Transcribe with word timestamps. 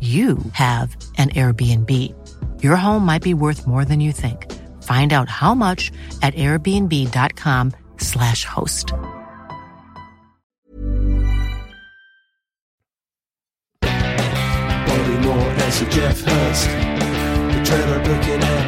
you 0.00 0.38
have 0.52 0.96
an 1.18 1.28
Airbnb. 1.30 1.92
Your 2.62 2.76
home 2.76 3.04
might 3.04 3.22
be 3.22 3.34
worth 3.34 3.66
more 3.66 3.84
than 3.84 4.00
you 4.00 4.12
think. 4.12 4.50
Find 4.82 5.12
out 5.12 5.28
how 5.28 5.54
much 5.54 5.92
at 6.22 6.32
airbnb.com/slash 6.34 8.44
host. 8.46 8.92
Bobby 13.82 15.18
Moore 15.20 15.36
and 15.36 15.72
Sir 15.72 15.84
Geoff 15.90 16.20
Hurst, 16.22 16.68
the 17.52 17.60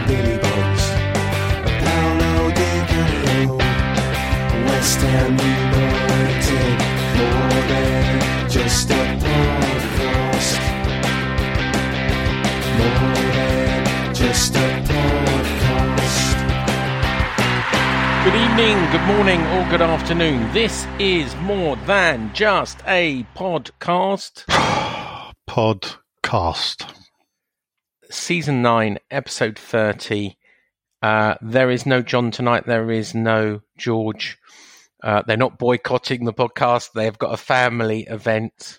Billy 0.06 0.36
Bonds, 0.39 0.84
Paolo 1.80 2.50
Di 2.50 2.86
Canio, 2.91 3.56
West 4.67 5.00
Ham 5.00 5.33
United, 5.33 6.78
more 7.17 7.62
than 7.69 8.50
just 8.50 8.91
a 8.91 8.92
Good 18.24 18.36
evening, 18.36 18.78
good 18.92 19.02
morning, 19.02 19.41
or 19.48 19.69
good 19.69 19.83
afternoon. 19.83 20.52
This 20.52 20.86
is 21.00 21.34
more 21.36 21.74
than 21.74 22.33
just 22.33 22.78
a 22.86 23.27
podcast. 23.34 24.44
podcast. 25.50 26.89
Season 28.11 28.62
9, 28.62 28.98
episode 29.11 29.58
30. 29.58 30.39
Uh, 31.02 31.34
there 31.42 31.70
is 31.70 31.84
no 31.84 32.00
John 32.00 32.30
tonight. 32.30 32.64
There 32.64 32.92
is 32.92 33.12
no 33.12 33.61
George. 33.77 34.39
Uh, 35.02 35.22
they're 35.27 35.36
not 35.36 35.58
boycotting 35.58 36.24
the 36.24 36.33
podcast. 36.33 36.92
They've 36.94 37.19
got 37.19 37.34
a 37.34 37.39
family 37.39 38.06
event 38.08 38.78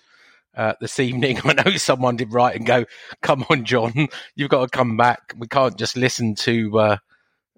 uh, 0.56 0.74
this 0.80 0.98
evening. 1.00 1.40
I 1.44 1.52
know 1.54 1.76
someone 1.76 2.16
did 2.16 2.32
write 2.32 2.56
and 2.56 2.66
go, 2.66 2.84
"Come 3.22 3.44
on, 3.50 3.64
John, 3.64 4.08
you've 4.36 4.50
got 4.50 4.62
to 4.62 4.68
come 4.68 4.96
back. 4.96 5.34
We 5.38 5.46
can't 5.46 5.76
just 5.78 5.96
listen 5.96 6.34
to 6.36 6.78
uh, 6.78 6.96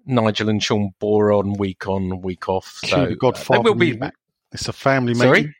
Nigel 0.05 0.49
and 0.49 0.61
Sean 0.61 0.91
bore 0.99 1.31
on 1.31 1.53
week 1.53 1.87
on, 1.87 2.21
week 2.21 2.49
off." 2.49 2.79
Cue 2.81 2.89
So 2.89 3.05
the 3.05 3.11
uh, 3.13 3.15
Godfather 3.15 3.63
they 3.63 3.69
will 3.69 3.75
be 3.75 3.93
back. 3.93 4.15
It's 4.51 4.67
a 4.67 4.73
family 4.73 5.13
Sorry? 5.13 5.41
meeting. 5.41 5.53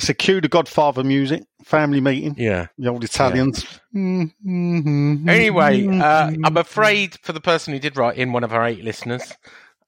I 0.00 0.04
said, 0.04 0.18
cue 0.18 0.40
the 0.40 0.48
Godfather 0.48 1.04
music, 1.04 1.44
family 1.64 2.00
meeting. 2.00 2.34
Yeah. 2.38 2.68
The 2.78 2.88
old 2.88 3.04
Italians. 3.04 3.64
Mm-hmm. 3.94 5.28
Anyway, 5.28 5.86
uh, 5.86 6.32
I'm 6.44 6.56
afraid 6.56 7.18
for 7.22 7.32
the 7.32 7.40
person 7.40 7.72
who 7.72 7.78
did 7.78 7.96
write 7.96 8.16
in, 8.16 8.32
one 8.32 8.42
of 8.42 8.52
our 8.52 8.66
eight 8.66 8.82
listeners, 8.82 9.34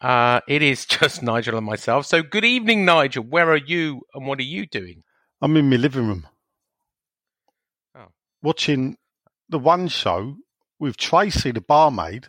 uh, 0.00 0.40
it 0.46 0.62
is 0.62 0.84
just 0.86 1.22
Nigel 1.22 1.56
and 1.56 1.66
myself. 1.66 2.06
So, 2.06 2.22
good 2.22 2.44
evening, 2.44 2.84
Nigel. 2.84 3.24
Where 3.24 3.50
are 3.50 3.56
you 3.56 4.02
and 4.14 4.26
what 4.26 4.38
are 4.38 4.42
you 4.42 4.66
doing? 4.66 5.02
I'm 5.40 5.56
in 5.56 5.68
my 5.68 5.76
living 5.76 6.06
room. 6.06 6.26
Oh. 8.44 8.48
Watching 8.48 8.96
the 9.48 9.58
one 9.58 9.88
show 9.88 10.36
with 10.78 10.96
Tracy, 10.96 11.50
the 11.50 11.60
barmaid 11.60 12.28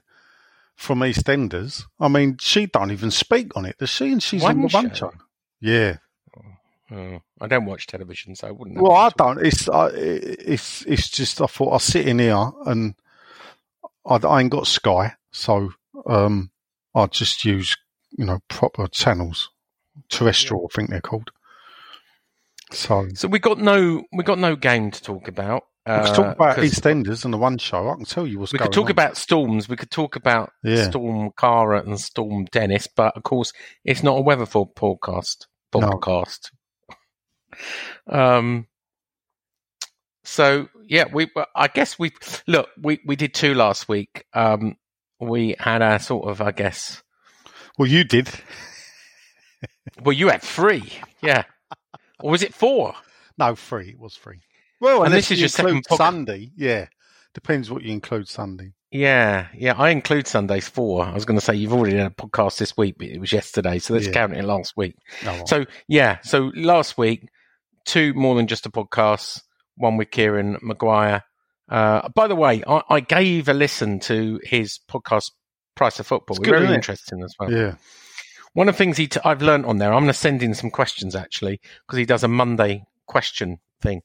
from 0.75 0.99
EastEnders. 0.99 1.83
I 1.99 2.07
mean, 2.07 2.37
she 2.39 2.65
don't 2.67 2.91
even 2.91 3.11
speak 3.11 3.55
on 3.55 3.65
it, 3.65 3.77
does 3.77 3.89
she? 3.89 4.11
And 4.11 4.21
she's 4.23 4.41
One 4.41 4.57
in 4.57 4.61
the 4.63 4.67
one 4.67 4.93
show? 4.93 5.11
Yeah. 5.59 5.97
Oh, 6.91 7.19
I 7.41 7.47
don't 7.47 7.65
watch 7.65 7.87
television, 7.87 8.35
so 8.35 8.47
I 8.47 8.51
wouldn't. 8.51 8.79
Well, 8.79 8.91
I 8.91 9.05
what 9.05 9.09
to 9.09 9.17
talk- 9.17 9.35
don't. 9.37 9.45
It's 9.45 9.67
uh, 9.67 9.91
it's 9.95 10.83
it's 10.85 11.09
just 11.09 11.41
I 11.41 11.47
thought 11.47 11.73
I 11.73 11.77
sit 11.79 12.07
in 12.07 12.19
here 12.19 12.51
and 12.67 12.93
I, 14.05 14.17
I 14.17 14.41
ain't 14.41 14.51
got 14.51 14.67
Sky, 14.67 15.13
so 15.31 15.71
um, 16.05 16.51
I 16.93 17.07
just 17.07 17.43
use 17.43 17.75
you 18.11 18.25
know 18.25 18.39
proper 18.49 18.87
channels, 18.87 19.49
terrestrial, 20.09 20.69
I 20.71 20.75
think 20.75 20.91
they're 20.91 21.01
called. 21.01 21.31
So 22.71 23.07
So 23.15 23.27
we 23.27 23.39
got 23.39 23.57
no, 23.57 24.03
we 24.13 24.23
got 24.23 24.37
no 24.37 24.55
game 24.55 24.91
to 24.91 25.01
talk 25.01 25.27
about. 25.27 25.63
We 25.85 25.91
Uh, 25.93 26.05
could 26.07 26.15
talk 26.15 26.35
about 26.35 26.57
EastEnders 26.57 27.25
and 27.25 27.33
the 27.33 27.37
one 27.37 27.57
show. 27.59 27.89
I 27.89 27.95
can 27.95 28.05
tell 28.05 28.25
you 28.25 28.39
what's 28.39 28.51
we 28.51 28.57
going 28.59 28.69
could 28.71 28.73
talk 28.75 28.85
on. 28.85 28.91
about 28.91 29.17
storms. 29.17 29.69
We 29.69 29.75
could 29.75 29.91
talk 29.91 30.15
about 30.15 30.51
Yeah. 30.63 30.89
Storm 30.89 31.31
Ciara 31.39 31.81
and 31.83 31.99
Storm 31.99 32.45
Dennis, 32.45 32.87
but 32.87 33.15
of 33.15 33.23
course, 33.23 33.53
it's 33.83 34.01
not 34.01 34.17
a 34.17 34.21
weather 34.21 34.45
for 34.47 34.67
podcast. 34.71 35.45
No. 35.75 35.81
Podcast. 35.89 36.49
Um. 38.09 38.67
So 40.23 40.69
yeah, 40.87 41.05
we. 41.11 41.29
I 41.55 41.67
guess 41.67 41.99
we 41.99 42.13
look. 42.47 42.69
We 42.81 42.99
we 43.05 43.15
did 43.15 43.33
two 43.33 43.53
last 43.53 43.87
week. 43.87 44.25
Um. 44.33 44.77
We 45.19 45.55
had 45.59 45.81
a 45.81 45.97
sort 45.99 46.29
of, 46.29 46.41
I 46.41 46.51
guess. 46.51 47.01
Well, 47.77 47.87
you 47.87 48.03
did. 48.03 48.29
Well, 50.01 50.13
you 50.13 50.27
had 50.29 50.41
three. 50.41 50.91
Yeah. 51.21 51.43
Or 52.19 52.31
was 52.31 52.43
it 52.43 52.53
four? 52.53 52.93
No, 53.37 53.55
three. 53.55 53.89
It 53.91 53.99
was 53.99 54.15
free. 54.17 54.41
Well, 54.79 55.03
And 55.03 55.13
this 55.13 55.31
is 55.31 55.39
your 55.39 55.49
second 55.49 55.83
Sunday. 55.89 56.51
Yeah, 56.55 56.87
depends 57.33 57.69
what 57.71 57.83
you 57.83 57.91
include 57.91 58.27
Sunday. 58.27 58.73
Yeah, 58.91 59.47
yeah. 59.53 59.73
I 59.77 59.89
include 59.89 60.27
Sundays 60.27 60.67
four. 60.67 61.03
I 61.05 61.13
was 61.13 61.25
going 61.25 61.37
to 61.39 61.43
say 61.45 61.55
you've 61.55 61.73
already 61.73 61.97
had 61.97 62.07
a 62.07 62.15
podcast 62.15 62.57
this 62.59 62.77
week, 62.77 62.95
but 62.97 63.07
it 63.07 63.19
was 63.19 63.33
yesterday, 63.33 63.79
so 63.79 63.93
let's 63.93 64.05
Yeah. 64.07 64.13
count 64.13 64.33
it 64.37 64.43
last 64.45 64.73
week. 64.77 64.95
No, 65.23 65.43
So 65.45 65.65
yeah, 65.87 66.19
so 66.23 66.51
last 66.55 66.97
week, 66.97 67.27
two 67.85 68.13
more 68.13 68.35
than 68.35 68.47
just 68.47 68.65
a 68.65 68.69
podcast. 68.69 69.41
One 69.75 69.97
with 69.97 70.11
Kieran 70.11 70.57
Maguire. 70.61 71.23
Uh, 71.67 72.07
by 72.15 72.27
the 72.27 72.35
way, 72.35 72.63
I, 72.65 72.81
I 72.89 72.99
gave 73.01 73.49
a 73.49 73.53
listen 73.53 73.99
to 74.01 74.39
his 74.43 74.79
podcast, 74.89 75.31
Price 75.75 75.99
of 75.99 76.07
Football. 76.07 76.37
It's 76.37 76.45
good, 76.45 76.57
Very 76.61 76.73
interesting 76.73 77.21
as 77.23 77.33
well. 77.39 77.51
yeah, 77.51 77.75
One 78.53 78.69
of 78.69 78.75
the 78.75 78.77
things 78.77 78.95
he 78.97 79.07
t- 79.07 79.19
I've 79.25 79.41
learned 79.41 79.65
on 79.65 79.79
there, 79.79 79.91
I'm 79.91 80.03
going 80.03 80.07
to 80.07 80.13
send 80.13 80.41
in 80.43 80.53
some 80.53 80.69
questions 80.71 81.15
actually 81.15 81.59
because 81.85 81.97
he 81.97 82.05
does 82.05 82.23
a 82.23 82.29
Monday 82.29 82.83
question 83.07 83.57
thing. 83.81 84.01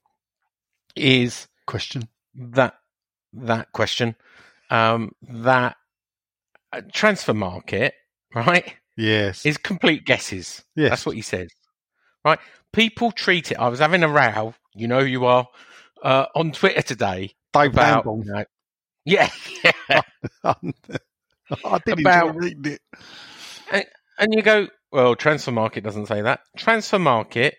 Is 0.97 1.47
question. 1.67 2.09
that 2.35 2.75
that 3.33 3.73
question 3.73 4.17
um, 4.71 5.13
that 5.23 5.77
uh, 6.73 6.81
transfer 6.93 7.35
market 7.35 7.95
right 8.35 8.75
Yes, 8.97 9.47
is 9.47 9.57
complete 9.57 10.05
guesses. 10.05 10.63
Yes. 10.77 10.91
That's 10.91 11.07
what 11.07 11.15
he 11.17 11.23
says. 11.23 11.49
Right? 12.25 12.39
People 12.73 13.13
treat 13.13 13.51
it. 13.51 13.55
I 13.57 13.69
was 13.69 13.79
having 13.79 14.03
a 14.03 14.09
row. 14.09 14.55
You 14.75 14.89
know, 14.89 14.99
you 15.01 15.25
are 15.25 15.47
uh, 16.03 16.27
on 16.35 16.53
Twitter 16.53 16.83
today 16.83 17.33
Dave 17.53 17.73
about. 17.73 18.05
You 18.05 18.25
know- 18.25 18.45
yeah, 19.07 19.31
yeah. 19.65 20.03
I 20.45 21.79
didn't 21.87 22.01
About- 22.01 22.37
reading 22.37 22.77
it. 23.73 23.87
and 24.19 24.35
you 24.35 24.43
go, 24.43 24.69
well, 24.93 25.17
transfer 25.17 25.51
market 25.51 25.83
doesn't 25.83 26.07
say 26.07 26.21
that. 26.23 26.41
Transfer 26.57 26.99
market 26.99 27.57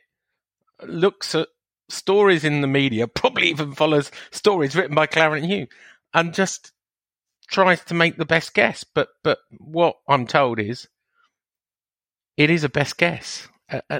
looks 0.83 1.33
at 1.35 1.47
stories 1.91 2.43
in 2.43 2.61
the 2.61 2.67
media, 2.67 3.07
probably 3.07 3.49
even 3.49 3.73
follows 3.73 4.11
stories 4.31 4.75
written 4.75 4.95
by 4.95 5.05
Clarence 5.07 5.45
Hugh, 5.45 5.67
and 6.13 6.33
just 6.33 6.71
tries 7.49 7.83
to 7.85 7.93
make 7.93 8.17
the 8.17 8.25
best 8.25 8.53
guess. 8.53 8.83
But 8.83 9.09
but 9.23 9.39
what 9.59 9.97
I'm 10.07 10.25
told 10.27 10.59
is, 10.59 10.87
it 12.37 12.49
is 12.49 12.63
a 12.63 12.69
best 12.69 12.97
guess 12.97 13.47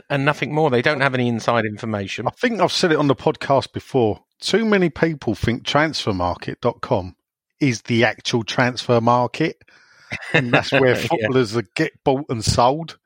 and 0.10 0.26
nothing 0.26 0.54
more. 0.54 0.70
They 0.70 0.82
don't 0.82 1.02
have 1.02 1.14
any 1.14 1.28
inside 1.28 1.66
information. 1.66 2.28
I 2.28 2.32
think 2.32 2.60
I've 2.60 2.72
said 2.74 2.92
it 2.92 2.98
on 2.98 3.08
the 3.08 3.16
podcast 3.16 3.72
before. 3.74 4.22
Too 4.40 4.66
many 4.66 4.90
people 4.90 5.36
think 5.36 5.64
transfermarkt.com 5.64 7.16
is 7.60 7.84
the 7.84 8.04
actual 8.06 8.44
transfer 8.44 9.00
market, 9.00 9.62
and 10.34 10.52
that's 10.52 10.72
where 10.72 10.96
Yeah. 10.96 11.08
footballers 11.08 11.56
are 11.56 11.64
get 11.76 11.94
bought 12.04 12.26
and 12.30 12.44
sold. 12.44 12.98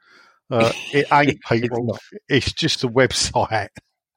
Uh, 0.50 0.72
it 0.94 1.08
ain't 1.12 1.40
people. 1.50 1.86
not. 1.86 2.00
It's 2.30 2.54
just 2.54 2.84
a 2.84 2.88
website. 2.88 3.70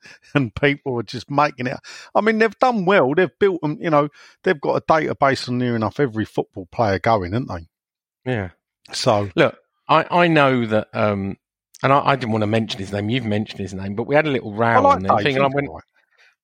and 0.35 0.55
people 0.55 0.99
are 0.99 1.05
just 1.05 1.31
making 1.31 1.67
it. 1.67 1.79
I 2.15 2.21
mean, 2.21 2.39
they've 2.39 2.59
done 2.59 2.85
well. 2.85 3.15
They've 3.15 3.39
built 3.39 3.61
them. 3.63 3.79
You 3.81 3.91
know, 3.91 4.09
they've 4.45 4.61
got 4.61 4.77
a 4.77 4.81
database 4.81 5.49
on 5.49 5.59
near 5.59 5.77
enough 5.77 6.01
every 6.01 6.25
football 6.25 6.67
player 6.71 6.99
going, 6.99 7.33
haven't 7.33 7.49
they? 7.49 8.33
Yeah. 8.33 8.51
So 8.93 9.31
Look, 9.37 9.57
I, 9.89 10.07
I 10.11 10.29
know 10.29 10.67
that, 10.67 10.89
um, 10.93 11.37
and 11.83 11.93
I, 11.93 12.01
I 12.09 12.17
didn't 12.17 12.33
want 12.33 12.43
to 12.43 12.47
mention 12.47 12.81
his 12.81 12.93
name. 12.93 13.09
You've 13.09 13.25
mentioned 13.25 13.61
his 13.61 13.75
name, 13.75 13.95
but 13.95 14.07
we 14.07 14.15
had 14.15 14.27
a 14.27 14.31
little 14.31 14.53
row 14.53 14.83
like 14.83 14.97
on 14.97 15.03
the 15.03 15.17
thing, 15.19 15.37
and 15.37 15.45
I 15.45 15.49
went, 15.49 15.69
right. 15.71 15.83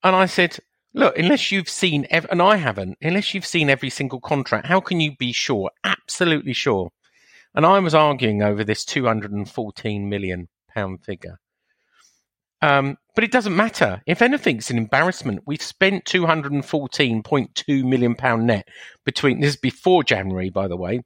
and 0.02 0.16
I 0.16 0.26
said, 0.26 0.58
look, 0.92 1.18
unless 1.18 1.50
you've 1.50 1.68
seen, 1.68 2.06
ev- 2.10 2.26
and 2.30 2.40
I 2.40 2.56
haven't, 2.56 2.98
unless 3.02 3.34
you've 3.34 3.46
seen 3.46 3.68
every 3.68 3.90
single 3.90 4.20
contract, 4.20 4.66
how 4.66 4.80
can 4.80 5.00
you 5.00 5.16
be 5.16 5.32
sure, 5.32 5.70
absolutely 5.82 6.52
sure? 6.52 6.90
And 7.54 7.64
I 7.64 7.78
was 7.78 7.94
arguing 7.94 8.42
over 8.42 8.64
this 8.64 8.84
214 8.84 10.08
million 10.08 10.48
pound 10.74 11.04
figure. 11.04 11.38
Um, 12.62 12.96
but 13.14 13.24
it 13.24 13.30
doesn't 13.30 13.54
matter. 13.54 14.02
If 14.06 14.22
anything, 14.22 14.58
it's 14.58 14.70
an 14.70 14.78
embarrassment. 14.78 15.42
We've 15.46 15.62
spent 15.62 16.04
214.2 16.04 17.84
million 17.84 18.14
pound 18.14 18.46
net 18.46 18.68
between 19.04 19.40
this 19.40 19.54
is 19.54 19.56
before 19.56 20.02
January, 20.02 20.50
by 20.50 20.68
the 20.68 20.76
way. 20.76 21.02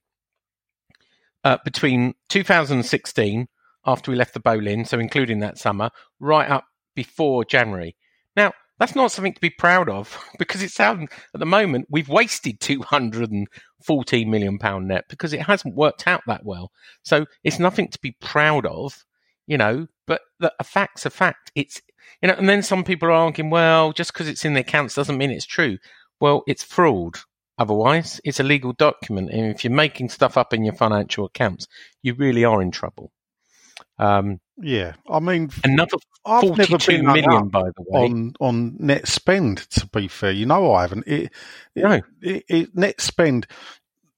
Uh, 1.45 1.59
between 1.65 2.15
2016, 2.31 3.47
after 3.87 4.11
we 4.11 4.17
left 4.17 4.35
the 4.35 4.41
Boleyn, 4.41 4.85
so 4.85 4.99
including 4.99 5.41
that 5.41 5.59
summer, 5.59 5.91
right 6.19 6.51
up 6.51 6.65
before 6.95 7.45
January. 7.45 7.97
Now, 8.37 8.53
that's 8.79 8.95
not 8.95 9.13
something 9.13 9.35
to 9.35 9.41
be 9.41 9.51
proud 9.51 9.89
of 9.89 10.19
because 10.39 10.63
it 10.63 10.71
sounds 10.71 11.11
at 11.35 11.41
the 11.41 11.47
moment 11.47 11.87
we've 11.91 12.09
wasted 12.09 12.61
214 12.61 14.31
million 14.31 14.59
pound 14.59 14.89
net 14.89 15.05
because 15.09 15.33
it 15.33 15.43
hasn't 15.43 15.75
worked 15.75 16.07
out 16.07 16.23
that 16.27 16.45
well. 16.45 16.71
So 17.03 17.27
it's 17.45 17.59
nothing 17.59 17.89
to 17.89 17.99
be 18.01 18.17
proud 18.21 18.67
of, 18.67 19.05
you 19.49 19.59
know. 19.59 19.89
But 20.07 20.21
the, 20.39 20.53
a 20.61 20.65
fact's 20.65 21.05
a 21.07 21.11
fact. 21.11 21.51
It's 21.57 21.83
you 22.23 22.29
know, 22.29 22.35
and 22.35 22.49
then 22.49 22.63
some 22.63 22.85
people 22.85 23.09
are 23.09 23.13
arguing, 23.13 23.51
well, 23.51 23.93
just 23.93 24.13
because 24.13 24.29
it's 24.29 24.45
in 24.45 24.55
the 24.55 24.61
accounts 24.61 24.95
doesn't 24.95 25.19
mean 25.19 25.31
it's 25.31 25.45
true. 25.47 25.79
Well, 26.21 26.45
it's 26.47 26.63
fraud. 26.63 27.17
Otherwise, 27.59 28.21
it's 28.25 28.39
a 28.39 28.45
legal 28.45 28.73
document, 28.73 29.31
and 29.31 29.47
if 29.53 29.65
you're 29.65 29.73
making 29.73 30.11
stuff 30.11 30.37
up 30.37 30.55
in 30.55 30.65
your 30.65 30.75
financial 30.75 31.25
accounts, 31.25 31.67
you 32.03 32.15
really 32.15 32.45
are 32.45 32.63
in 32.63 32.71
trouble. 32.71 33.11
Um, 33.99 34.39
Yeah, 34.61 34.95
I 35.11 35.19
mean, 35.21 35.51
another 35.65 35.97
I've 36.25 36.57
never 36.57 36.79
been 36.79 37.05
million, 37.07 37.33
up 37.33 37.51
by 37.51 37.63
the 37.63 37.85
way. 37.87 38.01
on 38.05 38.35
on 38.41 38.77
net 38.79 39.09
spend. 39.09 39.59
To 39.71 39.87
be 39.89 40.09
fair, 40.09 40.31
you 40.33 40.47
know, 40.47 40.73
I 40.73 40.83
haven't. 40.83 41.07
It, 41.09 41.33
it, 41.75 41.83
No. 41.85 42.01
it, 42.23 42.45
it, 42.49 42.77
net 42.77 43.01
spend. 43.01 43.47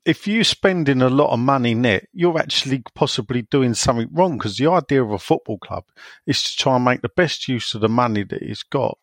If 0.04 0.26
you're 0.26 0.44
spending 0.44 1.02
a 1.02 1.10
lot 1.10 1.32
of 1.32 1.38
money 1.38 1.74
net, 1.74 2.08
you're 2.12 2.38
actually 2.38 2.82
possibly 2.94 3.42
doing 3.42 3.74
something 3.74 4.08
wrong 4.12 4.38
because 4.38 4.56
the 4.56 4.70
idea 4.70 5.02
of 5.02 5.10
a 5.10 5.18
football 5.18 5.58
club 5.58 5.84
is 6.26 6.42
to 6.42 6.56
try 6.56 6.76
and 6.76 6.84
make 6.84 7.02
the 7.02 7.10
best 7.10 7.48
use 7.48 7.74
of 7.74 7.82
the 7.82 7.88
money 7.88 8.24
that 8.24 8.42
it's 8.42 8.62
got 8.62 8.98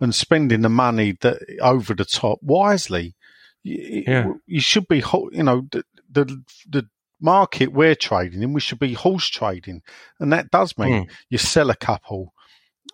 and 0.00 0.14
spending 0.14 0.62
the 0.62 0.68
money 0.68 1.16
that 1.20 1.38
over 1.60 1.94
the 1.94 2.04
top 2.04 2.38
wisely. 2.42 3.14
You, 3.62 4.04
Yeah. 4.06 4.32
you 4.46 4.60
should 4.60 4.88
be, 4.88 5.02
you 5.32 5.42
know, 5.42 5.68
the, 5.70 5.84
the 6.10 6.42
the 6.68 6.88
market 7.20 7.72
we're 7.72 7.94
trading 7.94 8.42
in, 8.42 8.52
we 8.52 8.60
should 8.60 8.80
be 8.80 8.94
horse 8.94 9.28
trading, 9.28 9.82
and 10.18 10.32
that 10.32 10.50
does 10.50 10.76
mean 10.76 11.04
hmm. 11.04 11.10
you 11.30 11.38
sell 11.38 11.70
a 11.70 11.76
couple. 11.76 12.34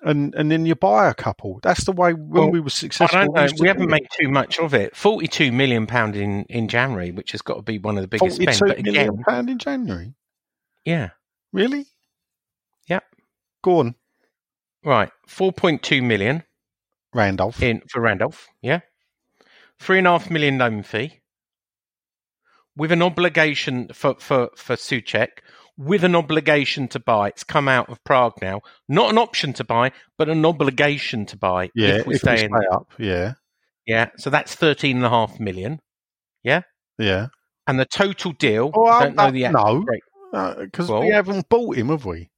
And 0.02 0.34
and 0.36 0.50
then 0.50 0.64
you 0.66 0.74
buy 0.76 1.08
a 1.08 1.14
couple. 1.14 1.58
That's 1.62 1.84
the 1.84 1.92
way 1.92 2.12
when 2.12 2.28
Well, 2.30 2.50
we 2.50 2.60
were 2.60 2.66
I 2.66 2.68
successful. 2.68 3.18
don't 3.18 3.34
know. 3.34 3.46
to 3.48 3.56
We 3.58 3.66
haven't 3.68 3.84
it. 3.84 3.90
made 3.90 4.06
too 4.20 4.28
much 4.28 4.58
of 4.60 4.72
it. 4.74 4.94
Forty-two 4.94 5.50
million 5.50 5.86
pound 5.86 6.14
in 6.14 6.44
in 6.44 6.68
January, 6.68 7.10
which 7.10 7.32
has 7.32 7.42
got 7.42 7.54
to 7.56 7.62
be 7.62 7.78
one 7.78 7.96
of 7.96 8.02
the 8.02 8.08
biggest 8.08 8.36
spends. 8.36 8.58
Forty-two 8.58 8.76
But 8.76 8.84
million 8.84 9.08
again, 9.14 9.24
pound 9.26 9.50
in 9.50 9.58
January. 9.58 10.14
yeah, 10.84 11.10
Really? 11.52 11.86
Yep. 12.88 13.04
Go 13.64 13.78
on, 13.80 13.94
right. 14.84 15.10
Four 15.26 15.52
point 15.52 15.82
two 15.82 16.00
million 16.02 16.44
Randolph. 17.12 17.60
in 17.62 17.82
for 17.90 18.00
Randolph. 18.00 18.46
Yeah, 18.62 18.80
three 19.80 19.98
and 19.98 20.06
a 20.06 20.10
half 20.10 20.30
million 20.30 20.58
loan 20.58 20.82
fee 20.84 21.20
with 22.76 22.92
an 22.92 23.02
obligation 23.02 23.88
for 23.92 24.14
for 24.20 24.50
for 24.56 24.76
Soucek. 24.76 25.28
With 25.78 26.02
an 26.02 26.16
obligation 26.16 26.88
to 26.88 26.98
buy, 27.00 27.28
it's 27.28 27.44
come 27.44 27.68
out 27.68 27.88
of 27.88 28.02
Prague 28.02 28.34
now. 28.42 28.62
Not 28.88 29.10
an 29.12 29.18
option 29.18 29.52
to 29.54 29.64
buy, 29.64 29.92
but 30.18 30.28
an 30.28 30.44
obligation 30.44 31.24
to 31.26 31.36
buy. 31.36 31.70
yeah, 31.74 31.98
if 31.98 32.06
we 32.06 32.18
stay 32.18 32.44
in. 32.44 32.52
up. 32.72 32.90
Yeah, 32.98 33.34
Yeah, 33.86 34.10
so 34.16 34.28
that's 34.28 34.54
thirteen 34.56 34.96
and 34.96 35.06
a 35.06 35.10
half 35.10 35.38
million. 35.38 35.80
yeah. 36.42 36.62
Yeah. 36.98 37.28
And 37.68 37.78
the 37.78 37.84
total 37.86 38.32
deal, 38.32 38.72
Oh, 38.74 38.86
I 38.86 39.06
um, 39.06 39.14
don't 39.14 39.16
know 39.16 39.22
uh, 39.22 39.26
no, 39.26 39.32
the 39.32 39.44
actual 39.44 39.84
no. 40.32 40.54
Because 40.64 40.90
uh, 40.90 40.92
Well- 40.94 41.02
we 41.02 41.10
haven't 41.10 41.48
bought 41.48 41.76
him, 41.76 41.88
have 41.90 42.04
we? 42.04 42.30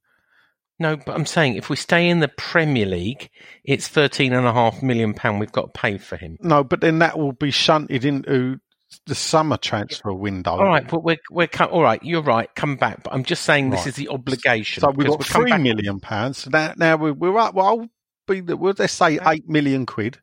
No, 0.77 0.97
but 0.97 1.15
I'm 1.15 1.25
saying 1.27 1.55
if 1.55 1.69
we 1.69 1.75
stay 1.75 2.09
in 2.09 2.19
the 2.21 2.27
Premier 2.27 2.85
League, 2.87 3.29
it's 3.63 3.87
thirteen 3.87 4.33
and 4.33 4.45
a 4.47 4.53
half 4.53 4.81
million 4.83 5.13
pound 5.13 5.39
we've 5.39 5.51
got 5.51 5.73
to 5.73 5.79
pay 5.79 5.97
for 5.97 6.15
him. 6.17 6.37
No, 6.41 6.63
but 6.63 6.81
then 6.81 6.99
that 6.99 7.17
will 7.19 7.33
be 7.33 7.49
shunted 7.51 8.03
into 8.05 8.59
the 9.05 9.15
summer 9.15 9.57
transfer 9.57 10.13
window. 10.13 10.51
All 10.51 10.63
right, 10.65 10.87
but 10.87 11.03
we're 11.03 11.17
we're 11.29 11.47
co- 11.47 11.65
all 11.65 11.81
right. 11.83 12.01
You're 12.03 12.21
right. 12.21 12.49
Come 12.55 12.75
back, 12.75 13.03
but 13.03 13.13
I'm 13.13 13.23
just 13.23 13.43
saying 13.43 13.69
this 13.69 13.87
is 13.87 13.95
the 13.95 14.09
obligation. 14.09 14.81
So 14.81 14.91
we've 14.91 15.07
got 15.07 15.25
come 15.25 15.41
three 15.43 15.51
back- 15.51 15.61
million 15.61 15.99
pounds. 15.99 16.47
Now, 16.49 16.73
now 16.77 16.97
we're, 16.97 17.13
we're 17.13 17.37
up. 17.37 17.55
Well, 17.55 17.65
I'll 17.65 17.87
be 18.27 18.41
the, 18.41 18.57
well, 18.57 18.73
let's 18.77 18.93
say 18.93 19.19
eight 19.25 19.47
million 19.49 19.85
quid. 19.85 20.19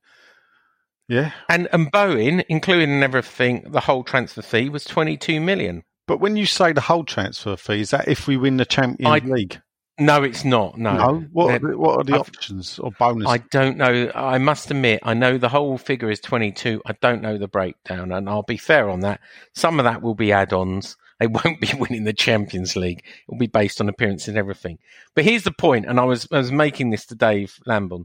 Yeah, 1.08 1.32
and 1.48 1.68
and 1.72 1.90
Bowen, 1.90 2.42
including 2.48 3.02
everything, 3.02 3.64
the 3.70 3.80
whole 3.80 4.04
transfer 4.04 4.42
fee 4.42 4.68
was 4.68 4.84
22 4.84 5.40
million. 5.40 5.82
but 6.06 6.20
when 6.20 6.36
you 6.36 6.44
say 6.46 6.72
the 6.72 6.82
whole 6.82 7.04
transfer 7.04 7.56
fee, 7.56 7.80
is 7.80 7.90
that 7.90 8.08
if 8.08 8.26
we 8.26 8.36
win 8.36 8.58
the 8.58 8.66
Champions 8.66 9.22
I- 9.24 9.26
League? 9.26 9.60
No, 9.98 10.22
it's 10.22 10.44
not. 10.44 10.78
No, 10.78 10.94
No. 10.96 11.14
What 11.32 11.54
are 11.54 11.58
the, 11.58 11.76
what 11.78 11.98
are 11.98 12.04
the 12.04 12.12
I've- 12.14 12.20
options 12.20 12.78
or 12.78 12.92
bonuses? 12.92 13.32
I 13.32 13.38
don't 13.50 13.76
know. 13.76 14.10
I 14.14 14.38
must 14.38 14.70
admit, 14.70 15.00
I 15.02 15.14
know 15.14 15.38
the 15.38 15.48
whole 15.48 15.76
figure 15.76 16.10
is 16.10 16.20
22. 16.20 16.82
I 16.86 16.92
don't 17.00 17.20
know 17.20 17.36
the 17.36 17.48
breakdown, 17.48 18.12
and 18.12 18.28
I'll 18.28 18.42
be 18.42 18.56
fair 18.56 18.88
on 18.88 19.00
that. 19.00 19.20
Some 19.54 19.80
of 19.80 19.84
that 19.84 20.00
will 20.00 20.14
be 20.14 20.30
add-ons. 20.32 20.96
They 21.18 21.26
won't 21.44 21.60
be 21.60 21.72
winning 21.76 22.04
the 22.04 22.12
Champions 22.12 22.76
League. 22.76 23.00
It 23.00 23.28
will 23.28 23.38
be 23.38 23.48
based 23.48 23.80
on 23.80 23.88
appearance 23.88 24.28
and 24.28 24.38
everything. 24.38 24.78
But 25.16 25.24
here's 25.24 25.42
the 25.42 25.50
point, 25.52 25.86
and 25.86 25.98
I 25.98 26.04
was 26.04 26.28
I 26.30 26.38
was 26.38 26.52
making 26.52 26.90
this 26.90 27.04
to 27.06 27.16
Dave 27.16 27.58
Lamborn. 27.66 28.04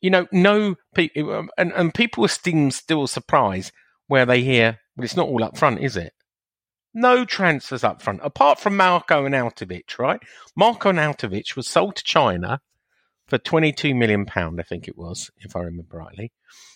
You 0.00 0.10
know, 0.10 0.26
no 0.32 0.76
people, 0.94 1.34
um, 1.34 1.50
and, 1.58 1.72
and 1.72 1.92
people 1.92 2.24
are 2.24 2.28
still 2.28 2.70
still 2.70 3.06
surprised 3.06 3.72
where 4.06 4.24
they 4.24 4.42
hear, 4.42 4.78
well, 4.96 5.04
it's 5.04 5.16
not 5.16 5.28
all 5.28 5.42
up 5.44 5.58
front, 5.58 5.80
is 5.80 5.96
it? 5.96 6.14
No 6.96 7.26
transfers 7.26 7.84
up 7.84 8.00
front, 8.00 8.20
apart 8.22 8.58
from 8.58 8.74
Marko 8.74 9.26
Arnautovic, 9.26 9.98
right? 9.98 10.18
Marko 10.56 10.92
Arnautovic 10.92 11.54
was 11.54 11.68
sold 11.68 11.94
to 11.96 12.02
China 12.02 12.62
for 13.28 13.36
22 13.36 13.94
million 13.94 14.24
pound, 14.24 14.58
I 14.60 14.62
think 14.62 14.88
it 14.88 14.96
was, 14.96 15.30
if 15.36 15.54
I 15.54 15.60
remember 15.60 15.98
rightly. 15.98 16.32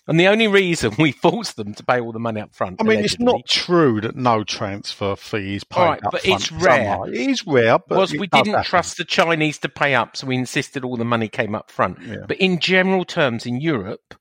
And 0.06 0.20
the 0.20 0.28
only 0.28 0.46
reason 0.46 0.92
we 0.98 1.12
forced 1.12 1.56
them 1.56 1.72
to 1.72 1.82
pay 1.82 2.00
all 2.00 2.12
the 2.12 2.18
money 2.18 2.42
up 2.42 2.54
front, 2.54 2.82
I 2.82 2.84
mean, 2.84 2.98
it's 2.98 3.18
not 3.18 3.46
true 3.46 4.02
that 4.02 4.14
no 4.14 4.44
transfer 4.44 5.16
fees 5.16 5.64
paid 5.64 5.80
right, 5.80 6.04
up 6.04 6.12
but 6.12 6.20
front 6.20 6.42
it's 6.42 6.52
rare. 6.52 6.98
It 7.06 7.14
is 7.14 7.46
rare, 7.46 7.78
but 7.78 7.96
was 7.96 8.12
we 8.12 8.26
didn't 8.26 8.48
happen. 8.48 8.64
trust 8.64 8.98
the 8.98 9.04
Chinese 9.06 9.58
to 9.60 9.70
pay 9.70 9.94
up, 9.94 10.18
so 10.18 10.26
we 10.26 10.36
insisted 10.36 10.84
all 10.84 10.98
the 10.98 11.04
money 11.06 11.28
came 11.28 11.54
up 11.54 11.70
front. 11.70 11.98
Yeah. 12.02 12.26
But 12.28 12.36
in 12.36 12.58
general 12.58 13.06
terms, 13.06 13.46
in 13.46 13.58
Europe, 13.58 14.14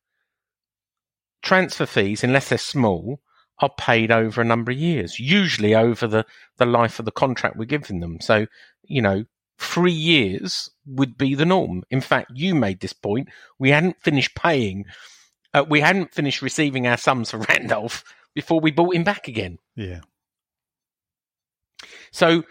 transfer 1.42 1.86
fees, 1.86 2.24
unless 2.24 2.48
they're 2.48 2.58
small, 2.58 3.20
are 3.60 3.70
paid 3.78 4.12
over 4.12 4.42
a 4.42 4.46
number 4.46 4.72
of 4.72 4.78
years, 4.78 5.20
usually 5.20 5.76
over 5.76 6.08
the, 6.08 6.26
the 6.58 6.66
life 6.66 7.00
of 7.00 7.06
the 7.06 7.12
contract 7.12 7.58
we're 7.58 7.66
giving 7.66 8.00
them. 8.00 8.20
So, 8.22 8.46
you 8.84 9.02
know, 9.02 9.26
three 9.58 9.92
years 9.92 10.70
would 10.86 11.18
be 11.18 11.36
the 11.36 11.46
norm. 11.46 11.84
In 11.90 12.02
fact, 12.02 12.32
you 12.34 12.56
made 12.56 12.80
this 12.80 12.94
point. 12.94 13.28
We 13.60 13.72
hadn't 13.72 14.02
finished 14.02 14.36
paying, 14.36 14.86
uh, 15.54 15.66
we 15.68 15.82
hadn't 15.82 16.14
finished 16.14 16.42
receiving 16.42 16.88
our 16.88 16.98
sums 16.98 17.32
for 17.32 17.38
Randolph 17.50 18.04
before 18.34 18.62
we 18.62 18.72
bought 18.72 18.96
him 18.96 19.04
back 19.04 19.28
again. 19.28 19.58
Yeah. 19.76 20.02
So 22.12 22.44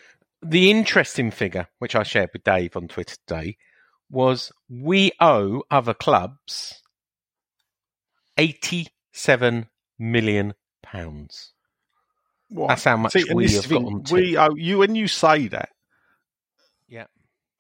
the 0.43 0.71
interesting 0.71 1.31
figure, 1.31 1.69
which 1.79 1.97
I 1.97 2.03
shared 2.03 2.31
with 2.33 2.45
Dave 2.45 2.77
on 2.77 2.89
Twitter 2.89 3.17
today, 3.27 3.57
was 4.11 4.53
we 4.69 5.13
owe 5.21 5.63
other 5.71 5.95
clubs 5.95 6.83
eighty-seven 8.39 9.69
million 9.99 10.55
pounds. 10.93 11.53
Well, 12.51 12.69
That's 12.69 12.85
how 12.85 12.97
much 12.97 13.13
see, 13.13 13.25
we 13.33 13.45
have 13.53 13.63
the 13.63 13.69
thing, 13.69 13.87
on. 13.87 14.05
We 14.11 14.37
owe 14.37 14.55
you 14.55 14.79
when 14.79 14.95
you 14.95 15.07
say 15.09 15.49
that. 15.49 15.69
Yeah. 16.89 17.05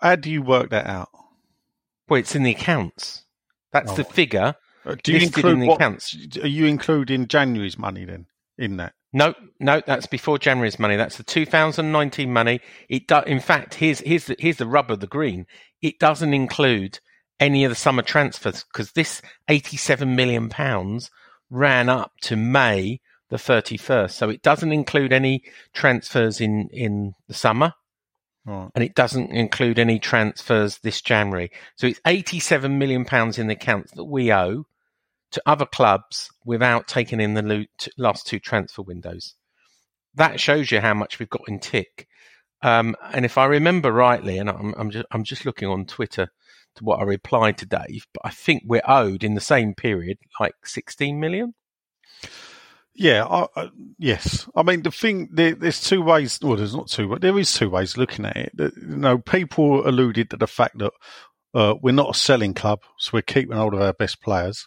How 0.00 0.16
do 0.16 0.30
you 0.30 0.42
work 0.42 0.70
that 0.70 0.87
out? 0.87 1.11
Well, 2.08 2.20
it's 2.20 2.35
in 2.35 2.42
the 2.42 2.52
accounts. 2.52 3.25
That's 3.73 3.92
the 3.92 4.04
Oh. 4.04 4.08
figure. 4.11 4.54
Uh, 4.87 4.97
Do 5.02 5.12
you 5.12 5.18
include 5.20 5.52
in 5.54 5.61
the 5.61 5.66
what? 5.66 5.75
accounts. 5.75 6.16
Are 6.42 6.47
you 6.47 6.64
including 6.64 7.28
January's 7.28 7.76
money 7.76 8.06
then 8.06 8.26
in 8.56 8.78
that? 8.78 8.94
No, 9.12 9.35
no, 9.61 9.82
that's 9.87 10.06
before 10.06 10.38
January's 10.38 10.78
money. 10.78 10.97
That's 10.97 11.16
the 11.16 11.23
2019 11.23 12.32
money. 12.32 12.61
It 12.88 13.06
do, 13.06 13.18
in 13.26 13.40
fact, 13.40 13.75
here's 13.75 14.00
here's 14.00 14.25
the, 14.26 14.37
here's 14.38 14.56
the 14.56 14.66
rub 14.66 14.90
of 14.90 15.00
the 15.00 15.06
green. 15.06 15.47
It 15.82 15.99
doesn't 15.99 16.32
include 16.32 17.00
any 17.40 17.64
of 17.64 17.70
the 17.70 17.75
summer 17.76 18.02
transfers 18.02 18.64
because 18.64 18.92
this 18.92 19.20
87 19.49 20.16
million 20.16 20.49
pounds 20.49 21.11
ran 21.50 21.88
up 21.90 22.12
to 22.23 22.37
May 22.37 23.00
the 23.30 23.37
31st. 23.37 24.12
So 24.12 24.30
it 24.30 24.42
doesn't 24.42 24.73
include 24.73 25.12
any 25.12 25.42
transfers 25.75 26.40
in 26.40 26.68
in 26.73 27.14
the 27.26 27.35
summer. 27.35 27.75
Right. 28.47 28.70
and 28.75 28.82
it 28.82 28.94
doesn't 28.94 29.30
include 29.30 29.78
any 29.78 29.99
transfers 29.99 30.78
this 30.78 31.02
January. 31.02 31.50
So 31.76 31.87
it's 31.87 32.00
87 32.06 32.78
million 32.78 33.04
pounds 33.04 33.38
in 33.38 33.47
the 33.47 33.52
accounts 33.52 33.92
that 33.92 34.06
we 34.06 34.32
owe 34.32 34.64
to 35.32 35.42
other 35.44 35.66
clubs 35.66 36.30
without 36.47 36.88
taking 36.88 37.20
in 37.20 37.35
the 37.35 37.66
last 37.99 38.26
two 38.26 38.38
transfer 38.38 38.80
windows. 38.80 39.35
That 40.14 40.40
shows 40.40 40.70
you 40.70 40.80
how 40.80 40.94
much 40.94 41.18
we've 41.18 41.28
got 41.28 41.47
in 41.47 41.58
tick. 41.58 42.08
Um, 42.62 42.97
and 43.12 43.25
if 43.25 43.38
I 43.38 43.44
remember 43.44 43.92
rightly, 43.92 44.38
and 44.38 44.49
I'm, 44.49 44.75
I'm 44.76 44.90
just 44.90 45.06
I'm 45.11 45.25
just 45.25 45.47
looking 45.47 45.68
on 45.68 45.85
Twitter 45.85 46.28
to 46.76 46.85
what 46.85 47.00
I 47.00 47.04
replied 47.04 47.58
to 47.58 47.66
Dave, 47.66 48.06
but 48.12 48.23
I 48.25 48.30
think 48.30 48.62
we're 48.66 48.82
owed 48.87 49.23
in 49.23 49.35
the 49.35 49.40
same 49.40 49.75
period 49.75 50.18
like 50.40 50.54
16 50.64 51.20
million. 51.20 51.54
Yeah, 52.99 53.25
I, 53.25 53.47
I, 53.55 53.71
yes. 53.99 54.49
I 54.57 54.64
mean, 54.64 54.83
the 54.83 54.90
thing 54.90 55.28
there, 55.31 55.55
there's 55.55 55.81
two 55.81 56.02
ways. 56.02 56.38
Well, 56.43 56.57
there's 56.57 56.75
not 56.75 56.88
two, 56.88 57.09
but 57.09 57.21
there 57.21 57.38
is 57.38 57.52
two 57.55 57.71
ways 57.71 57.97
looking 57.97 58.25
at 58.25 58.37
it. 58.37 58.52
You 58.59 58.73
know, 58.97 59.19
people 59.19 59.88
alluded 59.88 60.31
to 60.31 60.37
the 60.37 60.49
fact 60.49 60.78
that 60.78 60.93
uh, 61.55 61.75
we're 61.81 61.93
not 61.93 62.11
a 62.11 62.19
selling 62.19 62.55
club, 62.55 62.81
so 62.99 63.11
we're 63.12 63.23
keeping 63.23 63.57
hold 63.57 63.75
of 63.75 63.81
our 63.81 63.93
best 63.93 64.21
players. 64.21 64.67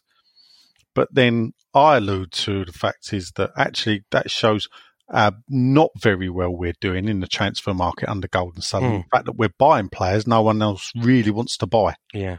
But 0.96 1.10
then 1.14 1.54
I 1.74 1.98
allude 1.98 2.32
to 2.32 2.64
the 2.64 2.72
fact 2.72 3.12
is 3.12 3.34
that 3.34 3.52
actually 3.58 4.06
that 4.12 4.32
shows 4.32 4.70
uh, 5.10 5.32
not 5.50 5.90
very 6.00 6.30
well 6.30 6.52
we're 6.52 6.74
doing 6.80 7.10
in 7.10 7.20
the 7.20 7.28
transfer 7.28 7.74
market 7.74 8.10
under 8.10 8.30
Golden 8.30 8.62
Sun. 8.62 8.84
Hmm. 8.84 8.90
The 8.90 9.04
fact 9.12 9.26
that 9.26 9.36
we're 9.36 9.50
buying 9.58 9.90
players 9.90 10.26
no 10.26 10.42
one 10.42 10.62
else 10.62 10.92
really 10.96 11.32
wants 11.32 11.58
to 11.58 11.68
buy. 11.68 11.96
Yeah. 12.14 12.38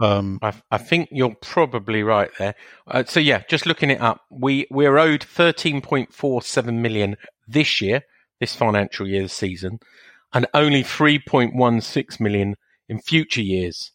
Um, 0.00 0.38
I, 0.40 0.52
I 0.70 0.78
think 0.78 1.08
you're 1.10 1.34
probably 1.34 2.04
right 2.04 2.30
there. 2.38 2.54
Uh, 2.86 3.02
so 3.02 3.18
yeah, 3.18 3.42
just 3.48 3.66
looking 3.66 3.90
it 3.90 4.00
up, 4.00 4.20
we 4.30 4.68
we're 4.70 4.98
owed 4.98 5.22
13.47 5.22 6.74
million 6.78 7.16
this 7.48 7.80
year, 7.80 8.02
this 8.38 8.54
financial 8.54 9.08
year, 9.08 9.26
season, 9.26 9.80
and 10.32 10.46
only 10.54 10.84
3.16 10.84 12.20
million 12.20 12.54
in 12.88 13.00
future 13.00 13.42
years. 13.42 13.90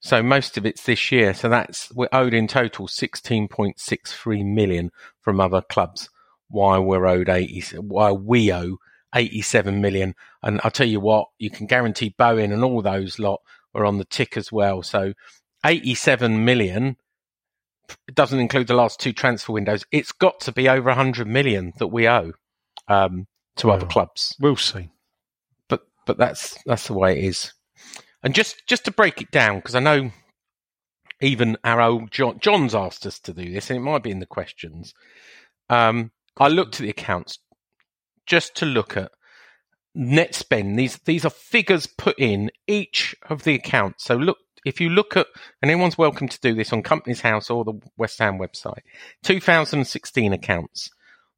So 0.00 0.24
most 0.24 0.58
of 0.58 0.66
it's 0.66 0.82
this 0.82 1.12
year. 1.12 1.34
So 1.34 1.48
that's 1.48 1.94
we're 1.94 2.08
owed 2.12 2.34
in 2.34 2.48
total 2.48 2.88
16.63 2.88 4.44
million 4.44 4.90
from 5.20 5.38
other 5.38 5.62
clubs. 5.62 6.10
Why 6.48 6.78
we're 6.78 7.06
owed 7.06 7.28
80, 7.28 7.76
while 7.78 8.18
we 8.18 8.52
owe 8.52 8.78
87 9.14 9.80
million. 9.80 10.16
And 10.42 10.60
I'll 10.64 10.72
tell 10.72 10.88
you 10.88 10.98
what, 10.98 11.28
you 11.38 11.48
can 11.48 11.66
guarantee 11.66 12.12
Bowen 12.18 12.50
and 12.50 12.64
all 12.64 12.82
those 12.82 13.20
lot 13.20 13.40
are 13.76 13.86
on 13.86 13.98
the 13.98 14.04
tick 14.04 14.36
as 14.36 14.50
well. 14.50 14.82
So 14.82 15.12
87 15.64 16.44
million 16.44 16.96
it 18.08 18.14
doesn't 18.14 18.40
include 18.40 18.66
the 18.66 18.74
last 18.74 19.00
two 19.00 19.12
transfer 19.12 19.52
windows. 19.52 19.84
It's 19.92 20.12
got 20.12 20.40
to 20.40 20.52
be 20.52 20.68
over 20.68 20.88
100 20.88 21.26
million 21.26 21.72
that 21.78 21.88
we 21.88 22.08
owe 22.08 22.32
um, 22.88 23.26
to 23.56 23.70
other 23.70 23.86
clubs. 23.86 24.34
we'll 24.40 24.56
see. 24.56 24.90
But 25.68 25.82
but 26.06 26.18
that's 26.18 26.58
that's 26.64 26.86
the 26.86 26.94
way 26.94 27.18
it 27.18 27.24
is. 27.24 27.52
And 28.22 28.34
just 28.34 28.66
just 28.66 28.84
to 28.86 28.90
break 28.90 29.20
it 29.20 29.30
down, 29.30 29.56
because 29.56 29.74
I 29.74 29.80
know 29.80 30.10
even 31.20 31.56
our 31.64 31.80
old 31.80 32.10
John 32.10 32.38
John's 32.40 32.74
asked 32.74 33.06
us 33.06 33.18
to 33.20 33.32
do 33.32 33.52
this, 33.52 33.70
and 33.70 33.76
it 33.78 33.82
might 33.82 34.02
be 34.02 34.10
in 34.10 34.20
the 34.20 34.26
questions. 34.26 34.94
Um, 35.68 36.12
I 36.38 36.48
looked 36.48 36.76
at 36.76 36.82
the 36.82 36.90
accounts 36.90 37.38
just 38.26 38.54
to 38.56 38.66
look 38.66 38.96
at 38.96 39.12
net 39.96 40.34
spend. 40.34 40.78
These 40.78 40.98
these 40.98 41.24
are 41.24 41.30
figures 41.30 41.86
put 41.86 42.18
in 42.18 42.50
each 42.66 43.16
of 43.28 43.44
the 43.44 43.54
accounts. 43.54 44.04
So 44.04 44.14
look, 44.14 44.38
if 44.64 44.80
you 44.80 44.90
look 44.90 45.16
at, 45.16 45.26
and 45.62 45.70
anyone's 45.70 45.98
welcome 45.98 46.28
to 46.28 46.40
do 46.40 46.54
this 46.54 46.72
on 46.72 46.82
Companies 46.82 47.22
House 47.22 47.50
or 47.50 47.64
the 47.64 47.80
West 47.96 48.18
Ham 48.18 48.38
website, 48.38 48.82
2016 49.24 50.32
accounts, 50.32 50.90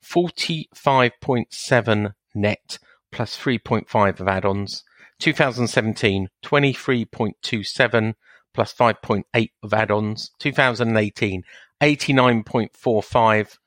45.7 0.05 2.13
net 2.35 2.79
plus 3.13 3.39
3.5 3.39 4.21
of 4.21 4.29
add-ons. 4.29 4.85
2017, 5.21 6.29
23.27 6.45 8.15
plus 8.55 8.73
5.8 8.73 9.51
of 9.63 9.75
add-ons. 9.75 10.31
2018, 10.39 11.43
89.45 11.81 13.59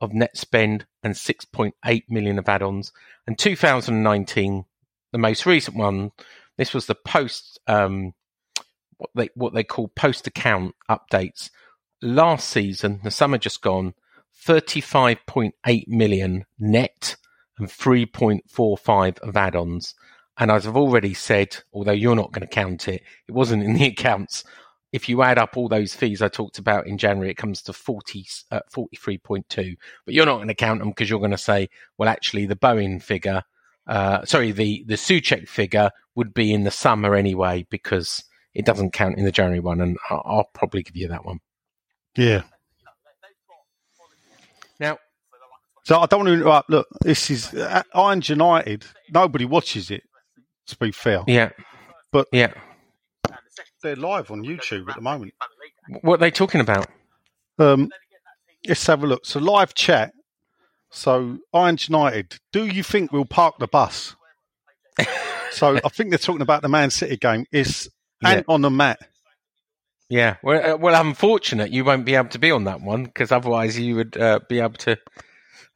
of 0.00 0.12
net 0.12 0.36
spend 0.36 0.86
and 1.02 1.14
6.8 1.14 2.02
million 2.08 2.38
of 2.38 2.48
add-ons. 2.48 2.92
And 3.26 3.38
2019, 3.38 4.64
the 5.12 5.18
most 5.18 5.46
recent 5.46 5.76
one, 5.76 6.12
this 6.56 6.74
was 6.74 6.86
the 6.86 6.94
post, 6.94 7.58
um, 7.66 8.14
what 8.96 9.10
they 9.14 9.28
what 9.34 9.54
they 9.54 9.64
call 9.64 9.88
post 9.88 10.26
account 10.26 10.74
updates. 10.90 11.50
Last 12.02 12.48
season, 12.48 13.00
the 13.02 13.10
summer 13.10 13.38
just 13.38 13.62
gone, 13.62 13.94
35.8 14.46 15.88
million 15.88 16.44
net 16.58 17.16
and 17.58 17.68
3.45 17.68 19.18
of 19.20 19.36
add-ons. 19.36 19.94
And 20.38 20.50
as 20.50 20.66
I've 20.66 20.76
already 20.76 21.14
said, 21.14 21.56
although 21.72 21.92
you're 21.92 22.14
not 22.14 22.32
going 22.32 22.46
to 22.46 22.54
count 22.54 22.86
it, 22.86 23.02
it 23.26 23.32
wasn't 23.32 23.64
in 23.64 23.74
the 23.74 23.86
accounts. 23.88 24.44
If 24.92 25.08
you 25.08 25.22
add 25.22 25.38
up 25.38 25.56
all 25.56 25.68
those 25.68 25.94
fees 25.94 26.22
I 26.22 26.28
talked 26.28 26.58
about 26.58 26.86
in 26.86 26.96
January, 26.96 27.30
it 27.30 27.36
comes 27.36 27.60
to 27.62 27.72
40, 27.72 28.26
uh, 28.50 28.60
43.2. 28.74 29.76
But 30.04 30.14
you're 30.14 30.24
not 30.26 30.36
going 30.36 30.48
to 30.48 30.54
count 30.54 30.80
them 30.80 30.88
because 30.88 31.10
you're 31.10 31.18
going 31.18 31.30
to 31.30 31.38
say, 31.38 31.68
well, 31.98 32.08
actually, 32.08 32.46
the 32.46 32.56
Bowen 32.56 32.98
figure, 32.98 33.42
uh, 33.86 34.24
sorry, 34.24 34.52
the, 34.52 34.84
the 34.86 34.94
Soucek 34.94 35.46
figure 35.48 35.90
would 36.14 36.32
be 36.32 36.52
in 36.52 36.64
the 36.64 36.70
summer 36.70 37.14
anyway 37.14 37.66
because 37.68 38.24
it 38.54 38.64
doesn't 38.64 38.92
count 38.92 39.18
in 39.18 39.24
the 39.26 39.32
January 39.32 39.60
one. 39.60 39.80
And 39.82 39.98
I'll, 40.08 40.22
I'll 40.24 40.50
probably 40.54 40.82
give 40.82 40.96
you 40.96 41.08
that 41.08 41.24
one. 41.24 41.40
Yeah. 42.16 42.42
Now, 44.80 44.98
So 45.84 45.98
I 45.98 46.06
don't 46.06 46.20
want 46.20 46.28
to 46.28 46.34
interrupt. 46.34 46.70
Look, 46.70 46.88
this 47.02 47.30
is 47.30 47.52
uh, 47.52 47.82
Irons 47.94 48.28
United. 48.28 48.84
Nobody 49.12 49.44
watches 49.44 49.90
it. 49.90 50.02
To 50.68 50.76
be 50.76 50.92
fair, 50.92 51.24
yeah. 51.26 51.50
But- 52.12 52.28
yeah. 52.30 52.52
They're 53.82 53.96
live 53.96 54.30
on 54.30 54.42
YouTube 54.42 54.88
at 54.88 54.96
the 54.96 55.02
moment. 55.02 55.34
What 56.02 56.14
are 56.14 56.18
they 56.18 56.30
talking 56.30 56.60
about? 56.60 56.86
Um, 57.58 57.90
let's 58.66 58.86
have 58.86 59.02
a 59.02 59.06
look. 59.06 59.26
So 59.26 59.40
live 59.40 59.74
chat. 59.74 60.12
So 60.90 61.38
Irons 61.52 61.88
United. 61.88 62.38
Do 62.52 62.66
you 62.66 62.82
think 62.82 63.12
we'll 63.12 63.24
park 63.24 63.58
the 63.58 63.68
bus? 63.68 64.16
so 65.50 65.76
I 65.84 65.88
think 65.88 66.10
they're 66.10 66.18
talking 66.18 66.42
about 66.42 66.62
the 66.62 66.68
Man 66.68 66.90
City 66.90 67.16
game. 67.16 67.46
It's 67.52 67.88
Yeah. 68.22 68.42
On 68.48 68.62
the 68.62 68.70
mat. 68.70 68.98
Yeah, 70.10 70.36
well, 70.42 70.74
uh, 70.74 70.76
well, 70.78 70.94
I'm 70.94 71.14
you 71.70 71.84
won't 71.84 72.06
be 72.06 72.14
able 72.14 72.30
to 72.30 72.38
be 72.38 72.50
on 72.50 72.64
that 72.64 72.80
one 72.80 73.04
because 73.04 73.30
otherwise 73.30 73.78
you 73.78 73.94
would 73.96 74.16
uh, 74.16 74.40
be 74.48 74.58
able 74.58 74.78
to 74.78 74.96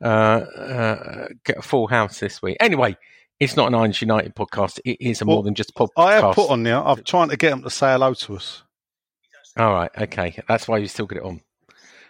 uh, 0.02 0.06
uh, 0.06 1.28
get 1.44 1.58
a 1.58 1.62
full 1.62 1.86
house 1.86 2.18
this 2.18 2.40
week. 2.40 2.56
Anyway, 2.58 2.96
it's 3.42 3.56
not 3.56 3.66
an 3.66 3.74
Irons 3.74 4.00
United 4.00 4.36
podcast. 4.36 4.78
It 4.84 4.98
is 5.00 5.20
a 5.20 5.24
Well, 5.24 5.38
more 5.38 5.42
than 5.42 5.54
just 5.54 5.74
podcast. 5.74 5.88
I 5.96 6.14
have 6.14 6.34
put 6.34 6.48
on 6.48 6.62
there. 6.62 6.78
I'm 6.78 7.02
trying 7.02 7.28
to 7.30 7.36
get 7.36 7.50
them 7.50 7.62
to 7.64 7.70
say 7.70 7.90
hello 7.90 8.14
to 8.14 8.36
us. 8.36 8.62
All 9.56 9.72
right, 9.72 9.90
okay, 9.98 10.38
that's 10.46 10.68
why 10.68 10.78
you 10.78 10.86
still 10.86 11.06
get 11.06 11.18
it 11.18 11.24
on. 11.24 11.40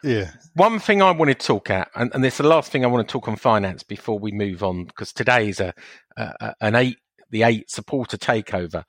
Yeah. 0.03 0.31
One 0.55 0.79
thing 0.79 1.01
I 1.01 1.11
want 1.11 1.31
to 1.31 1.35
talk 1.35 1.71
at, 1.71 1.91
and, 1.95 2.11
and 2.15 2.23
this 2.23 2.35
is 2.35 2.39
the 2.39 2.49
last 2.49 2.71
thing 2.71 2.85
I 2.85 2.89
want 2.89 3.09
to 3.09 3.11
talk 3.11 3.29
on 3.29 3.37
finance 3.37 3.83
before 3.83 4.19
we 4.19 4.31
move 4.31 4.63
on, 4.63 4.85
because 4.85 5.13
today 5.13 5.49
is 5.49 5.59
a, 5.59 5.73
a, 6.19 6.55
an 6.61 6.75
eight 6.75 6.99
the 7.31 7.45
eight 7.45 7.71
supporter 7.71 8.19
takeover 8.19 8.85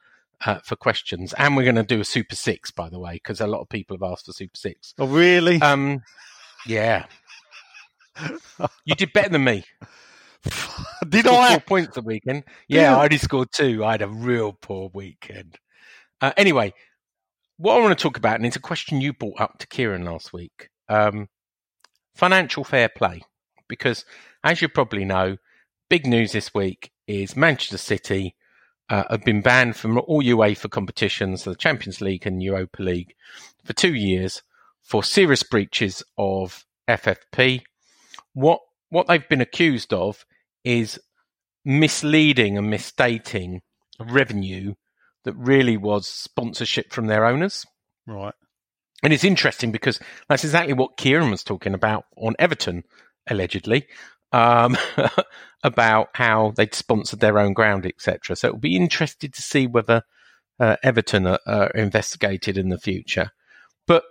uh, 0.46 0.60
for 0.66 0.76
questions, 0.76 1.34
and 1.38 1.56
we're 1.56 1.64
going 1.64 1.76
to 1.76 1.84
do 1.84 2.02
a 2.02 2.06
Super 2.06 2.36
Six, 2.36 2.72
by 2.72 2.90
the 2.90 3.00
way, 3.00 3.14
because 3.14 3.40
a 3.40 3.48
lot 3.48 3.62
of 3.62 3.70
people 3.70 3.96
have 3.96 4.12
asked 4.12 4.26
for 4.26 4.34
Super 4.34 4.58
Six. 4.58 4.94
Oh, 5.00 5.08
really? 5.08 5.62
Um, 5.62 6.02
yeah. 6.68 7.06
you 8.84 8.96
did 8.96 9.14
better 9.14 9.30
than 9.30 9.46
me. 9.46 9.64
Did 11.10 11.26
Scored 11.26 11.48
four 11.48 11.58
I? 11.58 11.60
points 11.60 11.96
the 11.96 12.02
weekend. 12.02 12.44
Yeah, 12.68 12.82
Yeah. 12.82 12.98
I 12.98 13.04
only 13.06 13.18
scored 13.18 13.50
two. 13.54 13.84
I 13.84 13.92
had 13.94 14.02
a 14.02 14.08
real 14.08 14.54
poor 14.54 14.90
weekend. 14.94 15.58
Uh, 16.22 16.32
anyway, 16.38 16.74
what 17.58 17.76
I 17.78 17.80
want 17.82 17.98
to 17.98 18.02
talk 18.02 18.18
about, 18.18 18.36
and 18.36 18.46
it's 18.46 18.56
a 18.56 18.62
question 18.62 19.02
you 19.02 19.14
brought 19.14 19.40
up 19.40 19.60
to 19.60 19.68
Kieran 19.68 20.06
last 20.06 20.34
week 20.34 20.70
um, 20.90 21.28
financial 22.16 22.64
fair 22.64 22.90
play. 22.90 23.22
Because 23.68 24.06
as 24.44 24.62
you 24.62 24.70
probably 24.70 25.06
know, 25.06 25.38
big 25.90 26.06
news 26.06 26.34
this 26.34 26.54
week 26.54 26.92
is 27.08 27.36
Manchester 27.36 27.78
City 27.78 28.36
uh, 28.90 29.04
have 29.10 29.24
been 29.24 29.42
banned 29.42 29.76
from 29.76 29.98
all 29.98 30.22
UEFA 30.22 30.70
competitions, 30.70 31.44
the 31.44 31.56
Champions 31.56 32.02
League 32.02 32.28
and 32.28 32.44
Europa 32.44 32.82
League, 32.84 33.16
for 33.64 33.74
two 33.74 33.94
years 33.94 34.44
for 34.82 35.04
serious 35.04 35.44
breaches 35.44 36.04
of 36.18 36.66
FFP. 36.90 37.62
What 38.34 38.60
what 38.90 39.08
they've 39.08 39.28
been 39.28 39.42
accused 39.42 39.94
of 39.94 40.26
is 40.64 41.00
misleading 41.66 42.58
and 42.58 42.70
misstating 42.70 43.62
revenue 44.00 44.74
that 45.24 45.34
really 45.34 45.78
was 45.78 46.08
sponsorship 46.08 46.92
from 46.92 47.08
their 47.08 47.26
owners. 47.26 47.66
Right. 48.06 48.34
And 49.02 49.12
it's 49.12 49.24
interesting 49.24 49.72
because 49.72 50.00
that's 50.30 50.44
exactly 50.44 50.74
what 50.74 50.98
Kieran 50.98 51.32
was 51.32 51.44
talking 51.44 51.74
about 51.74 52.06
on 52.18 52.36
Everton, 52.40 52.84
allegedly, 53.28 53.88
um, 54.32 54.78
about 55.64 56.10
how 56.14 56.54
they'd 56.56 56.74
sponsored 56.74 57.20
their 57.20 57.38
own 57.38 57.54
ground, 57.54 57.86
etc. 57.86 58.36
So 58.36 58.48
it'll 58.48 58.60
be 58.60 58.78
interesting 58.78 59.32
to 59.32 59.42
see 59.42 59.68
whether 59.68 60.04
uh, 60.60 60.78
Everton 60.84 61.28
are, 61.28 61.40
are 61.46 61.70
investigated 61.72 62.58
in 62.58 62.70
the 62.70 62.78
future. 62.78 63.32
But 63.88 64.04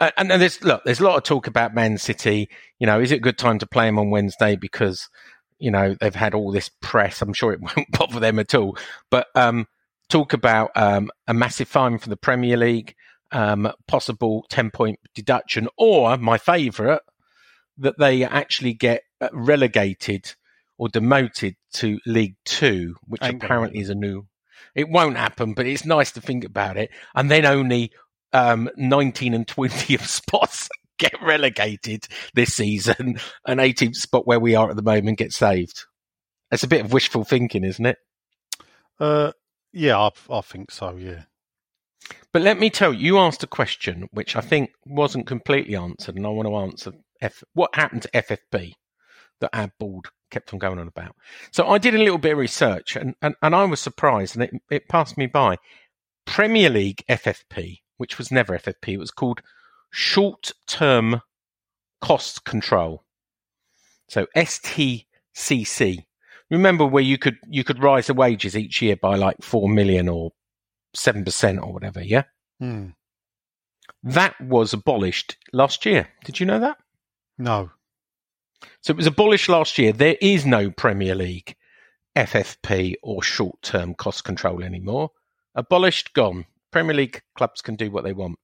uh, 0.00 0.10
and 0.16 0.30
then 0.30 0.40
there's 0.40 0.62
look, 0.62 0.82
there's 0.84 1.00
a 1.00 1.04
lot 1.04 1.16
of 1.16 1.22
talk 1.22 1.46
about 1.46 1.74
Man 1.74 1.96
City. 1.96 2.48
You 2.78 2.86
know, 2.86 3.00
is 3.00 3.12
it 3.12 3.16
a 3.16 3.20
good 3.20 3.38
time 3.38 3.58
to 3.60 3.66
play 3.66 3.86
them 3.86 3.98
on 3.98 4.10
Wednesday 4.10 4.56
because 4.56 5.08
you 5.58 5.70
know, 5.70 5.96
they've 6.00 6.14
had 6.14 6.34
all 6.34 6.52
this 6.52 6.70
press. 6.80 7.22
I'm 7.22 7.32
sure 7.32 7.52
it 7.52 7.60
won't 7.76 7.90
bother 7.90 8.20
them 8.20 8.38
at 8.38 8.54
all. 8.54 8.76
But 9.10 9.28
um, 9.34 9.66
talk 10.08 10.32
about 10.32 10.70
um, 10.76 11.10
a 11.26 11.34
massive 11.34 11.68
fine 11.68 11.98
for 11.98 12.08
the 12.08 12.16
Premier 12.16 12.56
League, 12.56 12.94
um, 13.32 13.70
possible 13.86 14.46
10 14.50 14.70
point 14.70 14.98
deduction, 15.14 15.68
or 15.76 16.16
my 16.16 16.38
favourite, 16.38 17.00
that 17.78 17.98
they 17.98 18.24
actually 18.24 18.72
get 18.72 19.02
uh, 19.20 19.28
relegated 19.32 20.34
or 20.78 20.88
demoted 20.88 21.56
to 21.72 21.98
League 22.06 22.36
Two, 22.44 22.96
which 23.06 23.22
Ain't 23.22 23.42
apparently 23.42 23.80
is 23.80 23.90
a 23.90 23.94
new. 23.94 24.26
It 24.74 24.90
won't 24.90 25.16
happen, 25.16 25.54
but 25.54 25.66
it's 25.66 25.86
nice 25.86 26.12
to 26.12 26.20
think 26.20 26.44
about 26.44 26.76
it. 26.76 26.90
And 27.14 27.30
then 27.30 27.46
only 27.46 27.92
um, 28.32 28.68
19 28.76 29.32
and 29.32 29.46
20th 29.46 30.00
spots 30.06 30.68
get 30.98 31.14
relegated 31.22 32.06
this 32.34 32.54
season, 32.54 33.18
an 33.46 33.58
18th 33.58 33.96
spot 33.96 34.26
where 34.26 34.40
we 34.40 34.54
are 34.54 34.70
at 34.70 34.76
the 34.76 34.82
moment 34.82 35.18
get 35.18 35.32
saved. 35.32 35.84
It's 36.50 36.62
a 36.62 36.68
bit 36.68 36.84
of 36.84 36.92
wishful 36.92 37.24
thinking, 37.24 37.64
isn't 37.64 37.86
it? 37.86 37.98
Uh, 39.00 39.32
yeah, 39.72 39.98
I, 39.98 40.10
I 40.30 40.40
think 40.40 40.70
so. 40.70 40.96
Yeah. 40.96 41.24
But 42.32 42.42
let 42.42 42.58
me 42.58 42.70
tell 42.70 42.92
you, 42.92 43.00
you 43.00 43.18
asked 43.18 43.42
a 43.42 43.48
question 43.48 44.08
which 44.12 44.36
I 44.36 44.40
think 44.40 44.70
wasn't 44.84 45.26
completely 45.26 45.74
answered, 45.74 46.16
and 46.16 46.26
I 46.26 46.30
want 46.30 46.48
to 46.48 46.56
answer 46.56 46.92
F- 47.20 47.42
what 47.54 47.74
happened 47.74 48.02
to 48.02 48.10
FFP 48.10 48.72
that 49.40 49.50
our 49.52 49.70
board 49.78 50.06
kept 50.30 50.52
on 50.52 50.58
going 50.58 50.78
on 50.78 50.88
about. 50.88 51.16
So 51.50 51.66
I 51.68 51.78
did 51.78 51.94
a 51.94 51.98
little 51.98 52.18
bit 52.18 52.32
of 52.32 52.38
research, 52.38 52.96
and, 52.96 53.14
and, 53.22 53.34
and 53.42 53.54
I 53.54 53.64
was 53.64 53.80
surprised, 53.80 54.36
and 54.36 54.44
it, 54.44 54.50
it 54.70 54.88
passed 54.88 55.18
me 55.18 55.26
by. 55.26 55.56
Premier 56.26 56.70
League 56.70 57.04
FFP, 57.08 57.78
which 57.96 58.18
was 58.18 58.30
never 58.30 58.58
FFP, 58.58 58.94
it 58.94 58.98
was 58.98 59.10
called 59.10 59.42
Short 59.96 60.52
Term 60.66 61.22
Cost 62.02 62.44
Control. 62.44 63.02
So 64.10 64.26
STCC. 64.36 66.04
Remember 66.50 66.84
where 66.84 67.02
you 67.02 67.16
could 67.16 67.38
you 67.48 67.64
could 67.64 67.82
rise 67.82 68.08
the 68.08 68.12
wages 68.12 68.54
each 68.54 68.82
year 68.82 68.96
by 68.96 69.14
like 69.16 69.38
four 69.40 69.70
million 69.70 70.10
or 70.10 70.32
seven 70.92 71.24
percent 71.24 71.60
or 71.60 71.72
whatever, 71.72 72.02
yeah? 72.02 72.24
Hmm. 72.60 72.88
That 74.02 74.38
was 74.38 74.74
abolished 74.74 75.38
last 75.54 75.86
year. 75.86 76.08
Did 76.26 76.40
you 76.40 76.44
know 76.44 76.60
that? 76.60 76.76
No. 77.38 77.70
So 78.82 78.90
it 78.90 78.98
was 78.98 79.06
abolished 79.06 79.48
last 79.48 79.78
year. 79.78 79.92
There 79.92 80.18
is 80.20 80.44
no 80.44 80.70
Premier 80.70 81.14
League 81.14 81.56
FFP 82.14 82.96
or 83.02 83.22
short 83.22 83.62
term 83.62 83.94
cost 83.94 84.24
control 84.24 84.62
anymore. 84.62 85.12
Abolished, 85.54 86.12
gone. 86.12 86.44
Premier 86.70 86.94
League 86.94 87.22
clubs 87.34 87.62
can 87.62 87.76
do 87.76 87.90
what 87.90 88.04
they 88.04 88.12
want. 88.12 88.38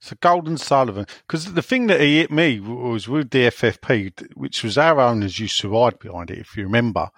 So 0.00 0.16
Gold 0.20 0.48
and 0.48 0.60
Sullivan, 0.60 1.06
because 1.26 1.52
the 1.52 1.62
thing 1.62 1.86
that 1.88 2.00
he 2.00 2.18
hit 2.18 2.30
me 2.30 2.58
was 2.58 3.06
with 3.06 3.30
the 3.30 3.48
FFP, 3.48 4.34
which 4.34 4.64
was 4.64 4.78
our 4.78 5.00
owners 5.00 5.38
used 5.38 5.60
to 5.60 5.68
ride 5.68 5.98
behind 5.98 6.30
it, 6.30 6.38
if 6.38 6.56
you 6.56 6.64
remember. 6.64 7.10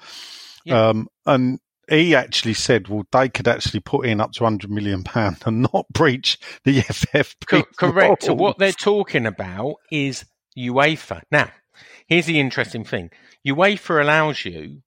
Yeah. 0.64 0.88
Um, 0.88 1.08
and 1.24 1.60
he 1.88 2.14
actually 2.14 2.54
said, 2.54 2.88
well, 2.88 3.04
they 3.12 3.28
could 3.28 3.46
actually 3.46 3.80
put 3.80 4.06
in 4.06 4.20
up 4.20 4.32
to 4.32 4.44
hundred 4.44 4.70
million 4.70 5.04
pound 5.04 5.38
and 5.46 5.66
not 5.72 5.86
breach 5.92 6.38
the 6.64 6.80
FFP. 6.82 7.46
Co- 7.46 7.62
correct. 7.76 8.24
So 8.24 8.34
what 8.34 8.58
they're 8.58 8.72
talking 8.72 9.26
about 9.26 9.76
is 9.90 10.24
UEFA. 10.56 11.22
Now, 11.30 11.50
here's 12.06 12.26
the 12.26 12.40
interesting 12.40 12.84
thing 12.84 13.10
UEFA 13.46 14.00
allows 14.00 14.44
you 14.44 14.82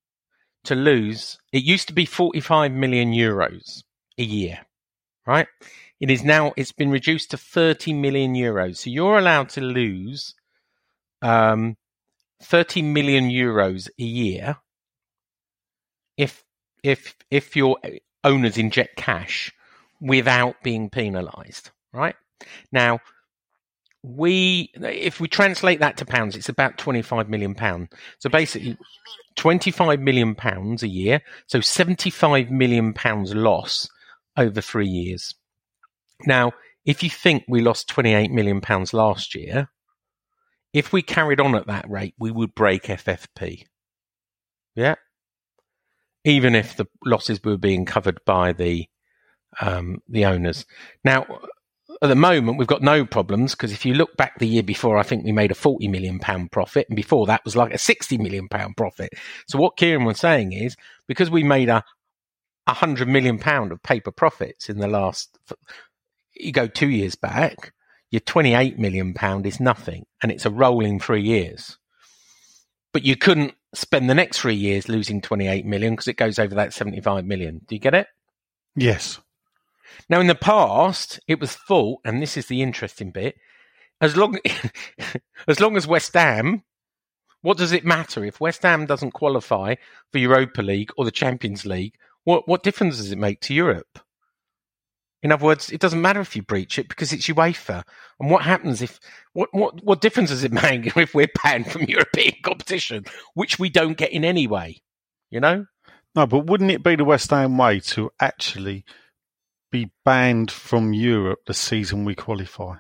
to 0.65 0.75
lose, 0.75 1.37
it 1.53 1.63
used 1.63 1.87
to 1.87 1.93
be 1.93 2.05
45 2.05 2.71
million 2.71 3.11
euros 3.13 3.83
a 4.17 4.23
year, 4.23 4.59
right? 5.25 5.47
It 5.99 6.11
is 6.11 6.23
now, 6.23 6.53
it's 6.57 6.71
been 6.71 6.91
reduced 6.91 7.31
to 7.31 7.37
30 7.37 7.93
million 7.93 8.33
euros. 8.33 8.77
So 8.77 8.89
you're 8.89 9.17
allowed 9.17 9.49
to 9.49 9.61
lose 9.61 10.33
um, 11.21 11.77
30 12.43 12.81
million 12.81 13.29
euros 13.29 13.89
a 13.99 14.03
year 14.03 14.57
if 16.17 16.43
if 16.83 17.15
if 17.31 17.55
your 17.55 17.77
owners 18.23 18.57
inject 18.57 18.95
cash 18.95 19.51
without 19.99 20.61
being 20.63 20.89
penalised, 20.89 21.71
right? 21.93 22.15
Now, 22.71 22.99
we 24.03 24.71
if 24.75 25.19
we 25.19 25.27
translate 25.27 25.79
that 25.79 25.97
to 25.97 26.05
pounds, 26.05 26.35
it's 26.35 26.49
about 26.49 26.77
twenty 26.77 27.01
five 27.01 27.29
million 27.29 27.55
pound. 27.55 27.89
So 28.19 28.29
basically, 28.29 28.77
twenty 29.35 29.72
five 29.72 30.00
million 30.00 30.35
pounds 30.35 30.83
a 30.83 30.87
year. 30.87 31.22
So 31.48 31.61
seventy 31.61 32.09
five 32.09 32.51
million 32.51 32.93
pounds 32.93 33.33
loss 33.33 33.89
over 34.37 34.61
three 34.61 34.87
years. 34.87 35.33
Now, 36.25 36.53
if 36.85 37.03
you 37.03 37.09
think 37.09 37.44
we 37.48 37.61
lost 37.61 37.88
twenty 37.90 38.14
eight 38.14 38.31
million 38.31 38.61
pounds 38.61 38.94
last 38.94 39.35
year, 39.35 39.70
if 40.74 40.94
we 40.94 41.01
carried 41.01 41.40
on 41.40 41.55
at 41.55 41.68
that 41.68 41.90
rate, 41.90 42.16
we 42.20 42.31
would 42.31 42.55
break 42.55 42.83
FFP. 42.83 43.64
Yeah, 44.75 44.96
even 46.24 46.55
if 46.55 46.75
the 46.75 46.85
losses 47.05 47.42
were 47.44 47.57
being 47.57 47.85
covered 47.85 48.20
by 48.25 48.53
the 48.53 48.88
um, 49.61 50.01
the 50.09 50.25
owners. 50.25 50.66
Now, 51.03 51.25
at 52.01 52.09
the 52.09 52.16
moment, 52.16 52.57
we've 52.57 52.68
got 52.68 52.81
no 52.81 53.05
problems 53.05 53.53
because 53.53 53.72
if 53.72 53.85
you 53.85 53.94
look 53.94 54.18
back 54.18 54.38
the 54.38 54.48
year 54.48 54.64
before, 54.64 54.98
I 54.98 55.03
think 55.03 55.24
we 55.24 55.31
made 55.31 55.51
a 55.51 55.55
forty 55.55 55.88
million 55.88 56.20
pound 56.20 56.51
profit, 56.51 56.88
and 56.90 56.96
before 56.96 57.25
that 57.27 57.46
was 57.46 57.55
like 57.55 57.74
a 57.74 57.77
sixty 57.77 58.18
million 58.18 58.50
pound 58.50 58.75
profit. 58.75 59.14
So 59.48 59.57
what 59.57 59.77
Kieran 59.77 60.05
was 60.05 60.20
saying 60.20 60.51
is 60.51 60.75
because 61.07 61.29
we 61.29 61.44
made 61.44 61.70
a 61.70 61.83
a 62.68 62.74
hundred 62.74 63.07
million 63.07 63.38
pound 63.38 63.72
of 63.72 63.81
paper 63.83 64.11
profits 64.11 64.70
in 64.70 64.79
the 64.79 64.88
last, 64.88 65.38
you 66.35 66.51
go 66.51 66.67
two 66.67 66.89
years 66.89 67.15
back, 67.15 67.74
your 68.11 68.21
twenty 68.21 68.53
eight 68.53 68.77
million 68.77 69.13
pound 69.13 69.45
is 69.45 69.59
nothing, 69.59 70.05
and 70.21 70.31
it's 70.31 70.45
a 70.45 70.50
rolling 70.51 71.00
three 71.00 71.21
years. 71.21 71.77
But 72.93 73.03
you 73.03 73.15
couldn't 73.15 73.53
spend 73.74 74.09
the 74.09 74.15
next 74.15 74.39
three 74.39 74.55
years 74.55 74.87
losing 74.87 75.21
twenty 75.21 75.48
eight 75.48 75.65
million 75.65 75.93
because 75.93 76.07
it 76.07 76.17
goes 76.17 76.39
over 76.39 76.55
that 76.55 76.74
seventy 76.74 77.01
five 77.01 77.25
million. 77.25 77.61
Do 77.67 77.75
you 77.75 77.79
get 77.79 77.95
it? 77.95 78.07
Yes. 78.75 79.19
Now, 80.09 80.19
in 80.19 80.27
the 80.27 80.35
past, 80.35 81.19
it 81.27 81.39
was 81.39 81.55
full, 81.55 82.01
and 82.03 82.21
this 82.21 82.37
is 82.37 82.48
the 82.48 82.61
interesting 82.61 83.11
bit. 83.11 83.35
As 84.01 84.17
long 84.17 84.37
as 85.48 85.59
long 85.59 85.77
as 85.77 85.87
West 85.87 86.13
Ham, 86.13 86.63
what 87.41 87.57
does 87.57 87.71
it 87.71 87.85
matter 87.85 88.24
if 88.25 88.39
West 88.41 88.63
Ham 88.63 88.85
doesn't 88.85 89.11
qualify 89.11 89.75
for 90.11 90.17
Europa 90.17 90.61
League 90.61 90.91
or 90.98 91.05
the 91.05 91.11
Champions 91.11 91.65
League? 91.65 91.95
What 92.24 92.48
what 92.48 92.63
difference 92.63 92.98
does 92.98 93.11
it 93.11 93.17
make 93.17 93.39
to 93.41 93.53
Europe? 93.53 94.00
In 95.25 95.31
other 95.31 95.44
words, 95.44 95.72
it 95.72 95.81
doesn't 95.81 96.03
matter 96.03 96.22
if 96.22 96.35
you 96.35 96.44
breach 96.44 96.77
it 96.77 96.88
because 96.88 97.11
it's 97.11 97.25
UEFA. 97.25 97.83
And 98.20 98.29
what 98.29 98.44
happens 98.44 98.83
if 98.83 99.00
what 99.33 99.50
what 99.53 99.83
what 99.83 100.00
difference 100.00 100.29
does 100.29 100.44
it 100.44 100.53
make 100.53 100.85
if 100.98 101.16
we're 101.16 101.25
banned 101.44 101.72
from 101.72 101.85
European 101.85 102.35
competition, 102.44 103.05
which 103.33 103.57
we 103.57 103.70
don't 103.70 103.98
get 103.98 104.11
in 104.11 104.24
any 104.24 104.46
way? 104.46 104.83
You 105.31 105.40
know? 105.40 105.66
No, 106.16 106.27
but 106.27 106.46
wouldn't 106.46 106.70
it 106.70 106.83
be 106.83 106.96
the 106.96 107.03
West 107.03 107.31
Ham 107.31 107.57
way 107.57 107.79
to 107.79 108.11
actually 108.20 108.85
be 109.72 109.90
banned 110.05 110.51
from 110.51 110.94
Europe 110.94 111.40
the 111.48 111.55
season 111.55 112.05
we 112.05 112.14
qualify? 112.14 112.75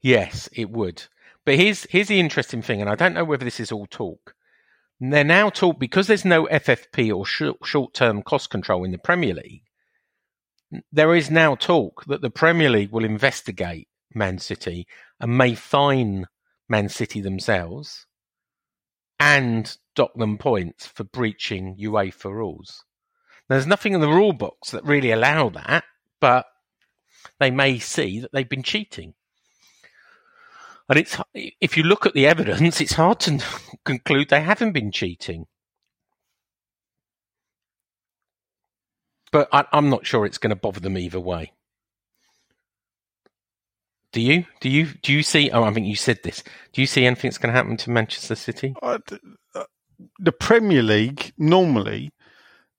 Yes, 0.00 0.48
it 0.52 0.68
would. 0.68 1.04
But 1.44 1.54
here's 1.54 1.84
here's 1.90 2.08
the 2.08 2.18
interesting 2.18 2.60
thing, 2.60 2.80
and 2.80 2.90
I 2.90 2.96
don't 2.96 3.14
know 3.14 3.24
whether 3.24 3.44
this 3.44 3.60
is 3.60 3.70
all 3.70 3.86
talk. 3.86 4.34
They're 4.98 5.22
now 5.22 5.48
talk 5.50 5.78
because 5.78 6.08
there's 6.08 6.24
no 6.24 6.46
FFP 6.46 7.16
or 7.16 7.24
short, 7.24 7.58
short-term 7.62 8.22
cost 8.22 8.50
control 8.50 8.82
in 8.82 8.90
the 8.90 8.98
Premier 8.98 9.34
League. 9.34 9.62
There 10.92 11.14
is 11.14 11.30
now 11.30 11.54
talk 11.54 12.04
that 12.06 12.20
the 12.20 12.30
Premier 12.30 12.70
League 12.70 12.90
will 12.90 13.04
investigate 13.04 13.88
Man 14.14 14.38
City 14.38 14.86
and 15.20 15.36
may 15.36 15.54
fine 15.54 16.26
Man 16.68 16.88
City 16.88 17.20
themselves 17.20 18.06
and 19.20 19.76
dock 19.94 20.14
them 20.14 20.38
points 20.38 20.86
for 20.86 21.04
breaching 21.04 21.76
UEFA 21.76 22.32
rules. 22.32 22.84
There's 23.48 23.66
nothing 23.66 23.92
in 23.92 24.00
the 24.00 24.08
rule 24.08 24.32
books 24.32 24.70
that 24.70 24.84
really 24.84 25.10
allow 25.10 25.50
that, 25.50 25.84
but 26.20 26.46
they 27.38 27.50
may 27.50 27.78
see 27.78 28.20
that 28.20 28.32
they've 28.32 28.48
been 28.48 28.62
cheating. 28.62 29.14
And 30.88 30.98
it's 30.98 31.18
if 31.34 31.76
you 31.76 31.82
look 31.82 32.06
at 32.06 32.14
the 32.14 32.26
evidence, 32.26 32.80
it's 32.80 32.94
hard 32.94 33.20
to 33.20 33.42
conclude 33.84 34.28
they 34.28 34.42
haven't 34.42 34.72
been 34.72 34.92
cheating. 34.92 35.46
But 39.34 39.48
I, 39.50 39.64
I'm 39.72 39.90
not 39.90 40.06
sure 40.06 40.24
it's 40.24 40.38
going 40.38 40.50
to 40.50 40.56
bother 40.56 40.78
them 40.78 40.96
either 40.96 41.18
way. 41.18 41.50
Do 44.12 44.20
you? 44.20 44.44
Do 44.60 44.68
you? 44.68 44.86
Do 45.02 45.12
you 45.12 45.24
see? 45.24 45.50
Oh, 45.50 45.64
I 45.64 45.72
think 45.72 45.88
you 45.88 45.96
said 45.96 46.20
this. 46.22 46.44
Do 46.72 46.80
you 46.80 46.86
see 46.86 47.04
anything 47.04 47.30
that's 47.30 47.38
going 47.38 47.52
to 47.52 47.56
happen 47.56 47.76
to 47.78 47.90
Manchester 47.90 48.36
City? 48.36 48.76
Uh, 48.80 48.98
the 50.20 50.30
Premier 50.30 50.84
League 50.84 51.32
normally 51.36 52.12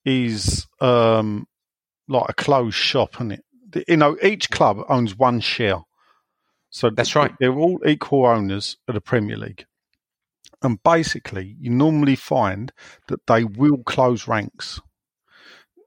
is 0.05 0.65
um, 0.79 1.45
like 2.07 2.29
a 2.29 2.33
closed 2.33 2.77
shop, 2.77 3.15
isn't 3.15 3.33
it? 3.33 3.43
You 3.89 3.97
know, 3.97 4.15
each 4.23 4.49
club 4.49 4.77
owns 4.87 5.17
one 5.17 5.41
share. 5.41 5.81
So 6.69 6.89
That's 6.89 7.17
right. 7.17 7.33
They're 7.37 7.51
all 7.51 7.81
equal 7.85 8.27
owners 8.27 8.77
of 8.87 8.95
the 8.95 9.01
Premier 9.01 9.35
League. 9.35 9.65
And 10.61 10.81
basically, 10.83 11.57
you 11.59 11.69
normally 11.69 12.15
find 12.15 12.71
that 13.09 13.27
they 13.27 13.43
will 13.43 13.83
close 13.83 14.25
ranks. 14.25 14.79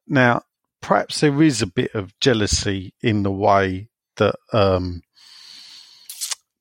Now, 0.07 0.43
perhaps 0.81 1.21
there 1.21 1.43
is 1.43 1.62
a 1.62 1.67
bit 1.67 1.95
of 1.95 2.19
jealousy 2.21 2.95
in 3.03 3.23
the 3.23 3.31
way 3.33 3.88
that 4.17 4.37
um, 4.53 5.03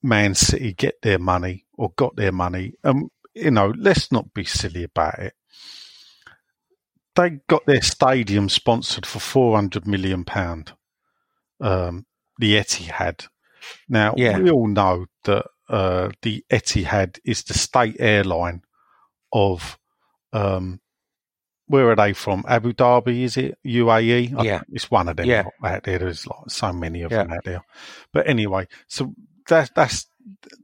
Man 0.04 0.36
City 0.36 0.74
get 0.74 1.02
their 1.02 1.20
money 1.20 1.66
or 1.78 1.92
got 1.96 2.16
their 2.16 2.32
money. 2.32 2.74
Um, 2.84 3.10
you 3.34 3.52
know, 3.52 3.74
let's 3.78 4.12
not 4.12 4.34
be 4.34 4.46
silly 4.46 4.84
about 4.84 5.20
it. 5.20 5.34
They 7.16 7.40
got 7.48 7.66
their 7.66 7.82
stadium 7.82 8.48
sponsored 8.50 9.06
for 9.06 9.20
four 9.20 9.56
hundred 9.56 9.88
million 9.88 10.24
pound. 10.24 10.74
Um, 11.60 12.06
the 12.38 12.56
Etihad. 12.56 13.28
Now 13.90 14.14
Yeah. 14.16 14.38
we 14.38 14.52
all 14.52 14.68
know 14.68 15.08
that 15.24 15.46
uh, 15.68 16.12
the 16.22 16.46
Etihad 16.52 17.20
is 17.26 17.44
the 17.44 17.56
state 17.56 17.96
airline 18.00 18.62
of 19.34 19.78
um, 20.32 20.80
where 21.68 21.90
are 21.90 21.96
they 21.96 22.14
from? 22.14 22.44
Abu 22.48 22.74
Dhabi, 22.74 23.24
is 23.24 23.38
it 23.38 23.58
UAE? 23.66 24.44
Yeah. 24.44 24.62
it's 24.72 24.90
one 24.90 25.08
of 25.10 25.18
them 25.18 25.26
Yeah. 25.28 25.46
out 25.64 25.84
there. 25.84 26.00
There's 26.00 26.26
like 26.26 26.50
so 26.50 26.72
many 26.74 27.02
of 27.04 27.12
Yeah. 27.12 27.24
them 27.24 27.34
out 27.34 27.44
there. 27.44 27.62
But 28.14 28.28
anyway, 28.28 28.68
so 28.88 29.14
that, 29.50 29.72
that's 29.76 30.08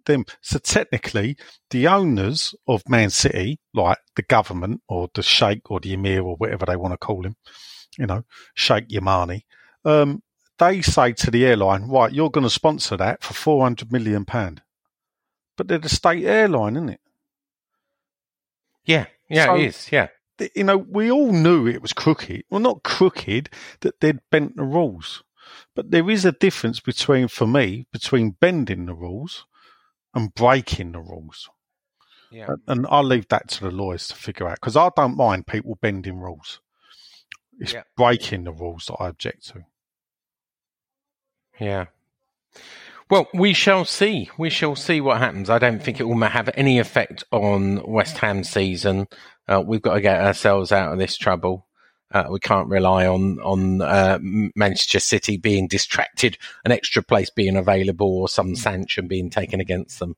them. 0.06 0.26
So 0.42 0.60
technically, 0.60 1.38
the 1.70 1.88
owners 1.88 2.56
of 2.68 2.88
Man 2.90 3.10
City, 3.10 3.60
like 3.74 3.98
the 4.16 4.24
government 4.24 4.82
or 4.88 5.10
the 5.14 5.24
Sheikh 5.24 5.70
or 5.72 5.80
the 5.80 5.94
Emir 5.94 6.22
or 6.22 6.36
whatever 6.36 6.66
they 6.66 6.76
want 6.76 6.94
to 6.94 6.98
call 6.98 7.26
him, 7.26 7.36
you 7.98 8.06
know, 8.08 8.24
Sheikh 8.56 8.88
Yamani, 8.90 9.44
um, 9.86 10.22
they 10.60 10.82
say 10.82 11.14
to 11.14 11.32
the 11.32 11.46
airline, 11.46 11.88
right, 11.90 12.12
you're 12.14 12.30
going 12.30 12.44
to 12.46 12.50
sponsor 12.50 12.96
that 12.98 13.24
for 13.24 13.34
four 13.34 13.64
hundred 13.64 13.92
million 13.92 14.24
pound. 14.26 14.62
But 15.58 15.68
they're 15.68 15.78
the 15.78 15.90
state 15.90 16.24
airline, 16.26 16.76
isn't 16.76 16.90
it? 16.90 17.00
Yeah, 18.86 19.06
yeah, 19.30 19.46
So- 19.46 19.56
it 19.56 19.62
is. 19.66 19.90
Yeah, 19.92 20.08
you 20.56 20.64
know, 20.64 20.78
we 20.78 21.12
all 21.12 21.32
knew 21.32 21.68
it 21.68 21.82
was 21.82 21.94
crooked. 21.94 22.44
Well, 22.50 22.60
not 22.60 22.84
crooked, 22.84 23.50
that 23.82 24.00
they'd 24.00 24.20
bent 24.32 24.56
the 24.58 24.64
rules. 24.64 25.24
But 25.76 25.92
there 25.92 26.10
is 26.10 26.26
a 26.26 26.32
difference 26.32 26.80
between, 26.80 27.28
for 27.28 27.46
me, 27.48 27.86
between 27.92 28.32
bending 28.32 28.86
the 28.88 28.94
rules 28.96 29.46
and 30.14 30.34
breaking 30.34 30.94
the 30.94 31.00
rules. 31.02 31.50
yeah, 32.32 32.48
And- 32.68 32.88
I'll 32.90 33.04
leave 33.04 33.28
that 33.30 33.48
to 33.50 33.66
the 33.66 33.72
lawyers 33.72 34.08
to 34.08 34.16
figure 34.16 34.48
out 34.48 34.56
because 34.56 34.76
I 34.76 34.90
don't 34.96 35.16
mind 35.18 35.46
people 35.48 35.78
bending 35.82 36.18
rules. 36.20 36.62
It's 37.60 37.74
Yeah. 37.74 37.84
breaking 37.96 38.46
the 38.46 38.52
rules 38.52 38.88
that 38.88 38.96
I 39.00 39.10
object 39.10 39.48
to. 39.50 39.66
yeah. 41.60 41.86
Well, 43.10 43.28
we 43.34 43.54
shall 43.54 43.86
see. 43.86 44.30
We 44.38 44.50
shall 44.50 44.76
see 44.76 45.00
what 45.02 45.20
happens. 45.20 45.50
I 45.50 45.60
don't 45.60 45.84
think 45.84 46.00
it 46.00 46.06
will 46.06 46.20
have 46.22 46.50
any 46.56 46.80
effect 46.80 47.24
on 47.32 47.86
West 47.86 48.18
Ham 48.20 48.44
season. 48.44 49.08
Uh, 49.48 49.64
we've 49.66 49.82
got 49.82 49.96
to 49.96 50.02
get 50.02 50.22
ourselves 50.22 50.72
out 50.72 50.94
of 50.94 51.00
this 51.00 51.18
trouble. 51.18 51.68
Uh, 52.12 52.26
we 52.30 52.40
can't 52.40 52.70
rely 52.70 53.08
on 53.08 53.40
on 53.40 53.82
uh, 53.82 54.20
Manchester 54.22 55.00
City 55.00 55.38
being 55.38 55.68
distracted, 55.68 56.38
an 56.64 56.72
extra 56.72 57.02
place 57.02 57.32
being 57.32 57.58
available, 57.58 58.20
or 58.22 58.30
some 58.30 58.56
sanction 58.56 59.08
being 59.08 59.30
taken 59.32 59.60
against 59.60 60.00
them. 60.00 60.16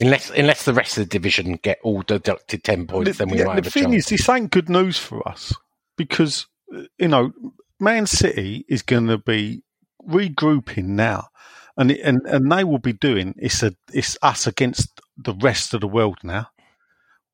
Unless 0.00 0.30
unless 0.30 0.64
the 0.64 0.72
rest 0.72 0.96
of 0.96 1.04
the 1.04 1.10
division 1.10 1.58
get 1.62 1.78
all 1.82 2.02
deducted 2.02 2.64
ten 2.64 2.86
points, 2.86 3.18
then 3.18 3.28
we 3.28 3.38
the, 3.38 3.44
might 3.44 3.56
the 3.56 3.56
have 3.56 3.66
a 3.66 3.70
thing 3.70 3.92
chance. 3.92 4.10
is, 4.10 4.18
this 4.18 4.28
ain't 4.28 4.50
good 4.50 4.70
news 4.70 4.98
for 4.98 5.26
us 5.28 5.54
because 5.98 6.46
uh, 6.74 6.82
you 6.98 7.08
know 7.08 7.32
Man 7.78 8.06
City 8.06 8.64
is 8.68 8.82
going 8.82 9.08
to 9.08 9.18
be 9.18 9.62
regrouping 10.08 10.84
now, 10.84 11.28
and 11.76 11.90
and 11.90 12.22
and 12.26 12.50
they 12.50 12.64
will 12.64 12.78
be 12.78 12.94
doing 12.94 13.34
it's 13.36 13.62
a 13.62 13.74
it's 13.92 14.16
us 14.22 14.46
against 14.46 15.00
the 15.18 15.34
rest 15.34 15.74
of 15.74 15.82
the 15.82 15.88
world 15.88 16.18
now. 16.22 16.48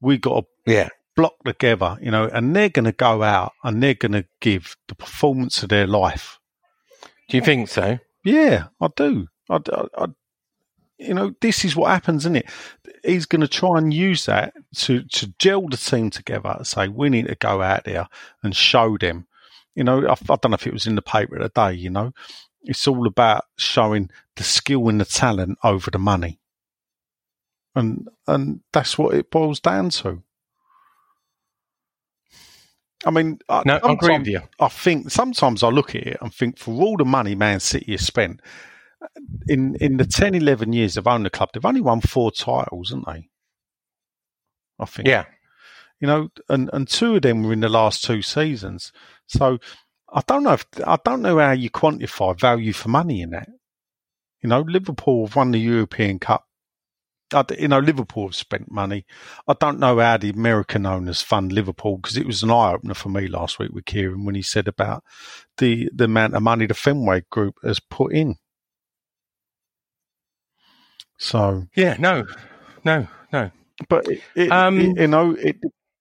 We 0.02 0.18
got 0.18 0.44
to 0.66 0.72
yeah, 0.72 0.88
block 1.16 1.34
together, 1.44 1.96
you 2.02 2.10
know, 2.10 2.24
and 2.24 2.54
they're 2.54 2.68
going 2.68 2.84
to 2.84 2.92
go 2.92 3.22
out 3.22 3.52
and 3.64 3.82
they're 3.82 3.94
going 3.94 4.12
to 4.12 4.26
give 4.40 4.76
the 4.88 4.94
performance 4.94 5.62
of 5.62 5.70
their 5.70 5.86
life. 5.86 6.38
do 7.30 7.36
you 7.38 7.42
think 7.42 7.68
so? 7.68 7.98
Yeah, 8.24 8.66
I 8.80 8.88
do. 8.94 9.28
I, 9.48 9.56
I, 9.72 9.84
I- 9.96 10.06
you 10.98 11.14
know, 11.14 11.32
this 11.40 11.64
is 11.64 11.74
what 11.74 11.90
happens, 11.90 12.22
isn't 12.22 12.36
it? 12.36 12.46
He's 13.04 13.26
going 13.26 13.40
to 13.40 13.48
try 13.48 13.76
and 13.76 13.92
use 13.92 14.26
that 14.26 14.54
to 14.76 15.02
to 15.02 15.34
gel 15.40 15.66
the 15.68 15.76
team 15.76 16.10
together. 16.10 16.58
Say 16.62 16.86
we 16.86 17.08
need 17.08 17.26
to 17.26 17.34
go 17.34 17.60
out 17.60 17.84
there 17.84 18.06
and 18.44 18.54
show 18.54 18.96
them. 18.98 19.26
You 19.74 19.82
know, 19.82 20.06
I, 20.06 20.12
I 20.12 20.36
don't 20.36 20.50
know 20.50 20.54
if 20.54 20.66
it 20.66 20.72
was 20.72 20.86
in 20.86 20.94
the 20.94 21.02
paper 21.02 21.38
today. 21.40 21.72
You 21.72 21.90
know, 21.90 22.12
it's 22.62 22.86
all 22.86 23.08
about 23.08 23.46
showing 23.56 24.10
the 24.36 24.44
skill 24.44 24.88
and 24.88 25.00
the 25.00 25.04
talent 25.04 25.58
over 25.64 25.90
the 25.90 25.98
money, 25.98 26.38
and 27.74 28.08
and 28.26 28.60
that's 28.72 28.98
what 28.98 29.14
it 29.14 29.30
boils 29.30 29.60
down 29.60 29.90
to. 29.90 30.22
I 33.04 33.10
mean, 33.10 33.38
I- 33.48 33.62
No, 33.66 33.74
I 33.74 33.92
agree 33.92 34.08
with 34.18 34.28
you. 34.28 34.42
I 34.60 34.68
think 34.68 35.10
sometimes 35.10 35.62
I 35.62 35.68
look 35.68 35.94
at 35.94 36.06
it 36.06 36.18
and 36.20 36.32
think 36.32 36.58
for 36.58 36.72
all 36.74 36.96
the 36.96 37.04
money 37.04 37.34
Man 37.34 37.58
City 37.60 37.92
has 37.92 38.06
spent 38.06 38.40
uh, 39.02 39.06
in 39.48 39.74
in 39.80 39.96
the 39.96 40.04
10, 40.04 40.34
11 40.36 40.72
years 40.72 40.94
they've 40.94 41.06
owned 41.06 41.26
the 41.26 41.30
club, 41.30 41.50
they've 41.52 41.64
only 41.64 41.80
won 41.80 42.00
four 42.00 42.30
titles, 42.30 42.90
haven't 42.90 43.06
they? 43.06 43.28
I 44.78 44.84
think. 44.84 45.08
Yeah, 45.08 45.24
You 46.00 46.06
know, 46.06 46.28
and, 46.48 46.70
and 46.72 46.86
two 46.88 47.16
of 47.16 47.22
them 47.22 47.42
were 47.42 47.52
in 47.52 47.60
the 47.60 47.68
last 47.68 48.04
two 48.04 48.22
seasons. 48.22 48.92
So 49.26 49.58
I 50.12 50.22
don't 50.26 50.44
know 50.44 50.52
if 50.52 50.66
I 50.86 50.98
don't 51.04 51.22
know 51.22 51.38
how 51.38 51.52
you 51.52 51.70
quantify 51.70 52.38
value 52.38 52.72
for 52.72 52.88
money 52.88 53.20
in 53.22 53.30
that. 53.30 53.48
You 54.42 54.48
know, 54.48 54.60
Liverpool 54.60 55.26
have 55.26 55.34
won 55.36 55.50
the 55.52 55.58
European 55.58 56.18
Cup. 56.20 56.46
D 57.40 57.56
you 57.58 57.68
know, 57.68 57.78
Liverpool 57.78 58.26
have 58.26 58.34
spent 58.34 58.70
money. 58.70 59.06
I 59.48 59.54
don't 59.58 59.78
know 59.78 59.98
how 59.98 60.18
the 60.18 60.30
American 60.30 60.84
owners 60.84 61.22
fund 61.22 61.52
Liverpool 61.52 61.96
because 61.96 62.18
it 62.18 62.26
was 62.26 62.42
an 62.42 62.50
eye 62.50 62.72
opener 62.74 62.94
for 62.94 63.08
me 63.08 63.28
last 63.28 63.58
week 63.58 63.72
with 63.72 63.86
Kieran 63.86 64.24
when 64.26 64.34
he 64.34 64.42
said 64.42 64.68
about 64.68 65.02
the 65.58 65.88
the 65.94 66.04
amount 66.04 66.34
of 66.34 66.42
money 66.42 66.66
the 66.66 66.74
Fenway 66.74 67.22
Group 67.30 67.54
has 67.64 67.80
put 67.80 68.12
in. 68.12 68.36
So, 71.18 71.66
yeah. 71.76 71.96
No, 71.98 72.24
no, 72.84 73.06
no. 73.32 73.50
but 73.88 74.06
it, 74.08 74.20
it, 74.34 74.50
Um, 74.50 74.78
it- 74.80 74.98
you 74.98 75.06
know, 75.06 75.32
it 75.32 75.56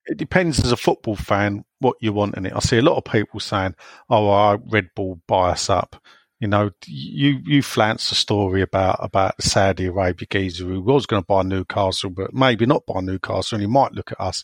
it 0.07 0.17
depends 0.17 0.59
as 0.59 0.71
a 0.71 0.77
football 0.77 1.15
fan 1.15 1.63
what 1.79 1.95
you 2.01 2.11
want 2.11 2.35
in 2.35 2.45
it. 2.47 2.53
I 2.55 2.59
see 2.59 2.77
a 2.77 2.81
lot 2.81 2.97
of 2.97 3.03
people 3.11 3.39
saying, 3.39 3.75
"Oh, 4.09 4.29
I 4.29 4.57
Red 4.69 4.89
Bull 4.95 5.21
buy 5.27 5.51
us 5.51 5.69
up." 5.69 6.01
You 6.41 6.47
know, 6.47 6.71
you 6.87 7.39
you 7.45 7.61
flance 7.61 8.09
the 8.09 8.15
story 8.15 8.63
about 8.63 8.97
about 8.99 9.37
the 9.37 9.43
Saudi 9.43 9.85
Arabia 9.85 10.27
geezer 10.27 10.65
who 10.65 10.81
was 10.81 11.05
going 11.05 11.21
to 11.21 11.25
buy 11.25 11.43
Newcastle, 11.43 12.09
but 12.09 12.33
maybe 12.33 12.65
not 12.65 12.87
buy 12.87 12.99
Newcastle, 12.99 13.57
and 13.57 13.61
he 13.61 13.67
might 13.67 13.93
look 13.93 14.11
at 14.11 14.19
us. 14.19 14.43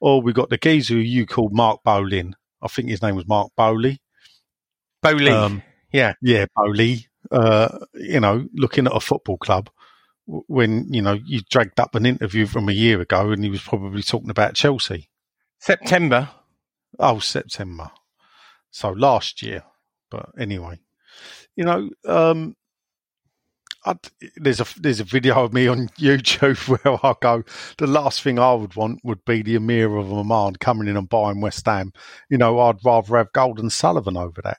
Or 0.00 0.22
we 0.22 0.32
got 0.32 0.48
the 0.48 0.56
geezer 0.56 0.94
who 0.94 1.00
you 1.00 1.26
called 1.26 1.52
Mark 1.52 1.80
Bolin. 1.84 2.32
I 2.62 2.68
think 2.68 2.88
his 2.88 3.02
name 3.02 3.16
was 3.16 3.28
Mark 3.28 3.52
Bowley. 3.54 4.00
Bowley. 5.02 5.30
Um, 5.30 5.62
yeah, 5.92 6.14
yeah, 6.22 6.46
Bowley. 6.56 7.06
Uh, 7.30 7.80
you 7.92 8.18
know, 8.18 8.48
looking 8.54 8.86
at 8.86 8.96
a 8.96 9.00
football 9.00 9.36
club 9.36 9.68
when 10.24 10.92
you 10.92 11.02
know 11.02 11.18
you 11.24 11.42
dragged 11.50 11.78
up 11.78 11.94
an 11.94 12.06
interview 12.06 12.46
from 12.46 12.70
a 12.70 12.72
year 12.72 12.98
ago, 13.02 13.30
and 13.30 13.44
he 13.44 13.50
was 13.50 13.60
probably 13.60 14.02
talking 14.02 14.30
about 14.30 14.54
Chelsea. 14.54 15.10
September. 15.58 16.30
Oh, 16.98 17.18
September. 17.18 17.90
So 18.70 18.90
last 18.90 19.42
year, 19.42 19.64
but 20.10 20.30
anyway, 20.38 20.78
you 21.56 21.64
know, 21.64 21.90
um, 22.06 22.54
I'd, 23.84 23.98
there's 24.36 24.60
a 24.60 24.66
there's 24.80 25.00
a 25.00 25.04
video 25.04 25.44
of 25.44 25.52
me 25.52 25.68
on 25.68 25.88
YouTube 25.98 26.68
where 26.68 26.98
I 27.04 27.14
go. 27.20 27.44
The 27.78 27.86
last 27.86 28.22
thing 28.22 28.38
I 28.38 28.52
would 28.52 28.74
want 28.74 29.00
would 29.04 29.24
be 29.24 29.42
the 29.42 29.54
Emir 29.54 29.96
of 29.96 30.12
Oman 30.12 30.56
coming 30.56 30.88
in 30.88 30.96
and 30.96 31.08
buying 31.08 31.40
West 31.40 31.64
Ham. 31.66 31.92
You 32.28 32.38
know, 32.38 32.58
I'd 32.60 32.84
rather 32.84 33.16
have 33.16 33.32
Gold 33.32 33.58
and 33.58 33.72
Sullivan 33.72 34.16
over 34.16 34.42
that. 34.42 34.58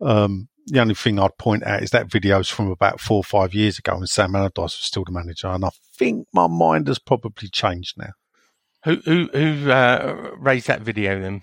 Um, 0.00 0.48
the 0.66 0.80
only 0.80 0.94
thing 0.94 1.18
I'd 1.18 1.36
point 1.38 1.64
out 1.64 1.82
is 1.82 1.90
that 1.90 2.10
video's 2.10 2.48
from 2.48 2.70
about 2.70 3.00
four 3.00 3.18
or 3.18 3.24
five 3.24 3.54
years 3.54 3.78
ago, 3.78 3.96
and 3.96 4.08
Sam 4.08 4.34
Allardyce 4.34 4.56
was 4.56 4.74
still 4.74 5.04
the 5.04 5.12
manager, 5.12 5.48
and 5.48 5.64
I 5.64 5.70
think 5.94 6.26
my 6.32 6.46
mind 6.46 6.88
has 6.88 6.98
probably 6.98 7.48
changed 7.48 7.96
now. 7.98 8.12
Who 8.84 8.96
who 9.04 9.28
who 9.32 9.70
uh, 9.70 10.32
raised 10.38 10.68
that 10.68 10.82
video 10.82 11.20
then? 11.20 11.42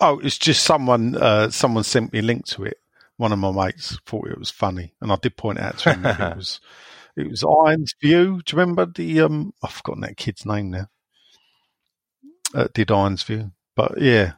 Oh, 0.00 0.18
it's 0.20 0.38
just 0.38 0.64
someone. 0.64 1.16
Uh, 1.16 1.50
someone 1.50 1.84
sent 1.84 2.12
me 2.12 2.20
a 2.20 2.22
link 2.22 2.46
to 2.46 2.64
it. 2.64 2.78
One 3.16 3.32
of 3.32 3.38
my 3.38 3.50
mates 3.52 3.98
thought 4.06 4.28
it 4.28 4.38
was 4.38 4.50
funny, 4.50 4.94
and 5.00 5.12
I 5.12 5.16
did 5.16 5.36
point 5.36 5.60
out 5.60 5.78
to 5.78 5.92
him 5.92 6.06
it 6.06 6.18
was. 6.36 6.60
It 7.16 7.28
was 7.28 7.44
Irons 7.44 7.94
View. 8.00 8.40
Do 8.44 8.56
you 8.56 8.60
remember 8.60 8.86
the? 8.86 9.20
Um, 9.20 9.52
I've 9.62 9.72
forgotten 9.72 10.02
that 10.02 10.16
kid's 10.16 10.46
name 10.46 10.70
now. 10.70 10.86
Uh, 12.54 12.68
did 12.72 12.90
Irons 12.90 13.22
View, 13.22 13.52
but 13.76 14.00
yeah, 14.00 14.32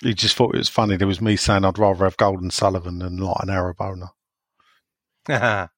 he 0.00 0.14
just 0.14 0.36
thought 0.36 0.54
it 0.54 0.58
was 0.58 0.68
funny. 0.68 0.96
There 0.96 1.06
was 1.06 1.20
me 1.20 1.36
saying 1.36 1.64
I'd 1.64 1.78
rather 1.78 2.04
have 2.04 2.16
Gold 2.16 2.40
and 2.40 2.52
Sullivan 2.52 2.98
than 2.98 3.18
like 3.18 3.42
an 3.42 3.50
Arab 3.50 3.80
owner. 3.80 4.08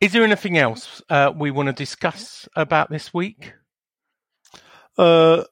Is 0.00 0.12
there 0.12 0.24
anything 0.24 0.58
else 0.58 1.02
uh, 1.08 1.32
we 1.34 1.50
want 1.50 1.68
to 1.68 1.72
discuss 1.72 2.48
about 2.54 2.90
this 2.90 3.14
week? 3.14 3.54
Uh, 4.98 5.44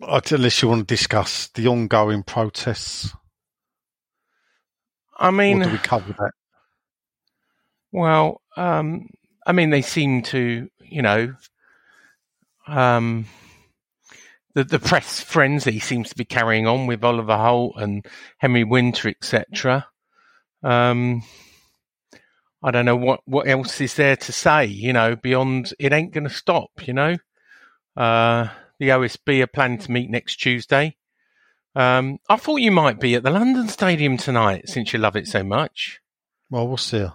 unless 0.00 0.62
you 0.62 0.68
want 0.68 0.86
to 0.88 0.94
discuss 0.94 1.48
the 1.48 1.68
ongoing 1.68 2.22
protests, 2.22 3.14
I 5.16 5.30
mean, 5.30 5.60
do 5.60 5.70
we 5.70 5.78
cover 5.78 6.12
that? 6.12 6.32
Well, 7.92 8.40
um, 8.56 9.08
I 9.46 9.52
mean, 9.52 9.70
they 9.70 9.82
seem 9.82 10.22
to, 10.22 10.68
you 10.80 11.02
know, 11.02 11.34
um, 12.66 13.26
the 14.54 14.64
the 14.64 14.78
press 14.78 15.20
frenzy 15.20 15.78
seems 15.78 16.10
to 16.10 16.16
be 16.16 16.24
carrying 16.24 16.66
on 16.66 16.86
with 16.86 17.04
Oliver 17.04 17.36
Holt 17.36 17.74
and 17.76 18.06
Henry 18.38 18.64
Winter, 18.64 19.08
etc. 19.08 19.86
Um, 20.62 21.22
I 22.62 22.70
don't 22.70 22.86
know 22.86 22.96
what, 22.96 23.20
what 23.26 23.46
else 23.46 23.80
is 23.82 23.94
there 23.94 24.16
to 24.16 24.32
say, 24.32 24.64
you 24.64 24.94
know, 24.94 25.16
beyond 25.16 25.74
it 25.78 25.92
ain't 25.92 26.14
going 26.14 26.24
to 26.24 26.30
stop, 26.30 26.70
you 26.86 26.94
know. 26.94 27.16
Uh, 27.94 28.48
the 28.84 28.90
OSB 28.90 29.42
are 29.42 29.46
planning 29.46 29.78
to 29.78 29.90
meet 29.90 30.10
next 30.10 30.36
Tuesday. 30.36 30.96
Um, 31.74 32.18
I 32.28 32.36
thought 32.36 32.60
you 32.60 32.70
might 32.70 33.00
be 33.00 33.14
at 33.14 33.22
the 33.22 33.30
London 33.30 33.68
Stadium 33.68 34.16
tonight 34.16 34.68
since 34.68 34.92
you 34.92 34.98
love 34.98 35.16
it 35.16 35.26
so 35.26 35.42
much. 35.42 36.00
Well, 36.50 36.68
we'll 36.68 36.76
see. 36.76 37.06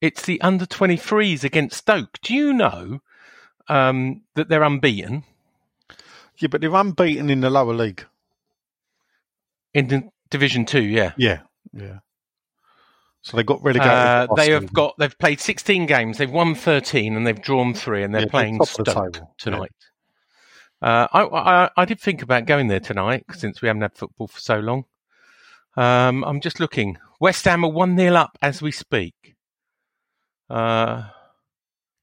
It's 0.00 0.22
the 0.22 0.40
under 0.42 0.66
23s 0.66 1.42
against 1.42 1.78
Stoke. 1.78 2.18
Do 2.22 2.34
you 2.34 2.52
know 2.52 3.00
um, 3.68 4.22
that 4.34 4.48
they're 4.48 4.62
unbeaten 4.62 5.24
Yeah, 6.38 6.48
but 6.48 6.60
they're 6.60 6.74
unbeaten 6.74 7.30
in 7.30 7.40
the 7.40 7.50
lower 7.50 7.74
league. 7.74 8.04
in 9.72 9.88
the 9.88 10.10
Division 10.30 10.66
2? 10.66 10.82
Yeah. 10.82 11.12
Yeah, 11.16 11.40
yeah. 11.72 11.98
So 13.22 13.36
they 13.36 13.44
got 13.44 13.62
relegated. 13.62 13.90
Uh, 13.90 14.26
they 14.36 14.50
have 14.50 14.62
season. 14.62 14.74
got 14.74 14.94
they've 14.98 15.16
played 15.16 15.40
16 15.40 15.86
games. 15.86 16.18
They've 16.18 16.30
won 16.30 16.56
13 16.56 17.16
and 17.16 17.24
they've 17.24 17.40
drawn 17.40 17.72
three, 17.72 18.02
and 18.02 18.12
they're 18.12 18.22
Yeah, 18.22 18.26
they're 18.26 18.30
playing 18.30 18.58
top 18.58 18.68
the 18.68 18.90
Stoke 18.90 19.12
table. 19.12 19.34
Uh, 20.82 21.06
I, 21.12 21.22
I 21.22 21.70
I 21.76 21.84
did 21.84 22.00
think 22.00 22.22
about 22.22 22.46
going 22.46 22.66
there 22.66 22.80
tonight 22.80 23.24
since 23.32 23.62
we 23.62 23.68
haven't 23.68 23.82
had 23.82 23.94
football 23.94 24.26
for 24.26 24.40
so 24.40 24.58
long. 24.58 24.84
Um, 25.76 26.24
I'm 26.24 26.40
just 26.40 26.58
looking. 26.60 26.98
West 27.20 27.44
Ham 27.44 27.64
are 27.64 27.70
one 27.70 27.96
0 27.96 28.14
up 28.16 28.36
as 28.42 28.60
we 28.60 28.72
speak. 28.72 29.36
Uh, 30.50 31.04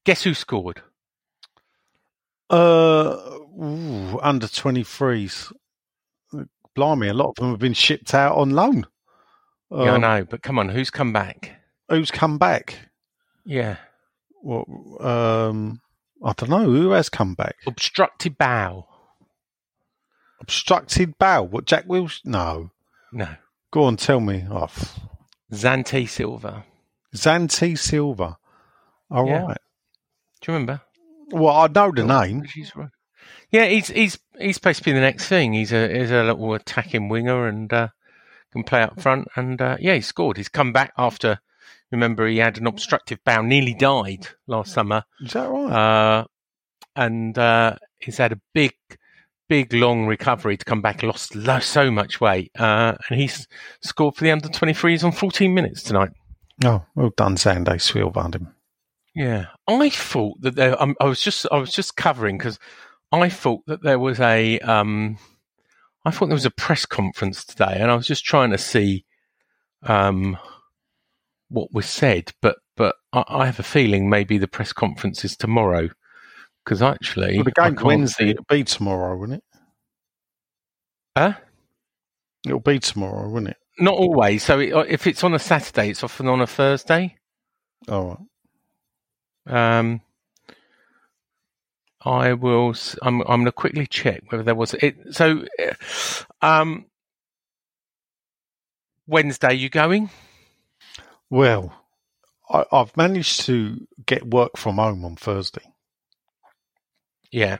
guess 0.04 0.22
who 0.22 0.32
scored? 0.34 0.82
Uh, 2.48 3.16
ooh, 3.60 4.18
under 4.22 4.46
23s. 4.46 5.52
Blimey, 6.74 7.08
a 7.08 7.14
lot 7.14 7.28
of 7.30 7.34
them 7.36 7.50
have 7.50 7.58
been 7.60 7.74
shipped 7.74 8.14
out 8.14 8.36
on 8.36 8.50
loan. 8.50 8.86
yeah, 9.70 9.78
I 9.78 9.88
Um, 9.96 10.00
know, 10.00 10.24
but 10.24 10.42
come 10.42 10.58
on, 10.58 10.68
who's 10.68 10.90
come 10.90 11.12
back? 11.12 11.52
Who's 11.88 12.10
come 12.10 12.38
back? 12.38 12.78
Yeah, 13.44 13.76
What? 14.42 14.66
Um, 15.04 15.80
I 16.24 16.32
don't 16.34 16.50
know. 16.50 16.64
Who 16.64 16.90
has 16.90 17.08
come 17.08 17.34
back? 17.34 17.56
obstructed 17.66 18.36
bow. 18.38 18.86
Obstructed 20.40 21.18
bow. 21.18 21.42
What? 21.42 21.64
Jack 21.66 21.84
Wills? 21.86 22.20
No. 22.24 22.70
No, 23.12 23.28
Go 23.72 23.84
on, 23.84 23.96
tell 23.96 24.20
me. 24.20 24.44
Oh, 24.50 24.64
f- 24.64 25.00
Xande 25.52 26.08
Silva. 26.08 26.64
Xande 27.14 27.76
Silva. 27.76 28.38
All 29.10 29.24
right. 29.24 29.30
Yeah. 29.48 29.54
Do 30.40 30.52
you 30.52 30.54
remember? 30.54 30.80
Well, 31.32 31.54
I 31.56 31.66
know 31.66 31.90
the 31.92 32.02
Oh, 32.02 32.20
name. 32.22 32.44
Right. 32.76 32.88
Yeah, 33.50 33.66
he's 33.66 33.88
he's 33.88 34.18
he's 34.38 34.54
supposed 34.56 34.78
to 34.78 34.84
be 34.84 34.92
the 34.92 35.00
next 35.00 35.26
thing. 35.26 35.52
He's 35.52 35.72
a 35.72 35.88
he's 35.92 36.10
a 36.12 36.22
little 36.22 36.54
attacking 36.54 37.08
winger 37.08 37.48
and 37.48 37.72
uh, 37.72 37.88
can 38.52 38.62
play 38.62 38.82
up 38.82 39.00
front. 39.00 39.26
And 39.34 39.60
uh, 39.60 39.76
yeah, 39.80 39.94
he 39.94 40.00
scored. 40.00 40.36
He's 40.36 40.48
come 40.48 40.72
back 40.72 40.92
after. 40.96 41.40
Remember, 41.92 42.26
he 42.26 42.38
had 42.38 42.58
an 42.58 42.66
obstructive 42.66 43.18
bowel, 43.24 43.42
nearly 43.42 43.74
died 43.74 44.28
last 44.46 44.72
summer, 44.72 45.02
Is 45.20 45.32
that 45.32 45.48
right? 45.48 45.72
uh, 45.72 46.24
and 46.96 47.36
uh, 47.36 47.76
he's 47.98 48.18
had 48.18 48.32
a 48.32 48.40
big, 48.54 48.72
big 49.48 49.72
long 49.72 50.06
recovery 50.06 50.56
to 50.56 50.64
come 50.64 50.82
back. 50.82 51.02
Lost 51.02 51.34
lo- 51.34 51.58
so 51.60 51.90
much 51.90 52.20
weight, 52.20 52.52
uh, 52.58 52.94
and 53.08 53.20
he's 53.20 53.46
scored 53.82 54.14
for 54.14 54.24
the 54.24 54.30
under 54.30 54.48
twenty 54.48 54.72
threes 54.74 55.02
on 55.02 55.12
fourteen 55.12 55.52
minutes 55.54 55.82
tonight. 55.82 56.10
oh, 56.64 56.84
well 56.94 57.10
done, 57.16 57.36
Silva. 57.36 58.20
and 58.20 58.34
him. 58.36 58.54
Yeah, 59.14 59.46
I 59.66 59.90
thought 59.90 60.40
that 60.42 60.54
there. 60.54 60.80
Um, 60.80 60.94
I 61.00 61.04
was 61.06 61.20
just 61.20 61.44
I 61.50 61.56
was 61.58 61.72
just 61.72 61.96
covering 61.96 62.38
because 62.38 62.58
I 63.10 63.28
thought 63.28 63.66
that 63.66 63.82
there 63.82 63.98
was 63.98 64.20
a. 64.20 64.60
Um, 64.60 65.18
I 66.04 66.10
thought 66.12 66.26
there 66.26 66.34
was 66.34 66.46
a 66.46 66.50
press 66.50 66.86
conference 66.86 67.44
today, 67.44 67.76
and 67.80 67.90
I 67.90 67.96
was 67.96 68.06
just 68.06 68.24
trying 68.24 68.50
to 68.52 68.58
see 68.58 69.04
um, 69.82 70.38
what 71.50 71.72
was 71.72 71.86
said. 71.86 72.32
But 72.40 72.56
but 72.76 72.96
I, 73.12 73.24
I 73.28 73.46
have 73.46 73.58
a 73.58 73.64
feeling 73.64 74.08
maybe 74.08 74.38
the 74.38 74.48
press 74.48 74.72
conference 74.72 75.24
is 75.24 75.36
tomorrow 75.36 75.90
because 76.64 76.82
actually 76.82 77.36
Well, 77.36 77.44
the 77.44 77.84
Wednesday. 77.84 78.30
It'll 78.30 78.44
be 78.48 78.64
tomorrow, 78.64 79.16
won't 79.16 79.34
it? 79.34 79.44
Huh? 81.16 81.34
It'll 82.46 82.60
be 82.60 82.78
tomorrow, 82.78 83.28
won't 83.28 83.48
it? 83.48 83.56
Not 83.78 83.94
always. 83.94 84.42
So 84.42 84.58
it, 84.58 84.72
if 84.88 85.06
it's 85.06 85.24
on 85.24 85.34
a 85.34 85.38
Saturday, 85.38 85.90
it's 85.90 86.04
often 86.04 86.28
on 86.28 86.40
a 86.40 86.46
Thursday. 86.46 87.16
All 87.88 88.18
right. 89.46 89.78
Um, 89.78 90.00
I 92.02 92.34
will. 92.34 92.74
I'm. 93.02 93.20
I'm 93.22 93.26
going 93.26 93.44
to 93.46 93.52
quickly 93.52 93.86
check 93.86 94.22
whether 94.28 94.42
there 94.42 94.54
was 94.54 94.74
it. 94.74 94.96
So, 95.12 95.44
uh, 95.58 96.46
um, 96.46 96.86
Wednesday, 99.06 99.54
you 99.54 99.68
going? 99.68 100.10
Well, 101.30 101.72
I, 102.50 102.64
I've 102.72 102.96
managed 102.96 103.42
to 103.42 103.86
get 104.04 104.26
work 104.26 104.56
from 104.56 104.76
home 104.76 105.04
on 105.04 105.16
Thursday. 105.16 105.62
Yeah. 107.30 107.58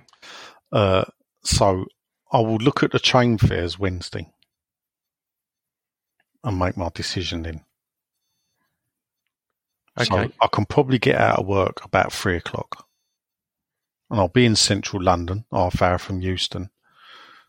Uh, 0.72 1.04
so 1.44 1.86
I 2.32 2.40
will 2.40 2.58
look 2.58 2.82
at 2.82 2.92
the 2.92 2.98
train 2.98 3.38
fares 3.38 3.78
Wednesday 3.78 4.30
and 6.42 6.58
make 6.58 6.76
my 6.76 6.90
decision 6.92 7.42
then. 7.42 7.64
Okay. 9.98 10.06
So 10.06 10.32
I 10.40 10.46
can 10.52 10.64
probably 10.66 10.98
get 10.98 11.16
out 11.16 11.38
of 11.38 11.46
work 11.46 11.84
about 11.84 12.12
three 12.12 12.36
o'clock. 12.36 12.86
And 14.08 14.18
I'll 14.18 14.28
be 14.28 14.46
in 14.46 14.56
central 14.56 15.02
London, 15.02 15.44
half 15.52 15.82
hour 15.82 15.98
from 15.98 16.20
Euston. 16.20 16.70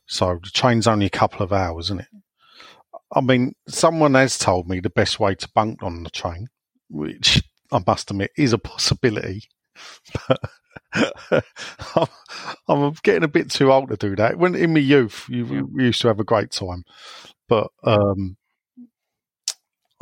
So 0.06 0.40
the 0.44 0.50
train's 0.50 0.88
only 0.88 1.06
a 1.06 1.12
couple 1.12 1.42
of 1.42 1.54
hours, 1.54 1.88
isn't 1.88 2.02
it? 2.02 2.08
I 3.14 3.22
mean, 3.22 3.54
someone 3.68 4.14
has 4.14 4.38
told 4.38 4.70
me 4.70 4.80
the 4.80 4.90
best 4.90 5.20
way 5.20 5.36
to 5.36 5.50
bunk 5.54 5.84
on 5.84 6.04
the 6.04 6.10
train, 6.10 6.48
which 6.90 7.44
I 7.72 7.82
must 7.86 8.12
admit 8.12 8.32
is 8.38 8.54
a 8.54 8.58
possibility. 8.58 9.44
But 10.94 11.44
I'm, 11.96 12.08
I'm 12.68 12.94
getting 13.04 13.24
a 13.24 13.30
bit 13.30 13.50
too 13.50 13.72
old 13.72 13.90
to 13.90 13.98
do 13.98 14.16
that. 14.18 14.38
When 14.38 14.56
in 14.56 14.74
my 14.74 14.80
youth, 14.80 15.26
you, 15.30 15.70
we 15.72 15.86
used 15.86 16.02
to 16.02 16.08
have 16.10 16.20
a 16.20 16.26
great 16.26 16.52
time. 16.52 16.84
But 17.48 17.68
um, 17.84 18.38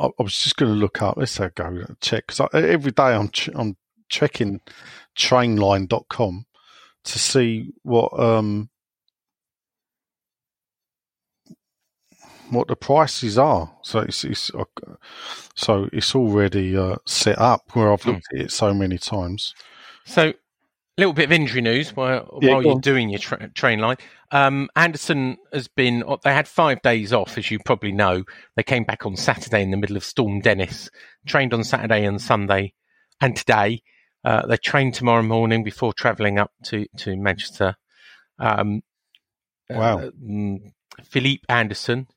I, 0.00 0.06
I 0.06 0.22
was 0.22 0.36
just 0.36 0.56
going 0.56 0.72
to 0.72 0.78
look 0.78 1.02
up. 1.02 1.16
Let's 1.16 1.38
go 1.38 1.84
check 2.00 2.26
because 2.26 2.48
every 2.52 2.92
day 2.92 3.02
I'm 3.14 3.28
ch- 3.28 3.50
I'm 3.54 3.76
checking 4.08 4.60
trainline.com 5.16 6.46
to 7.02 7.18
see 7.18 7.70
what 7.82 8.18
um 8.18 8.69
what 12.50 12.68
the 12.68 12.76
prices 12.76 13.38
are. 13.38 13.72
So 13.82 14.00
it's, 14.00 14.24
it's 14.24 14.50
uh, 14.54 14.64
so 15.54 15.88
it's 15.92 16.14
already 16.14 16.76
uh, 16.76 16.96
set 17.06 17.38
up 17.38 17.70
where 17.74 17.92
I've 17.92 18.04
looked 18.06 18.26
at 18.34 18.40
it 18.40 18.52
so 18.52 18.74
many 18.74 18.98
times. 18.98 19.54
So, 20.06 20.28
a 20.28 20.34
little 20.98 21.12
bit 21.14 21.26
of 21.26 21.32
injury 21.32 21.60
news 21.62 21.94
while, 21.96 22.38
Yeah, 22.42 22.52
while 22.52 22.62
you're 22.62 22.74
on. 22.74 22.80
doing 22.80 23.08
your 23.10 23.20
tra- 23.20 23.48
train 23.54 23.78
line. 23.78 23.96
Um, 24.32 24.68
Anderson 24.76 25.36
has 25.52 25.68
been. 25.68 26.04
They 26.24 26.32
had 26.34 26.46
five 26.48 26.82
days 26.82 27.12
off, 27.12 27.38
as 27.38 27.50
you 27.50 27.58
probably 27.64 27.92
know. 27.92 28.24
They 28.56 28.62
came 28.62 28.84
back 28.84 29.06
on 29.06 29.16
Saturday 29.16 29.62
in 29.62 29.70
the 29.70 29.76
middle 29.76 29.96
of 29.96 30.04
Storm 30.04 30.40
Dennis. 30.40 30.90
Trained 31.26 31.54
on 31.54 31.64
Saturday 31.64 32.04
and 32.04 32.20
Sunday, 32.20 32.74
and 33.20 33.34
today 33.36 33.82
uh, 34.24 34.46
they 34.46 34.56
trained 34.56 34.94
tomorrow 34.94 35.22
morning 35.22 35.62
before 35.64 35.92
travelling 35.92 36.38
up 36.38 36.50
to 36.64 36.86
to 36.98 37.16
Manchester. 37.16 37.76
Um, 38.38 38.82
Wow. 39.70 39.98
uh, 40.00 40.10
mm, 40.20 40.72
Felipe 41.04 41.44
Anderson, 41.48 42.08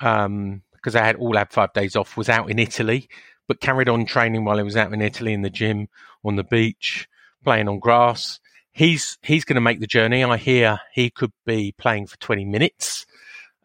um, 0.00 0.62
because 0.72 0.92
they 0.92 1.00
had 1.00 1.16
all 1.16 1.36
had 1.36 1.52
five 1.52 1.72
days 1.72 1.96
off, 1.96 2.16
was 2.16 2.28
out 2.28 2.50
in 2.50 2.58
Italy, 2.58 3.08
but 3.48 3.60
carried 3.60 3.88
on 3.88 4.06
training 4.06 4.44
while 4.44 4.56
he 4.58 4.62
was 4.62 4.76
out 4.76 4.92
in 4.92 5.00
Italy 5.02 5.32
in 5.32 5.42
the 5.42 5.50
gym, 5.50 5.88
on 6.24 6.36
the 6.36 6.44
beach, 6.44 7.08
playing 7.42 7.68
on 7.68 7.78
grass. 7.78 8.40
He's 8.72 9.18
he's 9.22 9.44
going 9.44 9.54
to 9.54 9.60
make 9.60 9.80
the 9.80 9.86
journey. 9.86 10.24
I 10.24 10.36
hear 10.36 10.80
he 10.92 11.10
could 11.10 11.32
be 11.46 11.72
playing 11.78 12.06
for 12.06 12.18
twenty 12.18 12.44
minutes. 12.44 13.06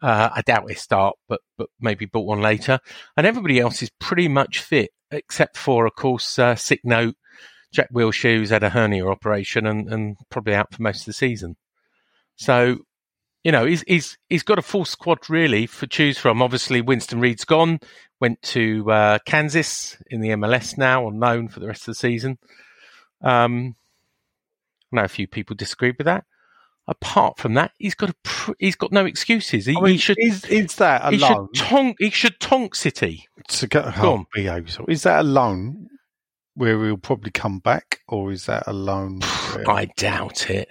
Uh, 0.02 0.30
I 0.34 0.42
doubt 0.42 0.68
he'll 0.68 0.78
start, 0.78 1.16
but 1.28 1.40
but 1.58 1.68
maybe 1.80 2.06
brought 2.06 2.26
one 2.26 2.40
later. 2.40 2.78
And 3.16 3.26
everybody 3.26 3.58
else 3.58 3.82
is 3.82 3.90
pretty 3.98 4.28
much 4.28 4.60
fit, 4.60 4.90
except 5.10 5.56
for, 5.56 5.84
of 5.84 5.94
course, 5.94 6.38
uh, 6.38 6.54
sick 6.54 6.80
note. 6.84 7.16
Jack 7.72 7.92
Wilshere, 7.92 8.36
who's 8.36 8.50
had 8.50 8.64
a 8.64 8.70
hernia 8.70 9.06
operation 9.06 9.66
and, 9.66 9.92
and 9.92 10.16
probably 10.28 10.54
out 10.54 10.74
for 10.74 10.82
most 10.82 11.00
of 11.00 11.06
the 11.06 11.12
season. 11.12 11.56
So 12.36 12.78
you 13.44 13.52
know, 13.52 13.64
he's 13.64 13.82
he's 13.86 14.18
he's 14.28 14.42
got 14.42 14.58
a 14.58 14.62
full 14.62 14.84
squad 14.84 15.30
really 15.30 15.66
for 15.66 15.86
choose 15.86 16.18
from. 16.18 16.42
Obviously, 16.42 16.80
Winston 16.80 17.20
Reid's 17.20 17.44
gone, 17.44 17.78
went 18.20 18.40
to 18.42 18.90
uh, 18.90 19.18
Kansas 19.26 19.96
in 20.10 20.20
the 20.20 20.28
MLS 20.30 20.76
now, 20.76 21.06
on 21.06 21.18
loan 21.20 21.48
for 21.48 21.60
the 21.60 21.66
rest 21.66 21.82
of 21.82 21.86
the 21.86 21.94
season. 21.94 22.38
Um, 23.22 23.76
I 24.92 24.96
know 24.96 25.04
a 25.04 25.08
few 25.08 25.26
people 25.26 25.56
disagree 25.56 25.94
with 25.96 26.04
that. 26.06 26.24
Apart 26.88 27.38
from 27.38 27.54
that, 27.54 27.70
he's 27.78 27.94
got 27.94 28.10
a 28.10 28.14
pr- 28.24 28.52
he's 28.58 28.74
got 28.74 28.90
no 28.90 29.04
excuses. 29.06 29.66
He, 29.66 29.76
I 29.76 29.80
mean, 29.80 29.92
he 29.92 29.98
should 29.98 30.18
is 30.18 30.44
is 30.46 30.74
that 30.76 31.12
he 31.12 31.18
should 31.18 31.30
alone 31.30 31.48
tonk 31.54 31.96
he 32.00 32.10
should 32.10 32.40
tonk 32.40 32.74
City. 32.74 33.24
to 33.48 33.66
go? 33.68 33.82
Go 33.82 33.92
Oh, 34.02 34.12
on. 34.14 34.26
behave 34.34 34.64
yourself. 34.66 34.88
Is 34.88 35.04
that 35.04 35.20
alone 35.20 35.86
where 36.54 36.82
he'll 36.84 36.96
probably 36.96 37.30
come 37.30 37.60
back, 37.60 38.00
or 38.08 38.32
is 38.32 38.46
that 38.46 38.64
alone? 38.66 39.20
where- 39.54 39.70
I 39.70 39.84
doubt 39.96 40.50
it. 40.50 40.68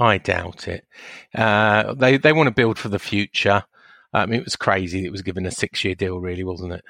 I 0.00 0.18
doubt 0.18 0.68
it. 0.68 0.86
Uh, 1.34 1.92
they 1.94 2.16
they 2.18 2.32
want 2.32 2.46
to 2.46 2.54
build 2.54 2.78
for 2.78 2.88
the 2.88 3.00
future. 3.00 3.64
I 4.12 4.26
mean, 4.26 4.40
it 4.40 4.44
was 4.44 4.56
crazy. 4.56 5.04
It 5.04 5.12
was 5.12 5.22
given 5.22 5.44
a 5.44 5.50
six 5.50 5.84
year 5.84 5.96
deal, 5.96 6.20
really, 6.20 6.44
wasn't 6.44 6.72
it? 6.72 6.84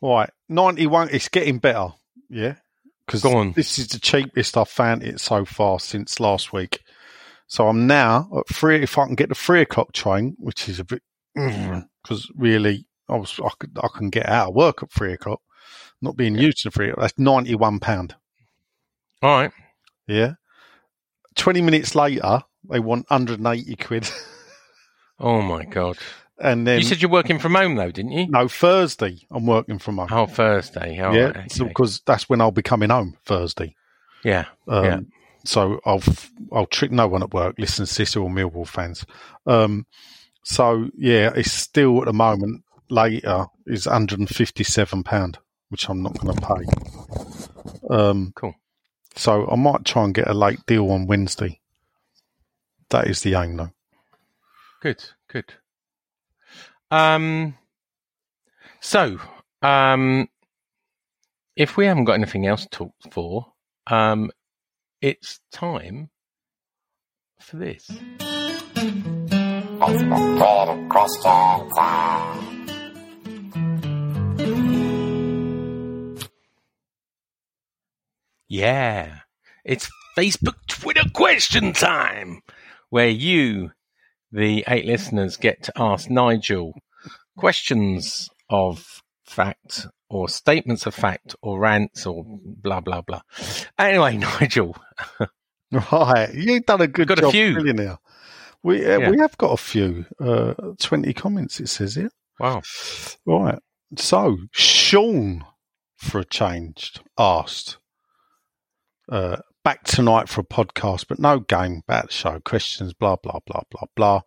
Right, 0.00 0.30
ninety-one. 0.48 1.08
It's 1.10 1.28
getting 1.28 1.58
better. 1.58 1.88
Yeah, 2.30 2.54
because 3.04 3.22
this 3.54 3.78
is 3.78 3.88
the 3.88 3.98
cheapest 3.98 4.56
I've 4.56 4.68
found 4.68 5.02
it 5.02 5.20
so 5.20 5.44
far 5.44 5.80
since 5.80 6.20
last 6.20 6.52
week. 6.52 6.82
So 7.48 7.66
I'm 7.66 7.86
now 7.88 8.30
at 8.38 8.54
three. 8.54 8.80
If 8.82 8.96
I 8.96 9.06
can 9.06 9.16
get 9.16 9.28
the 9.28 9.34
three 9.34 9.62
o'clock 9.62 9.92
train, 9.92 10.36
which 10.38 10.68
is 10.68 10.78
a 10.78 10.84
bit 10.84 11.02
because 11.34 12.30
really 12.36 12.86
I 13.08 13.16
was 13.16 13.40
I 13.44 13.50
could 13.58 13.76
I 13.82 13.88
can 13.92 14.10
get 14.10 14.28
out 14.28 14.50
of 14.50 14.54
work 14.54 14.82
at 14.82 14.92
three 14.92 15.12
o'clock. 15.12 15.40
Not 16.00 16.16
being 16.16 16.36
used 16.36 16.58
to 16.58 16.68
the 16.68 16.70
three. 16.70 16.92
That's 16.96 17.18
ninety-one 17.18 17.80
pound. 17.80 18.14
All 19.20 19.40
right. 19.40 19.50
Yeah. 20.06 20.34
Twenty 21.34 21.60
minutes 21.62 21.94
later, 21.94 22.42
they 22.68 22.80
want 22.80 23.06
hundred 23.08 23.38
and 23.38 23.46
eighty 23.48 23.76
quid, 23.76 24.10
Oh 25.20 25.42
my 25.42 25.64
god. 25.64 25.96
and 26.38 26.66
then 26.66 26.78
you 26.78 26.84
said 26.84 27.00
you're 27.02 27.10
working 27.10 27.38
from 27.38 27.54
home 27.54 27.74
though, 27.76 27.90
didn't 27.90 28.12
you? 28.12 28.26
no 28.28 28.48
Thursday. 28.48 29.18
I'm 29.30 29.46
working 29.46 29.78
from 29.78 29.98
home. 29.98 30.08
Oh, 30.10 30.26
Thursday. 30.26 31.00
All 31.00 31.14
yeah, 31.14 31.26
right, 31.30 31.52
okay. 31.60 31.64
because 31.68 32.00
that's 32.06 32.28
when 32.28 32.40
I'll 32.40 32.50
be 32.52 32.62
coming 32.62 32.90
home 32.90 33.16
Thursday. 33.24 33.74
yeah. 34.24 34.46
Um, 34.66 34.84
Yeah. 34.84 35.00
So 35.44 35.80
I'll 35.86 36.02
I'll 36.52 36.66
trick 36.66 36.90
no 36.92 37.06
one 37.08 37.22
at 37.22 37.32
work. 37.32 37.54
Listen 37.58 37.86
to 37.86 37.94
this, 37.94 38.16
all 38.16 38.28
Millwall 38.28 38.66
fans. 38.66 39.06
Um, 39.46 39.86
so 40.42 40.88
yeah, 40.96 41.30
it's 41.34 41.52
still 41.52 42.00
at 42.00 42.06
the 42.06 42.12
moment 42.12 42.64
later 42.90 43.46
is 43.66 43.86
157 43.86 45.02
pound, 45.04 45.38
which 45.70 45.88
I'm 45.88 46.02
not 46.02 46.18
going 46.18 46.36
to 46.36 46.40
pay. 46.42 47.94
Um, 47.94 48.32
Cool. 48.34 48.54
So 49.18 49.48
I 49.50 49.56
might 49.56 49.84
try 49.84 50.04
and 50.04 50.14
get 50.14 50.28
a 50.28 50.32
late 50.32 50.64
deal 50.64 50.92
on 50.92 51.08
Wednesday. 51.08 51.58
That 52.90 53.08
is 53.08 53.20
the 53.22 53.34
aim, 53.34 53.56
though. 53.56 53.72
Good. 54.80 55.04
Good. 55.28 55.54
Um. 56.92 57.56
So, 58.78 59.18
um, 59.60 60.28
if 61.56 61.76
we 61.76 61.86
haven't 61.86 62.04
got 62.04 62.12
anything 62.12 62.46
else 62.46 62.62
to 62.62 62.68
talk 62.68 62.94
for, 63.10 63.46
um, 63.88 64.30
it's 65.00 65.40
time 65.50 66.10
for 67.40 67.56
this. 67.56 67.90
Yeah, 78.48 79.18
it's 79.64 79.90
Facebook 80.16 80.56
Twitter 80.68 81.02
question 81.12 81.72
time, 81.72 82.40
where 82.90 83.08
you, 83.08 83.72
the 84.32 84.64
eight 84.68 84.86
listeners, 84.86 85.36
get 85.36 85.62
to 85.64 85.72
ask 85.76 86.08
Nigel 86.10 86.72
questions 87.36 88.28
of 88.50 89.02
fact 89.26 89.86
or 90.10 90.28
statements 90.28 90.86
of 90.86 90.94
fact 90.94 91.36
or 91.42 91.58
rants 91.60 92.06
or 92.06 92.24
blah 92.26 92.80
blah 92.80 93.02
blah. 93.02 93.20
Anyway, 93.78 94.16
Nigel, 94.40 94.76
Right, 95.70 96.32
you've 96.32 96.64
done 96.64 96.80
a 96.80 96.86
good 96.88 97.08
job. 97.08 97.16
Got 97.16 97.18
a 97.18 97.22
job, 97.26 97.32
few. 97.32 97.52
millionaire. 97.54 97.98
We 98.62 98.84
uh, 98.86 98.98
Yeah. 98.98 99.10
we 99.10 99.18
have 99.18 99.36
got 99.36 99.52
a 99.52 99.56
few. 99.58 100.06
Uh, 100.18 100.54
Twenty 100.80 101.12
comments. 101.12 101.60
It 101.60 101.68
says 101.68 101.94
here. 101.96 102.10
wow, 102.40 102.62
Right. 103.26 103.58
So 103.96 104.38
Sean, 104.52 105.44
for 105.96 106.20
a 106.20 106.24
change, 106.24 106.94
asked. 107.18 107.76
Uh, 109.08 109.38
back 109.64 109.84
tonight 109.84 110.28
for 110.28 110.40
a 110.42 110.44
podcast, 110.44 111.06
but 111.08 111.18
no 111.18 111.40
game 111.40 111.82
about 111.86 112.06
the 112.06 112.12
show. 112.12 112.40
Questions, 112.44 112.92
blah 112.92 113.16
blah 113.16 113.40
blah 113.46 113.62
blah 113.70 113.86
blah. 113.96 114.20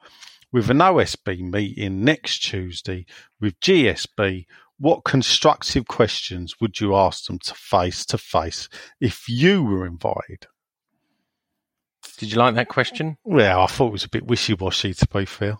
With 0.51 0.69
an 0.69 0.79
OSB 0.79 1.39
meeting 1.51 2.03
next 2.03 2.39
Tuesday 2.39 3.05
with 3.39 3.59
GSB, 3.59 4.45
what 4.77 5.05
constructive 5.05 5.87
questions 5.87 6.55
would 6.59 6.79
you 6.79 6.95
ask 6.95 7.25
them 7.25 7.39
to 7.39 7.53
face 7.53 8.05
to 8.07 8.17
face 8.17 8.67
if 8.99 9.29
you 9.29 9.63
were 9.63 9.85
invited? 9.85 10.47
did 12.21 12.31
you 12.31 12.37
like 12.37 12.53
that 12.53 12.69
question? 12.69 13.17
Well, 13.23 13.61
I 13.61 13.65
thought 13.65 13.87
it 13.87 13.93
was 13.93 14.03
a 14.03 14.09
bit 14.09 14.27
wishy 14.27 14.53
washy 14.53 14.93
to 14.93 15.07
be 15.07 15.25
fair. 15.25 15.57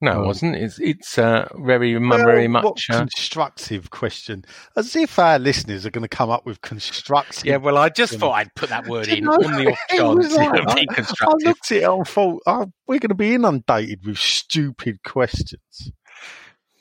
No, 0.00 0.12
Oh. 0.12 0.22
it 0.22 0.26
wasn't. 0.26 0.56
It's 0.56 0.78
it's 0.80 1.18
uh, 1.18 1.48
very 1.56 1.96
Well, 1.98 2.18
very 2.24 2.48
much. 2.48 2.88
Uh, 2.90 2.98
constructive 3.00 3.90
question, 3.90 4.44
as 4.76 4.94
if 4.96 5.18
our 5.18 5.38
listeners 5.38 5.86
are 5.86 5.90
going 5.90 6.02
to 6.02 6.08
come 6.08 6.30
up 6.30 6.44
with 6.44 6.60
constructive. 6.60 7.44
yeah, 7.46 7.56
well, 7.56 7.78
I 7.78 7.88
just 7.88 8.18
thought 8.18 8.32
I'd 8.32 8.54
put 8.54 8.68
that 8.70 8.86
word 8.86 9.08
in 9.08 9.24
know, 9.24 9.32
on 9.32 9.40
the 9.64 9.70
off 9.72 9.78
chance 9.90 10.34
like- 10.36 10.90
would 10.90 11.06
I 11.22 11.48
looked 11.48 11.70
at 11.72 11.78
it 11.78 11.84
and 11.84 12.06
thought, 12.06 12.42
oh, 12.46 12.72
we're 12.86 12.98
going 12.98 13.08
to 13.10 13.14
be 13.14 13.34
inundated 13.34 14.04
with 14.04 14.18
stupid 14.18 15.02
questions. 15.04 15.92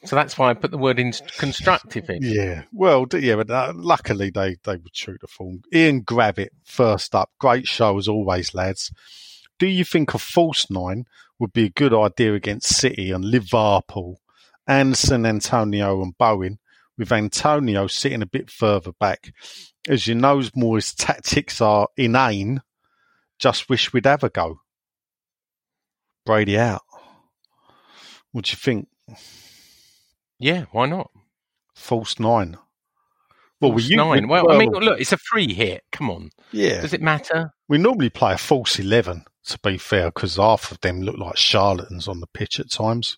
So 0.06 0.18
that's 0.18 0.38
why 0.38 0.50
I 0.50 0.54
put 0.54 0.72
the 0.72 0.78
word 0.78 1.00
in 1.00 1.14
constructive 1.38 2.10
in. 2.10 2.20
Yeah, 2.24 2.64
well, 2.74 3.06
yeah, 3.14 3.36
but 3.38 3.50
uh, 3.50 3.72
luckily 3.74 4.32
they, 4.32 4.58
they 4.66 4.76
were 4.76 4.90
true 4.94 5.18
to 5.20 5.28
form. 5.28 5.62
Ian 5.74 6.04
Gravitt, 6.04 6.50
first 6.66 7.16
up. 7.16 7.30
Great 7.40 7.68
show 7.68 7.98
as 7.98 8.10
always, 8.10 8.54
lads. 8.54 8.92
Do 9.60 9.68
you 9.68 9.84
think 9.84 10.14
a 10.14 10.18
false 10.18 10.70
nine 10.70 11.06
would 11.40 11.54
be 11.54 11.66
a 11.66 11.70
good 11.70 11.94
idea 11.94 12.34
against 12.34 12.76
City 12.76 13.12
and 13.12 13.24
Liverpool, 13.24 14.20
Anderson, 14.68 15.26
Antonio, 15.26 16.02
and 16.02 16.18
Bowen, 16.18 16.60
with 16.98 17.12
Antonio 17.12 17.88
sitting 17.88 18.22
a 18.22 18.28
bit 18.28 18.50
further 18.50 18.92
back? 19.00 19.34
As 19.88 20.08
you 20.08 20.16
know, 20.16 20.40
his 20.40 20.94
tactics 20.94 21.62
are 21.62 21.88
inane. 21.98 22.62
Just 23.40 23.70
wish 23.70 23.92
we'd 23.92 24.06
have 24.06 24.24
a 24.24 24.30
go. 24.30 24.62
Brady 26.26 26.58
out. 26.58 26.84
What 28.32 28.46
do 28.46 28.52
you 28.52 28.58
think? 28.58 28.88
Yeah, 30.40 30.66
why 30.72 30.88
not? 30.88 31.12
False 31.76 32.20
nine. 32.20 32.58
Well, 33.64 33.72
we 33.72 33.96
nine. 33.96 34.28
Well, 34.28 34.52
I 34.52 34.58
mean, 34.58 34.72
look, 34.72 35.00
it's 35.00 35.14
a 35.14 35.18
free 35.18 35.54
hit. 35.54 35.84
Come 35.92 36.10
on, 36.10 36.32
yeah. 36.52 36.82
does 36.82 36.94
it 36.94 37.02
matter? 37.02 37.54
We 37.70 37.78
normally 37.78 38.10
play 38.10 38.34
a 38.34 38.38
false 38.38 38.78
11, 38.78 39.24
to 39.46 39.60
be 39.60 39.78
fair, 39.78 40.08
because 40.08 40.36
half 40.36 40.72
of 40.72 40.82
them 40.82 41.02
look 41.02 41.18
like 41.18 41.38
charlatans 41.38 42.08
on 42.08 42.20
the 42.20 42.28
pitch 42.28 42.60
at 42.60 42.70
times. 42.70 43.18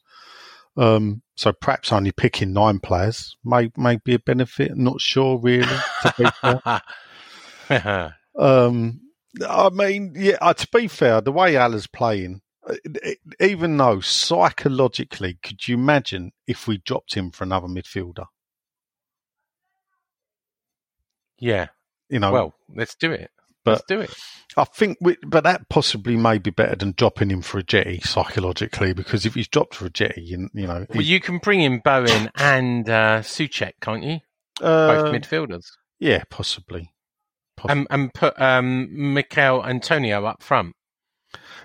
Um, 0.78 1.24
so 1.36 1.52
perhaps 1.52 1.92
only 1.92 2.12
picking 2.12 2.54
nine 2.54 2.80
players 2.80 3.36
may, 3.44 3.72
may 3.76 3.98
be 4.04 4.14
a 4.14 4.20
benefit. 4.20 4.72
I'm 4.72 4.84
Not 4.84 5.02
sure, 5.02 5.40
really, 5.40 5.66
to 5.66 6.14
be 6.18 6.26
fair. 7.70 8.12
Um, 8.38 9.00
I 9.48 9.70
mean, 9.70 10.14
yeah, 10.14 10.38
uh, 10.42 10.54
to 10.54 10.68
be 10.74 10.90
fair, 10.90 11.22
the 11.22 11.32
way 11.32 11.54
Haller's 11.54 11.88
playing, 11.88 12.42
uh, 12.68 12.76
even 13.40 13.78
though 13.78 14.02
psychologically, 14.02 15.40
could 15.42 15.66
you 15.68 15.76
imagine 15.76 16.34
if 16.46 16.68
we 16.68 16.80
dropped 16.80 17.14
him 17.14 17.32
for 17.32 17.46
another 17.46 17.68
midfielder? 17.68 18.26
Yeah. 21.46 21.68
You 22.10 22.20
know, 22.20 22.32
Well, 22.32 22.54
let's 22.76 22.96
do 22.96 23.12
it. 23.12 23.30
But- 23.64 23.72
let's 23.72 23.84
do 23.88 24.00
it. 24.02 24.12
I 24.58 24.64
think, 24.64 24.98
we, 25.02 25.18
but 25.26 25.44
that 25.44 25.68
possibly 25.70 26.16
may 26.16 26.38
be 26.38 26.50
better 26.50 26.76
than 26.78 26.94
dropping 26.96 27.30
him 27.30 27.42
for 27.42 27.62
Ajeti 27.62 28.02
psychologically, 28.06 28.94
because 28.94 29.26
if 29.26 29.34
he's 29.34 29.50
dropped 29.50 29.76
for 29.76 29.90
Ajeti, 29.90 30.14
you, 30.26 30.50
you 30.54 30.66
know, 30.68 30.86
Well, 30.90 31.02
you 31.04 31.20
can 31.20 31.40
bring 31.40 31.62
in 31.62 31.80
Bowen 31.84 32.30
and 32.36 32.90
uh, 32.90 33.20
Soucek, 33.22 33.74
can't 33.82 34.04
you? 34.04 34.20
uh, 34.62 34.88
Both 35.04 35.14
midfielders, 35.14 35.66
yeah, 36.00 36.24
possibly. 36.30 36.92
And 37.68 38.14
put 38.14 38.40
um, 38.40 39.14
Mikel 39.14 39.66
Antonio 39.66 40.26
up 40.26 40.42
front. 40.44 40.74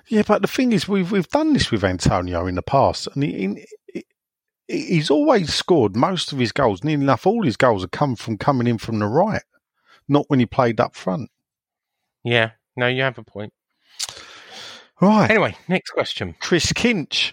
yeah, 0.09 0.23
but 0.27 0.43
the 0.43 0.49
thing 0.49 0.73
is, 0.73 0.89
we've 0.89 1.13
we've 1.13 1.29
done 1.29 1.53
this 1.53 1.71
with 1.71 1.85
Antonio 1.85 2.47
in 2.47 2.55
the 2.57 2.63
past, 2.63 3.07
and 3.15 3.23
he, 3.23 3.67
he, 3.93 4.05
he's 4.67 5.11
always 5.11 5.53
scored 5.53 5.95
most 5.95 6.33
of 6.33 6.39
his 6.39 6.51
goals. 6.53 6.83
Nearly 6.83 7.03
enough, 7.05 7.27
all 7.27 7.45
his 7.45 7.57
goals 7.57 7.83
have 7.83 7.91
come 7.91 8.17
from 8.17 8.39
coming 8.39 8.67
in 8.67 8.79
from 8.79 8.99
the 8.99 9.07
right, 9.07 9.43
not 10.11 10.27
when 10.29 10.41
he 10.41 10.47
played 10.47 10.81
up 10.81 10.95
front. 10.95 11.31
Yeah. 12.25 12.51
No, 12.77 12.87
you 12.87 13.03
have 13.03 13.19
a 13.19 13.23
point. 13.23 13.53
Right. 15.01 15.31
Anyway, 15.31 15.57
next 15.69 15.91
question. 15.91 16.35
Chris 16.41 16.73
Kinch, 16.73 17.33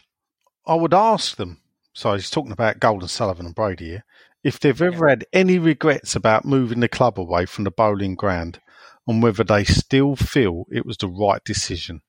I 0.66 0.76
would 0.76 0.94
ask 0.94 1.36
them. 1.36 1.62
So 1.94 2.14
he's 2.14 2.30
talking 2.30 2.52
about 2.52 2.80
Gold 2.80 3.02
and 3.02 3.10
Sullivan 3.10 3.48
and 3.48 3.56
Brady 3.56 3.86
here. 3.86 4.06
If 4.44 4.60
they've 4.60 4.82
ever 4.82 5.10
had 5.10 5.26
any 5.34 5.60
regrets 5.60 6.16
about 6.16 6.46
moving 6.46 6.80
the 6.80 6.88
club 6.88 7.20
away 7.20 7.46
from 7.46 7.64
the 7.64 7.72
Boleyn 7.72 8.16
Ground 8.16 8.62
and 9.08 9.24
whether 9.24 9.44
they 9.44 9.64
still 9.64 10.16
feel 10.16 10.66
it 10.72 10.86
was 10.86 10.98
the 10.98 11.08
right 11.08 11.44
decision. 11.44 12.02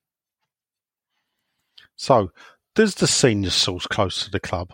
So, 1.96 2.30
does 2.74 2.96
the 2.96 3.06
senior 3.06 3.50
source 3.50 3.86
close 3.86 4.24
to 4.24 4.30
the 4.30 4.40
club 4.40 4.72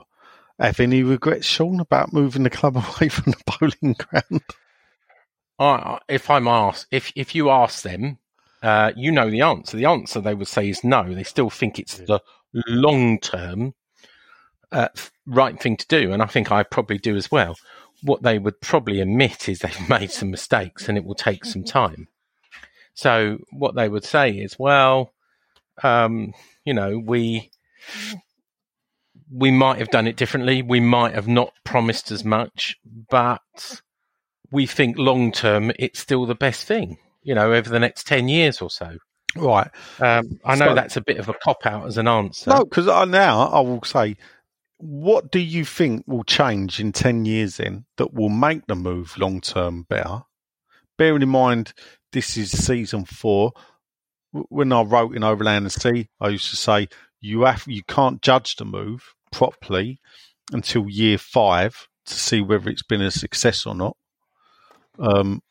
have 0.59 0.81
any 0.81 1.03
regrets, 1.03 1.47
Sean, 1.47 1.81
about 1.81 2.12
moving 2.12 2.43
the 2.43 2.51
club 2.51 2.77
away 2.99 3.09
from 3.09 3.33
the 3.33 3.43
Boleyn 3.59 3.95
Ground? 3.95 4.43
I, 5.59 6.01
if 6.09 6.31
I'm 6.31 6.49
asked, 6.49 6.87
if 6.91 7.13
if 7.15 7.35
you 7.35 7.51
ask 7.51 7.83
them, 7.83 8.19
uh, 8.63 8.93
you 8.97 9.13
know 9.13 9.31
the 9.31 9.43
answer. 9.43 9.77
The 9.77 9.85
answer 9.85 10.21
they 10.21 10.35
would 10.35 10.49
say 10.49 10.69
is 10.69 10.83
no. 10.83 11.13
They 11.13 11.23
still 11.23 11.51
think 11.51 11.79
it's 11.79 11.99
the 11.99 12.21
long 12.53 13.19
term 13.21 13.75
uh, 14.73 14.89
right 15.27 15.61
thing 15.61 15.77
to 15.77 15.87
do, 15.87 16.13
and 16.13 16.23
I 16.23 16.27
think 16.27 16.51
I 16.51 16.63
probably 16.63 16.99
do 16.99 17.17
as 17.17 17.31
well. 17.31 17.57
What 18.03 18.23
they 18.23 18.39
would 18.39 18.61
probably 18.61 19.01
admit 19.01 19.49
is 19.49 19.61
they've 19.61 19.89
made 19.89 20.11
some 20.11 20.31
mistakes, 20.31 20.89
and 20.89 20.99
it 20.99 21.05
will 21.05 21.15
take 21.15 21.45
some 21.45 21.65
time. 21.65 22.09
So 22.95 23.39
what 23.51 23.75
they 23.75 23.89
would 23.89 24.05
say 24.05 24.31
is, 24.31 24.59
well, 24.59 25.13
um, 25.83 26.33
you 26.65 26.75
know, 26.75 26.99
we 26.99 27.51
we 29.31 29.51
might 29.51 29.79
have 29.79 29.91
done 29.91 30.07
it 30.07 30.17
differently. 30.17 30.63
We 30.63 30.81
might 30.81 31.15
have 31.15 31.29
not 31.29 31.53
promised 31.65 32.11
as 32.11 32.25
much, 32.25 32.77
but 33.11 33.83
we 34.51 34.67
think 34.67 34.99
long 34.99 35.33
term 35.33 35.73
it's 35.79 35.99
still 36.01 36.27
the 36.27 36.35
best 36.35 36.67
thing. 36.67 36.99
You 37.23 37.35
know, 37.35 37.53
over 37.53 37.71
the 37.71 37.81
next 37.81 38.07
ten 38.07 38.29
years 38.29 38.61
or 38.61 38.71
so. 38.71 38.99
Right. 39.37 39.69
Um, 40.01 40.39
I 40.45 40.55
know 40.55 40.69
So- 40.69 40.75
that's 40.75 40.97
a 40.97 41.01
bit 41.01 41.19
of 41.19 41.29
a 41.29 41.35
cop 41.35 41.67
out 41.67 41.87
as 41.87 41.99
an 41.99 42.07
answer. 42.07 42.51
No, 42.51 42.65
because 42.65 42.87
now 43.09 43.49
I 43.49 43.61
will 43.61 43.83
say, 43.83 44.17
what 44.79 45.31
do 45.33 45.39
you 45.41 45.65
think 45.65 46.05
will 46.07 46.25
change 46.25 46.79
in 46.79 46.93
10 46.93 47.25
years 47.25 47.59
in 47.59 47.85
that 47.97 48.13
will 48.13 48.29
make 48.29 48.67
the 48.67 48.75
move 48.77 49.17
long 49.19 49.41
term 49.41 49.87
better? 49.89 50.23
Bearing 50.99 51.23
in 51.23 51.29
mind, 51.29 51.73
this 52.13 52.37
is 52.37 52.53
season 52.53 53.05
four. 53.05 53.53
When 54.31 54.73
I 54.73 54.83
wrote 54.83 55.17
in 55.17 55.25
Overland 55.25 55.65
and 55.65 55.73
Sea, 55.73 56.09
I 56.21 56.29
used 56.29 56.51
to 56.51 56.57
say 56.57 56.89
you 57.21 57.43
have 57.43 57.65
you 57.67 57.83
can't 57.85 58.21
judge 58.23 58.57
the 58.57 58.65
move 58.65 59.15
properly 59.33 60.01
until 60.53 60.89
year 60.89 61.19
five 61.19 61.89
to 62.07 62.15
see 62.15 62.41
whether 62.41 62.69
it's 62.69 62.83
been 62.83 63.01
a 63.03 63.11
success 63.11 63.65
or 63.67 63.75
not. 63.75 63.97
Um, 64.99 65.43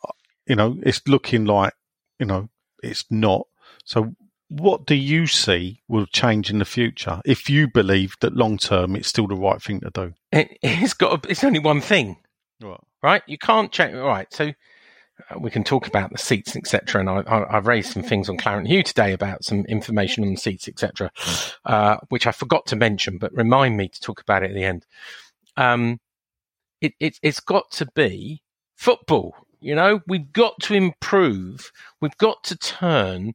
you 0.47 0.55
know, 0.55 0.77
it's 0.83 1.01
looking 1.07 1.45
like 1.45 1.73
you 2.19 2.25
know 2.25 2.49
it's 2.81 3.05
not. 3.09 3.47
So 3.85 4.15
what 4.49 4.85
do 4.85 4.93
you 4.95 5.25
see 5.25 5.81
will 5.87 6.05
change 6.05 6.49
in 6.51 6.59
the 6.59 6.65
future 6.65 7.21
if 7.25 7.49
you 7.49 7.67
believe 7.67 8.15
that 8.21 8.35
long 8.35 8.57
term 8.57 8.95
it's 8.95 9.07
still 9.07 9.27
the 9.27 9.35
right 9.35 9.61
thing 9.61 9.79
to 9.81 9.89
do? 9.89 10.13
It, 10.31 10.57
it's 10.61 10.93
got. 10.93 11.25
A, 11.25 11.29
it's 11.29 11.43
only 11.43 11.59
one 11.59 11.81
thing, 11.81 12.17
Right. 12.61 12.79
right? 13.01 13.23
You 13.27 13.37
can't 13.37 13.71
change. 13.71 13.95
Right. 13.95 14.31
so 14.31 14.51
uh, 15.29 15.39
we 15.39 15.49
can 15.51 15.63
talk 15.63 15.87
about 15.87 16.11
the 16.11 16.17
seats, 16.17 16.55
etc. 16.55 17.01
And 17.01 17.09
I, 17.09 17.21
I, 17.21 17.57
I've 17.57 17.67
raised 17.67 17.91
some 17.93 18.03
things 18.03 18.29
on 18.29 18.37
Claret 18.37 18.59
and 18.59 18.67
Hugh 18.67 18.83
today 18.83 19.13
about 19.13 19.43
some 19.43 19.65
information 19.65 20.23
on 20.23 20.31
the 20.31 20.37
seats, 20.39 20.67
etc., 20.67 21.11
uh, 21.65 21.97
which 22.09 22.27
I 22.27 22.31
forgot 22.31 22.65
to 22.67 22.75
mention, 22.75 23.17
but 23.17 23.33
remind 23.35 23.77
me 23.77 23.87
to 23.89 24.01
talk 24.01 24.21
about 24.21 24.43
it 24.43 24.51
at 24.51 24.55
the 24.55 24.63
end. 24.65 24.85
Um, 25.57 25.99
it, 26.81 26.93
it, 26.99 27.17
it's 27.21 27.39
got 27.39 27.69
to 27.71 27.87
be 27.95 28.41
football. 28.83 29.33
You 29.61 29.75
know, 29.75 30.01
we've 30.07 30.33
got 30.33 30.59
to 30.63 30.73
improve. 30.73 31.71
We've 32.01 32.17
got 32.17 32.43
to 32.45 32.57
turn 32.57 33.33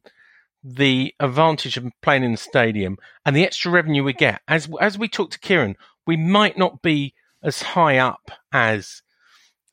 the 0.63 1.15
advantage 1.19 1.75
of 1.75 1.91
playing 2.03 2.23
in 2.23 2.33
the 2.33 2.37
stadium 2.37 2.97
and 3.25 3.35
the 3.35 3.43
extra 3.43 3.71
revenue 3.71 4.03
we 4.03 4.13
get. 4.13 4.41
As 4.47 4.69
as 4.79 4.97
we 4.97 5.07
talked 5.07 5.33
to 5.33 5.39
Kieran, 5.39 5.75
we 6.05 6.17
might 6.17 6.57
not 6.57 6.83
be 6.83 7.15
as 7.41 7.61
high 7.61 7.97
up 7.97 8.31
as 8.51 9.01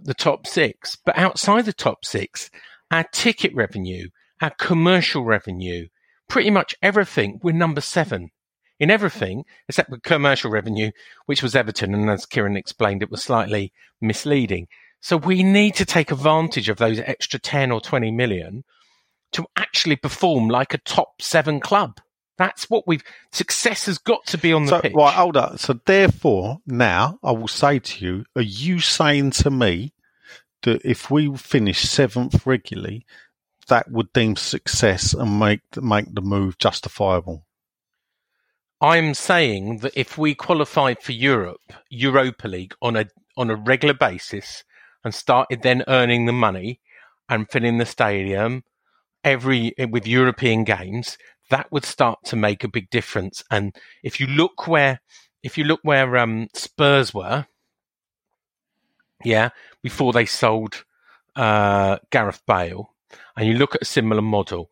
the 0.00 0.14
top 0.14 0.46
six, 0.46 0.96
but 1.04 1.18
outside 1.18 1.66
the 1.66 1.72
top 1.72 2.04
six, 2.04 2.50
our 2.90 3.04
ticket 3.12 3.54
revenue, 3.54 4.08
our 4.40 4.50
commercial 4.50 5.24
revenue, 5.24 5.88
pretty 6.28 6.50
much 6.50 6.74
everything, 6.82 7.38
we're 7.42 7.52
number 7.52 7.80
seven 7.80 8.30
in 8.78 8.90
everything 8.90 9.44
except 9.68 9.90
the 9.90 9.98
commercial 10.00 10.50
revenue, 10.50 10.90
which 11.26 11.42
was 11.42 11.56
Everton. 11.56 11.94
And 11.94 12.08
as 12.10 12.26
Kieran 12.26 12.56
explained, 12.56 13.02
it 13.02 13.10
was 13.10 13.22
slightly 13.22 13.72
misleading. 14.00 14.68
So 15.07 15.16
we 15.16 15.44
need 15.44 15.76
to 15.76 15.84
take 15.84 16.11
advantage 16.11 16.68
of 16.68 16.78
those 16.78 16.98
extra 16.98 17.38
10 17.38 17.70
or 17.70 17.80
20 17.80 18.11
million 18.11 18.64
to 19.34 19.46
actually 19.54 19.94
perform 19.94 20.48
like 20.48 20.74
a 20.74 20.78
top 20.78 21.22
seven 21.22 21.61
club. 21.61 22.00
That's 22.38 22.68
what 22.68 22.88
we've, 22.88 23.04
success 23.30 23.86
has 23.86 23.98
got 23.98 24.26
to 24.26 24.36
be 24.36 24.52
on 24.52 24.64
the 24.64 24.70
So 24.70 24.80
pitch. 24.80 24.94
right, 24.96 25.14
hold 25.14 25.36
up. 25.36 25.61
So 25.61 25.78
therefore, 25.86 26.59
now 26.66 27.20
I 27.22 27.30
will 27.30 27.46
say 27.46 27.78
to 27.78 28.04
you: 28.04 28.24
Are 28.34 28.42
you 28.42 28.80
saying 28.80 29.30
to 29.42 29.50
me 29.52 29.92
that 30.64 30.84
if 30.84 31.09
we 31.09 31.36
finish 31.36 31.82
seventh 31.82 32.44
regularly, 32.44 33.07
that 33.68 33.88
would 33.88 34.12
deem 34.12 34.34
success 34.34 35.14
and 35.14 35.38
make 35.38 35.61
make 35.80 36.12
the 36.12 36.20
move 36.20 36.59
justifiable? 36.59 37.46
I'm 38.80 39.14
saying 39.14 39.78
that 39.82 39.92
if 39.94 40.18
we 40.18 40.34
qualified 40.34 41.00
for 41.00 41.12
Europe, 41.12 41.72
Europa 41.90 42.48
League 42.48 42.74
on 42.82 42.96
a 42.96 43.07
on 43.36 43.50
a 43.50 43.54
regular 43.54 43.94
basis 43.94 44.64
and 45.05 45.14
started 45.14 45.62
then 45.62 45.84
earning 45.88 46.26
the 46.26 46.32
money 46.32 46.80
and 47.28 47.51
filling 47.51 47.78
the 47.78 47.86
stadium 47.86 48.64
every 49.24 49.74
with 49.90 50.07
European 50.07 50.64
games, 50.64 51.18
that 51.51 51.70
would 51.70 51.84
start 51.84 52.20
to 52.24 52.36
make 52.36 52.64
a 52.64 52.68
big 52.68 52.90
difference. 52.90 53.42
And 53.51 53.74
if 54.03 54.20
you 54.20 54.26
look 54.26 54.66
where 54.66 55.01
if 55.42 55.57
you 55.57 55.64
look 55.64 55.80
where 55.82 56.16
um, 56.16 56.49
Spurs 56.55 57.14
were, 57.14 57.47
yeah, 59.24 59.51
before 59.82 60.12
they 60.12 60.26
sold 60.26 60.84
uh, 61.36 61.99
Gareth 62.11 62.42
Bale, 62.47 62.92
and 63.36 63.47
you 63.47 63.55
look 63.55 63.74
at 63.74 63.82
a 63.82 63.86
similar 63.86 64.22
model, 64.22 64.70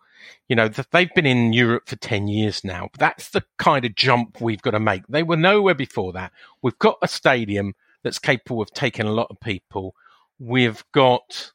you 0.48 0.56
know, 0.56 0.68
th- 0.68 0.88
they've 0.90 1.14
been 1.14 1.26
in 1.26 1.52
Europe 1.52 1.88
for 1.88 1.96
10 1.96 2.28
years 2.28 2.64
now. 2.64 2.88
That's 2.98 3.30
the 3.30 3.44
kind 3.58 3.84
of 3.84 3.94
jump 3.94 4.40
we've 4.40 4.62
got 4.62 4.72
to 4.72 4.80
make. 4.80 5.06
They 5.08 5.22
were 5.22 5.36
nowhere 5.36 5.74
before 5.74 6.12
that. 6.14 6.32
We've 6.62 6.78
got 6.78 6.98
a 7.02 7.08
stadium 7.08 7.74
that's 8.02 8.18
capable 8.18 8.60
of 8.60 8.72
taking 8.72 9.06
a 9.06 9.12
lot 9.12 9.28
of 9.30 9.40
people. 9.40 9.94
We've 10.38 10.84
got, 10.92 11.52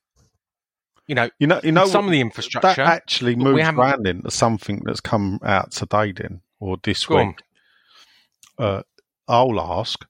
you 1.08 1.16
know, 1.16 1.30
You 1.40 1.48
know, 1.48 1.60
you 1.64 1.72
know, 1.72 1.86
some 1.86 2.06
of 2.06 2.12
the 2.12 2.22
infrastructure 2.22 2.84
that 2.84 2.88
actually 2.88 3.36
moves 3.36 3.62
around 3.68 4.08
into 4.08 4.32
something 4.32 4.82
that's 4.86 5.02
come 5.02 5.40
out 5.44 5.72
today, 5.72 6.12
then 6.12 6.42
or 6.60 6.78
this 6.82 7.10
week. 7.10 7.42
Uh, 8.58 8.84
I'll 9.28 9.60
ask. 9.60 10.06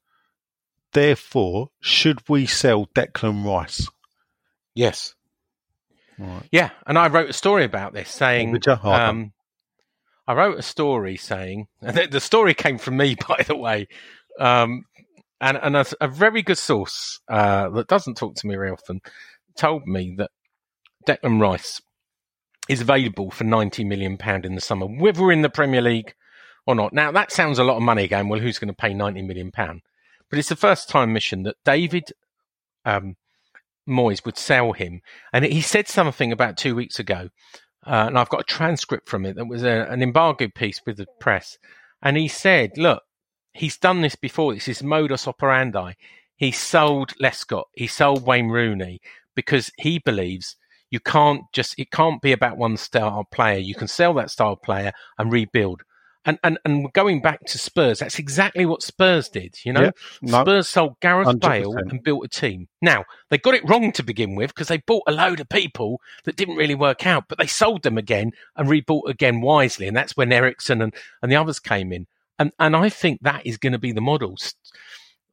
Therefore, 0.93 1.69
should 1.79 2.27
we 2.27 2.47
sell 2.47 2.87
Declan 2.95 3.45
Rice? 3.45 3.87
Yes. 4.73 5.13
Right. 6.17 6.47
Yeah. 6.51 6.71
And 6.87 6.97
I 6.97 7.07
wrote 7.09 7.29
a 7.29 7.33
story 7.33 7.63
about 7.63 7.93
this 7.93 8.09
saying, 8.09 8.59
Oh, 8.67 8.77
I 8.83 9.05
um, 9.05 9.33
I 10.27 10.33
wrote 10.33 10.59
a 10.59 10.63
story 10.63 11.17
saying, 11.17 11.67
and 11.81 11.97
the, 11.97 12.07
the 12.07 12.19
story 12.19 12.53
came 12.53 12.77
from 12.77 12.97
me, 12.97 13.15
by 13.27 13.43
the 13.43 13.55
way, 13.55 13.87
um, 14.39 14.85
and, 15.41 15.57
and 15.61 15.75
a, 15.75 15.85
a 16.01 16.07
very 16.07 16.41
good 16.41 16.57
source 16.57 17.19
uh, 17.29 17.69
that 17.69 17.87
doesn't 17.87 18.15
talk 18.15 18.35
to 18.35 18.47
me 18.47 18.55
very 18.55 18.71
often 18.71 19.01
told 19.57 19.85
me 19.85 20.15
that 20.17 20.31
Declan 21.07 21.41
Rice 21.41 21.81
is 22.67 22.81
available 22.81 23.31
for 23.31 23.43
ninety 23.43 23.83
million 23.83 24.17
pound 24.17 24.45
in 24.45 24.55
the 24.55 24.61
summer, 24.61 24.85
whether 24.85 25.21
we're 25.21 25.31
in 25.31 25.41
the 25.41 25.49
Premier 25.49 25.81
League 25.81 26.13
or 26.67 26.75
not. 26.75 26.93
Now 26.93 27.11
that 27.11 27.31
sounds 27.31 27.57
a 27.57 27.63
lot 27.63 27.77
of 27.77 27.83
money. 27.83 28.07
Going 28.07 28.29
well, 28.29 28.39
who's 28.39 28.59
going 28.59 28.67
to 28.67 28.73
pay 28.73 28.93
ninety 28.93 29.21
million 29.21 29.51
pound? 29.51 29.81
But 30.29 30.37
it's 30.37 30.49
the 30.49 30.55
first 30.55 30.89
time 30.89 31.11
mission 31.11 31.43
that 31.43 31.55
David 31.65 32.03
um, 32.85 33.15
Moyes 33.87 34.23
would 34.23 34.37
sell 34.37 34.73
him, 34.73 35.01
and 35.33 35.43
he 35.45 35.61
said 35.61 35.87
something 35.87 36.31
about 36.31 36.57
two 36.57 36.75
weeks 36.75 36.99
ago, 36.99 37.29
uh, 37.87 38.05
and 38.07 38.19
I've 38.19 38.29
got 38.29 38.41
a 38.41 38.43
transcript 38.43 39.09
from 39.09 39.25
it 39.25 39.35
that 39.35 39.47
was 39.47 39.63
a, 39.63 39.87
an 39.89 40.03
embargo 40.03 40.47
piece 40.53 40.81
with 40.85 40.97
the 40.97 41.07
press, 41.19 41.57
and 42.03 42.17
he 42.17 42.27
said, 42.27 42.77
"Look, 42.77 43.01
he's 43.53 43.77
done 43.77 44.01
this 44.01 44.15
before. 44.15 44.53
This 44.53 44.67
is 44.67 44.83
modus 44.83 45.27
operandi. 45.27 45.93
He 46.35 46.51
sold 46.51 47.13
Lescott, 47.21 47.65
he 47.73 47.87
sold 47.87 48.25
Wayne 48.25 48.49
Rooney 48.49 49.01
because 49.35 49.71
he 49.77 49.99
believes." 49.99 50.55
You 50.91 50.99
can't 50.99 51.43
just, 51.53 51.77
it 51.77 51.91
can't 51.91 52.19
be 52.19 52.31
about 52.31 52.57
one 52.57 52.75
star 52.75 53.23
player. 53.31 53.59
You 53.59 53.75
can 53.75 53.87
sell 53.87 54.13
that 54.15 54.31
star 54.31 54.55
player 54.55 54.91
and 55.19 55.31
rebuild. 55.31 55.83
And, 56.25 56.37
and, 56.43 56.59
and 56.65 56.91
going 56.93 57.21
back 57.21 57.45
to 57.45 57.57
Spurs, 57.57 57.99
that's 57.99 58.19
exactly 58.19 58.65
what 58.65 58.83
Spurs 58.83 59.29
did. 59.29 59.55
You 59.63 59.73
know, 59.73 59.81
Yeah, 59.81 59.91
no, 60.21 60.41
Spurs 60.41 60.67
sold 60.67 60.99
Gareth 60.99 61.27
100%. 61.27 61.39
Bale 61.39 61.77
and 61.77 62.03
built 62.03 62.25
a 62.25 62.27
team. 62.27 62.67
Now, 62.81 63.05
they 63.29 63.37
got 63.37 63.53
it 63.53 63.67
wrong 63.69 63.91
to 63.93 64.03
begin 64.03 64.35
with 64.35 64.53
because 64.53 64.67
they 64.67 64.77
bought 64.77 65.03
a 65.07 65.11
load 65.11 65.39
of 65.39 65.47
people 65.47 66.01
that 66.25 66.35
didn't 66.35 66.57
really 66.57 66.75
work 66.75 67.07
out, 67.07 67.25
but 67.29 67.37
they 67.37 67.47
sold 67.47 67.83
them 67.83 67.97
again 67.97 68.31
and 68.55 68.69
rebuilt 68.69 69.07
again 69.07 69.41
wisely. 69.41 69.87
And 69.87 69.95
that's 69.95 70.17
when 70.17 70.33
Eriksen 70.33 70.81
and, 70.81 70.93
and 71.21 71.31
the 71.31 71.37
others 71.37 71.59
came 71.59 71.93
in. 71.93 72.07
And, 72.39 72.51
and 72.57 72.75
I 72.75 72.89
think 72.89 73.19
that 73.21 73.45
is 73.45 73.57
going 73.57 73.73
to 73.73 73.79
be 73.79 73.91
the 73.91 74.01
model 74.01 74.37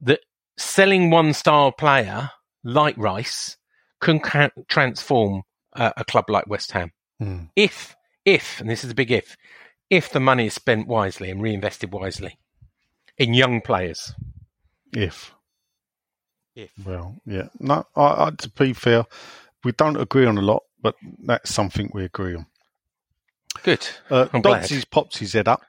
that 0.01 0.21
selling 0.59 1.11
one 1.11 1.33
star 1.33 1.73
player 1.73 2.31
like 2.65 2.99
Rice 2.99 3.57
can 4.01 4.19
ca- 4.19 4.51
transform 4.69 5.43
uh, 5.73 5.93
a 5.97 6.05
club 6.05 6.29
like 6.29 6.49
West 6.49 6.73
Ham. 6.73 6.93
Hmm. 7.21 7.45
If, 7.55 7.95
if, 8.25 8.61
and 8.61 8.69
this 8.69 8.83
is 8.85 8.91
a 8.91 8.95
big 8.95 9.13
if, 9.13 9.37
if 9.89 10.11
the 10.11 10.21
money 10.21 10.47
is 10.47 10.55
spent 10.55 10.89
wisely 10.89 11.31
and 11.31 11.41
reinvested 11.41 11.93
wisely 11.93 12.39
in 13.17 13.35
young 13.35 13.61
players. 13.61 14.13
if 14.93 15.33
If. 16.57 16.73
well, 16.85 17.15
yeah. 17.25 17.49
No, 17.61 17.87
I, 17.95 18.27
I, 18.27 18.31
to 18.39 18.51
be 18.51 18.73
fair, 18.73 19.05
we 19.63 19.73
don't 19.73 19.97
agree 19.97 20.27
on 20.27 20.39
a 20.39 20.43
lot, 20.43 20.65
but 20.83 20.97
that's 21.25 21.55
something 21.55 21.91
we 21.95 22.05
agree 22.05 22.35
on. 22.35 22.47
Good. 23.63 23.87
Uh, 24.11 24.27
I'm 24.33 24.43
glad. 24.43 24.63
Dodsy's 24.63 24.85
pops 24.85 25.19
his 25.19 25.33
head 25.33 25.49
up 25.49 25.63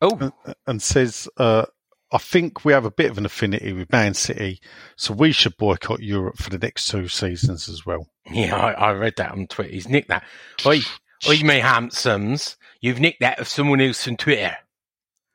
Oh, 0.00 0.32
and, 0.66 0.82
says, 0.82 1.28
uh, 1.36 1.66
"I 2.12 2.18
think 2.18 2.64
we 2.64 2.72
have 2.72 2.84
a 2.84 2.90
bit 2.90 3.10
of 3.10 3.18
an 3.18 3.26
affinity 3.26 3.72
with 3.72 3.92
Man 3.92 4.14
City, 4.14 4.60
so 4.96 5.14
we 5.14 5.32
should 5.32 5.56
boycott 5.56 6.00
Europe 6.00 6.36
for 6.38 6.50
the 6.50 6.58
next 6.58 6.88
two 6.88 7.08
seasons 7.08 7.68
as 7.68 7.86
well." 7.86 8.08
yeah, 8.30 8.56
I, 8.56 8.72
I 8.72 8.92
read 8.92 9.14
that 9.16 9.32
on 9.32 9.46
Twitter. 9.46 9.72
He's 9.72 9.88
nicked 9.88 10.08
that. 10.08 10.24
Oi, 10.66 10.80
oi, 11.28 11.40
me 11.42 11.60
handsomes. 11.60 12.56
You've 12.80 13.00
nicked 13.00 13.20
that 13.20 13.38
of 13.38 13.48
someone 13.48 13.80
else 13.80 14.06
on 14.08 14.16
Twitter. 14.16 14.56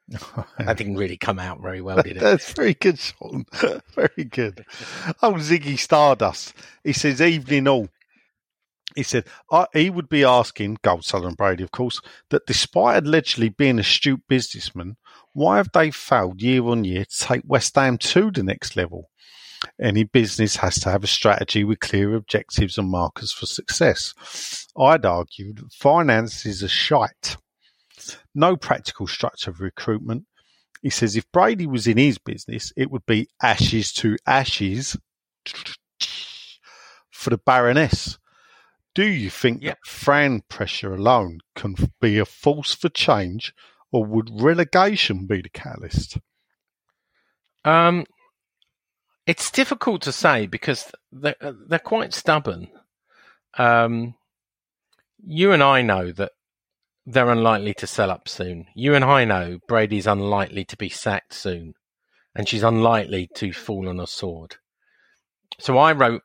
That 0.58 0.78
didn't 0.78 0.98
really 0.98 1.18
come 1.18 1.40
out 1.40 1.62
very 1.62 1.82
well, 1.82 2.02
did 2.02 2.18
it? 2.18 2.20
That's 2.20 2.52
very 2.54 2.74
good, 2.74 3.00
Sean. 3.00 3.46
very 3.96 4.26
good. 4.26 4.66
Oh, 5.22 5.34
Ziggy 5.34 5.80
Stardust. 5.80 6.54
He 6.84 6.94
says, 6.94 7.22
evening 7.22 7.68
all. 7.68 7.90
He 8.96 9.04
said, 9.04 9.28
he 9.74 9.90
would 9.90 10.10
be 10.10 10.24
asking, 10.24 10.80
Gold 10.82 11.06
Southern 11.06 11.36
Brady, 11.36 11.64
of 11.64 11.72
course, 11.72 12.02
that 12.32 12.48
despite 12.48 13.04
allegedly 13.06 13.50
being 13.50 13.80
astute 13.80 14.22
businessmen, 14.28 14.98
Why 15.34 15.58
have 15.58 15.72
they 15.74 15.92
failed 15.92 16.42
year 16.42 16.64
on 16.66 16.84
year 16.84 17.06
to 17.06 17.18
take 17.18 17.44
West 17.46 17.76
Ham 17.76 17.98
to 18.00 18.30
the 18.30 18.44
next 18.44 18.76
level? 18.76 19.10
Any 19.82 20.04
business 20.04 20.58
has 20.58 20.76
to 20.82 20.92
have 20.92 21.04
a 21.04 21.08
strategy 21.08 21.64
with 21.64 21.80
clear 21.80 22.14
objectives 22.16 22.78
and 22.78 22.90
markers 22.90 23.32
for 23.32 23.46
success. 23.46 24.68
I'd 24.78 25.06
argue 25.06 25.54
that 25.54 26.42
is 26.46 26.62
a 26.62 26.68
shite. 26.68 27.38
No 28.36 28.58
practical 28.58 29.08
structure 29.08 29.50
of 29.52 29.62
recruitment. 29.62 30.26
He 30.82 30.90
says 30.90 31.16
if 31.16 31.32
Brady 31.32 31.68
was 31.68 31.88
in 31.88 31.98
his 31.98 32.18
business, 32.18 32.74
it 32.78 32.92
would 32.92 33.06
be 33.06 33.30
ashes 33.42 33.92
to 33.94 34.18
ashes 34.28 34.98
for 37.12 37.30
the 37.30 37.38
Baroness. 37.38 38.19
Do 39.00 39.08
you 39.08 39.30
think 39.30 39.64
Yep. 39.64 39.78
that 39.78 39.90
fan 39.90 40.42
pressure 40.50 40.94
alone 40.94 41.40
can 41.56 41.78
be 42.02 42.18
a 42.18 42.26
force 42.26 42.76
for 42.76 42.90
change, 42.90 43.54
or 43.94 44.04
would 44.04 44.42
relegation 44.42 45.26
be 45.26 45.42
the 45.42 45.48
catalyst? 45.48 46.18
Um, 47.64 48.06
it's 49.26 49.52
difficult 49.52 50.02
to 50.02 50.12
say 50.12 50.48
because 50.48 50.92
they're, 51.14 51.38
they're 51.40 51.80
quite 51.80 52.14
stubborn. 52.14 52.68
Um, 53.58 54.16
you 55.26 55.54
and 55.54 55.64
I 55.64 55.82
know 55.82 56.12
that 56.12 56.34
they're 57.06 57.32
unlikely 57.32 57.76
to 57.76 57.88
sell 57.88 58.12
up 58.12 58.28
soon. 58.28 58.68
You 58.76 58.96
and 58.96 59.06
I 59.06 59.24
know 59.24 59.60
Brady's 59.66 60.08
unlikely 60.08 60.66
to 60.66 60.76
be 60.76 60.90
sacked 60.90 61.32
soon, 61.32 61.74
and 62.36 62.50
she's 62.50 62.64
unlikely 62.64 63.30
to 63.36 63.54
fall 63.54 63.88
on 63.88 64.02
a 64.02 64.08
sword. 64.08 64.58
So 65.58 65.78
I 65.78 65.94
wrote 65.94 66.24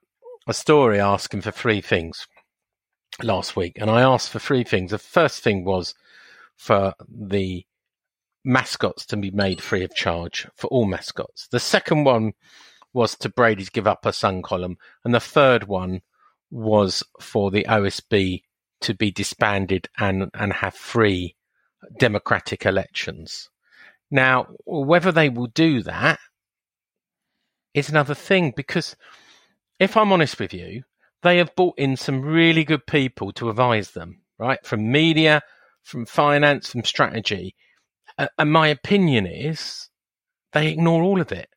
a 0.49 0.53
story 0.53 0.99
asking 0.99 1.43
for 1.43 1.53
three 1.53 1.81
things 1.81 2.27
last 3.23 3.57
week, 3.57 3.79
and 3.81 3.91
I 3.91 4.03
asked 4.03 4.31
for 4.31 4.39
three 4.39 4.65
things. 4.65 4.91
The 4.91 4.99
first 4.99 5.43
thing 5.43 5.65
was 5.65 5.95
for 6.57 6.95
the 7.09 7.65
mascots 8.45 9.07
to 9.07 9.17
be 9.17 9.31
made 9.31 9.61
free 9.61 9.85
of 9.85 9.95
charge 9.95 10.47
for 10.55 10.69
all 10.69 10.87
mascots. 10.87 11.49
The 11.49 11.61
second 11.61 12.05
one 12.05 12.33
was 12.93 13.17
to 13.17 13.29
Brady's 13.29 13.71
give 13.71 13.87
up 13.87 14.05
her 14.05 14.12
sun 14.12 14.43
column, 14.43 14.79
and 15.05 15.15
the 15.15 15.21
third 15.21 15.65
one 15.65 16.03
was 16.51 17.03
for 17.21 17.51
the 17.51 17.65
OSB 17.69 18.43
to 18.83 18.95
be 18.95 19.11
disbanded 19.11 19.89
and 19.99 20.31
and 20.35 20.53
have 20.53 20.75
free 20.75 21.37
democratic 21.99 22.67
elections. 22.67 23.49
Now, 24.11 24.49
whether 24.65 25.11
they 25.11 25.29
will 25.29 25.49
do 25.49 25.83
that 25.83 26.19
is 27.73 27.89
another 27.89 28.15
thing 28.15 28.53
because 28.57 28.95
if 29.81 29.97
I'm 29.97 30.12
honest 30.12 30.39
with 30.39 30.55
you, 30.55 30.85
they 31.25 31.39
have 31.39 31.57
brought 31.57 31.79
in 31.79 31.97
some 31.97 32.20
really 32.20 32.62
good 32.64 32.87
people 32.87 33.33
to 33.33 33.51
advise 33.51 33.91
them, 33.91 34.20
right? 34.39 34.64
From 34.64 34.93
media, 34.93 35.43
from 35.83 36.07
finance, 36.07 36.70
from 36.70 36.85
strategy. 36.85 37.57
Uh, 38.16 38.29
and 38.39 38.53
my 38.53 38.68
opinion 38.68 39.27
is 39.27 39.89
they 40.53 40.68
ignore 40.68 41.03
all 41.03 41.20
of 41.20 41.33
it. 41.33 41.49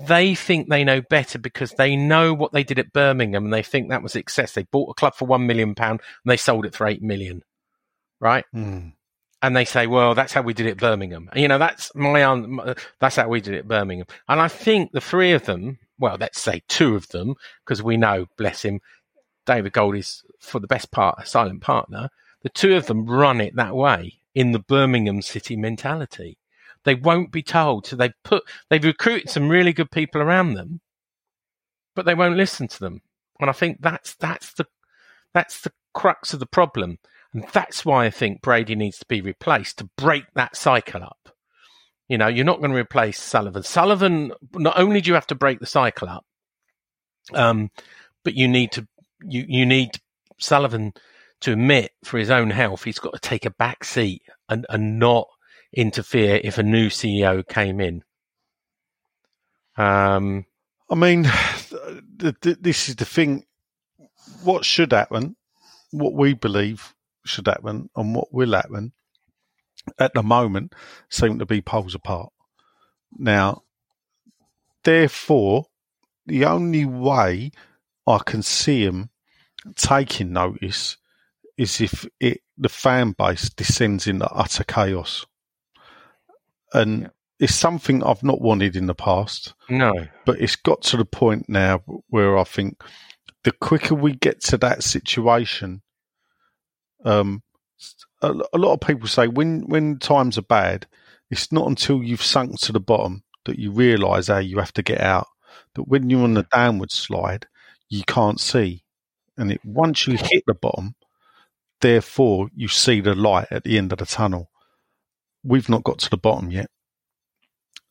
They 0.00 0.34
think 0.34 0.68
they 0.68 0.82
know 0.82 1.02
better 1.02 1.38
because 1.38 1.72
they 1.72 1.94
know 1.94 2.34
what 2.34 2.52
they 2.52 2.64
did 2.64 2.80
at 2.80 2.92
Birmingham 2.92 3.44
and 3.44 3.52
they 3.52 3.62
think 3.62 3.88
that 3.90 4.02
was 4.02 4.12
success. 4.12 4.52
They 4.52 4.64
bought 4.64 4.90
a 4.90 4.94
club 4.94 5.14
for 5.14 5.26
one 5.26 5.46
million 5.46 5.76
pound 5.76 6.00
and 6.24 6.30
they 6.30 6.36
sold 6.36 6.66
it 6.66 6.74
for 6.74 6.88
eight 6.88 7.02
million, 7.02 7.42
right? 8.20 8.44
Hmm. 8.52 8.88
and 9.40 9.54
they 9.54 9.66
say, 9.66 9.86
"Well, 9.86 10.14
that's 10.14 10.32
how 10.32 10.40
we 10.42 10.54
did 10.54 10.66
it 10.66 10.70
at 10.72 10.76
Birmingham." 10.78 11.28
You 11.36 11.46
know, 11.46 11.58
that's 11.58 11.94
my 11.94 12.74
that's 12.98 13.16
how 13.16 13.28
we 13.28 13.40
did 13.40 13.54
it 13.54 13.58
at 13.58 13.68
Birmingham. 13.68 14.06
And 14.26 14.40
I 14.40 14.48
think 14.48 14.90
the 14.92 15.00
three 15.00 15.32
of 15.32 15.44
them, 15.44 15.78
well, 16.04 16.18
let's 16.20 16.38
say 16.38 16.62
two 16.68 16.96
of 16.96 17.08
them, 17.08 17.34
because 17.64 17.82
we 17.82 17.96
know, 17.96 18.26
bless 18.36 18.60
him, 18.60 18.80
David 19.46 19.72
Gold 19.72 19.96
is 19.96 20.22
for 20.38 20.60
the 20.60 20.66
best 20.66 20.90
part 20.90 21.18
a 21.18 21.24
silent 21.24 21.62
partner. 21.62 22.10
The 22.42 22.50
two 22.50 22.76
of 22.76 22.84
them 22.84 23.06
run 23.06 23.40
it 23.40 23.56
that 23.56 23.74
way 23.74 24.18
in 24.34 24.52
the 24.52 24.58
Birmingham 24.58 25.22
City 25.22 25.56
mentality. 25.56 26.36
They 26.84 26.94
won't 26.94 27.32
be 27.32 27.42
told, 27.42 27.86
so 27.86 27.96
they've 27.96 28.12
put 28.22 28.42
they've 28.68 28.84
recruited 28.84 29.30
some 29.30 29.48
really 29.48 29.72
good 29.72 29.90
people 29.90 30.20
around 30.20 30.52
them, 30.52 30.82
but 31.94 32.04
they 32.04 32.14
won't 32.14 32.36
listen 32.36 32.68
to 32.68 32.80
them. 32.80 33.00
And 33.40 33.48
I 33.48 33.54
think 33.54 33.78
that's 33.80 34.14
that's 34.14 34.52
the 34.52 34.66
that's 35.32 35.62
the 35.62 35.72
crux 35.94 36.34
of 36.34 36.40
the 36.40 36.44
problem. 36.46 36.98
And 37.32 37.46
that's 37.50 37.82
why 37.82 38.04
I 38.04 38.10
think 38.10 38.42
Brady 38.42 38.74
needs 38.74 38.98
to 38.98 39.06
be 39.06 39.22
replaced 39.22 39.78
to 39.78 39.88
break 39.96 40.24
that 40.34 40.54
cycle 40.54 41.02
up. 41.02 41.33
You 42.08 42.18
know, 42.18 42.26
you're 42.28 42.44
not 42.44 42.58
going 42.58 42.70
to 42.70 42.76
replace 42.76 43.20
Sullivan. 43.20 43.62
Sullivan, 43.62 44.32
not 44.52 44.78
only 44.78 45.00
do 45.00 45.08
you 45.08 45.14
have 45.14 45.26
to 45.28 45.34
break 45.34 45.60
the 45.60 45.66
cycle 45.66 46.08
up, 46.08 46.24
um, 47.32 47.70
but 48.24 48.34
you 48.34 48.46
need 48.46 48.72
to, 48.72 48.86
you, 49.22 49.44
you 49.48 49.64
need 49.64 49.92
Sullivan 50.38 50.92
to 51.40 51.52
admit 51.52 51.92
for 52.04 52.18
his 52.18 52.30
own 52.30 52.50
health, 52.50 52.84
he's 52.84 52.98
got 52.98 53.14
to 53.14 53.20
take 53.20 53.44
a 53.44 53.50
back 53.50 53.84
seat 53.84 54.22
and, 54.48 54.66
and 54.68 54.98
not 54.98 55.28
interfere 55.72 56.40
if 56.42 56.58
a 56.58 56.62
new 56.62 56.88
CEO 56.88 57.46
came 57.46 57.80
in. 57.80 58.02
Um, 59.76 60.46
I 60.90 60.94
mean, 60.94 61.24
th- 62.18 62.34
th- 62.40 62.58
this 62.60 62.88
is 62.88 62.96
the 62.96 63.04
thing. 63.04 63.44
What 64.42 64.64
should 64.64 64.92
happen, 64.92 65.36
what 65.90 66.14
we 66.14 66.34
believe 66.34 66.94
should 67.24 67.46
happen, 67.46 67.90
and 67.96 68.14
what 68.14 68.32
will 68.32 68.52
happen 68.52 68.92
at 69.98 70.14
the 70.14 70.22
moment 70.22 70.74
seem 71.10 71.38
to 71.38 71.46
be 71.46 71.60
poles 71.60 71.94
apart. 71.94 72.32
Now, 73.16 73.62
therefore, 74.82 75.66
the 76.26 76.44
only 76.44 76.84
way 76.84 77.52
I 78.06 78.18
can 78.24 78.42
see 78.42 78.84
them 78.84 79.10
taking 79.76 80.32
notice 80.32 80.96
is 81.56 81.80
if 81.80 82.06
it 82.20 82.40
the 82.58 82.68
fan 82.68 83.12
base 83.12 83.48
descends 83.50 84.06
into 84.06 84.28
utter 84.30 84.64
chaos. 84.64 85.26
And 86.72 87.02
Yeah. 87.02 87.08
it's 87.40 87.54
something 87.54 88.02
I've 88.02 88.22
not 88.22 88.40
wanted 88.40 88.76
in 88.76 88.86
the 88.86 88.94
past 88.94 89.54
no, 89.68 89.92
but 90.24 90.40
it's 90.40 90.56
got 90.56 90.82
to 90.82 90.96
the 90.96 91.04
point 91.04 91.48
now 91.48 91.82
where 92.08 92.38
I 92.38 92.44
think 92.44 92.80
the 93.42 93.52
quicker 93.52 93.94
we 93.94 94.14
get 94.14 94.40
to 94.44 94.56
that 94.58 94.82
situation, 94.82 95.82
um, 97.04 97.42
a, 98.52 98.58
lot 98.58 98.74
of 98.74 98.80
people 98.80 99.08
say 99.08 99.28
when 99.28 99.62
when 99.62 99.98
times 99.98 100.38
are 100.38 100.42
bad, 100.42 100.86
it's 101.30 101.52
not 101.52 101.68
until 101.68 102.02
you've 102.02 102.22
sunk 102.22 102.60
to 102.60 102.72
the 102.72 102.80
bottom 102.80 103.22
that 103.44 103.58
you 103.58 103.70
realise 103.70 104.28
how 104.28 104.38
you 104.38 104.58
have 104.58 104.72
to 104.74 104.82
get 104.82 105.00
out. 105.00 105.26
That 105.74 105.88
when 105.88 106.10
you're 106.10 106.24
on 106.24 106.34
the 106.34 106.46
downward 106.52 106.92
slide, 106.92 107.46
you 107.88 108.02
can't 108.06 108.40
see, 108.40 108.84
and 109.36 109.52
it, 109.52 109.60
once 109.64 110.06
you 110.06 110.16
hit 110.16 110.44
the 110.46 110.54
bottom, 110.54 110.94
therefore 111.80 112.48
you 112.54 112.68
see 112.68 113.00
the 113.00 113.14
light 113.14 113.48
at 113.50 113.64
the 113.64 113.78
end 113.78 113.92
of 113.92 113.98
the 113.98 114.06
tunnel. 114.06 114.50
We've 115.42 115.68
not 115.68 115.84
got 115.84 115.98
to 116.00 116.10
the 116.10 116.16
bottom 116.16 116.50
yet, 116.50 116.70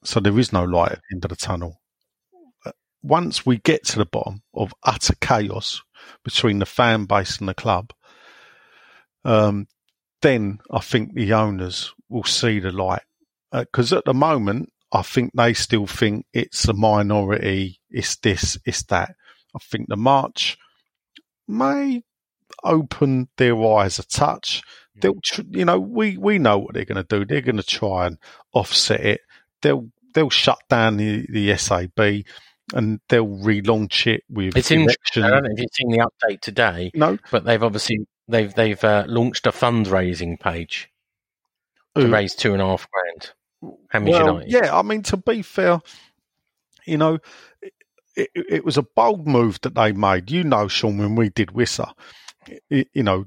so 0.04 0.20
there 0.20 0.40
is 0.40 0.52
no 0.54 0.64
light 0.64 0.94
at 0.94 1.02
the 1.10 1.16
end 1.16 1.26
of 1.26 1.30
the 1.30 1.36
tunnel 1.36 1.82
once 3.04 3.46
we 3.46 3.58
get 3.58 3.84
to 3.84 3.98
the 3.98 4.06
bottom 4.06 4.42
of 4.54 4.74
utter 4.84 5.14
chaos 5.20 5.84
between 6.24 6.60
the 6.60 6.66
fan 6.66 7.06
base 7.06 7.38
and 7.38 7.50
the 7.50 7.54
club, 7.54 7.92
um, 9.26 9.68
then 10.24 10.60
I 10.72 10.80
think 10.80 11.14
the 11.14 11.34
owners 11.34 11.94
will 12.10 12.24
see 12.24 12.60
the 12.60 12.72
light. 12.72 13.04
Uh, 13.52 13.62
because 13.62 13.94
at 13.94 14.06
the 14.06 14.14
moment, 14.14 14.70
I 14.92 15.04
think 15.04 15.32
they 15.36 15.54
still 15.54 15.86
think 15.86 16.26
it's 16.34 16.68
a 16.68 16.74
minority, 16.74 17.80
it's 17.92 18.16
this, 18.18 18.58
it's 18.66 18.84
that. 18.86 19.16
I 19.56 19.60
think 19.60 19.90
the 19.90 19.98
march 19.98 20.58
may 21.48 22.02
open 22.64 23.28
their 23.38 23.62
eyes 23.64 24.00
a 24.00 24.08
touch. 24.08 24.64
They'll, 24.96 25.20
tr- 25.24 25.42
you 25.50 25.66
know, 25.66 25.80
we, 25.80 26.18
we 26.18 26.40
know 26.40 26.58
what 26.58 26.74
they're 26.74 26.86
going 26.86 27.04
to 27.04 27.20
do. 27.20 27.26
They're 27.26 27.42
going 27.42 27.58
to 27.58 27.64
try 27.64 28.08
and 28.08 28.18
offset 28.54 29.02
it. 29.02 29.22
They'll 29.62 29.90
they'll 30.14 30.30
shut 30.30 30.60
down 30.70 30.98
the, 30.98 31.26
the 31.30 31.56
SAB 31.58 32.24
and 32.74 33.00
they'll 33.10 33.28
relaunch 33.28 34.08
it 34.08 34.24
with 34.30 34.56
it's 34.56 34.72
election. 34.72 34.82
interesting. 34.82 35.24
I 35.24 35.30
don't 35.32 35.44
know 35.44 35.50
if 35.52 35.60
you've 35.60 35.70
seen 35.74 35.92
the 35.92 36.10
update 36.10 36.42
today. 36.42 36.92
No, 36.94 37.18
but 37.32 37.44
they've 37.44 37.62
obviously 37.62 38.06
they've 38.28 38.54
they've 38.54 38.84
uh, 38.84 39.06
launched 39.08 39.48
a 39.48 39.52
fundraising 39.52 40.40
page 40.40 40.90
to 41.96 42.08
raise 42.08 42.36
two 42.36 42.54
and 42.54 42.62
a 42.62 42.66
half 42.66 42.88
grand. 42.90 43.32
Hamish 43.90 44.12
well, 44.12 44.28
United. 44.42 44.52
yeah. 44.52 44.78
I 44.78 44.82
mean, 44.82 45.04
to 45.04 45.18
be 45.18 45.42
fair, 45.42 45.80
you 46.86 46.98
know, 46.98 47.20
it, 47.62 47.74
it, 48.16 48.46
it 48.50 48.66
was 48.66 48.78
a 48.78 48.84
bold 48.84 49.28
move 49.28 49.60
that 49.62 49.76
they 49.76 49.92
made. 49.92 50.32
You 50.32 50.44
know, 50.44 50.68
Sean, 50.68 50.98
when 50.98 51.16
we 51.16 51.30
did 51.30 51.50
Wissa, 51.50 51.94
it, 52.70 52.90
you 52.94 53.04
know, 53.04 53.26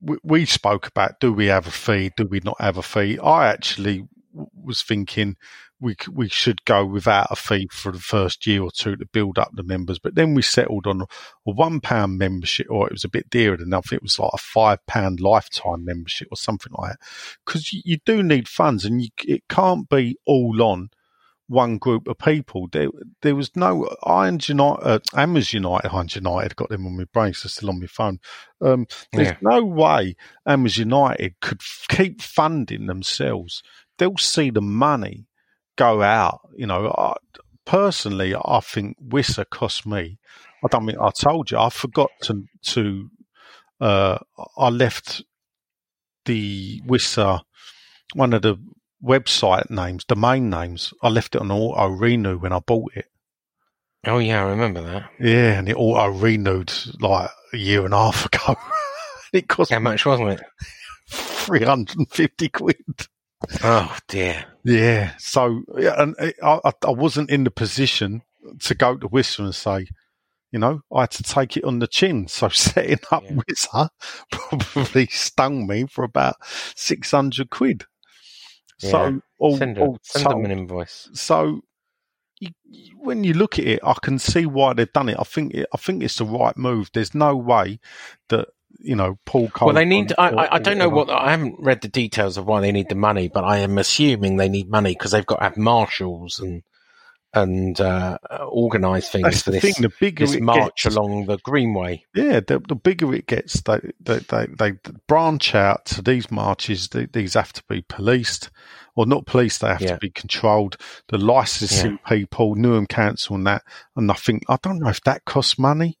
we, 0.00 0.18
we 0.22 0.44
spoke 0.44 0.86
about 0.86 1.20
do 1.20 1.32
we 1.32 1.46
have 1.46 1.66
a 1.66 1.70
fee, 1.70 2.12
do 2.16 2.26
we 2.26 2.40
not 2.44 2.60
have 2.60 2.76
a 2.76 2.82
fee. 2.82 3.18
I 3.18 3.48
actually 3.48 4.06
was 4.32 4.82
thinking 4.82 5.36
we 5.82 5.96
we 6.10 6.28
should 6.28 6.64
go 6.64 6.86
without 6.86 7.26
a 7.30 7.36
fee 7.36 7.68
for 7.72 7.92
the 7.92 7.98
first 7.98 8.46
year 8.46 8.62
or 8.62 8.70
two 8.70 8.96
to 8.96 9.06
build 9.06 9.38
up 9.38 9.50
the 9.54 9.62
members, 9.64 9.98
but 9.98 10.14
then 10.14 10.34
we 10.34 10.42
settled 10.42 10.86
on 10.86 11.02
a, 11.02 11.04
a 11.46 11.50
one 11.52 11.80
pound 11.80 12.16
membership, 12.18 12.68
or 12.70 12.86
it 12.86 12.92
was 12.92 13.04
a 13.04 13.08
bit 13.10 13.28
dearer 13.28 13.56
than 13.56 13.70
that. 13.70 13.92
It 13.92 14.02
was 14.02 14.18
like 14.18 14.30
a 14.32 14.38
five 14.38 14.78
pound 14.86 15.20
lifetime 15.20 15.84
membership 15.84 16.28
or 16.30 16.36
something 16.36 16.72
like 16.78 16.92
that, 16.92 17.00
because 17.44 17.72
you, 17.72 17.82
you 17.84 17.98
do 18.06 18.22
need 18.22 18.48
funds, 18.48 18.84
and 18.84 19.02
you, 19.02 19.08
it 19.24 19.42
can't 19.48 19.88
be 19.88 20.16
all 20.24 20.62
on 20.62 20.90
one 21.48 21.76
group 21.76 22.06
of 22.08 22.16
people. 22.16 22.68
There, 22.70 22.88
there 23.20 23.34
was 23.34 23.50
no 23.56 23.90
Irons 24.04 24.48
United, 24.48 24.82
uh, 24.86 24.98
Amers 25.14 25.52
United, 25.52 25.88
Irons 25.92 26.14
United. 26.16 26.56
Got 26.56 26.70
them 26.70 26.86
on 26.86 26.96
my 26.96 27.04
brain, 27.12 27.34
so 27.34 27.48
still 27.48 27.68
on 27.70 27.80
my 27.80 27.86
phone. 27.88 28.20
Um, 28.62 28.86
there's 29.12 29.28
Yeah. 29.28 29.36
no 29.42 29.64
way 29.64 30.14
Amers 30.46 30.78
United 30.78 31.34
could 31.40 31.60
f- 31.60 31.86
keep 31.90 32.22
funding 32.22 32.86
themselves 32.86 33.62
they'll 33.98 34.16
see 34.16 34.50
the 34.50 34.62
money 34.62 35.26
go 35.76 36.02
out. 36.02 36.40
You 36.56 36.66
know, 36.66 36.88
I, 36.96 37.14
personally, 37.64 38.34
I 38.34 38.60
think 38.60 38.96
Wissa 39.02 39.48
cost 39.48 39.86
me. 39.86 40.18
I 40.64 40.68
don't 40.68 40.86
think 40.86 40.98
I 40.98 41.10
told 41.10 41.50
you. 41.50 41.58
I 41.58 41.70
forgot 41.70 42.10
to 42.22 42.44
to. 42.62 43.10
Uh, 43.80 44.18
I 44.56 44.68
left 44.68 45.24
the 46.24 46.80
Wissa 46.86 47.40
one 48.14 48.32
of 48.32 48.42
the 48.42 48.56
website 49.02 49.70
names, 49.70 50.04
domain 50.04 50.48
names. 50.50 50.92
I 51.02 51.08
left 51.08 51.34
it 51.34 51.40
on 51.40 51.50
auto 51.50 51.88
renew 51.88 52.38
when 52.38 52.52
I 52.52 52.60
bought 52.60 52.92
it. 52.94 53.06
Oh 54.06 54.18
yeah, 54.18 54.44
I 54.44 54.48
remember 54.50 54.82
that. 54.82 55.10
Yeah, 55.20 55.58
and 55.58 55.68
it 55.68 55.76
auto 55.76 56.08
renewed 56.08 56.72
like 57.00 57.30
a 57.52 57.56
year 57.56 57.84
and 57.84 57.94
a 57.94 57.98
half 57.98 58.26
ago. 58.32 58.56
it 59.32 59.48
cost 59.48 59.70
How 59.70 59.78
much 59.78 60.04
wasn't 60.06 60.30
it? 60.30 60.42
three 61.10 61.64
hundred 61.64 61.98
and 61.98 62.10
fifty 62.10 62.48
quid. 62.48 62.76
Oh 63.62 63.96
dear. 64.08 64.44
Yeah. 64.64 65.12
So, 65.18 65.62
yeah, 65.78 65.94
and 66.00 66.14
eh, 66.18 66.32
I, 66.42 66.60
I, 66.64 66.72
I 66.86 66.90
wasn't 66.90 67.30
in 67.30 67.44
the 67.44 67.50
position 67.50 68.22
to 68.60 68.74
go 68.74 68.96
to 68.96 69.06
Whistler 69.08 69.46
and 69.46 69.54
say, 69.54 69.86
you 70.52 70.58
know, 70.58 70.82
I 70.94 71.02
had 71.02 71.10
to 71.12 71.22
take 71.22 71.56
it 71.56 71.64
on 71.64 71.78
the 71.78 71.86
chin. 71.86 72.26
So 72.28 72.48
setting 72.48 72.98
up 73.10 73.24
Yeah. 73.24 73.36
Whistler 73.48 73.88
probably 74.30 75.06
stung 75.06 75.66
me 75.66 75.86
for 75.86 76.04
about 76.04 76.36
600 76.76 77.50
quid. 77.50 77.84
Yeah. 78.80 78.90
So, 78.90 79.20
all, 79.38 79.56
Send, 79.56 79.78
all 79.78 79.98
send 80.02 80.24
told- 80.24 80.36
them 80.36 80.44
an 80.44 80.58
invoice. 80.58 81.08
so 81.14 81.60
you, 82.40 82.50
you- 82.64 82.96
when 82.98 83.24
you 83.24 83.32
look 83.34 83.58
at 83.58 83.64
it, 83.66 83.80
I 83.82 83.94
can 84.00 84.18
see 84.18 84.46
why 84.46 84.74
they've 84.74 84.92
done 84.92 85.08
it. 85.08 85.16
I 85.18 85.24
think 85.24 85.54
it, 85.54 85.66
I 85.72 85.76
think 85.76 86.02
it's 86.04 86.16
the 86.18 86.24
right 86.24 86.56
move. 86.56 86.90
There's 86.94 87.14
no 87.14 87.34
way 87.36 87.80
that 88.28 88.48
you 88.78 88.96
know 88.96 89.18
Paul 89.26 89.48
Cole. 89.50 89.66
Well, 89.66 89.74
they 89.74 89.84
need. 89.84 90.12
I, 90.18 90.28
I, 90.28 90.54
I 90.54 90.58
don't 90.58 90.78
know 90.78 90.88
what. 90.88 91.10
I 91.10 91.30
haven't 91.30 91.56
read 91.58 91.80
the 91.82 91.88
details 91.88 92.36
of 92.36 92.46
why 92.46 92.60
they 92.60 92.72
need 92.72 92.88
the 92.88 92.94
money, 92.94 93.28
but 93.28 93.44
I 93.44 93.58
am 93.58 93.78
assuming 93.78 94.36
they 94.36 94.48
need 94.48 94.68
money 94.70 94.92
because 94.92 95.10
they've 95.12 95.26
got 95.26 95.36
to 95.36 95.44
have 95.44 95.56
marshals 95.56 96.38
and 96.38 96.62
and 97.34 97.80
uh, 97.80 98.18
organise 98.46 99.08
things 99.08 99.24
That's 99.24 99.42
for 99.42 99.52
the 99.52 99.60
this 99.60 99.74
thing. 99.76 99.82
The 99.82 99.92
bigger 100.00 100.26
this 100.26 100.38
march 100.38 100.84
gets, 100.84 100.94
along 100.94 101.26
the 101.26 101.38
Greenway. 101.38 102.04
yeah, 102.14 102.40
the, 102.40 102.60
the 102.68 102.74
bigger 102.74 103.14
it 103.14 103.26
gets, 103.26 103.62
they, 103.62 103.80
they 104.00 104.18
they 104.18 104.46
they 104.58 104.72
branch 105.08 105.54
out 105.54 105.86
to 105.86 106.02
these 106.02 106.30
marches. 106.30 106.88
They, 106.88 107.06
these 107.06 107.34
have 107.34 107.52
to 107.54 107.62
be 107.68 107.82
policed, 107.88 108.50
or 108.96 109.06
not 109.06 109.24
policed. 109.24 109.62
They 109.62 109.68
have 109.68 109.80
Yeah. 109.80 109.92
to 109.94 109.98
be 109.98 110.10
controlled. 110.10 110.76
The 111.08 111.16
licensing 111.18 111.98
people, 112.06 112.54
Newham 112.54 112.88
Council, 112.88 113.36
and 113.36 113.46
that. 113.46 113.62
And 113.96 114.10
I 114.10 114.14
think 114.14 114.42
I 114.48 114.58
don't 114.62 114.80
know 114.80 114.90
if 114.90 115.02
that 115.04 115.24
costs 115.24 115.58
money. 115.58 115.98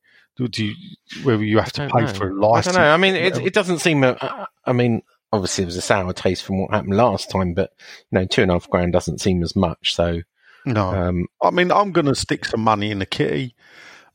Do 0.48 0.64
you, 0.64 0.74
whether 1.22 1.44
you 1.44 1.58
have 1.58 1.72
to 1.72 1.88
pay 1.88 2.02
know. 2.02 2.06
for 2.08 2.30
a 2.30 2.34
license? 2.34 2.76
I 2.76 2.80
don't 2.80 2.88
know. 2.88 2.94
I 2.94 2.96
mean, 2.96 3.14
it, 3.14 3.38
it 3.38 3.54
doesn't 3.54 3.78
seem. 3.78 4.04
Uh, 4.04 4.16
I 4.64 4.72
mean, 4.72 5.02
obviously, 5.32 5.62
it 5.62 5.66
was 5.66 5.76
a 5.76 5.82
sour 5.82 6.12
taste 6.12 6.44
from 6.44 6.60
what 6.60 6.70
happened 6.70 6.96
last 6.96 7.30
time, 7.30 7.54
but 7.54 7.72
you 8.10 8.18
know, 8.18 8.26
two 8.26 8.42
and 8.42 8.50
a 8.50 8.54
half 8.54 8.68
grand 8.68 8.92
doesn't 8.92 9.20
seem 9.20 9.42
as 9.42 9.56
much. 9.56 9.94
So, 9.94 10.20
no, 10.64 10.88
um, 10.88 11.26
I 11.42 11.50
mean, 11.50 11.72
I'm 11.72 11.92
going 11.92 12.06
to 12.06 12.14
stick 12.14 12.44
some 12.44 12.62
money 12.62 12.90
in 12.90 12.98
the 12.98 13.06
kitty. 13.06 13.54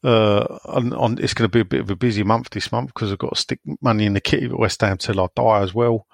Uh, 0.03 0.59
on, 0.65 0.93
on 0.93 1.17
it's 1.17 1.34
going 1.34 1.49
to 1.49 1.53
be 1.53 1.59
a 1.59 1.65
bit 1.65 1.80
of 1.80 1.89
a 1.89 1.95
busy 1.95 2.23
month 2.23 2.51
this 2.51 2.71
month 2.71 2.93
because 2.93 3.11
I've 3.11 3.17
got 3.17 3.34
to 3.34 3.41
stick 3.41 3.59
money 3.82 4.05
in 4.05 4.13
the 4.13 4.21
kitty 4.21 4.45
at 4.45 4.57
West 4.57 4.82
Ham 4.82 4.97
till 4.97 5.19
I 5.19 5.28
die 5.36 5.61
as 5.61 5.73
well. 5.73 6.05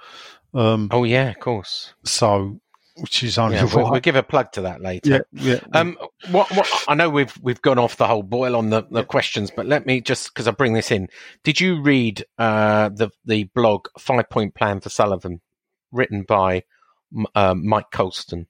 Um, 0.53 0.89
oh 0.91 1.03
yeah, 1.03 1.29
of 1.31 1.39
course. 1.39 1.93
so 2.05 2.59
which 2.97 3.23
is 3.23 3.37
only 3.37 3.55
Yeah, 3.55 3.69
we'll, 3.73 3.91
we'll 3.91 3.99
give 3.99 4.15
a 4.15 4.23
plug 4.23 4.51
to 4.53 4.61
that 4.61 4.81
later. 4.81 5.25
yeah, 5.31 5.53
yeah. 5.53 5.59
Um, 5.73 5.97
what, 6.29 6.51
what, 6.55 6.69
I 6.87 6.95
know 6.95 7.09
we've 7.09 7.35
we've 7.41 7.61
gone 7.61 7.79
off 7.79 7.97
the 7.97 8.07
whole 8.07 8.23
boil 8.23 8.55
on 8.55 8.69
the, 8.69 8.83
the 8.89 9.03
questions, 9.03 9.51
but 9.55 9.65
let 9.65 9.85
me 9.85 10.01
just 10.01 10.33
because 10.33 10.47
I 10.47 10.51
bring 10.51 10.73
this 10.73 10.91
in. 10.91 11.07
Did 11.43 11.59
you 11.59 11.81
read 11.81 12.25
uh, 12.37 12.89
the 12.89 13.09
the 13.25 13.45
blog 13.55 13.87
Five 13.97 14.29
Point 14.29 14.55
Plan 14.55 14.79
for 14.79 14.89
Sullivan, 14.89 15.41
written 15.91 16.23
by 16.23 16.63
uh, 17.35 17.55
Mike 17.55 17.91
Colston? 17.91 18.47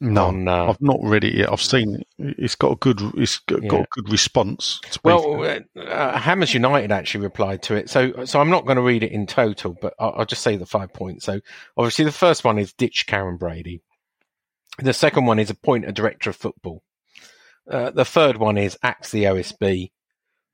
no, 0.00 0.26
on, 0.26 0.48
uh, 0.48 0.66
I've 0.66 0.80
not 0.82 0.98
read 1.02 1.24
it 1.24 1.34
yet. 1.34 1.50
I've 1.50 1.62
seen 1.62 1.96
it. 1.96 2.06
It's 2.38 2.54
got 2.54 2.72
a 2.72 2.76
good. 2.76 3.00
It's 3.16 3.38
got, 3.38 3.66
got 3.66 3.80
a 3.80 3.86
good 3.92 4.10
response. 4.10 4.80
to 4.90 5.00
Well, 5.02 5.42
uh, 5.42 5.80
uh, 5.80 6.18
Hammers 6.18 6.52
United 6.52 6.92
actually 6.92 7.24
replied 7.24 7.62
to 7.64 7.74
it, 7.74 7.88
so 7.88 8.24
so 8.24 8.40
I'm 8.40 8.50
not 8.50 8.66
going 8.66 8.76
to 8.76 8.82
read 8.82 9.02
it 9.02 9.12
in 9.12 9.26
total, 9.26 9.76
but 9.80 9.94
I'll, 9.98 10.14
I'll 10.18 10.26
just 10.26 10.42
say 10.42 10.56
the 10.56 10.66
five 10.66 10.92
points. 10.92 11.24
So 11.24 11.40
obviously, 11.76 12.04
the 12.04 12.12
first 12.12 12.44
one 12.44 12.58
is 12.58 12.72
ditch 12.74 13.06
Karren 13.06 13.38
Brady. 13.38 13.82
The 14.78 14.92
second 14.92 15.26
one 15.26 15.38
is 15.38 15.50
appoint 15.50 15.86
a 15.86 15.92
director 15.92 16.30
of 16.30 16.36
football. 16.36 16.82
Uh, 17.70 17.90
the 17.90 18.04
third 18.04 18.36
one 18.36 18.58
is 18.58 18.78
axe 18.82 19.10
the 19.10 19.24
OSB. 19.24 19.90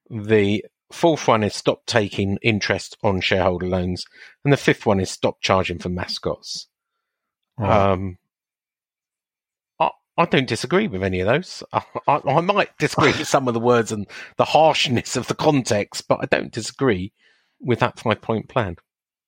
The 0.08 0.64
fourth 0.92 1.26
one 1.26 1.42
is 1.42 1.54
stop 1.54 1.84
taking 1.86 2.38
interest 2.42 2.96
on 3.02 3.20
shareholder 3.20 3.66
loans, 3.66 4.04
and 4.44 4.52
the 4.52 4.58
fifth 4.58 4.86
one 4.86 5.00
is 5.00 5.10
stop 5.10 5.40
charging 5.40 5.78
for 5.78 5.88
mascots. 5.88 6.68
Right. 7.58 7.90
Um, 7.92 8.18
I, 9.78 9.90
I 10.16 10.24
don't 10.26 10.48
disagree 10.48 10.88
with 10.88 11.02
any 11.02 11.20
of 11.20 11.26
those. 11.26 11.62
I, 11.72 11.82
I, 12.06 12.20
I 12.26 12.40
might 12.40 12.76
disagree 12.78 13.12
with 13.12 13.28
some 13.28 13.48
of 13.48 13.54
the 13.54 13.60
words 13.60 13.92
and 13.92 14.06
the 14.36 14.44
harshness 14.44 15.16
of 15.16 15.26
the 15.26 15.34
context, 15.34 16.06
but 16.08 16.20
I 16.22 16.26
don't 16.26 16.52
disagree 16.52 17.12
with 17.60 17.80
that 17.80 17.98
five 17.98 18.20
point 18.20 18.48
plan. 18.48 18.76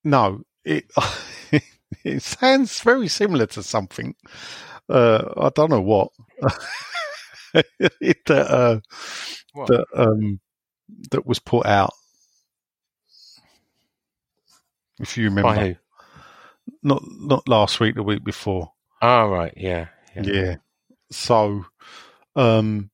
no, 0.03 0.43
it 0.65 0.85
it 2.05 2.23
sounds 2.23 2.81
very 2.81 3.09
similar 3.09 3.47
to 3.47 3.63
something. 3.63 4.15
Uh, 4.89 5.33
I 5.37 5.51
don't 5.55 5.71
know 5.71 5.81
what. 5.81 6.09
it, 8.01 8.31
uh, 8.31 8.81
What? 9.53 9.69
that 9.69 9.87
um 9.95 10.41
that 11.11 11.27
was 11.27 11.39
put 11.39 11.67
out. 11.67 11.93
If 15.01 15.17
you 15.17 15.25
remember, 15.25 15.55
By 15.55 15.67
who? 15.69 15.75
not 16.83 17.03
not 17.07 17.49
last 17.49 17.81
week, 17.81 17.95
the 17.97 18.03
week 18.03 18.25
before. 18.25 18.73
Oh, 19.03 19.29
right. 19.29 19.53
Yeah. 19.57 19.89
Yeah. 20.21 20.57
So, 21.11 21.67
um, 22.37 22.91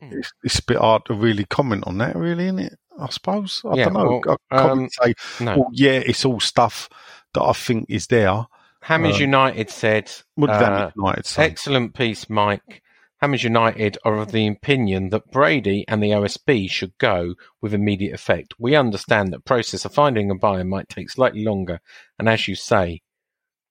Hmm. 0.00 0.12
it's, 0.12 0.32
it's 0.42 0.58
a 0.60 0.64
bit 0.64 0.78
hard 0.78 1.04
to 1.06 1.14
really 1.14 1.44
comment 1.44 1.84
on 1.86 1.98
that, 1.98 2.16
really, 2.16 2.44
isn't 2.46 2.58
it? 2.58 2.78
I 2.98 3.08
suppose. 3.10 3.60
I 3.64 3.76
Yeah, 3.76 3.84
don't 3.84 3.94
know. 3.94 4.22
well, 4.24 4.38
I 4.50 4.56
can't 4.58 4.70
um, 4.72 4.88
say, 4.90 5.14
No. 5.44 5.56
well, 5.56 5.68
yeah, 5.72 5.92
it's 6.04 6.24
all 6.24 6.40
stuff 6.40 6.88
that 7.34 7.42
I 7.42 7.52
think 7.52 7.86
is 7.90 8.06
there. 8.06 8.46
Hammers 8.82 9.16
um, 9.16 9.20
United 9.20 9.70
said, 9.70 10.10
What 10.34 10.46
did 10.48 10.56
uh, 10.62 10.90
United 10.96 11.26
say? 11.26 11.44
excellent 11.44 11.94
piece, 11.94 12.28
Mike. 12.30 12.82
Hammers 13.20 13.44
United 13.44 13.98
are 14.04 14.16
of 14.16 14.32
the 14.32 14.46
opinion 14.46 15.10
that 15.10 15.30
Brady 15.30 15.84
and 15.86 16.02
the 16.02 16.10
OSB 16.10 16.70
should 16.70 16.96
go 16.96 17.34
with 17.60 17.74
immediate 17.74 18.14
effect. 18.14 18.54
We 18.58 18.74
understand 18.74 19.32
that 19.32 19.44
process 19.44 19.84
of 19.84 19.92
finding 19.92 20.30
a 20.30 20.34
buyer 20.34 20.64
might 20.64 20.88
take 20.88 21.10
slightly 21.10 21.44
longer, 21.44 21.80
and 22.18 22.28
as 22.28 22.48
you 22.48 22.54
say, 22.54 23.02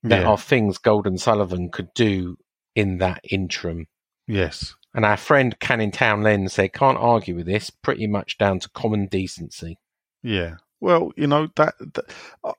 there 0.03 0.21
Yeah. 0.21 0.27
are 0.29 0.37
things 0.37 0.77
Gold 0.77 1.07
and 1.07 1.19
Sullivan 1.19 1.69
could 1.71 1.93
do 1.95 2.37
in 2.75 2.99
that 2.99 3.21
interim. 3.23 3.87
Yes. 4.27 4.75
And 4.93 5.03
our 5.05 5.17
friend 5.17 5.57
Canning 5.59 5.91
Town 5.91 6.21
Len 6.21 6.47
said, 6.49 6.73
can't 6.73 6.97
argue 6.97 7.35
with 7.35 7.47
this, 7.47 7.69
pretty 7.71 8.05
much 8.07 8.37
down 8.37 8.59
to 8.59 8.69
common 8.69 9.07
decency. 9.07 9.77
Yeah. 10.23 10.55
Well, 10.79 11.11
you 11.17 11.27
know 11.27 11.47
that 11.55 11.73
that, 11.79 12.05
uh, 12.43 12.53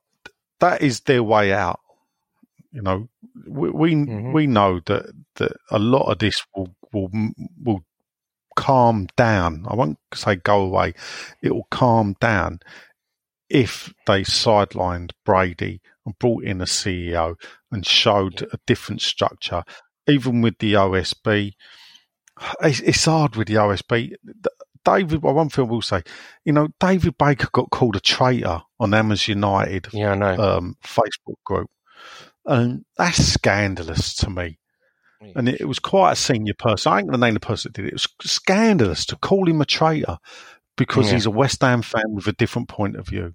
that 0.59 0.83
is 0.83 1.01
their 1.01 1.23
way 1.23 1.53
out. 1.53 1.81
You 2.73 2.83
know, 2.83 3.09
we 3.47 3.71
we, 3.71 3.95
Mhm. 3.95 4.33
we 4.33 4.47
know 4.47 4.81
that 4.87 5.07
that 5.37 5.53
a 5.71 5.79
lot 5.79 6.11
of 6.11 6.19
this 6.19 6.45
will 6.55 6.75
will 6.93 7.11
will 7.63 7.85
calm 8.57 9.09
down. 9.17 9.65
I 9.69 9.75
won't 9.75 9.99
say 10.15 10.37
go 10.37 10.63
away. 10.63 10.95
It 11.43 11.53
will 11.55 11.67
calm 11.71 12.15
down 12.21 12.61
if 13.49 13.93
they 14.07 14.23
sidelined 14.23 15.11
Brady 15.25 15.81
and 16.07 16.19
brought 16.19 16.45
in 16.45 16.61
a 16.61 16.67
CEO 16.67 17.35
and 17.73 17.85
showed 17.87 18.43
a 18.53 18.59
different 18.67 19.03
structure. 19.03 19.65
Even 20.07 20.41
with 20.41 20.59
the 20.59 20.75
OSB, 20.75 21.53
it's, 22.63 22.81
it's 22.81 23.05
hard 23.05 23.37
with 23.37 23.49
the 23.49 23.55
OSB. 23.55 24.13
David, 24.85 25.23
well, 25.23 25.35
one 25.35 25.49
thing 25.51 25.67
we 25.67 25.73
will 25.73 25.83
say, 25.83 26.03
you 26.45 26.53
know, 26.53 26.69
David 26.79 27.19
Baker 27.19 27.49
got 27.53 27.71
called 27.71 27.97
a 27.97 28.01
traitor 28.01 28.63
on 28.79 28.95
Amers 28.95 29.29
United 29.29 29.89
Yeah, 29.93 30.13
I 30.13 30.15
know. 30.15 30.57
um, 30.57 30.77
Facebook 30.83 31.37
group, 31.45 31.69
and 32.47 32.85
that's 32.97 33.25
scandalous 33.25 34.15
to 34.17 34.31
me. 34.31 34.59
And 35.37 35.49
it, 35.51 35.61
it 35.61 35.67
was 35.67 35.79
quite 35.79 36.13
a 36.13 36.17
senior 36.17 36.55
person. 36.59 36.91
I 36.93 36.99
ain't 36.99 37.09
going 37.09 37.21
to 37.21 37.27
name 37.27 37.35
the 37.35 37.41
person 37.41 37.71
that 37.71 37.77
did 37.77 37.85
it. 37.87 37.89
It 37.89 37.93
was 37.95 38.09
scandalous 38.31 39.05
to 39.07 39.17
call 39.17 39.47
him 39.49 39.61
a 39.61 39.67
traitor 39.67 40.17
because 40.79 41.09
Yeah. 41.09 41.15
he's 41.15 41.27
a 41.27 41.31
West 41.31 41.61
Ham 41.61 41.83
fan 41.83 42.05
with 42.15 42.27
a 42.27 42.33
different 42.33 42.69
point 42.69 42.97
of 42.97 43.07
view. 43.07 43.35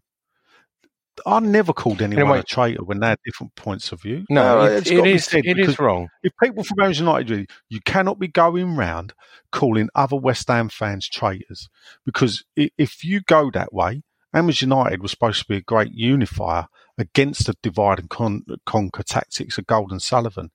I 1.26 1.40
never 1.40 1.72
called 1.74 2.02
anyone 2.02 2.24
Anyway- 2.24 2.40
a 2.40 2.44
traitor 2.44 2.84
when 2.84 3.00
they 3.00 3.08
had 3.10 3.20
different 3.24 3.56
points 3.56 3.92
of 3.92 4.02
view. 4.02 4.26
no, 4.30 4.62
Uh, 4.62 4.66
it, 4.66 4.72
it's 4.78 4.90
it 4.90 4.96
got 4.96 4.98
to 4.98 5.04
be 5.04 5.12
is. 5.14 5.26
said 5.26 5.42
It 5.46 5.80
wrong. 5.80 6.10
if 6.24 6.34
people 6.44 6.64
from 6.64 6.76
Manchester 6.80 7.04
United, 7.04 7.50
you 7.70 7.80
cannot 7.86 8.20
be 8.20 8.28
going 8.28 8.76
round 8.76 9.14
calling 9.52 9.88
other 9.96 10.18
West 10.18 10.48
Ham 10.50 10.68
fans 10.70 11.08
traitors 11.08 11.70
because 12.06 12.44
if 12.58 13.04
you 13.04 13.22
go 13.22 13.50
that 13.52 13.72
way, 13.72 14.02
Amers 14.36 14.62
United 14.62 15.02
was 15.02 15.12
supposed 15.12 15.40
to 15.44 15.48
be 15.48 15.56
a 15.58 15.62
great 15.62 15.94
unifier 15.94 16.68
against 16.98 17.46
the 17.48 17.56
divide 17.62 18.00
and 18.00 18.10
con- 18.10 18.46
conquer 18.66 19.04
tactics 19.04 19.58
of 19.58 19.68
Gold 19.68 19.92
and 19.92 20.02
Sullivan. 20.02 20.52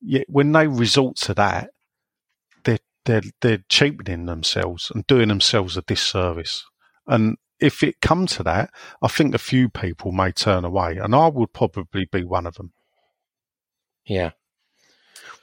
Yet 0.00 0.26
when 0.28 0.52
they 0.52 0.66
resort 0.66 1.16
to 1.18 1.34
that, 1.34 1.70
they're 2.64 2.78
they're 3.04 3.22
they're 3.40 3.64
cheapening 3.68 4.26
themselves 4.26 4.90
and 4.94 5.06
doing 5.06 5.28
themselves 5.28 5.76
a 5.76 5.82
disservice. 5.82 6.64
And 7.06 7.36
if 7.60 7.82
it 7.82 8.00
come 8.00 8.26
to 8.28 8.42
that, 8.44 8.70
I 9.02 9.08
think 9.08 9.34
a 9.34 9.38
few 9.38 9.68
people 9.68 10.12
may 10.12 10.32
turn 10.32 10.64
away, 10.64 10.96
and 10.96 11.14
I 11.14 11.28
would 11.28 11.52
probably 11.52 12.06
be 12.10 12.24
one 12.24 12.46
of 12.46 12.54
them. 12.54 12.72
Yeah. 14.06 14.30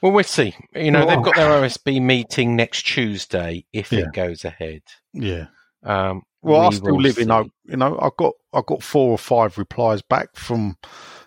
Well, 0.02 0.12
we'll 0.12 0.24
see. 0.24 0.54
You 0.74 0.90
know, 0.90 1.06
Well, 1.06 1.16
they've 1.16 1.24
got 1.24 1.36
their 1.36 1.50
OSB 1.50 2.00
meeting 2.00 2.54
next 2.56 2.82
Tuesday 2.86 3.64
if 3.72 3.92
Yeah. 3.92 4.00
it 4.00 4.12
goes 4.12 4.44
ahead. 4.44 4.82
Yeah. 5.12 5.46
Um, 5.82 6.22
Well, 6.42 6.60
I 6.62 6.70
still 6.70 7.00
live 7.00 7.18
in 7.18 7.24
see. 7.26 7.30
hope. 7.32 7.50
You 7.64 7.76
know, 7.76 7.98
I've 8.00 8.16
got 8.16 8.34
I 8.52 8.62
got 8.66 8.82
four 8.82 9.10
or 9.10 9.18
five 9.18 9.58
replies 9.58 10.02
back 10.02 10.36
from, 10.36 10.76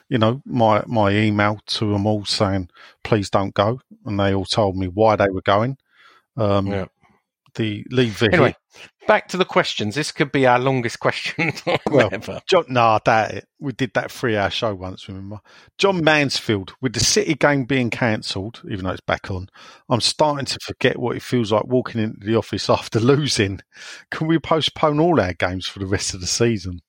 you 0.09 0.17
know, 0.17 0.41
my 0.45 0.84
my 0.88 1.11
email 1.11 1.59
to 1.67 1.91
them 1.91 2.05
all 2.05 2.26
saying, 2.26 2.69
"Please 3.03 3.30
don't 3.30 3.53
go," 3.53 3.80
and 4.05 4.19
they 4.19 4.34
all 4.34 4.45
told 4.45 4.76
me 4.76 4.88
why 4.88 5.15
they 5.15 5.30
were 5.30 5.41
going. 5.41 5.78
Um, 6.38 6.67
Yeah. 6.67 6.86
The 7.55 7.86
leave 7.89 8.24
Anyway, 8.24 8.55
back 9.07 9.28
to 9.28 9.38
the 9.38 9.43
questions. 9.43 9.95
This 9.95 10.13
could 10.13 10.32
be 10.32 10.47
our 10.47 10.57
longest 10.57 10.99
question 11.01 11.51
Well, 11.89 12.09
ever. 12.11 12.41
John, 12.49 12.65
no, 12.69 12.82
I 12.82 12.99
doubt 13.03 13.32
it. 13.32 13.47
We 13.59 13.74
did 13.74 13.93
that 13.93 14.09
three 14.09 14.38
hour 14.38 14.49
show 14.49 14.74
once, 14.74 15.07
remember? 15.09 15.41
John 15.78 16.01
Mansfield, 16.01 16.74
with 16.80 16.93
the 16.93 17.01
City 17.01 17.36
game 17.36 17.65
being 17.65 17.89
cancelled, 17.89 18.61
even 18.72 18.86
though 18.86 18.91
it's 18.91 19.01
back 19.01 19.30
on, 19.30 19.49
I'm 19.89 19.99
starting 19.99 20.45
to 20.45 20.57
forget 20.63 20.97
what 20.97 21.17
it 21.17 21.22
feels 21.22 21.51
like 21.51 21.65
walking 21.65 22.01
into 22.01 22.26
the 22.26 22.36
office 22.36 22.69
after 22.69 23.01
losing. 23.01 23.59
Can 24.11 24.28
we 24.28 24.39
postpone 24.39 25.01
all 25.01 25.19
our 25.19 25.34
games 25.34 25.67
for 25.67 25.80
the 25.80 25.86
rest 25.88 26.13
of 26.13 26.22
the 26.22 26.28
season? 26.28 26.80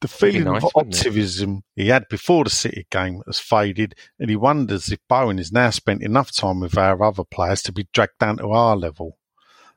The 0.00 0.08
feeling 0.08 0.44
nice, 0.44 0.64
of 0.64 0.72
optimism 0.74 1.62
he 1.76 1.88
had 1.88 2.08
before 2.08 2.44
the 2.44 2.50
City 2.50 2.86
game 2.90 3.22
has 3.26 3.38
faded, 3.38 3.94
and 4.18 4.28
he 4.28 4.36
wonders 4.36 4.90
if 4.90 4.98
Bowen 5.08 5.38
has 5.38 5.52
now 5.52 5.70
spent 5.70 6.02
enough 6.02 6.32
time 6.32 6.60
with 6.60 6.76
our 6.76 7.02
other 7.02 7.24
players 7.24 7.62
to 7.62 7.72
be 7.72 7.88
dragged 7.92 8.18
down 8.18 8.38
to 8.38 8.50
our 8.50 8.76
level. 8.76 9.16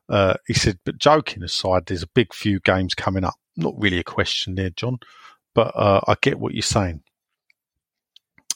Uh, 0.10 0.36
he 0.46 0.54
said, 0.54 0.80
but 0.86 0.98
joking 0.98 1.44
aside, 1.44 1.86
there's 1.86 2.04
a 2.04 2.08
big 2.08 2.34
few 2.34 2.60
games 2.60 2.94
coming 2.94 3.24
up. 3.24 3.36
Not 3.56 3.74
really 3.78 4.00
a 4.00 4.04
question 4.04 4.56
there, 4.56 4.70
John, 4.70 5.00
but 5.54 5.76
uh, 5.76 6.02
I 6.08 6.16
get 6.22 6.40
what 6.40 6.54
you're 6.54 6.62
saying. 6.62 7.04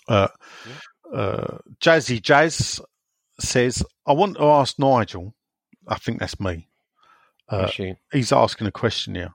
Uh, 0.07 0.29
uh, 1.13 1.57
Jazzy 1.79 2.21
Jazz 2.21 2.79
says, 3.39 3.83
I 4.05 4.13
want 4.13 4.37
to 4.37 4.43
ask 4.43 4.77
Nigel, 4.79 5.33
I 5.87 5.95
think 5.95 6.19
that's 6.19 6.39
me. 6.39 6.67
Uh, 7.49 7.69
he's 8.13 8.31
asking 8.31 8.67
a 8.67 8.71
question 8.71 9.15
here. 9.15 9.33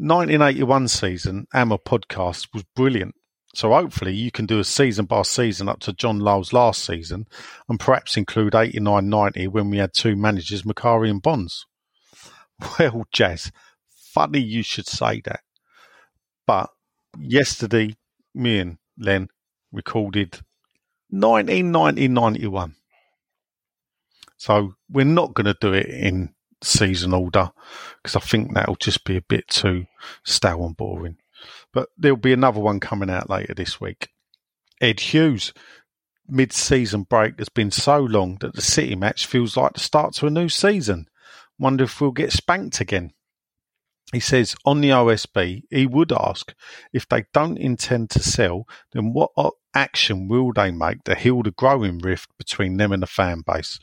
1981 0.00 0.86
season, 0.86 1.48
Amma 1.52 1.76
podcast 1.76 2.46
was 2.54 2.62
brilliant. 2.76 3.16
So 3.52 3.72
hopefully 3.72 4.14
you 4.14 4.30
can 4.30 4.46
do 4.46 4.60
a 4.60 4.64
season 4.64 5.06
by 5.06 5.22
season 5.22 5.68
up 5.68 5.80
to 5.80 5.92
John 5.92 6.20
Lyall's 6.20 6.52
last 6.52 6.84
season 6.84 7.26
and 7.68 7.80
perhaps 7.80 8.16
include 8.16 8.54
89 8.54 9.08
90 9.08 9.48
when 9.48 9.70
we 9.70 9.78
had 9.78 9.92
two 9.92 10.14
managers, 10.14 10.62
Macari 10.62 11.10
and 11.10 11.20
Bonds. 11.20 11.66
Well, 12.78 13.06
Jazz, 13.12 13.52
funny 13.90 14.40
you 14.40 14.62
should 14.62 14.86
say 14.86 15.20
that. 15.24 15.40
But 16.46 16.70
yesterday, 17.18 17.96
me 18.34 18.58
and 18.58 18.78
Len 18.98 19.28
recorded 19.72 20.40
1990 21.10 22.08
91. 22.08 22.74
So 24.36 24.74
we're 24.88 25.04
not 25.04 25.34
going 25.34 25.46
to 25.46 25.56
do 25.60 25.72
it 25.72 25.86
in 25.86 26.34
season 26.62 27.14
order 27.14 27.50
because 28.02 28.16
I 28.16 28.20
think 28.20 28.54
that'll 28.54 28.76
just 28.76 29.04
be 29.04 29.16
a 29.16 29.22
bit 29.22 29.48
too 29.48 29.86
stale 30.24 30.64
and 30.64 30.76
boring. 30.76 31.16
But 31.72 31.88
there'll 31.96 32.16
be 32.16 32.32
another 32.32 32.60
one 32.60 32.80
coming 32.80 33.10
out 33.10 33.30
later 33.30 33.54
this 33.54 33.80
week. 33.80 34.08
Ed 34.80 35.00
Hughes, 35.00 35.52
mid 36.26 36.52
season 36.52 37.02
break 37.02 37.38
has 37.38 37.48
been 37.48 37.70
so 37.70 37.98
long 37.98 38.36
that 38.40 38.54
the 38.54 38.62
City 38.62 38.94
match 38.94 39.26
feels 39.26 39.56
like 39.56 39.74
the 39.74 39.80
start 39.80 40.14
to 40.14 40.26
a 40.26 40.30
new 40.30 40.48
season. 40.48 41.08
Wonder 41.58 41.84
if 41.84 42.00
we'll 42.00 42.12
get 42.12 42.32
spanked 42.32 42.80
again. 42.80 43.12
He 44.12 44.20
says 44.20 44.56
on 44.64 44.80
the 44.80 44.90
OSB, 44.90 45.64
he 45.70 45.86
would 45.86 46.12
ask 46.12 46.54
if 46.92 47.06
they 47.08 47.26
don't 47.34 47.58
intend 47.58 48.10
to 48.10 48.22
sell, 48.22 48.66
then 48.92 49.12
what 49.12 49.30
action 49.78 50.28
will 50.28 50.52
they 50.52 50.70
make 50.70 51.04
to 51.04 51.14
heal 51.14 51.42
the 51.42 51.50
growing 51.52 51.98
rift 51.98 52.28
between 52.36 52.76
them 52.76 52.92
and 52.92 53.02
the 53.02 53.06
fan 53.06 53.42
base, 53.46 53.78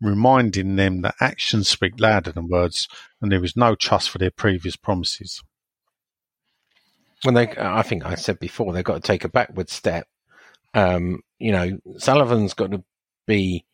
reminding 0.00 0.76
them 0.76 1.02
that 1.02 1.14
actions 1.20 1.68
speak 1.68 1.94
louder 1.98 2.30
than 2.32 2.48
words 2.48 2.86
and 3.20 3.32
there 3.32 3.44
is 3.44 3.56
no 3.56 3.74
trust 3.74 4.10
for 4.10 4.18
their 4.18 4.30
previous 4.30 4.76
promises. 4.76 5.42
when 7.22 7.34
they, 7.34 7.48
I 7.58 7.82
think 7.82 8.06
I 8.06 8.14
said 8.14 8.38
before, 8.38 8.72
they've 8.72 8.84
got 8.84 9.02
to 9.02 9.12
take 9.12 9.24
a 9.24 9.28
backward 9.28 9.70
step. 9.70 10.06
Um, 10.74 11.22
you 11.38 11.52
know, 11.52 11.78
Sullivan's 11.96 12.54
got 12.54 12.70
to 12.70 12.84
be 13.26 13.64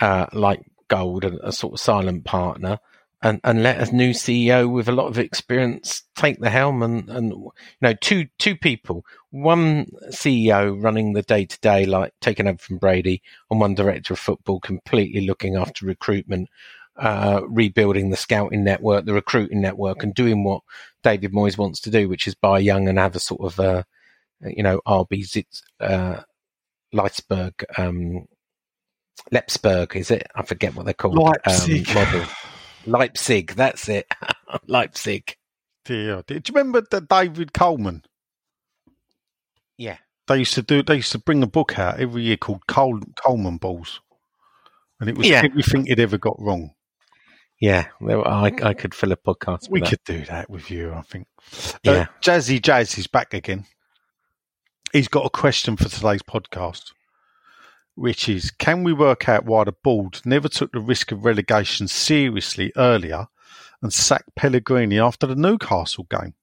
uh, 0.00 0.26
like 0.32 0.62
gold, 0.88 1.24
a, 1.24 1.48
a 1.48 1.52
sort 1.52 1.74
of 1.74 1.80
silent 1.80 2.24
partner, 2.24 2.78
and, 3.22 3.40
and 3.42 3.62
let 3.62 3.88
a 3.88 3.94
new 3.94 4.10
CEO 4.10 4.70
with 4.70 4.88
a 4.88 4.92
lot 4.92 5.08
of 5.08 5.18
experience 5.18 6.04
take 6.14 6.38
the 6.38 6.50
helm. 6.50 6.82
And, 6.82 7.08
and 7.08 7.30
you 7.32 7.52
know, 7.80 7.94
two 7.94 8.28
two 8.38 8.56
people, 8.56 9.04
one 9.30 9.86
CEO 10.10 10.80
running 10.80 11.12
the 11.12 11.22
day 11.22 11.44
to 11.44 11.60
day, 11.60 11.84
like 11.84 12.12
taking 12.20 12.46
over 12.46 12.58
from 12.58 12.78
Brady, 12.78 13.22
and 13.50 13.60
one 13.60 13.74
director 13.74 14.14
of 14.14 14.20
football, 14.20 14.60
completely 14.60 15.26
looking 15.26 15.56
after 15.56 15.86
recruitment. 15.86 16.48
Uh, 16.96 17.42
rebuilding 17.46 18.10
the 18.10 18.16
scouting 18.16 18.64
network, 18.64 19.04
the 19.04 19.14
recruiting 19.14 19.60
network, 19.60 20.02
and 20.02 20.14
doing 20.14 20.42
what 20.42 20.62
David 21.04 21.30
Moyes 21.30 21.56
wants 21.56 21.78
to 21.78 21.92
do, 21.92 22.08
which 22.08 22.26
is 22.26 22.34
buy 22.34 22.58
young 22.58 22.88
and 22.88 22.98
have 22.98 23.14
a 23.14 23.20
sort 23.20 23.40
of, 23.40 23.60
uh, 23.60 23.84
you 24.44 24.64
know, 24.64 24.80
RB 24.84 25.22
Zitz, 25.22 25.62
uh, 25.78 26.22
Leipzig, 26.92 27.64
um, 27.76 28.26
Lepsberg, 29.32 29.94
is 29.94 30.10
it? 30.10 30.26
I 30.34 30.42
forget 30.42 30.74
what 30.74 30.86
they're 30.86 30.94
called. 30.94 31.18
Leipzig. 31.18 31.88
Um, 31.90 31.94
model. 31.94 32.26
Leipzig, 32.86 33.54
that's 33.54 33.88
it. 33.88 34.06
Leipzig. 34.66 35.36
Dear, 35.84 36.22
dear. 36.26 36.40
Do 36.40 36.50
you 36.52 36.54
remember 36.58 36.82
the 36.90 37.00
David 37.00 37.52
Coleman? 37.52 38.02
Yeah. 39.76 39.98
They 40.26 40.38
used 40.38 40.54
to 40.54 40.62
do. 40.62 40.82
They 40.82 40.96
used 40.96 41.12
to 41.12 41.18
bring 41.18 41.42
a 41.42 41.46
book 41.46 41.78
out 41.78 42.00
every 42.00 42.22
year 42.22 42.36
called 42.36 42.66
Cole, 42.66 43.00
Coleman 43.16 43.56
Balls, 43.56 44.00
and 45.00 45.08
it 45.08 45.16
was 45.16 45.26
Yeah. 45.26 45.42
everything 45.44 45.86
he'd 45.86 46.00
ever 46.00 46.18
got 46.18 46.36
wrong. 46.38 46.72
Yeah. 47.60 47.86
I, 48.06 48.52
I 48.62 48.74
could 48.74 48.94
fill 48.94 49.12
a 49.12 49.16
podcast 49.16 49.70
with 49.70 49.82
We 49.82 49.88
could 49.88 50.04
do 50.04 50.24
that 50.26 50.50
with 50.50 50.70
you, 50.70 50.92
I 50.92 51.00
think. 51.02 51.26
Yeah. 51.82 51.92
Uh, 51.92 52.06
Jazzy 52.22 52.60
Jazz 52.62 52.98
is 52.98 53.06
back 53.06 53.32
again. 53.32 53.64
He's 54.92 55.08
got 55.08 55.24
a 55.26 55.30
question 55.30 55.76
for 55.76 55.88
today's 55.88 56.22
podcast, 56.22 56.92
which 57.98 58.28
is 58.28 58.50
Can 58.52 58.84
we 58.84 58.92
work 58.92 59.28
out 59.28 59.44
why 59.44 59.64
the 59.64 59.72
board 59.72 60.20
never 60.24 60.48
took 60.48 60.72
the 60.72 60.80
risk 60.80 61.10
of 61.12 61.24
relegation 61.24 61.88
seriously 61.88 62.72
earlier 62.76 63.26
and 63.82 63.92
sacked 63.92 64.34
Pellegrini 64.36 64.98
after 64.98 65.26
the 65.26 65.34
Newcastle 65.34 66.06
game? 66.08 66.34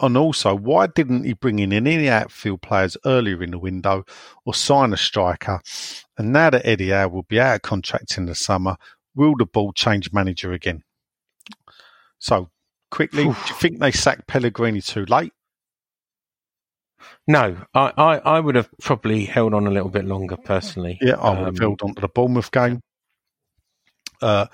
And 0.00 0.16
also, 0.16 0.54
why 0.54 0.86
didn't 0.86 1.24
he 1.24 1.32
bring 1.32 1.58
in 1.58 1.72
any 1.72 2.08
outfield 2.08 2.62
players 2.62 2.96
earlier 3.04 3.42
in 3.42 3.50
the 3.50 3.58
window 3.58 4.04
or 4.44 4.54
sign 4.54 4.92
a 4.92 4.96
striker? 4.96 5.60
And 6.16 6.32
now 6.32 6.50
that 6.50 6.66
Eddie 6.66 6.90
Howe 6.90 7.08
will 7.08 7.24
be 7.24 7.40
out 7.40 7.56
of 7.56 7.62
contract 7.62 8.16
in 8.16 8.26
the 8.26 8.34
summer, 8.34 8.76
will 9.14 9.34
the 9.36 9.46
board 9.46 9.74
change 9.74 10.12
manager 10.12 10.52
again? 10.52 10.84
So, 12.20 12.50
quickly, 12.90 13.24
do 13.24 13.30
you 13.30 13.54
think 13.54 13.78
they 13.80 13.92
sacked 13.92 14.28
Pellegrini 14.28 14.80
too 14.80 15.04
late? 15.06 15.32
No, 17.26 17.56
I, 17.74 17.92
I, 17.96 18.18
I 18.18 18.40
would 18.40 18.54
have 18.54 18.68
probably 18.80 19.24
held 19.24 19.54
on 19.54 19.66
a 19.66 19.70
little 19.70 19.88
bit 19.90 20.04
longer 20.04 20.36
personally. 20.36 20.98
Yeah, 21.00 21.14
I 21.16 21.30
would 21.30 21.38
have 21.38 21.48
Um, 21.48 21.56
held 21.56 21.82
on 21.82 21.94
to 21.94 22.00
the 22.00 22.08
Bournemouth 22.08 22.50
game. 22.50 22.80
Uh, 24.20 24.46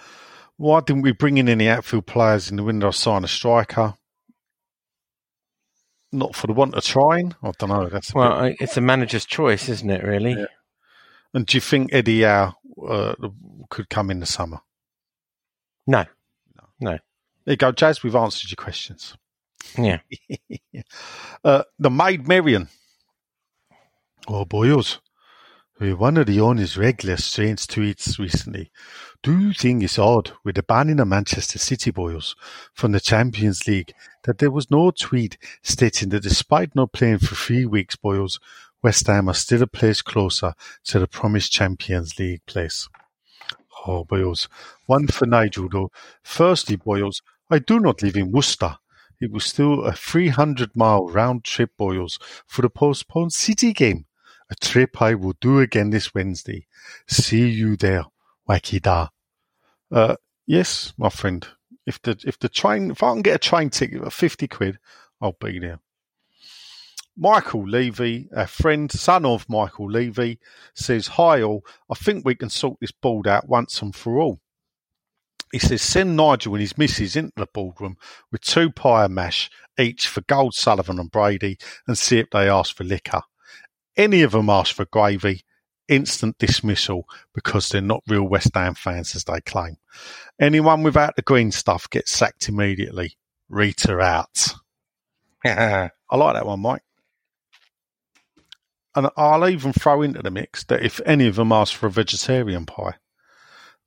why 0.57 0.81
didn't 0.81 1.03
we 1.03 1.13
bring 1.13 1.39
in 1.39 1.49
any 1.49 1.69
outfield 1.69 2.07
players 2.07 2.51
in 2.51 2.57
the 2.57 2.63
window 2.63 2.91
sign 2.91 3.25
a 3.25 3.29
striker? 3.29 3.95
Not 6.13 6.37
for 6.37 6.47
the 6.47 6.53
want 6.53 6.75
of 6.75 6.85
trying. 6.85 7.35
I 7.43 7.51
don't 7.59 7.71
know. 7.71 7.89
That's 7.89 8.15
Well, 8.15 8.43
bit- 8.43 8.57
it's 8.61 8.77
a 8.77 8.81
manager's 8.81 9.25
choice, 9.25 9.69
isn't 9.69 9.91
it, 9.91 10.05
really? 10.05 10.33
Yeah. 10.33 10.47
and 11.33 11.47
do 11.47 11.57
you 11.57 11.61
think 11.61 11.93
Eddie 11.93 12.23
Howe 12.23 12.55
uh, 12.89 13.15
could 13.71 13.89
come 13.89 14.11
in 14.11 14.21
the 14.21 14.27
summer? 14.27 14.61
No. 15.87 16.05
No. 16.81 16.99
There 17.45 17.53
you 17.53 17.57
go, 17.57 17.73
Jazz. 17.73 18.03
We've 18.03 18.15
answered 18.15 18.51
your 18.51 18.63
questions. 18.63 19.17
Yeah. 19.79 19.99
Uh, 21.43 21.65
the 21.79 21.91
maid 21.91 22.29
Marian. 22.29 22.69
Oh, 24.29 24.45
boys. 24.45 25.01
Uh, 25.81 25.97
One 25.97 26.17
of 26.17 26.27
the 26.27 26.41
owner's 26.41 26.77
regular 26.77 27.17
strange 27.17 27.67
tweets 27.67 28.19
recently. 28.19 28.71
Do 29.23 29.39
you 29.39 29.53
think 29.53 29.83
it's 29.83 29.99
odd 29.99 30.33
with 30.45 30.55
the 30.57 30.63
banning 30.63 31.01
of 31.01 31.09
Manchester 31.09 31.59
City 31.59 31.91
boys 31.91 32.35
from 32.75 32.93
the 32.93 33.01
Champions 33.01 33.67
League 33.67 33.93
that 34.25 34.39
there 34.39 34.51
was 34.51 34.71
no 34.71 34.91
tweet 34.91 35.37
stating 35.63 36.11
that 36.11 36.23
despite 36.23 36.75
not 36.77 36.93
playing 36.93 37.19
for 37.19 37.35
three 37.35 37.65
weeks, 37.67 37.97
boys, 37.97 38.39
West 38.83 39.07
Ham 39.07 39.29
are 39.29 39.35
still 39.35 39.63
a 39.63 39.67
place 39.67 40.03
closer 40.03 40.55
to 40.85 40.99
the 40.99 41.09
promised 41.09 41.53
Champions 41.53 42.19
League 42.19 42.45
place? 42.47 42.89
Oh, 43.87 44.05
boys. 44.05 44.49
One 44.87 45.07
for 45.09 45.27
Nigel, 45.27 45.69
though. 45.71 45.91
Firstly, 46.23 46.77
boys, 46.77 47.21
I 47.51 47.59
do 47.59 47.81
not 47.81 48.03
live 48.03 48.17
in 48.17 48.31
Worcester. 48.31 48.77
It 49.21 49.31
was 49.31 49.45
still 49.45 49.85
a 49.85 49.93
300 49.93 50.77
mile 50.77 51.07
round 51.07 51.45
trip, 51.45 51.71
boys, 51.77 52.19
for 52.47 52.63
the 52.63 52.71
postponed 52.71 53.33
City 53.33 53.73
game. 53.73 54.07
A 54.51 54.55
trip 54.55 55.01
I 55.01 55.15
will 55.15 55.35
do 55.41 55.61
again 55.61 55.91
this 55.91 56.15
Wednesday. 56.15 56.67
See 57.09 57.49
you 57.49 57.77
there, 57.77 58.05
Wacky 58.49 58.81
da. 58.81 59.09
Uh, 59.91 60.17
yes, 60.47 60.93
my 60.99 61.09
friend. 61.09 61.47
If 61.87 62.01
the 62.03 62.23
if 62.27 62.39
the 62.39 62.49
train 62.49 62.91
if 62.91 63.03
I 63.03 63.13
can 63.13 63.23
get 63.23 63.37
a 63.37 63.39
train 63.39 63.71
ticket 63.71 64.03
for 64.03 64.11
fifty 64.11 64.49
quid, 64.49 64.79
I'll 65.21 65.37
be 65.41 65.59
there. 65.59 65.81
Michael 67.17 67.69
Levy, 67.69 68.29
a 68.33 68.47
friend, 68.47 68.91
son 68.91 69.25
of 69.25 69.49
Michael 69.49 69.89
Levy, 69.89 70.41
says, 70.75 71.07
Hi 71.07 71.43
all, 71.43 71.65
I 71.89 71.95
think 71.95 72.25
we 72.25 72.35
can 72.35 72.51
sort 72.51 72.81
this 72.81 72.91
board 72.91 73.29
out 73.29 73.49
once 73.49 73.81
and 73.83 73.95
for 73.95 74.19
all. 74.19 74.41
He 75.53 75.59
says, 75.59 75.83
Send 75.83 76.17
Nigel 76.17 76.55
and 76.55 76.61
his 76.61 76.77
missus 76.79 77.17
into 77.17 77.33
the 77.37 77.47
boardroom 77.53 77.97
with 78.33 78.41
two 78.41 78.71
pie 78.71 79.05
and 79.05 79.15
mash 79.15 79.51
each 79.79 80.09
for 80.09 80.21
Gold, 80.23 80.55
Sullivan 80.55 80.99
and 80.99 81.11
Brady 81.11 81.59
and 81.87 81.99
see 81.99 82.19
if 82.19 82.31
they 82.31 82.49
ask 82.49 82.77
for 82.77 82.85
liquor. 82.85 83.23
Any 83.97 84.23
of 84.23 84.33
them 84.33 84.51
ask 84.51 84.75
for 84.75 84.87
gravy, 84.87 85.43
instant 85.89 86.39
dismissal 86.39 87.07
because 87.33 87.69
they're 87.69 87.81
not 87.81 88.03
real 88.09 88.25
West 88.25 88.51
Ham 88.55 88.75
fans 88.75 89.15
as 89.15 89.25
they 89.25 89.41
claim. 89.41 89.77
Anyone 90.41 90.83
without 90.83 91.17
the 91.17 91.23
green 91.23 91.53
stuff 91.53 91.89
gets 91.91 92.11
sacked 92.11 92.49
immediately. 92.49 93.17
Rita 93.49 93.99
out. 94.01 94.55
I 95.45 95.91
like 96.13 96.35
that 96.35 96.47
one, 96.47 96.61
Mike. 96.61 96.83
And 98.97 99.09
I'll 99.17 99.49
even 99.49 99.73
throw 99.73 100.03
into 100.03 100.23
the 100.23 100.31
mix 100.31 100.65
that 100.65 100.85
if 100.85 101.01
any 101.05 101.27
of 101.27 101.37
them 101.37 101.53
ask 101.53 101.75
for 101.75 101.87
a 101.87 101.91
vegetarian 101.91 102.65
pie, 102.65 102.95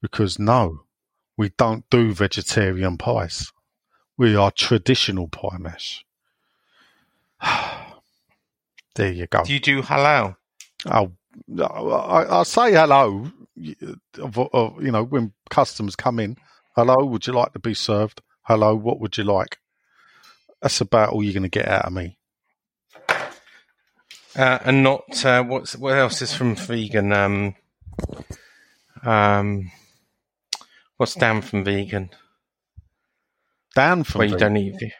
because 0.02 0.38
no, 0.38 0.82
we 1.38 1.50
don't 1.58 1.88
do 1.90 2.14
vegetarian 2.14 2.98
pies. 2.98 3.52
We 4.18 4.36
are 4.36 4.52
traditional 4.52 5.28
pie 5.28 5.58
mash. 5.60 6.04
there 8.96 9.12
you 9.12 9.28
go. 9.28 9.44
Do 9.44 9.54
you 9.54 9.60
do 9.60 9.82
halal? 9.84 10.36
Oh, 10.86 11.12
I, 11.62 12.40
I 12.40 12.44
say 12.44 12.72
hello. 12.72 13.32
You 13.56 14.00
know, 14.18 15.04
when 15.04 15.34
customers 15.50 15.96
come 15.96 16.20
in, 16.20 16.38
hello, 16.76 17.06
would 17.06 17.28
you 17.28 17.34
like 17.34 17.54
to 17.54 17.60
be 17.60 17.74
served? 17.74 18.22
Hello, 18.42 18.76
what 18.76 19.00
would 19.00 19.18
you 19.18 19.24
like? 19.24 19.60
That's 20.62 20.82
about 20.82 21.14
all 21.14 21.24
you're 21.24 21.34
going 21.34 21.44
to 21.44 21.50
get 21.50 21.68
out 21.68 21.86
of 21.86 21.94
me. 21.94 22.18
Uh, 24.36 24.60
and 24.66 24.84
not 24.84 25.26
uh, 25.26 25.44
what's 25.44 25.76
what 25.76 25.98
else 25.98 26.22
is 26.22 26.34
from 26.34 26.56
vegan? 26.56 27.12
Um, 27.12 27.56
um, 29.04 29.72
what's 30.98 31.16
down 31.16 31.42
from 31.42 31.64
vegan? 31.64 32.10
Dan 33.76 34.04
from 34.04 34.20
Where 34.20 34.28
you 34.28 34.34
vegan. 34.36 34.54
don't 34.54 34.58
eat. 34.64 34.76
ve- 34.80 34.94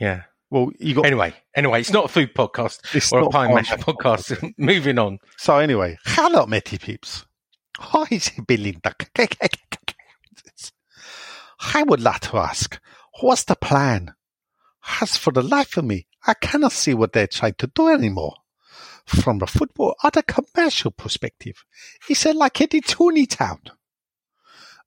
Yeah. 0.00 0.22
Well, 0.50 0.70
you 0.78 0.94
got 0.94 1.06
Anyway, 1.06 1.34
anyway, 1.54 1.80
it's 1.80 1.90
not 1.92 2.04
a 2.04 2.08
food 2.08 2.32
podcast 2.34 2.94
It's 2.94 3.12
or 3.12 3.20
a 3.20 3.28
pie 3.28 3.48
pie 3.48 3.54
mash 3.54 3.70
mash 3.70 3.80
podcast. 3.80 4.54
Moving 4.58 4.98
on. 4.98 5.18
So 5.38 5.58
anyway, 5.58 5.98
hello, 6.04 6.46
Matty 6.46 6.78
peeps. 6.78 7.24
Hi, 7.78 8.06
Belinda. 8.46 8.94
I 11.74 11.82
would 11.82 12.00
like 12.00 12.20
to 12.20 12.36
ask, 12.38 12.80
what's 13.20 13.44
the 13.44 13.56
plan? 13.56 14.14
As 15.00 15.16
for 15.16 15.32
the 15.32 15.42
life 15.42 15.76
of 15.76 15.84
me, 15.84 16.06
I 16.26 16.34
cannot 16.34 16.72
see 16.72 16.94
what 16.94 17.12
they're 17.12 17.26
trying 17.26 17.54
to 17.58 17.66
do 17.66 17.88
anymore. 17.88 18.34
From 19.04 19.40
a 19.42 19.46
football 19.46 19.94
or 20.02 20.10
the 20.10 20.22
commercial 20.22 20.90
perspective, 20.90 21.64
it's 22.08 22.26
uh, 22.26 22.32
like 22.34 22.60
Eddie 22.60 22.80
Tooney 22.80 23.28
Town. 23.28 23.60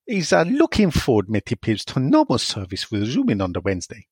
He's 0.09 0.33
uh, 0.33 0.41
looking 0.41 0.89
forward, 0.89 1.27
peeps, 1.45 1.85
to 1.85 1.99
normal 1.99 2.39
service 2.39 2.91
resuming 2.91 3.41
on 3.41 3.53
the 3.53 3.61
Wednesday. 3.61 4.07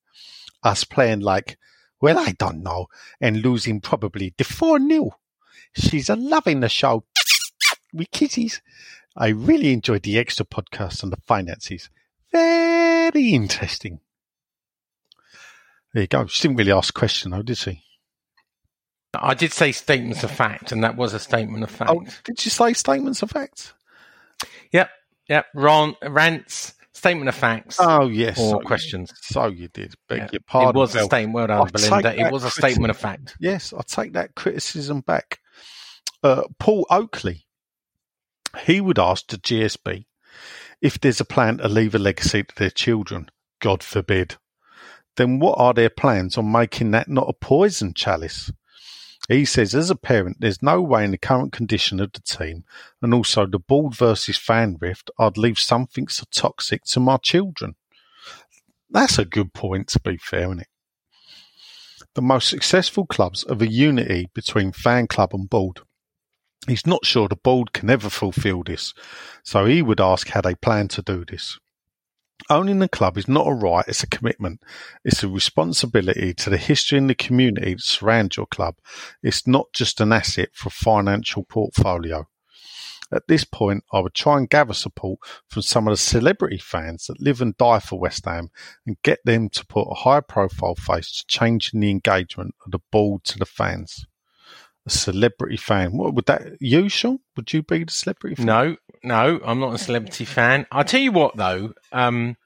Us 0.61 0.83
playing 0.83 1.21
like, 1.21 1.57
well, 1.99 2.19
I 2.19 2.33
don't 2.33 2.61
know, 2.61 2.85
and 3.19 3.41
losing 3.41 3.81
probably 3.81 4.31
the 4.37 4.43
4 4.43 4.79
0. 4.79 5.17
She's 5.75 6.07
a 6.07 6.15
loving 6.15 6.59
the 6.59 6.69
show. 6.69 7.03
We 7.91 8.05
kisses. 8.05 8.61
I 9.15 9.29
really 9.29 9.73
enjoyed 9.73 10.03
the 10.03 10.19
extra 10.19 10.45
podcast 10.45 11.03
on 11.03 11.09
the 11.09 11.17
finances. 11.25 11.89
Very 12.31 13.31
interesting. 13.31 13.99
There 15.95 16.03
you 16.03 16.07
go. 16.07 16.27
She 16.27 16.43
didn't 16.43 16.57
really 16.57 16.73
ask 16.73 16.95
a 16.95 16.99
question 16.99 17.31
though, 17.31 17.41
did 17.41 17.57
she? 17.57 17.81
I 19.15 19.33
did 19.33 19.51
say 19.51 19.71
statements 19.71 20.23
of 20.23 20.29
fact, 20.29 20.71
and 20.71 20.83
that 20.83 20.95
was 20.95 21.15
a 21.15 21.19
statement 21.19 21.63
of 21.63 21.71
fact. 21.71 21.89
Oh, 21.89 22.05
did 22.23 22.45
you 22.45 22.51
say 22.51 22.73
statements 22.73 23.23
of 23.23 23.31
facts? 23.31 23.73
Yep. 25.29 25.45
Ron, 25.55 25.95
rants, 26.03 26.73
statement 26.93 27.29
of 27.29 27.35
facts, 27.35 27.77
Oh, 27.79 28.07
yes. 28.07 28.39
or 28.39 28.51
so, 28.51 28.59
questions. 28.59 29.11
So 29.21 29.47
you 29.47 29.67
did. 29.67 29.93
Beg 30.09 30.19
Yeah. 30.19 30.29
your 30.33 30.41
pardon. 30.41 30.75
it 30.75 30.79
was 30.79 30.95
a 30.95 31.03
statement. 31.03 31.33
Well 31.35 31.47
done, 31.47 31.69
Belinda. 31.71 32.13
It 32.19 32.31
was 32.31 32.43
a 32.43 32.49
criticism. 32.49 32.69
statement 32.69 32.91
of 32.91 32.97
fact. 32.97 33.35
Yes, 33.39 33.73
I 33.73 33.81
take 33.85 34.13
that 34.13 34.35
criticism 34.35 35.01
back. 35.01 35.39
Uh, 36.23 36.43
Paul 36.59 36.85
Oakley, 36.89 37.45
he 38.65 38.81
would 38.81 38.97
ask 38.99 39.27
the 39.27 39.37
GSB 39.37 40.05
if 40.81 40.99
there's 40.99 41.19
a 41.21 41.25
plan 41.25 41.57
to 41.59 41.67
leave 41.67 41.93
a 41.93 41.99
legacy 41.99 42.43
to 42.43 42.55
their 42.55 42.69
children. 42.71 43.29
God 43.61 43.83
forbid. 43.83 44.37
Then 45.15 45.39
what 45.39 45.59
are 45.59 45.73
their 45.73 45.89
plans 45.89 46.37
on 46.37 46.51
making 46.51 46.91
that 46.91 47.07
not 47.09 47.27
a 47.29 47.33
poison 47.33 47.93
chalice? 47.93 48.51
He 49.27 49.43
says, 49.43 49.75
as 49.75 49.89
a 49.89 49.95
parent, 49.95 50.37
there's 50.39 50.61
no 50.61 50.81
way 50.81 51.03
in 51.03 51.11
the 51.11 51.17
current 51.17 51.51
condition 51.51 51.99
of 51.99 52.13
the 52.13 52.21
team 52.21 52.63
and 53.01 53.13
also 53.13 53.45
the 53.45 53.59
board 53.59 53.93
versus 53.93 54.37
fan 54.37 54.77
rift, 54.79 55.11
I'd 55.19 55.37
leave 55.37 55.59
something 55.59 56.07
so 56.07 56.23
toxic 56.31 56.83
to 56.85 56.99
my 56.99 57.17
children. 57.17 57.75
That's 58.89 59.19
a 59.19 59.25
good 59.25 59.53
point, 59.53 59.89
to 59.89 59.99
be 59.99 60.17
fair, 60.17 60.43
isn't 60.43 60.61
it? 60.61 60.67
The 62.15 62.21
most 62.21 62.49
successful 62.49 63.05
clubs 63.05 63.43
are 63.43 63.55
the 63.55 63.69
unity 63.69 64.29
between 64.33 64.71
fan 64.71 65.07
club 65.07 65.33
and 65.33 65.49
board. 65.49 65.81
He's 66.67 66.87
not 66.87 67.05
sure 67.05 67.27
the 67.27 67.35
board 67.35 67.73
can 67.73 67.89
ever 67.89 68.09
fulfil 68.09 68.63
this, 68.63 68.93
so 69.43 69.65
he 69.65 69.81
would 69.81 70.01
ask 70.01 70.29
how 70.29 70.41
they 70.41 70.55
plan 70.55 70.87
to 70.89 71.01
do 71.01 71.25
this. 71.25 71.59
Owning 72.49 72.79
the 72.79 72.87
club 72.87 73.17
is 73.17 73.27
not 73.27 73.47
a 73.47 73.53
right, 73.53 73.85
it's 73.87 74.03
a 74.03 74.07
commitment. 74.07 74.61
It's 75.03 75.23
a 75.23 75.27
responsibility 75.27 76.33
to 76.35 76.49
the 76.49 76.57
history 76.57 76.97
and 76.97 77.09
the 77.09 77.15
community 77.15 77.73
that 77.73 77.81
surround 77.81 78.37
your 78.37 78.45
club. 78.45 78.75
It's 79.21 79.47
not 79.47 79.73
just 79.73 79.99
an 79.99 80.13
asset 80.13 80.49
for 80.53 80.67
a 80.67 80.71
financial 80.71 81.43
portfolio. 81.43 82.27
At 83.11 83.27
this 83.27 83.43
point, 83.43 83.83
I 83.91 83.99
would 83.99 84.13
try 84.13 84.37
and 84.37 84.49
gather 84.49 84.73
support 84.73 85.19
from 85.47 85.61
some 85.61 85.87
of 85.87 85.93
the 85.93 85.97
celebrity 85.97 86.57
fans 86.57 87.07
that 87.07 87.21
live 87.21 87.41
and 87.41 87.57
die 87.57 87.79
for 87.79 87.99
West 87.99 88.25
Ham 88.25 88.49
and 88.85 89.01
get 89.01 89.19
them 89.23 89.49
to 89.49 89.65
put 89.65 89.87
a 89.89 89.95
high 89.95 90.21
profile 90.21 90.75
face 90.75 91.11
to 91.13 91.25
changing 91.25 91.79
the 91.79 91.89
engagement 91.89 92.55
of 92.65 92.71
the 92.71 92.79
board 92.91 93.23
to 93.25 93.39
the 93.39 93.45
fans. 93.45 94.05
A 94.87 94.89
celebrity 94.89 95.57
fan. 95.57 95.91
What 95.91 96.13
would 96.13 96.27
that 96.27 96.61
you, 96.61 96.87
Sean? 96.87 97.19
Would 97.35 97.51
you 97.51 97.61
be 97.61 97.83
the 97.83 97.91
celebrity 97.91 98.35
fan? 98.35 98.45
No, 98.45 98.77
no, 99.03 99.41
I'm 99.43 99.59
not 99.59 99.75
a 99.75 99.77
celebrity 99.77 100.23
fan. 100.23 100.65
I'll 100.71 100.85
tell 100.85 101.01
you 101.01 101.11
what, 101.11 101.35
though. 101.35 101.73
Um, 101.91 102.37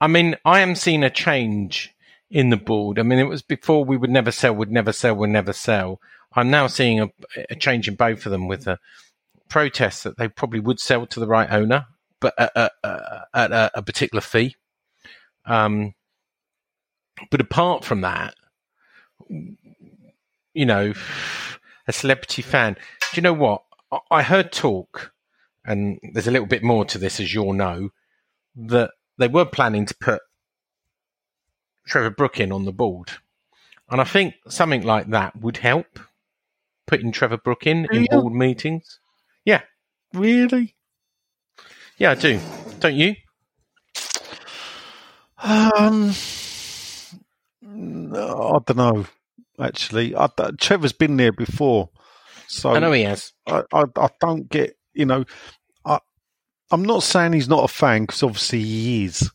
I 0.00 0.08
mean, 0.08 0.34
I 0.44 0.60
am 0.60 0.74
seeing 0.74 1.04
a 1.04 1.10
change 1.10 1.94
in 2.30 2.50
the 2.50 2.56
board. 2.56 2.98
I 2.98 3.02
mean, 3.04 3.20
it 3.20 3.28
was 3.28 3.42
before 3.42 3.84
we 3.84 3.96
would 3.96 4.10
never 4.10 4.32
sell, 4.32 4.54
would 4.56 4.72
never 4.72 4.92
sell, 4.92 5.14
would 5.14 5.30
never 5.30 5.52
sell. 5.52 6.00
I'm 6.34 6.50
now 6.50 6.66
seeing 6.66 7.00
a, 7.00 7.10
a 7.48 7.54
change 7.54 7.86
in 7.86 7.94
both 7.94 8.26
of 8.26 8.32
them 8.32 8.48
with 8.48 8.64
the 8.64 8.80
protests 9.48 10.02
that 10.02 10.18
they 10.18 10.28
probably 10.28 10.60
would 10.60 10.80
sell 10.80 11.06
to 11.06 11.20
the 11.20 11.28
right 11.28 11.50
owner, 11.50 11.86
but 12.20 12.34
at, 12.38 12.52
at, 12.56 12.72
at 13.32 13.52
a, 13.52 13.70
a 13.74 13.82
particular 13.82 14.20
fee. 14.20 14.56
Um, 15.46 15.94
but 17.30 17.40
apart 17.40 17.84
from 17.84 18.00
that, 18.00 18.34
you 20.54 20.66
know, 20.66 20.92
a 21.88 21.92
celebrity 21.92 22.42
fan. 22.42 22.74
Do 22.74 23.16
you 23.16 23.22
know 23.22 23.32
what? 23.32 23.62
I- 24.10 24.22
heard 24.22 24.52
talk, 24.52 25.12
and 25.64 25.98
there's 26.12 26.28
a 26.28 26.30
little 26.30 26.46
bit 26.46 26.62
more 26.62 26.84
to 26.84 26.98
this, 26.98 27.18
as 27.18 27.32
you'll 27.32 27.54
know, 27.54 27.88
that 28.54 28.90
they 29.16 29.28
were 29.28 29.46
planning 29.46 29.86
to 29.86 29.94
put 29.98 30.20
Trevor 31.86 32.10
Brooking 32.10 32.52
on 32.52 32.66
the 32.66 32.72
board. 32.72 33.12
And 33.90 34.00
I 34.00 34.04
think 34.04 34.34
something 34.48 34.82
like 34.82 35.08
that 35.08 35.34
would 35.36 35.56
help, 35.56 35.98
putting 36.86 37.10
Trevor 37.12 37.38
Brooking 37.38 37.86
in 37.90 38.02
Yeah. 38.10 38.16
board 38.18 38.34
meetings. 38.34 39.00
Yeah, 39.46 39.62
Really? 40.12 40.76
yeah, 41.96 42.10
I 42.10 42.14
do. 42.14 42.38
Don't 42.80 42.94
you? 42.94 43.16
Um, 45.40 46.12
I 48.12 48.58
don't 48.66 48.76
know. 48.76 49.06
Actually, 49.60 50.14
I, 50.14 50.28
Trevor's 50.60 50.92
been 50.92 51.16
there 51.16 51.32
before, 51.32 51.90
so 52.46 52.70
I 52.70 52.78
know 52.78 52.92
he 52.92 53.02
has. 53.02 53.32
I, 53.46 53.62
I, 53.72 53.84
I 53.96 54.08
don't 54.20 54.48
get. 54.48 54.76
You 54.94 55.06
know, 55.06 55.24
I, 55.84 55.98
I'm 56.70 56.82
not 56.82 57.02
saying 57.02 57.32
he's 57.32 57.48
not 57.48 57.64
a 57.64 57.68
fan 57.68 58.02
because 58.02 58.22
obviously 58.22 58.60
he 58.62 59.04
is, 59.04 59.30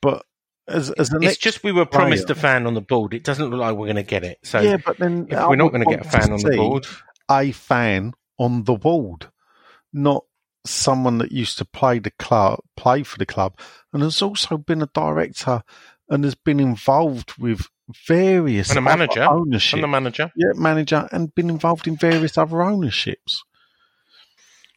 but 0.00 0.24
as 0.68 0.90
as 0.92 1.10
an 1.10 1.22
It's 1.22 1.38
just 1.38 1.64
we 1.64 1.72
were 1.72 1.86
promised 1.86 2.26
player- 2.26 2.36
a 2.36 2.40
fan 2.40 2.66
on 2.66 2.74
the 2.74 2.80
board. 2.80 3.14
It 3.14 3.24
doesn't 3.24 3.50
look 3.50 3.60
like 3.60 3.74
we're 3.76 3.86
going 3.86 3.96
to 3.96 4.02
get 4.02 4.24
it. 4.24 4.38
So 4.44 4.60
yeah, 4.60 4.76
but 4.76 4.98
then 4.98 5.26
if 5.28 5.38
we're 5.48 5.56
not 5.56 5.72
going 5.72 5.84
to 5.84 5.90
get 5.90 6.06
a 6.06 6.08
fan 6.08 6.32
on 6.32 6.40
the 6.40 6.56
board, 6.56 6.86
a 7.30 7.52
fan 7.52 8.14
on 8.38 8.64
the 8.64 8.74
board, 8.74 9.26
not 9.92 10.24
someone 10.66 11.18
that 11.18 11.32
used 11.32 11.58
to 11.58 11.64
play 11.64 11.98
the 11.98 12.10
club, 12.12 12.60
play 12.76 13.02
for 13.02 13.18
the 13.18 13.26
club, 13.26 13.58
and 13.92 14.02
has 14.02 14.22
also 14.22 14.58
been 14.58 14.82
a 14.82 14.90
director 14.94 15.62
and 16.08 16.24
has 16.24 16.34
been 16.34 16.60
involved 16.60 17.34
with 17.38 17.68
various 18.06 18.70
And 18.70 18.78
a 18.78 18.82
manager. 18.82 19.22
ownership, 19.24 19.76
I'm 19.76 19.80
the 19.82 19.88
manager. 19.88 20.30
yeah, 20.36 20.52
manager, 20.54 21.08
and 21.12 21.34
been 21.34 21.50
involved 21.50 21.86
in 21.86 21.96
various 21.96 22.36
other 22.38 22.62
ownerships. 22.62 23.42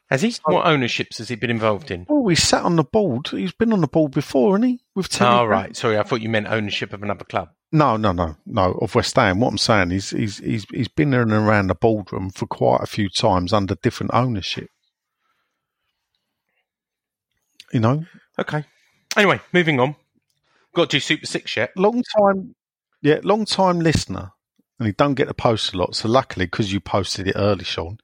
Has 0.09 0.21
he? 0.23 0.35
What 0.43 0.65
ownerships 0.65 1.19
has 1.19 1.29
he 1.29 1.35
been 1.35 1.49
involved 1.49 1.89
in? 1.89 2.05
Well, 2.09 2.27
he 2.27 2.35
sat 2.35 2.63
on 2.63 2.75
the 2.75 2.83
board. 2.83 3.27
He's 3.29 3.53
been 3.53 3.71
on 3.71 3.79
the 3.81 3.87
board 3.87 4.11
before, 4.11 4.57
hasn't 4.57 4.71
he? 4.71 4.79
With 4.93 5.05
Oh, 5.05 5.17
Telegraph? 5.17 5.49
right. 5.49 5.75
Sorry, 5.77 5.97
I 5.97 6.03
thought 6.03 6.21
you 6.21 6.27
meant 6.29 6.47
ownership 6.47 6.91
of 6.91 7.01
another 7.01 7.23
club. 7.23 7.49
No, 7.71 7.95
no, 7.95 8.11
no, 8.11 8.35
no. 8.45 8.73
Of 8.81 8.93
West 8.95 9.15
Ham. 9.15 9.39
What 9.39 9.47
I'm 9.49 9.57
saying 9.57 9.91
is, 9.93 10.09
he's 10.09 10.39
he's 10.39 10.65
he's 10.69 10.89
been 10.89 11.11
there 11.11 11.21
and 11.21 11.31
around 11.31 11.67
the 11.67 11.75
boardroom 11.75 12.29
for 12.29 12.45
quite 12.45 12.81
a 12.81 12.87
few 12.87 13.07
times 13.07 13.53
under 13.53 13.75
different 13.75 14.13
ownership. 14.13 14.69
You 17.71 17.79
know, 17.79 18.05
Okay. 18.37 18.65
Anyway, 19.15 19.39
moving 19.53 19.79
on. 19.79 19.95
Got 20.73 20.89
to 20.89 20.97
do 20.97 20.99
Super 21.01 21.25
Six 21.25 21.55
yet? 21.55 21.71
long 21.77 22.03
time, 22.17 22.53
yeah, 23.01 23.19
long 23.23 23.45
time 23.45 23.79
listener, 23.79 24.31
and 24.79 24.87
he 24.87 24.93
don't 24.93 25.15
get 25.15 25.27
to 25.27 25.33
post 25.33 25.73
a 25.73 25.77
lot. 25.77 25.95
So 25.95 26.07
luckily, 26.07 26.45
because 26.45 26.71
you 26.71 26.79
posted 26.79 27.27
it 27.27 27.35
early, 27.35 27.63
Sean. 27.63 27.97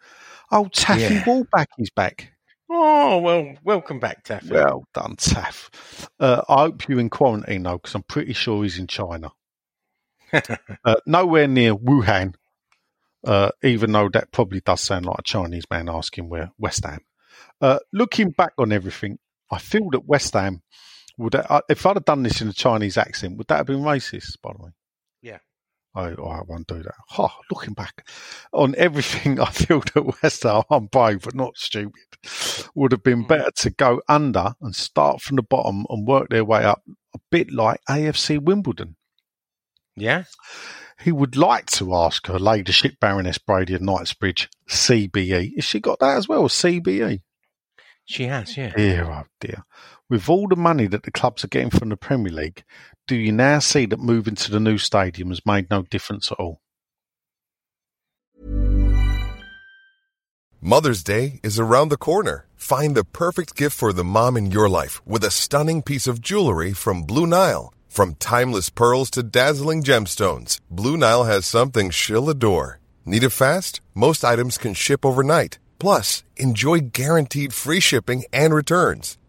Oh, 0.52 0.68
Taffy 0.72 1.16
Yeah. 1.16 1.24
Wallback 1.24 1.68
is 1.78 1.90
back. 1.90 2.34
Oh 2.70 3.20
well, 3.20 3.54
welcome 3.64 4.00
back, 4.00 4.24
Taffy. 4.24 4.52
Well 4.52 4.84
done, 4.94 5.16
Taff. 5.16 6.10
Uh, 6.20 6.42
I 6.50 6.64
hope 6.64 6.88
you're 6.88 7.00
in 7.00 7.10
quarantine 7.10 7.64
though, 7.64 7.78
because 7.78 7.96
I'm 7.96 8.04
pretty 8.04 8.34
sure 8.34 8.64
he's 8.64 8.78
in 8.78 8.88
China. 8.88 9.32
uh, 10.34 10.96
nowhere 11.06 11.48
near 11.48 11.74
Wuhan, 11.76 12.34
uh, 13.26 13.52
even 13.64 13.92
though 13.94 14.10
that 14.10 14.32
probably 14.32 14.60
does 14.62 14.82
sound 14.82 15.06
like 15.06 15.20
a 15.20 15.24
Chinese 15.24 15.66
man 15.72 15.88
asking 15.90 16.30
where 16.30 16.52
West 16.58 16.84
Ham. 16.86 17.00
Uh, 17.62 17.80
looking 17.94 18.32
back 18.32 18.54
on 18.58 18.72
everything, 18.72 19.18
I 19.52 19.60
feel 19.60 19.90
that 19.92 20.06
West 20.06 20.34
Ham 20.34 20.62
would, 21.18 21.36
uh, 21.36 21.62
if 21.70 21.86
I'd 21.86 21.96
have 21.96 22.06
done 22.06 22.24
this 22.24 22.42
in 22.42 22.50
a 22.50 22.54
Chinese 22.54 22.98
accent, 22.98 23.38
would 23.38 23.48
that 23.48 23.58
have 23.58 23.66
been 23.68 23.80
racist? 23.80 24.42
By 24.42 24.52
the 24.54 24.64
way, 24.66 24.72
Yeah. 25.22 25.40
I, 25.96 26.10
I 26.10 26.42
won't 26.48 26.68
do 26.68 26.84
that. 26.84 26.94
Oh, 27.18 27.34
looking 27.52 27.74
back 27.74 28.08
on 28.54 28.76
everything, 28.78 29.40
I 29.40 29.50
feel 29.50 29.82
that 29.94 30.22
West 30.22 30.44
Ham, 30.44 30.64
I'm 30.70 30.86
brave 30.86 31.22
but 31.24 31.34
not 31.34 31.58
stupid, 31.58 32.18
would 32.76 32.92
have 32.92 33.04
been 33.04 33.22
hmm. 33.22 33.28
better 33.28 33.52
to 33.58 33.70
go 33.72 34.02
under 34.08 34.54
and 34.62 34.76
start 34.76 35.22
from 35.22 35.38
the 35.38 35.44
bottom 35.44 35.86
and 35.90 36.08
work 36.08 36.30
their 36.30 36.46
way 36.46 36.64
up, 36.64 36.84
a 37.16 37.20
bit 37.32 37.52
like 37.52 37.82
AFC 37.90 38.40
Wimbledon. 38.42 38.96
yeah. 39.96 40.24
He 41.00 41.12
would 41.12 41.36
like 41.36 41.68
to 41.74 41.94
ask 41.94 42.26
her 42.26 42.40
ladyship 42.40 42.96
Baroness 43.00 43.38
Brady 43.38 43.76
of 43.76 43.84
Knightsbridge, 43.84 44.50
CBE. 44.68 45.56
Has 45.56 45.66
she 45.66 45.80
got 45.80 46.00
that 46.00 46.18
as 46.18 46.28
well, 46.28 46.46
CBE? 46.50 47.22
She 48.06 48.24
has, 48.24 48.58
yeah. 48.58 48.74
Dear, 48.76 49.04
oh 49.04 49.24
dear. 49.40 49.64
With 50.10 50.28
all 50.28 50.48
the 50.48 50.56
money 50.56 50.88
that 50.88 51.04
the 51.04 51.12
clubs 51.12 51.44
are 51.44 51.50
getting 51.50 51.70
from 51.70 51.90
the 51.90 51.98
Premier 51.98 52.32
League, 52.32 52.64
do 53.08 53.16
you 53.16 53.32
now 53.32 53.60
see 53.60 53.86
that 53.86 54.00
moving 54.00 54.36
to 54.36 54.52
the 54.52 54.60
new 54.60 54.78
stadium 54.78 55.30
has 55.30 55.46
made 55.46 55.70
no 55.70 55.84
difference 55.84 56.32
at 56.32 56.40
all? 56.40 56.60
Mother's 60.60 61.04
Day 61.04 61.40
is 61.44 61.60
around 61.60 61.90
the 61.90 61.98
corner. 61.98 62.46
Find 62.56 62.96
the 62.96 63.06
perfect 63.06 63.56
gift 63.56 63.78
for 63.78 63.94
the 63.94 64.04
mom 64.04 64.36
in 64.36 64.52
your 64.52 64.68
life 64.68 65.06
with 65.08 65.24
a 65.24 65.32
stunning 65.32 65.82
piece 65.82 66.08
of 66.08 66.22
jewelry 66.22 66.74
from 66.74 67.04
Blue 67.04 67.26
Nile. 67.28 67.74
From 67.88 68.16
timeless 68.16 68.70
pearls 68.70 69.10
to 69.12 69.24
dazzling 69.24 69.84
gemstones, 69.84 70.60
Blue 70.70 70.98
Nile 70.98 71.24
has 71.24 71.46
something 71.46 71.90
she'll 71.90 72.30
adore. 72.30 72.80
Need 73.06 73.24
it 73.24 73.30
fast? 73.30 73.80
Most 73.96 74.26
items 74.26 74.58
can 74.58 74.74
ship 74.74 75.06
overnight. 75.06 75.60
Plus, 75.80 76.24
enjoy 76.36 76.80
guaranteed 76.80 77.54
free 77.54 77.80
shipping 77.80 78.26
and 78.34 78.54
returns. 78.54 79.18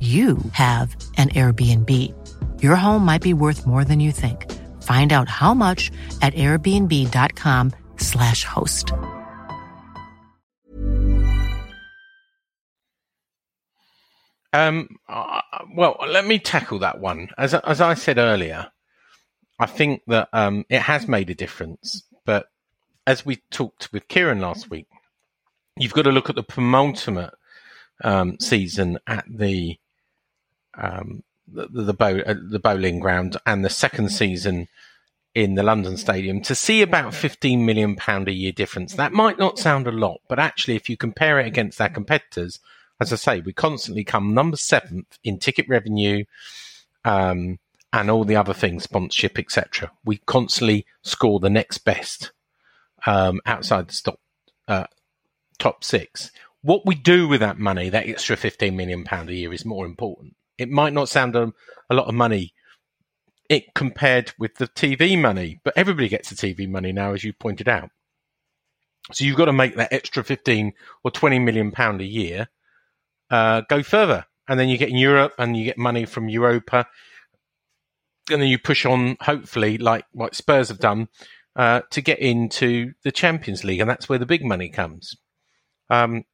you 0.00 0.38
have 0.52 0.96
an 1.16 1.28
Airbnb. 1.28 1.90
Your 2.60 2.74
home 2.74 3.04
might 3.04 3.22
be 3.22 3.34
worth 3.34 3.68
more 3.68 3.84
than 3.84 4.00
you 4.00 4.10
think. 4.10 4.50
Find 4.82 5.12
out 5.12 5.28
how 5.28 5.54
much 5.54 5.92
at 6.20 6.34
airbnb.com/slash 6.34 8.44
host. 8.44 8.92
Um, 14.52 14.88
well, 15.74 15.96
let 16.08 16.26
me 16.26 16.40
tackle 16.40 16.80
that 16.80 16.98
one. 16.98 17.28
As 17.38 17.54
as 17.54 17.80
I 17.80 17.94
said 17.94 18.18
earlier, 18.18 18.72
I 19.58 19.66
think 19.66 20.02
that 20.08 20.28
um, 20.32 20.64
it 20.68 20.82
has 20.82 21.08
made 21.08 21.30
a 21.30 21.34
difference. 21.34 22.02
But 22.24 22.46
as 23.06 23.24
we 23.24 23.42
talked 23.50 23.92
with 23.92 24.08
Kieran 24.08 24.40
last 24.40 24.70
week, 24.70 24.86
you've 25.76 25.94
got 25.94 26.02
to 26.02 26.12
look 26.12 26.28
at 26.28 26.36
the 26.36 26.42
penultimate 26.42 27.34
um, 28.02 28.38
season 28.40 28.98
at 29.06 29.24
the 29.28 29.78
um, 30.74 31.22
the 31.46 31.68
the, 31.68 31.94
bow, 31.94 32.18
uh, 32.18 32.34
the 32.48 32.58
Boleyn 32.58 32.98
Ground 32.98 33.36
and 33.46 33.64
the 33.64 33.70
second 33.70 34.10
season 34.10 34.68
in 35.34 35.54
the 35.54 35.62
London 35.62 35.96
Stadium 35.96 36.42
to 36.42 36.54
see 36.54 36.82
about 36.82 37.14
fifteen 37.14 37.64
million 37.64 37.96
pound 37.96 38.28
a 38.28 38.32
year 38.32 38.52
difference. 38.52 38.94
That 38.94 39.12
might 39.12 39.38
not 39.38 39.58
sound 39.58 39.86
a 39.86 39.92
lot, 39.92 40.20
but 40.28 40.38
actually, 40.38 40.76
if 40.76 40.88
you 40.88 40.96
compare 40.96 41.38
it 41.38 41.46
against 41.46 41.80
our 41.80 41.88
competitors, 41.88 42.58
as 43.00 43.12
I 43.12 43.16
say, 43.16 43.40
we 43.40 43.52
constantly 43.52 44.04
come 44.04 44.34
number 44.34 44.56
seventh 44.56 45.18
in 45.24 45.38
ticket 45.38 45.66
revenue. 45.68 46.24
Um, 47.04 47.58
and 47.92 48.10
all 48.10 48.24
the 48.24 48.36
other 48.36 48.54
things, 48.54 48.84
sponsorship, 48.84 49.38
etc. 49.38 49.92
We 50.04 50.18
constantly 50.18 50.86
score 51.02 51.40
the 51.40 51.50
next 51.50 51.78
best 51.78 52.32
um, 53.06 53.40
outside 53.44 53.88
the 53.88 54.00
top 54.02 54.20
uh, 54.68 54.86
top 55.58 55.84
six. 55.84 56.30
What 56.62 56.86
we 56.86 56.94
do 56.94 57.28
with 57.28 57.40
that 57.40 57.58
money, 57.58 57.88
that 57.88 58.08
extra 58.08 58.36
fifteen 58.36 58.76
million 58.76 59.04
pound 59.04 59.28
a 59.28 59.34
year, 59.34 59.52
is 59.52 59.64
more 59.64 59.84
important. 59.86 60.34
It 60.58 60.70
might 60.70 60.92
not 60.92 61.08
sound 61.08 61.34
a, 61.34 61.52
a 61.90 61.94
lot 61.94 62.06
of 62.06 62.14
money, 62.14 62.54
it 63.48 63.74
compared 63.74 64.32
with 64.38 64.56
the 64.56 64.68
TV 64.68 65.20
money, 65.20 65.60
but 65.64 65.74
everybody 65.76 66.08
gets 66.08 66.30
the 66.30 66.36
TV 66.36 66.68
money 66.68 66.92
now, 66.92 67.12
as 67.12 67.24
you 67.24 67.32
pointed 67.32 67.68
out. 67.68 67.90
So 69.12 69.24
you've 69.24 69.36
got 69.36 69.46
to 69.46 69.52
make 69.52 69.76
that 69.76 69.92
extra 69.92 70.22
fifteen 70.22 70.72
or 71.02 71.10
twenty 71.10 71.38
million 71.38 71.72
pound 71.72 72.00
a 72.00 72.06
year 72.06 72.48
uh, 73.30 73.62
go 73.68 73.82
further, 73.82 74.26
and 74.48 74.60
then 74.60 74.68
you 74.68 74.78
get 74.78 74.90
in 74.90 74.96
Europe 74.96 75.34
and 75.38 75.56
you 75.56 75.64
get 75.64 75.78
money 75.78 76.04
from 76.04 76.28
Europa 76.28 76.86
and 78.30 78.40
then 78.40 78.48
you 78.48 78.58
push 78.58 78.86
on, 78.86 79.16
hopefully, 79.20 79.78
like 79.78 80.04
what 80.12 80.34
Spurs 80.34 80.68
have 80.68 80.78
done, 80.78 81.08
uh, 81.56 81.80
to 81.90 82.00
get 82.00 82.18
into 82.20 82.92
the 83.02 83.10
Champions 83.10 83.64
League, 83.64 83.80
and 83.80 83.90
that's 83.90 84.08
where 84.08 84.18
the 84.18 84.26
big 84.26 84.44
money 84.44 84.68
comes. 84.68 85.16
Um, 85.90 86.24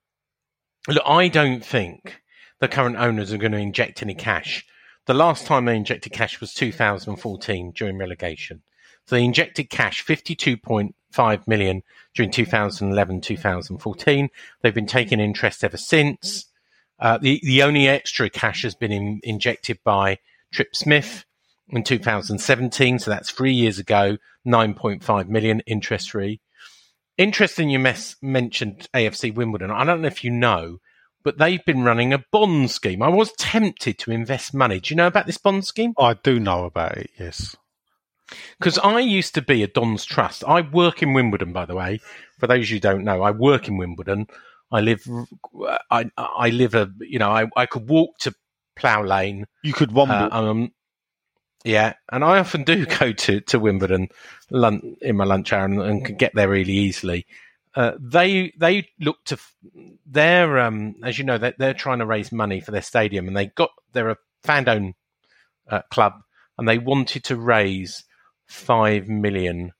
look, 0.94 1.04
I 1.06 1.28
don't 1.28 1.64
think 1.64 2.20
the 2.60 2.68
current 2.68 2.96
owners 2.96 3.32
are 3.32 3.38
going 3.38 3.52
to 3.52 3.58
inject 3.58 4.02
any 4.02 4.14
cash. 4.14 4.64
The 5.06 5.14
last 5.14 5.46
time 5.46 5.64
they 5.64 5.76
injected 5.76 6.12
cash 6.12 6.40
was 6.40 6.52
2014 6.54 7.72
during 7.72 7.98
relegation. 7.98 8.62
So 9.06 9.16
they 9.16 9.24
injected 9.24 9.70
cash, 9.70 10.04
52.5 10.04 11.48
million 11.48 11.82
during 12.14 12.30
2011 12.30 13.20
2014. 13.22 14.28
They've 14.60 14.74
been 14.74 14.86
taking 14.86 15.20
interest 15.20 15.64
ever 15.64 15.78
since. 15.78 16.46
Uh, 16.98 17.16
the, 17.16 17.40
the 17.42 17.62
only 17.62 17.88
extra 17.88 18.28
cash 18.28 18.62
has 18.62 18.74
been 18.74 18.92
in, 18.92 19.20
injected 19.22 19.78
by 19.84 20.18
Tripp 20.52 20.74
Smith 20.74 21.24
in 21.68 21.84
2017, 21.84 22.98
so 22.98 23.10
that's 23.10 23.30
three 23.30 23.52
years 23.52 23.78
ago, 23.78 24.16
9.5 24.46 25.28
million 25.28 25.60
interest 25.60 26.10
free. 26.10 26.40
Interesting, 27.18 27.68
you 27.68 27.80
mes- 27.80 28.16
mentioned 28.22 28.88
AFC 28.94 29.34
Wimbledon. 29.34 29.72
I 29.72 29.84
don't 29.84 30.00
know 30.00 30.06
if 30.06 30.22
you 30.22 30.30
know, 30.30 30.78
but 31.24 31.36
they've 31.36 31.64
been 31.64 31.82
running 31.82 32.12
a 32.12 32.24
bond 32.30 32.70
scheme. 32.70 33.02
I 33.02 33.08
was 33.08 33.32
tempted 33.32 33.98
to 33.98 34.12
invest 34.12 34.54
money. 34.54 34.78
Do 34.78 34.94
you 34.94 34.96
know 34.96 35.08
about 35.08 35.26
this 35.26 35.36
bond 35.36 35.66
scheme? 35.66 35.94
I 35.98 36.14
do 36.14 36.38
know 36.38 36.64
about 36.64 36.96
it. 36.96 37.10
Yes. 37.18 37.56
Because 38.58 38.78
I 38.78 39.00
used 39.00 39.34
to 39.34 39.42
be 39.42 39.62
a 39.62 39.66
Dons 39.66 40.04
Trust. 40.04 40.44
I 40.46 40.60
work 40.60 41.02
in 41.02 41.12
Wimbledon, 41.12 41.52
by 41.52 41.64
the 41.66 41.74
way. 41.74 42.00
For 42.38 42.46
those 42.46 42.70
you 42.70 42.78
don't 42.78 43.04
know, 43.04 43.22
I 43.22 43.32
work 43.32 43.68
in 43.68 43.78
Wimbledon. 43.78 44.26
I 44.70 44.80
live, 44.80 45.02
I 45.90 46.10
I 46.16 46.50
live 46.50 46.74
a, 46.74 46.90
you 47.00 47.18
know, 47.18 47.30
I, 47.30 47.46
I 47.56 47.64
could 47.66 47.88
walk 47.88 48.18
to 48.18 48.34
Plough 48.76 49.02
Lane. 49.02 49.46
You 49.64 49.72
could 49.72 49.92
one. 49.92 50.10
Uh, 50.10 50.28
um, 50.30 50.72
yeah, 51.64 51.94
and 52.10 52.24
I 52.24 52.38
often 52.38 52.64
do 52.64 52.86
go 52.86 53.12
to 53.12 53.40
to 53.40 53.58
Wimbledon 53.58 54.08
lun- 54.50 54.96
in 55.00 55.16
my 55.16 55.24
lunch 55.24 55.52
hour 55.52 55.64
and, 55.64 55.80
and 55.80 56.04
can 56.04 56.16
get 56.16 56.34
there 56.34 56.48
really 56.48 56.72
easily. 56.72 57.26
Uh, 57.74 57.92
they 58.00 58.52
they 58.58 58.88
look 59.00 59.22
to 59.26 59.38
they're 60.06 60.58
um, 60.58 60.96
as 61.04 61.18
you 61.18 61.24
know 61.24 61.38
they're, 61.38 61.54
they're 61.58 61.74
trying 61.74 61.98
to 61.98 62.06
raise 62.06 62.32
money 62.32 62.60
for 62.60 62.70
their 62.70 62.82
stadium 62.82 63.28
and 63.28 63.36
they 63.36 63.46
got 63.46 63.70
they're 63.92 64.10
a 64.10 64.16
fan 64.42 64.68
owned 64.68 64.94
uh, 65.68 65.82
club 65.90 66.14
and 66.56 66.68
they 66.68 66.78
wanted 66.78 67.24
to 67.24 67.36
raise 67.36 68.04
five 68.46 69.08
million 69.08 69.72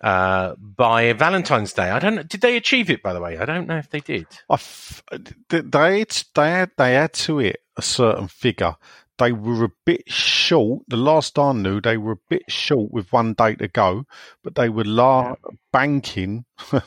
uh, 0.00 0.54
by 0.58 1.12
Valentine's 1.12 1.72
Day. 1.72 1.90
I 1.90 1.98
don't 2.00 2.16
know. 2.16 2.22
Did 2.24 2.40
they 2.40 2.56
achieve 2.56 2.90
it? 2.90 3.02
By 3.02 3.12
the 3.12 3.20
way, 3.20 3.38
I 3.38 3.44
don't 3.44 3.68
know 3.68 3.76
if 3.76 3.90
they 3.90 4.00
did. 4.00 4.26
I 4.50 4.54
f- 4.54 5.02
they 5.48 5.60
they 5.60 6.50
had, 6.50 6.70
they 6.76 6.94
had 6.94 7.12
to 7.12 7.38
it 7.38 7.58
a 7.76 7.82
certain 7.82 8.28
figure. 8.28 8.76
They 9.18 9.32
were 9.32 9.64
a 9.64 9.72
bit 9.84 10.10
short. 10.10 10.82
The 10.88 10.96
last 10.96 11.38
I 11.38 11.52
knew, 11.52 11.80
they 11.80 11.96
were 11.96 12.12
a 12.12 12.28
bit 12.28 12.42
short 12.48 12.90
with 12.90 13.12
one 13.12 13.34
day 13.34 13.54
to 13.56 13.68
go, 13.68 14.04
but 14.42 14.54
they 14.54 14.68
were 14.68 14.84
la- 14.84 15.36
banking, 15.72 16.44
to 16.70 16.82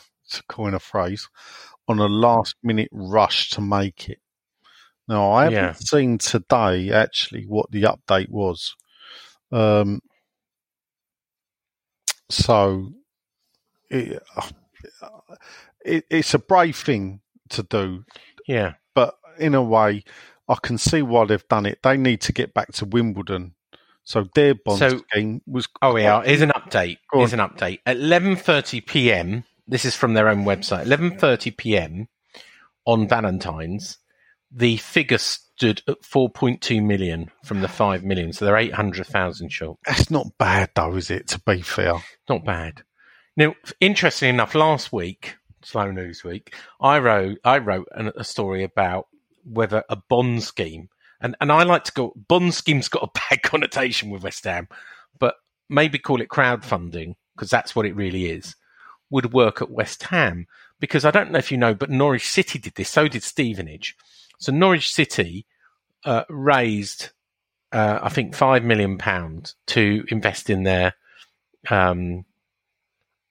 coin 0.49 0.73
a 0.73 0.79
phrase, 0.79 1.29
on 1.87 1.99
a 1.99 2.07
last 2.07 2.55
minute 2.63 2.89
rush 2.91 3.51
to 3.51 3.61
make 3.61 4.09
it. 4.09 4.19
Now, 5.07 5.31
I 5.31 5.43
haven't 5.43 5.57
Yeah. 5.59 5.73
seen 5.75 6.17
today 6.17 6.91
actually 6.91 7.45
what 7.45 7.69
the 7.71 7.83
update 7.83 8.29
was. 8.29 8.75
Um, 9.51 10.01
so 12.29 12.89
it, 13.89 14.21
it, 15.85 16.05
it's 16.09 16.33
a 16.33 16.39
brave 16.39 16.75
thing 16.75 17.21
to 17.49 17.61
do, 17.63 18.03
Yeah, 18.47 18.73
but 18.95 19.15
in 19.37 19.53
a 19.53 19.61
way, 19.61 20.03
I 20.47 20.55
can 20.61 20.77
see 20.77 21.01
why 21.01 21.25
they've 21.25 21.47
done 21.47 21.65
it. 21.65 21.79
They 21.83 21.97
need 21.97 22.21
to 22.21 22.33
get 22.33 22.53
back 22.53 22.71
to 22.73 22.85
Wimbledon. 22.85 23.53
So 24.03 24.27
their 24.35 24.53
bond 24.53 24.79
So- 24.79 24.99
scheme 25.09 25.41
was. 25.47 25.67
Oh, 25.81 25.97
yeah. 25.97 26.21
Here's 26.23 26.41
an 26.41 26.51
update. 26.51 26.97
Here's 27.11 27.33
an 27.33 27.39
update. 27.39 27.79
At 27.85 27.97
11:30 27.97 28.85
p.m. 28.85 29.43
This 29.67 29.83
is 29.85 29.95
from 29.95 30.13
their 30.13 30.29
own 30.29 30.45
website. 30.45 30.85
11:30 30.85 31.57
p.m. 31.57 32.07
on 32.85 33.07
Valentine's, 33.07 33.97
the 34.51 34.77
figure 34.77 35.17
stood 35.17 35.81
at 35.87 36.01
4.2 36.03 36.83
million 36.85 37.31
from 37.43 37.61
the 37.61 37.67
5 37.67 38.03
million, 38.03 38.31
so 38.31 38.45
they're 38.45 38.57
800,000 38.57 39.49
short. 39.49 39.79
That's 39.87 40.11
not 40.11 40.37
bad 40.37 40.69
though, 40.75 40.95
is 40.95 41.09
it? 41.09 41.27
To 41.29 41.39
be 41.39 41.61
fair, 41.61 41.93
Not 42.29 42.45
bad. 42.45 42.83
Now, 43.35 43.55
interestingly 43.81 44.29
enough, 44.29 44.53
last 44.53 44.93
week, 44.93 45.37
slow 45.63 45.89
news 45.91 46.23
week, 46.23 46.53
I 46.79 46.99
wrote 46.99 47.39
I 47.43 47.57
wrote 47.57 47.87
an, 47.93 48.11
a 48.15 48.23
story 48.23 48.63
about 48.63 49.07
whether 49.45 49.83
a 49.89 49.95
bond 49.95 50.43
scheme, 50.43 50.89
and, 51.21 51.35
and 51.39 51.51
I 51.51 51.63
like 51.63 51.83
to 51.85 51.91
go 51.91 52.13
bond 52.15 52.53
scheme's 52.53 52.89
got 52.89 53.03
a 53.03 53.19
bad 53.29 53.43
connotation 53.43 54.09
with 54.09 54.23
West 54.23 54.43
Ham, 54.43 54.67
but 55.19 55.35
maybe 55.69 55.97
call 55.97 56.21
it 56.21 56.29
crowdfunding 56.29 57.15
because 57.35 57.49
that's 57.49 57.75
what 57.75 57.85
it 57.85 57.95
really 57.95 58.27
is. 58.27 58.55
Would 59.09 59.33
work 59.33 59.61
at 59.61 59.71
West 59.71 60.03
Ham 60.03 60.47
because 60.79 61.05
I 61.05 61.11
don't 61.11 61.31
know 61.31 61.39
if 61.39 61.51
you 61.51 61.57
know, 61.57 61.73
but 61.73 61.89
Norwich 61.89 62.27
City 62.27 62.59
did 62.59 62.75
this. 62.75 62.89
So 62.89 63.07
did 63.07 63.23
Stevenage. 63.23 63.95
So 64.39 64.51
Norwich 64.51 64.91
City 64.91 65.45
uh, 66.03 66.23
raised, 66.29 67.09
uh, 67.71 67.99
I 68.01 68.09
think, 68.09 68.35
five 68.35 68.63
million 68.63 68.97
pounds 68.97 69.55
to 69.67 70.05
invest 70.09 70.49
in 70.49 70.63
their 70.63 70.93
um, 71.69 72.25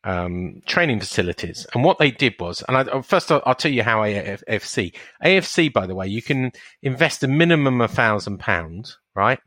um, 0.05 0.63
training 0.67 1.01
facilities. 1.01 1.67
And 1.75 1.83
what 1.83 1.99
they 1.99 2.11
did 2.11 2.35
was, 2.39 2.63
and 2.69 2.77
I, 2.77 3.01
first 3.03 3.33
I'll, 3.33 3.43
I'll 3.47 3.55
tell 3.55 3.73
you 3.73 3.83
how 3.83 4.01
AFC. 4.01 4.95
AFC, 5.25 5.73
by 5.73 5.87
the 5.87 5.95
way, 5.95 6.07
you 6.07 6.23
can 6.23 6.53
invest 6.83 7.25
a 7.25 7.29
minimum 7.29 7.81
of 7.81 7.91
thousand 7.91 8.39
pounds, 8.39 8.99
right? 9.15 9.41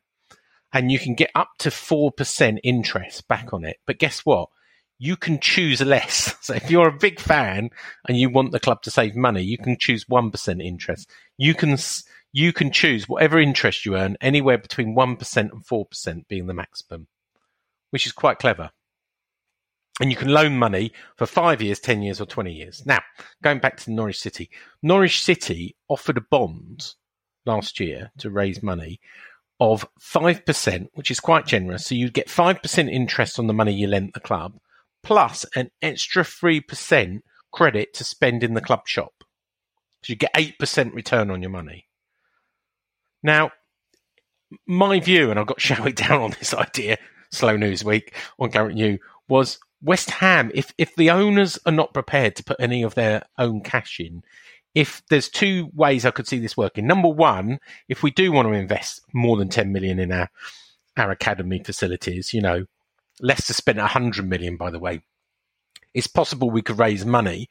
And 0.73 0.91
you 0.91 0.99
can 0.99 1.13
get 1.13 1.31
up 1.35 1.51
to 1.59 1.71
four 1.71 2.11
percent 2.11 2.59
interest 2.63 3.27
back 3.27 3.53
on 3.53 3.63
it. 3.63 3.77
But 3.85 3.99
guess 3.99 4.25
what? 4.25 4.49
You 4.99 5.15
can 5.15 5.39
choose 5.39 5.79
less. 5.81 6.35
So 6.47 6.53
if 6.53 6.71
you're 6.71 6.87
a 6.87 6.97
big 6.97 7.19
fan 7.19 7.71
and 8.07 8.17
you 8.17 8.29
want 8.29 8.53
the 8.53 8.59
club 8.59 8.81
to 8.83 8.91
save 8.91 9.17
money, 9.17 9.43
you 9.43 9.57
can 9.57 9.77
choose 9.77 10.07
one 10.07 10.31
percent 10.31 10.61
interest. 10.61 11.09
You 11.37 11.53
can 11.53 11.77
you 12.31 12.53
can 12.53 12.71
choose 12.71 13.07
whatever 13.07 13.39
interest 13.39 13.85
you 13.85 13.97
earn, 13.97 14.17
anywhere 14.21 14.57
between 14.57 14.95
one 14.95 15.17
percent 15.17 15.51
and 15.51 15.65
four 15.65 15.85
percent 15.85 16.27
being 16.29 16.47
the 16.47 16.53
maximum, 16.53 17.07
which 17.91 18.05
is 18.05 18.13
quite 18.13 18.39
clever 18.39 18.71
and 19.99 20.11
you 20.11 20.15
can 20.15 20.29
loan 20.29 20.57
money 20.57 20.91
for 21.15 21.25
five 21.25 21.61
years, 21.61 21.79
10 21.79 22.01
years, 22.01 22.21
or 22.21 22.25
20 22.25 22.53
years. 22.53 22.85
Now, 22.85 22.99
going 23.41 23.59
back 23.59 23.77
to 23.77 23.91
Norwich 23.91 24.19
City, 24.19 24.49
Norwich 24.83 25.21
City 25.23 25.75
offered 25.87 26.17
a 26.17 26.21
bond 26.21 26.93
last 27.45 27.79
year 27.79 28.11
to 28.19 28.29
raise 28.29 28.61
money 28.61 28.99
of 29.59 29.87
5%, 29.99 30.87
which 30.93 31.09
is 31.09 31.19
quite 31.19 31.47
generous. 31.47 31.87
So 31.87 31.95
you 31.95 32.11
get 32.11 32.27
5% 32.27 32.91
interest 32.91 33.39
on 33.39 33.47
the 33.47 33.53
money 33.53 33.73
you 33.73 33.87
lent 33.87 34.13
the 34.13 34.19
club, 34.19 34.59
plus 35.01 35.45
an 35.55 35.71
extra 35.81 36.23
3% 36.23 37.21
credit 37.51 37.93
to 37.95 38.03
spend 38.03 38.43
in 38.43 38.53
the 38.53 38.61
club 38.61 38.87
shop. 38.87 39.23
So 40.03 40.11
you 40.11 40.15
get 40.15 40.33
8% 40.33 40.93
return 40.93 41.31
on 41.31 41.41
your 41.41 41.49
money. 41.49 41.87
Now, 43.23 43.51
my 44.67 44.99
view, 44.99 45.31
and 45.31 45.39
I 45.39 45.43
got 45.43 45.59
shouted 45.67 45.95
down 45.95 46.21
on 46.21 46.35
this 46.37 46.53
idea, 46.53 46.97
slow 47.31 47.57
news 47.57 47.83
week 47.83 48.13
on 48.37 48.51
Garrett 48.51 48.75
New, 48.75 48.99
was 49.27 49.57
West 49.81 50.09
Ham, 50.09 50.51
if 50.53 50.73
if 50.77 50.95
the 50.95 51.09
owners 51.09 51.59
are 51.65 51.71
not 51.71 51.93
prepared 51.93 52.35
to 52.35 52.43
put 52.43 52.59
any 52.59 52.83
of 52.83 52.95
their 52.95 53.23
own 53.37 53.61
cash 53.61 53.99
in, 53.99 54.23
if 54.73 55.01
there's 55.09 55.29
two 55.29 55.69
ways 55.73 56.05
I 56.05 56.11
could 56.11 56.27
see 56.27 56.39
this 56.39 56.57
working. 56.57 56.87
Number 56.87 57.09
one, 57.09 57.59
if 57.87 58.03
we 58.03 58.11
do 58.11 58.31
want 58.31 58.47
to 58.47 58.53
invest 58.53 59.01
more 59.13 59.37
than 59.37 59.49
10 59.49 59.71
million 59.71 59.99
in 59.99 60.11
our 60.11 60.29
our 60.95 61.11
academy 61.11 61.61
facilities, 61.63 62.33
you 62.33 62.41
know, 62.41 62.65
Leicester 63.21 63.53
spent 63.53 63.77
100 63.77 64.27
million, 64.27 64.57
by 64.57 64.71
the 64.71 64.79
way. 64.79 65.01
It's 65.93 66.07
possible 66.07 66.49
we 66.49 66.61
could 66.61 66.79
raise 66.79 67.05
money 67.05 67.49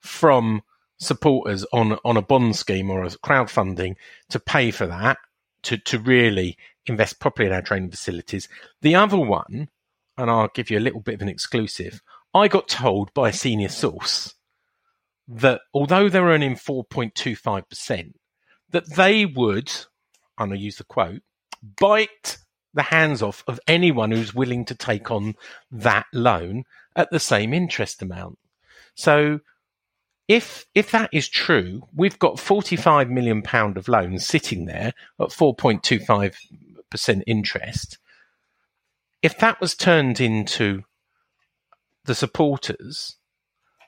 from 0.00 0.62
supporters 0.98 1.64
on 1.72 1.98
on 2.04 2.16
a 2.16 2.22
bond 2.22 2.56
scheme 2.56 2.90
or 2.90 3.02
a 3.02 3.08
crowdfunding 3.08 3.96
to 4.30 4.38
pay 4.38 4.70
for 4.70 4.86
that 4.86 5.18
to 5.62 5.76
to 5.76 5.98
really 5.98 6.56
invest 6.86 7.20
properly 7.20 7.48
in 7.48 7.54
our 7.54 7.62
training 7.62 7.90
facilities. 7.90 8.48
The 8.82 8.94
other 8.94 9.18
one 9.18 9.68
and 10.22 10.30
I'll 10.30 10.48
give 10.54 10.70
you 10.70 10.78
a 10.78 10.80
little 10.80 11.00
bit 11.00 11.16
of 11.16 11.22
an 11.22 11.28
exclusive. 11.28 12.00
I 12.32 12.46
got 12.46 12.68
told 12.68 13.12
by 13.12 13.30
a 13.30 13.32
senior 13.32 13.68
source 13.68 14.34
that 15.26 15.60
although 15.74 16.08
they're 16.08 16.24
earning 16.24 16.54
4.25%, 16.54 18.12
that 18.70 18.94
they 18.94 19.26
would, 19.26 19.72
and 20.38 20.52
I 20.52 20.56
use 20.56 20.76
the 20.76 20.84
quote, 20.84 21.22
bite 21.80 22.38
the 22.72 22.82
hands 22.82 23.20
off 23.20 23.42
of 23.48 23.58
anyone 23.66 24.12
who's 24.12 24.32
willing 24.32 24.64
to 24.66 24.74
take 24.74 25.10
on 25.10 25.34
that 25.70 26.06
loan 26.12 26.64
at 26.94 27.10
the 27.10 27.20
same 27.20 27.52
interest 27.52 28.00
amount. 28.00 28.38
So 28.94 29.40
if 30.28 30.66
if 30.74 30.92
that 30.92 31.10
is 31.12 31.28
true, 31.28 31.82
we've 31.94 32.18
got 32.18 32.38
45 32.38 33.10
million 33.10 33.42
pound 33.42 33.76
of 33.76 33.88
loans 33.88 34.24
sitting 34.24 34.66
there 34.66 34.92
at 35.20 35.28
4.25% 35.28 37.22
interest 37.26 37.98
if 39.22 39.38
that 39.38 39.60
was 39.60 39.74
turned 39.74 40.20
into 40.20 40.82
the 42.04 42.14
supporters, 42.14 43.16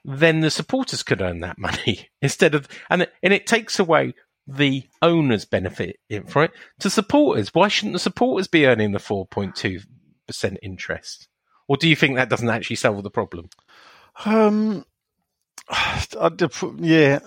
then 0.04 0.40
the 0.40 0.50
supporters 0.50 1.02
could 1.02 1.20
earn 1.20 1.40
that 1.40 1.58
money 1.58 2.08
instead 2.22 2.54
of, 2.54 2.68
and 2.88 3.08
and 3.22 3.32
it 3.32 3.46
takes 3.46 3.78
away 3.78 4.14
the 4.46 4.84
owners' 5.00 5.44
benefit 5.46 5.98
for 6.26 6.44
it 6.44 6.52
to 6.80 6.90
supporters. 6.90 7.54
Why 7.54 7.68
shouldn't 7.68 7.94
the 7.94 7.98
supporters 7.98 8.46
be 8.46 8.66
earning 8.66 8.92
the 8.92 8.98
four 8.98 9.26
point 9.26 9.56
two 9.56 9.80
percent 10.26 10.58
interest? 10.62 11.28
Or 11.66 11.76
do 11.76 11.88
you 11.88 11.96
think 11.96 12.16
that 12.16 12.28
doesn't 12.28 12.50
actually 12.50 12.76
solve 12.76 13.02
the 13.02 13.10
problem? 13.10 13.48
um, 14.24 14.84
yeah. 16.78 17.18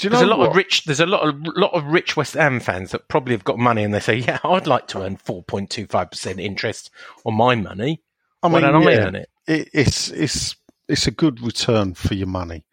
Do 0.00 0.06
you 0.06 0.10
know 0.12 0.16
There's 0.16 0.28
a 0.28 0.30
lot 0.30 0.38
what? 0.38 0.50
of 0.50 0.56
rich. 0.56 0.84
There's 0.84 1.00
a 1.00 1.06
lot 1.06 1.28
of 1.28 1.46
lot 1.56 1.74
of 1.74 1.84
rich 1.84 2.16
West 2.16 2.32
Ham 2.32 2.58
fans 2.58 2.90
that 2.92 3.08
probably 3.08 3.34
have 3.34 3.44
got 3.44 3.58
money, 3.58 3.84
and 3.84 3.92
they 3.92 4.00
say, 4.00 4.14
"Yeah, 4.16 4.38
I'd 4.42 4.66
like 4.66 4.86
to 4.88 5.02
earn 5.02 5.16
four 5.16 5.42
point 5.42 5.68
two 5.68 5.86
five 5.86 6.10
percent 6.10 6.40
interest 6.40 6.90
on 7.26 7.34
my 7.34 7.54
money. 7.54 8.00
I 8.42 8.46
Why 8.48 8.62
mean, 8.62 8.72
don't 8.72 8.88
I 8.88 8.90
yeah, 8.92 8.98
earn 9.06 9.14
it?" 9.14 9.28
it, 9.46 9.68
it's 9.74 10.08
it's 10.08 10.56
it's 10.88 11.06
a 11.06 11.10
good 11.10 11.42
return 11.42 11.92
for 11.92 12.14
your 12.14 12.28
money. 12.28 12.64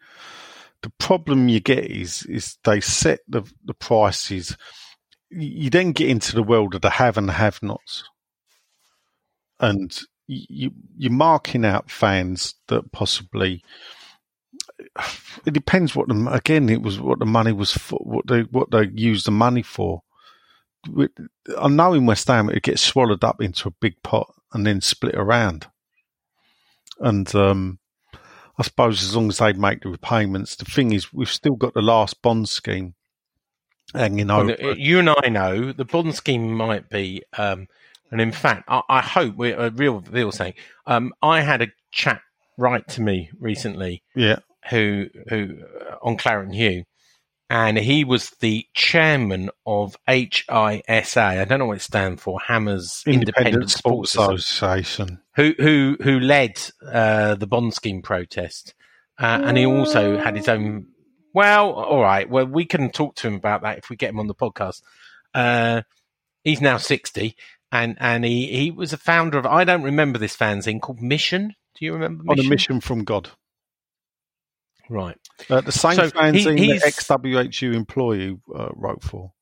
The 0.82 0.90
problem 0.98 1.50
you 1.50 1.60
get 1.60 1.84
is 1.84 2.22
is 2.22 2.56
they 2.64 2.80
set 2.80 3.20
the 3.28 3.42
the 3.62 3.74
prices. 3.74 4.56
You 5.28 5.64
you 5.64 5.70
then 5.70 5.92
get 5.92 6.08
into 6.08 6.34
the 6.34 6.42
world 6.42 6.74
of 6.74 6.80
the 6.80 6.88
have 6.88 7.18
and 7.18 7.28
the 7.28 7.34
have 7.34 7.62
nots, 7.62 8.04
and 9.60 9.94
you 10.28 10.70
you're 10.96 11.12
marking 11.12 11.66
out 11.66 11.90
fans 11.90 12.54
that 12.68 12.90
possibly 12.90 13.62
it 15.46 15.52
depends 15.52 15.94
what 15.94 16.08
the 16.08 16.28
again. 16.30 16.68
It 16.68 16.82
was 16.82 17.00
what 17.00 17.18
the 17.18 17.26
money 17.26 17.52
was 17.52 17.72
for. 17.72 17.98
What 17.98 18.26
they 18.26 18.42
what 18.42 18.70
they 18.70 18.88
used 18.94 19.26
the 19.26 19.30
money 19.32 19.62
for. 19.62 20.02
I 21.58 21.68
know 21.68 21.92
in 21.92 22.06
West 22.06 22.28
Ham 22.28 22.48
it 22.50 22.62
gets 22.62 22.82
swallowed 22.82 23.24
up 23.24 23.42
into 23.42 23.68
a 23.68 23.72
big 23.80 24.02
pot 24.02 24.32
and 24.52 24.66
then 24.66 24.80
split 24.80 25.16
around. 25.16 25.66
And 27.00 27.32
um, 27.34 27.78
I 28.58 28.62
suppose 28.62 29.02
as 29.02 29.14
long 29.14 29.28
as 29.28 29.38
they 29.38 29.52
make 29.52 29.82
the 29.82 29.88
repayments, 29.88 30.56
the 30.56 30.64
thing 30.64 30.92
is 30.92 31.12
we've 31.12 31.30
still 31.30 31.56
got 31.56 31.74
the 31.74 31.82
last 31.82 32.22
bond 32.22 32.48
scheme 32.48 32.94
hanging 33.94 34.28
Well, 34.28 34.50
over. 34.50 34.72
you 34.72 34.98
and 34.98 35.10
I 35.10 35.28
know 35.28 35.72
the 35.72 35.84
bond 35.84 36.14
scheme 36.14 36.52
might 36.54 36.88
be, 36.88 37.22
um, 37.36 37.66
and 38.10 38.20
in 38.20 38.32
fact, 38.32 38.64
I, 38.68 38.82
I 38.88 39.00
hope 39.00 39.36
we're 39.36 39.58
a 39.58 39.70
real 39.70 40.00
real 40.10 40.32
saying. 40.32 40.54
Um, 40.86 41.12
I 41.22 41.40
had 41.40 41.60
a 41.62 41.68
chap 41.90 42.22
write 42.56 42.88
to 42.88 43.00
me 43.00 43.30
recently 43.38 44.02
yeah, 44.16 44.38
who 44.70 45.06
who 45.28 45.58
uh, 45.80 45.96
on 46.02 46.16
Claret 46.16 46.46
and 46.46 46.54
Hugh, 46.54 46.84
and 47.50 47.78
he 47.78 48.04
was 48.04 48.30
the 48.40 48.66
chairman 48.74 49.50
of 49.66 49.96
HISA. 50.08 51.16
I 51.18 51.44
don't 51.44 51.58
know 51.58 51.66
what 51.66 51.78
it 51.78 51.82
stands 51.82 52.22
for. 52.22 52.38
Hammers 52.46 53.02
Independent, 53.06 53.70
Sports 53.70 54.12
Sports 54.12 54.50
Association. 54.50 55.20
who 55.36 55.54
who 55.58 55.96
who 56.02 56.20
led 56.20 56.60
uh, 56.86 57.34
the 57.34 57.46
bond 57.46 57.74
scheme 57.74 58.02
protest, 58.02 58.74
uh, 59.18 59.40
and 59.44 59.56
he 59.56 59.66
also 59.66 60.18
had 60.18 60.36
his 60.36 60.48
own. 60.48 60.88
Well, 61.34 61.72
all 61.72 62.00
right. 62.02 62.28
Well, 62.28 62.46
we 62.46 62.64
can 62.64 62.90
talk 62.90 63.14
to 63.16 63.28
him 63.28 63.34
about 63.34 63.62
that 63.62 63.78
if 63.78 63.90
we 63.90 63.96
get 63.96 64.10
him 64.10 64.18
on 64.20 64.26
the 64.26 64.34
podcast. 64.34 64.82
Uh, 65.34 65.82
he's 66.42 66.60
now 66.60 66.78
sixty, 66.78 67.36
and 67.70 67.96
and 68.00 68.24
he 68.24 68.46
he 68.46 68.70
was 68.70 68.92
a 68.92 68.98
founder 68.98 69.38
of. 69.38 69.46
I 69.46 69.64
don't 69.64 69.82
remember 69.82 70.18
this 70.18 70.36
fanzine 70.36 70.80
called 70.80 71.00
Mission. 71.00 71.54
Do 71.78 71.84
you 71.84 71.92
remember 71.92 72.24
On 72.28 72.36
Mission? 72.36 72.46
a 72.46 72.50
mission 72.50 72.80
from 72.80 73.04
God. 73.04 73.30
Right. 74.90 75.16
Uh, 75.50 75.60
the 75.60 75.72
same 75.72 75.94
So 75.94 76.04
he- 76.04 76.10
fanzine 76.10 76.58
he's- 76.58 76.80
the 76.80 76.86
ex-WHU 76.86 77.72
employee 77.74 78.38
uh, 78.54 78.68
wrote 78.74 79.02
for. 79.02 79.32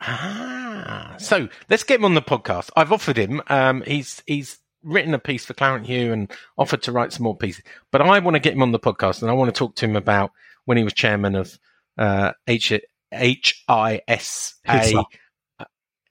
Ah, 0.00 1.14
so 1.18 1.48
let's 1.70 1.84
get 1.84 2.00
him 2.00 2.04
on 2.04 2.14
the 2.14 2.22
podcast. 2.22 2.70
I've 2.76 2.90
offered 2.92 3.16
him. 3.16 3.40
Um, 3.48 3.82
he's 3.86 4.22
he's 4.26 4.58
written 4.82 5.14
a 5.14 5.18
piece 5.18 5.44
for 5.44 5.54
Claret 5.54 5.78
and 5.78 5.86
Hugh 5.86 6.12
and 6.12 6.30
offered 6.58 6.82
to 6.82 6.92
write 6.92 7.12
some 7.12 7.22
more 7.24 7.36
pieces. 7.36 7.62
But 7.92 8.02
I 8.02 8.18
want 8.18 8.34
to 8.34 8.40
get 8.40 8.54
him 8.54 8.62
on 8.62 8.72
the 8.72 8.80
podcast 8.80 9.22
and 9.22 9.30
I 9.30 9.34
want 9.34 9.54
to 9.54 9.58
talk 9.58 9.76
to 9.76 9.84
him 9.86 9.94
about 9.94 10.32
when 10.64 10.76
he 10.76 10.82
was 10.84 10.92
chairman 10.92 11.36
of 11.36 11.56
uh, 11.98 12.32
H 12.48 12.72
H 13.12 13.64
I 13.68 14.00
S 14.08 14.54
A 14.66 14.72
HISA. 14.72 15.04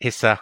HISA. 0.01 0.39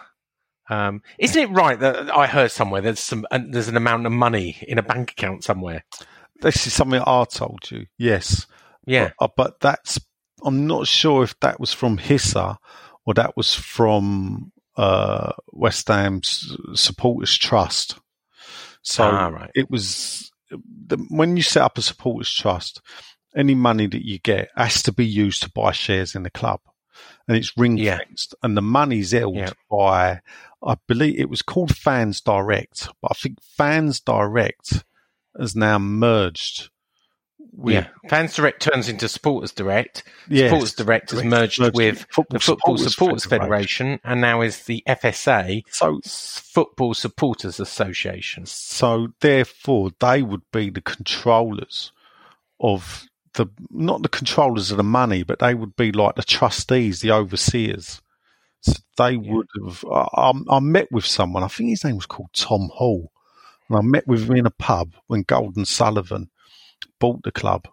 Um, 0.68 1.02
isn't 1.18 1.42
it 1.42 1.50
right 1.50 1.78
that 1.80 2.16
I 2.16 2.28
heard 2.28 2.52
somewhere 2.52 2.80
there's 2.80 3.00
some 3.00 3.26
uh, 3.32 3.40
there's 3.48 3.66
an 3.66 3.76
amount 3.76 4.06
of 4.06 4.12
money 4.12 4.58
in 4.68 4.78
a 4.78 4.82
bank 4.82 5.10
account 5.10 5.42
somewhere? 5.42 5.84
This 6.40 6.66
is 6.66 6.72
something 6.72 7.02
I 7.06 7.24
told 7.24 7.70
you. 7.70 7.86
Yes. 7.98 8.46
Yeah. 8.86 9.10
But, 9.18 9.24
uh, 9.24 9.28
but 9.36 9.60
that's, 9.60 10.00
I'm 10.42 10.66
not 10.66 10.86
sure 10.86 11.22
if 11.22 11.38
that 11.40 11.60
was 11.60 11.72
from 11.72 11.98
HISA 11.98 12.56
or 13.04 13.14
that 13.14 13.36
was 13.36 13.54
from 13.54 14.52
uh, 14.76 15.32
West 15.52 15.88
Ham's 15.88 16.56
Supporters 16.74 17.36
Trust. 17.36 17.98
So 18.82 19.04
Ah, 19.04 19.28
right. 19.28 19.50
it 19.54 19.70
was, 19.70 20.30
the, 20.50 20.96
when 21.10 21.36
you 21.36 21.42
set 21.42 21.62
up 21.62 21.76
a 21.76 21.82
Supporters 21.82 22.32
Trust, 22.32 22.80
any 23.36 23.54
money 23.54 23.86
that 23.86 24.04
you 24.04 24.18
get 24.18 24.48
has 24.56 24.82
to 24.84 24.92
be 24.92 25.06
used 25.06 25.42
to 25.42 25.50
buy 25.50 25.72
shares 25.72 26.14
in 26.14 26.22
the 26.22 26.30
club. 26.30 26.60
And 27.28 27.36
it's 27.36 27.56
ring 27.56 27.76
Yeah. 27.76 27.98
fenced. 27.98 28.34
And 28.42 28.56
the 28.56 28.62
money's 28.62 29.12
held 29.12 29.36
Yeah. 29.36 29.52
by, 29.70 30.20
I 30.66 30.76
believe 30.88 31.18
it 31.18 31.28
was 31.28 31.42
called 31.42 31.76
Fans 31.76 32.20
Direct, 32.20 32.88
but 33.00 33.12
I 33.12 33.14
think 33.14 33.38
Fans 33.42 34.00
Direct 34.00 34.84
has 35.40 35.56
now 35.56 35.78
merged 35.78 36.68
with 37.52 37.74
yeah. 37.74 37.88
Fans 38.08 38.34
Direct 38.34 38.62
turns 38.62 38.88
into 38.88 39.08
Supporters 39.08 39.50
Direct. 39.52 40.04
Yes. 40.28 40.50
Supporters 40.50 40.74
Direct 40.74 41.12
is 41.12 41.24
merged 41.24 41.60
Merged 41.60 41.74
with 41.76 42.06
Football 42.10 42.24
the 42.30 42.38
Football 42.38 42.76
Supporters 42.78 42.92
Supporters, 42.94 43.24
Federation. 43.24 43.86
Federation. 43.86 44.00
and 44.04 44.20
now 44.20 44.40
is 44.40 44.64
the 44.64 44.84
FSA, 44.86 45.62
So, 45.70 46.00
Football 46.04 46.94
Supporters 46.94 47.58
Association. 47.58 48.46
so 48.46 49.08
therefore, 49.20 49.90
they 49.98 50.22
would 50.22 50.42
be 50.52 50.70
the 50.70 50.80
controllers 50.80 51.92
of 52.60 53.06
the 53.34 53.46
not 53.70 54.02
the 54.02 54.08
controllers 54.08 54.70
of 54.70 54.76
the 54.76 54.82
money, 54.84 55.22
but 55.22 55.38
they 55.38 55.54
would 55.54 55.74
be 55.76 55.90
like 55.92 56.14
the 56.16 56.22
trustees, 56.22 57.00
the 57.00 57.10
overseers. 57.12 58.00
So 58.60 58.74
they 58.98 59.16
would 59.16 59.46
have. 59.64 59.84
I- 59.90 60.32
I 60.50 60.60
met 60.60 60.88
with 60.92 61.06
someone. 61.06 61.42
I 61.42 61.48
think 61.48 61.70
his 61.70 61.82
name 61.84 61.96
was 61.96 62.06
called 62.06 62.28
Tom 62.34 62.68
Hall, 62.74 63.10
and 63.70 63.78
I 63.78 63.82
met 63.82 64.06
with 64.06 64.28
him 64.28 64.36
in 64.36 64.46
a 64.46 64.50
pub 64.50 64.94
when 65.06 65.22
Gold 65.22 65.56
and 65.56 65.66
Sullivan 65.66 66.30
bought 66.98 67.22
the 67.22 67.30
club, 67.30 67.68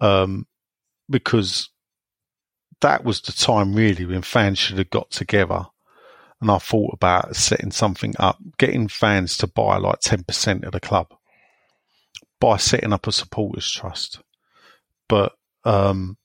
um, 0.00 0.46
because 1.10 1.70
that 2.80 3.04
was 3.04 3.20
the 3.20 3.32
time 3.32 3.74
really 3.74 4.06
when 4.06 4.22
fans 4.22 4.58
should 4.58 4.78
have 4.78 4.90
got 4.90 5.10
together. 5.10 5.66
And 6.40 6.50
I 6.50 6.58
thought 6.58 6.94
about 6.94 7.36
setting 7.36 7.70
something 7.70 8.14
up, 8.18 8.38
getting 8.58 8.88
fans 8.88 9.36
to 9.38 9.46
buy 9.46 9.76
like 9.76 10.00
10% 10.00 10.64
of 10.64 10.72
the 10.72 10.80
club 10.80 11.08
by 12.40 12.56
setting 12.56 12.92
up 12.92 13.06
a 13.06 13.12
supporters 13.12 13.70
trust. 13.70 14.20
But, 15.08 15.32
um, 15.64 16.16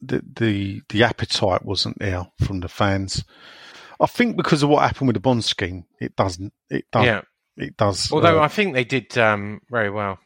the, 0.00 0.22
the, 0.34 0.82
the 0.88 1.04
appetite 1.04 1.64
wasn't 1.64 1.98
there 1.98 2.26
from 2.44 2.60
the 2.60 2.68
fans. 2.68 3.24
I 4.00 4.06
think 4.06 4.36
because 4.36 4.62
of 4.62 4.68
what 4.68 4.82
happened 4.82 5.08
with 5.08 5.14
the 5.14 5.20
bond 5.20 5.44
scheme, 5.44 5.84
it 6.00 6.16
doesn't, 6.16 6.52
it 6.68 6.84
does, 6.90 7.04
Yeah. 7.04 7.22
It 7.56 7.76
does. 7.76 8.10
Although 8.12 8.40
uh, 8.40 8.44
I 8.44 8.48
think 8.48 8.74
they 8.74 8.84
did 8.84 9.16
um, 9.18 9.60
very 9.70 9.90
well. 9.90 10.18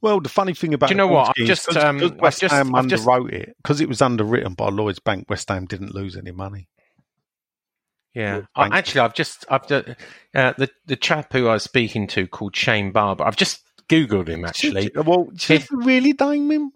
well, 0.00 0.20
the 0.20 0.28
funny 0.28 0.54
thing 0.54 0.74
about 0.74 0.88
Do 0.88 0.94
you 0.94 0.98
know 0.98 1.06
what? 1.08 1.28
I've 1.30 1.34
is 1.38 1.48
just, 1.48 1.66
'cause- 1.66 1.76
um, 1.76 1.98
'cause 2.00 2.10
I've 2.12 2.20
West 2.20 2.40
just- 2.40 2.54
Ham 2.54 2.88
just- 2.88 3.04
underwrote 3.06 3.32
it 3.32 3.54
because 3.62 3.80
it 3.80 3.88
was 3.88 4.00
underwritten 4.02 4.54
by 4.54 4.68
Lloyd's 4.70 4.98
Bank. 5.00 5.26
West 5.28 5.48
Ham 5.48 5.66
didn't 5.66 5.94
lose 5.94 6.16
any 6.16 6.30
money. 6.32 6.68
Yeah, 8.14 8.42
I, 8.56 8.76
actually, 8.78 9.02
I've 9.02 9.14
just 9.14 9.44
I've 9.48 9.70
uh, 9.70 9.84
the 10.34 10.68
the 10.86 10.96
chap 10.96 11.32
who 11.32 11.46
I 11.46 11.52
was 11.52 11.62
speaking 11.62 12.06
to 12.08 12.26
called 12.26 12.56
Shane 12.56 12.90
Barber. 12.90 13.22
I've 13.24 13.36
just 13.36 13.60
googled 13.88 14.28
him 14.28 14.44
actually. 14.44 14.90
well, 14.94 15.28
He- 15.38 15.62
we 15.70 15.84
really 15.84 16.14
name 16.18 16.50
him? 16.50 16.72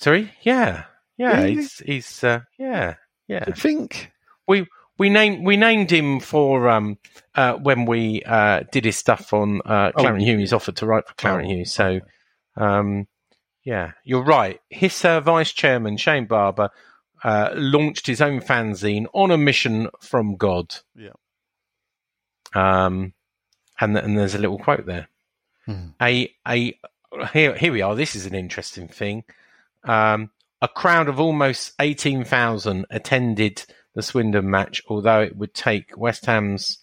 Sorry, 0.00 0.32
yeah, 0.42 0.84
yeah, 1.16 1.36
Really? 1.40 1.54
he's 1.54 1.78
he's 1.78 2.24
uh, 2.24 2.40
yeah 2.58 2.94
yeah. 3.28 3.44
I 3.46 3.52
think. 3.52 4.10
We 4.48 4.66
we 4.98 5.08
named 5.10 5.44
we 5.46 5.56
named 5.56 5.90
him 5.90 6.20
for 6.20 6.68
um 6.68 6.98
uh 7.34 7.54
when 7.54 7.84
we 7.86 8.22
uh 8.24 8.64
did 8.72 8.84
his 8.84 8.96
stuff 8.96 9.32
on 9.32 9.60
uh 9.64 9.92
Oh, 9.94 10.00
Claret 10.00 10.16
and 10.16 10.22
Hugh's. 10.22 10.40
He's 10.40 10.52
offered 10.52 10.76
to 10.76 10.86
write 10.86 11.06
for 11.06 11.14
Clarence 11.14 11.48
Oh, 11.48 11.54
Hughes. 11.54 11.72
So 11.72 12.00
um 12.56 13.06
yeah, 13.64 13.92
you're 14.04 14.22
right. 14.22 14.60
His 14.70 15.04
uh, 15.04 15.20
vice 15.20 15.52
chairman 15.52 15.96
Shane 15.96 16.26
Barber 16.26 16.70
uh, 17.24 17.50
launched 17.56 18.06
his 18.06 18.20
own 18.20 18.40
fanzine 18.40 19.06
on 19.12 19.32
a 19.32 19.36
mission 19.36 19.88
from 20.00 20.36
God. 20.36 20.76
Yeah. 20.94 21.10
Um, 22.54 23.12
and 23.80 23.98
and 23.98 24.16
there's 24.16 24.36
a 24.36 24.38
little 24.38 24.58
quote 24.58 24.86
there. 24.86 25.08
Hmm. 25.64 25.88
A 26.00 26.32
a 26.46 26.78
here 27.32 27.56
here 27.56 27.72
we 27.72 27.82
are. 27.82 27.96
This 27.96 28.14
is 28.14 28.24
an 28.24 28.36
interesting 28.36 28.86
thing. 28.86 29.24
Um, 29.82 30.30
a 30.62 30.68
crowd 30.68 31.08
of 31.08 31.18
almost 31.18 31.72
eighteen 31.80 32.22
thousand 32.24 32.86
attended 32.90 33.64
the 33.96 34.02
Swindon 34.02 34.48
match, 34.48 34.82
although 34.88 35.22
it 35.22 35.36
would 35.36 35.54
take 35.54 35.96
West 35.96 36.26
Ham's 36.26 36.78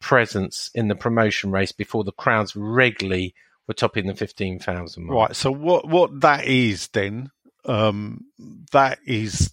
presence 0.00 0.70
in 0.74 0.86
the 0.86 0.94
promotion 0.94 1.50
race 1.50 1.72
before 1.72 2.04
the 2.04 2.12
crowds 2.12 2.54
regularly 2.54 3.34
were 3.66 3.74
topping 3.74 4.06
the 4.06 4.14
fifteen 4.14 4.58
thousand 4.60 5.06
mark. 5.06 5.28
Right. 5.30 5.36
So 5.36 5.50
what 5.50 5.88
what 5.88 6.20
that 6.20 6.44
is 6.44 6.88
then? 6.88 7.30
Um, 7.64 8.26
that 8.72 8.98
is 9.04 9.52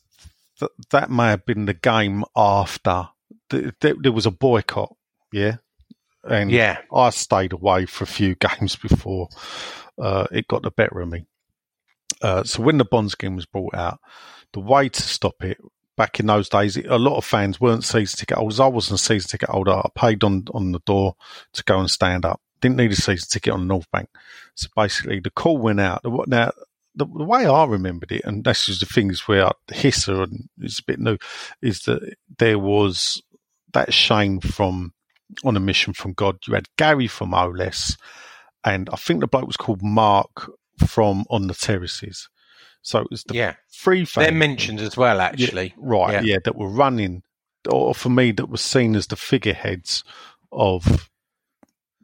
th- 0.60 0.72
that 0.92 1.10
may 1.10 1.30
have 1.30 1.46
been 1.46 1.66
the 1.66 1.74
game 1.74 2.24
after 2.36 3.08
th- 3.50 3.74
th- 3.80 3.96
there 4.02 4.12
was 4.12 4.26
a 4.26 4.32
boycott. 4.32 4.96
Yeah. 5.32 5.58
And 6.24 6.52
Yeah, 6.52 6.80
I 6.94 7.12
stayed 7.12 7.54
away 7.54 7.86
for 7.86 8.04
a 8.04 8.08
few 8.08 8.36
games 8.60 8.76
before 8.76 9.30
uh, 9.98 10.28
it 10.32 10.48
got 10.48 10.64
the 10.64 10.72
better 10.72 11.00
of 11.00 11.10
me. 11.10 11.26
Uh, 12.22 12.44
so 12.44 12.62
when 12.62 12.78
the 12.78 12.86
bond 12.86 13.12
scheme 13.12 13.36
was 13.36 13.46
brought 13.46 13.74
out, 13.74 14.00
the 14.54 14.60
way 14.60 14.90
to 14.90 15.02
stop 15.02 15.44
it 15.44 15.58
back 15.98 16.20
in 16.20 16.26
those 16.28 16.50
days, 16.50 16.78
a 16.78 16.98
lot 16.98 17.18
of 17.18 17.26
fans 17.26 17.60
weren't 17.62 17.84
season 17.84 18.18
ticket 18.18 18.38
holders. 18.38 18.60
I 18.60 18.68
wasn't 18.68 19.00
a 19.00 19.04
season 19.04 19.30
ticket 19.30 19.50
holder. 19.50 19.72
I 19.74 19.90
paid 19.96 20.24
on 20.24 20.46
on 20.54 20.72
the 20.72 20.80
door 20.86 21.16
to 21.54 21.64
go 21.64 21.80
and 21.80 21.90
stand 21.90 22.26
up. 22.26 22.42
Didn't 22.62 22.78
need 22.78 22.92
a 22.92 22.96
season 22.96 23.28
ticket 23.30 23.54
on 23.54 23.62
the 23.62 23.66
North 23.66 23.90
Bank. 23.92 24.10
So 24.56 24.68
basically, 24.76 25.20
the 25.20 25.30
call 25.30 25.58
went 25.58 25.80
out. 25.80 26.04
The- 26.04 26.24
Now, 26.28 26.52
the, 26.96 27.06
the 27.06 27.24
way 27.26 27.46
I 27.46 27.66
remembered 27.66 28.12
it, 28.12 28.22
and 28.24 28.44
this 28.44 28.70
is 28.70 28.80
the 28.80 28.86
things 28.86 29.28
where 29.28 29.50
HISA 29.70 30.24
and 30.24 30.50
it's 30.62 30.80
a 30.80 30.84
bit 30.84 31.00
new, 31.00 31.18
is 31.62 31.82
that 31.82 32.16
there 32.38 32.58
was 32.60 33.22
that 33.74 33.94
Shane 33.94 34.40
from 34.40 34.94
on 35.44 35.58
a 35.58 35.60
mission 35.60 35.94
from 35.94 36.14
God. 36.14 36.38
You 36.48 36.54
had 36.54 36.68
Gary 36.78 37.08
from 37.08 37.34
OLS, 37.34 37.98
and 38.64 38.90
I 38.92 38.96
think 38.96 39.20
the 39.20 39.28
bloke 39.28 39.48
was 39.48 39.58
called 39.58 39.82
Mark 39.84 40.50
from 40.88 41.26
On 41.30 41.48
the 41.48 41.54
Terraces. 41.54 42.30
So 42.86 43.00
it 43.00 43.08
was 43.10 43.24
the 43.24 43.34
yeah. 43.34 43.56
three 43.74 44.06
They're 44.06 44.32
mentioned 44.32 44.80
as 44.80 44.96
well, 44.96 45.20
actually. 45.20 45.74
right? 45.76 46.14
Yeah. 46.24 46.34
Yeah. 46.34 46.38
that 46.44 46.56
were 46.56 46.70
running, 46.70 47.24
or 47.68 47.96
for 47.96 48.10
me, 48.10 48.32
that 48.34 48.48
was 48.48 48.62
seen 48.62 48.96
as 48.96 49.08
the 49.08 49.16
figureheads 49.16 50.04
of 50.52 51.10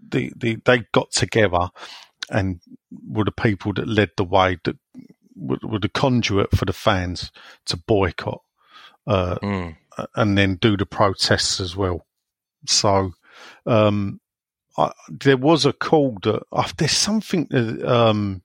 the 0.10 0.32
the. 0.36 0.58
They 0.66 0.86
got 0.92 1.12
together 1.12 1.70
and 2.32 2.62
were 3.08 3.26
the 3.26 3.32
people 3.32 3.74
that 3.74 3.88
led 3.88 4.10
the 4.18 4.24
way 4.24 4.58
that 4.64 4.76
were, 5.36 5.60
were 5.62 5.80
the 5.80 5.88
conduit 5.90 6.50
for 6.58 6.66
the 6.66 6.74
fans 6.74 7.32
to 7.68 7.78
boycott 7.78 8.42
uh, 9.06 9.36
Mm. 9.36 9.78
and 10.16 10.36
then 10.36 10.56
do 10.56 10.76
the 10.78 10.88
protests 10.88 11.60
as 11.60 11.76
well. 11.78 12.08
So 12.66 13.12
um, 13.68 14.20
I, 14.80 14.94
there 15.10 15.38
was 15.38 15.64
a 15.68 15.74
call 15.74 16.18
that 16.24 16.42
oh, 16.52 16.70
there's 16.78 16.92
something 16.98 17.46
that 17.52 17.84
um, 17.88 18.42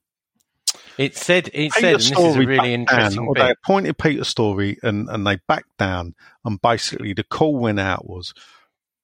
It 0.98 1.16
said, 1.16 1.48
it 1.48 1.73
Peter 1.73 1.81
said, 1.81 1.85
and 1.85 2.01
this 2.01 2.11
is 2.11 2.36
a 2.36 2.39
really 2.40 2.74
interesting 2.74 3.20
down, 3.20 3.28
or 3.28 3.35
bit. 3.35 3.43
they 3.43 3.51
appointed 3.51 3.98
Peter 3.98 4.23
Storrie 4.23 4.78
and, 4.82 5.09
and 5.09 5.27
they 5.27 5.39
backed 5.48 5.77
down. 5.78 6.15
And 6.44 6.61
basically, 6.61 7.12
the 7.12 7.24
call 7.24 7.57
went 7.57 7.81
out 7.81 8.09
was, 8.09 8.32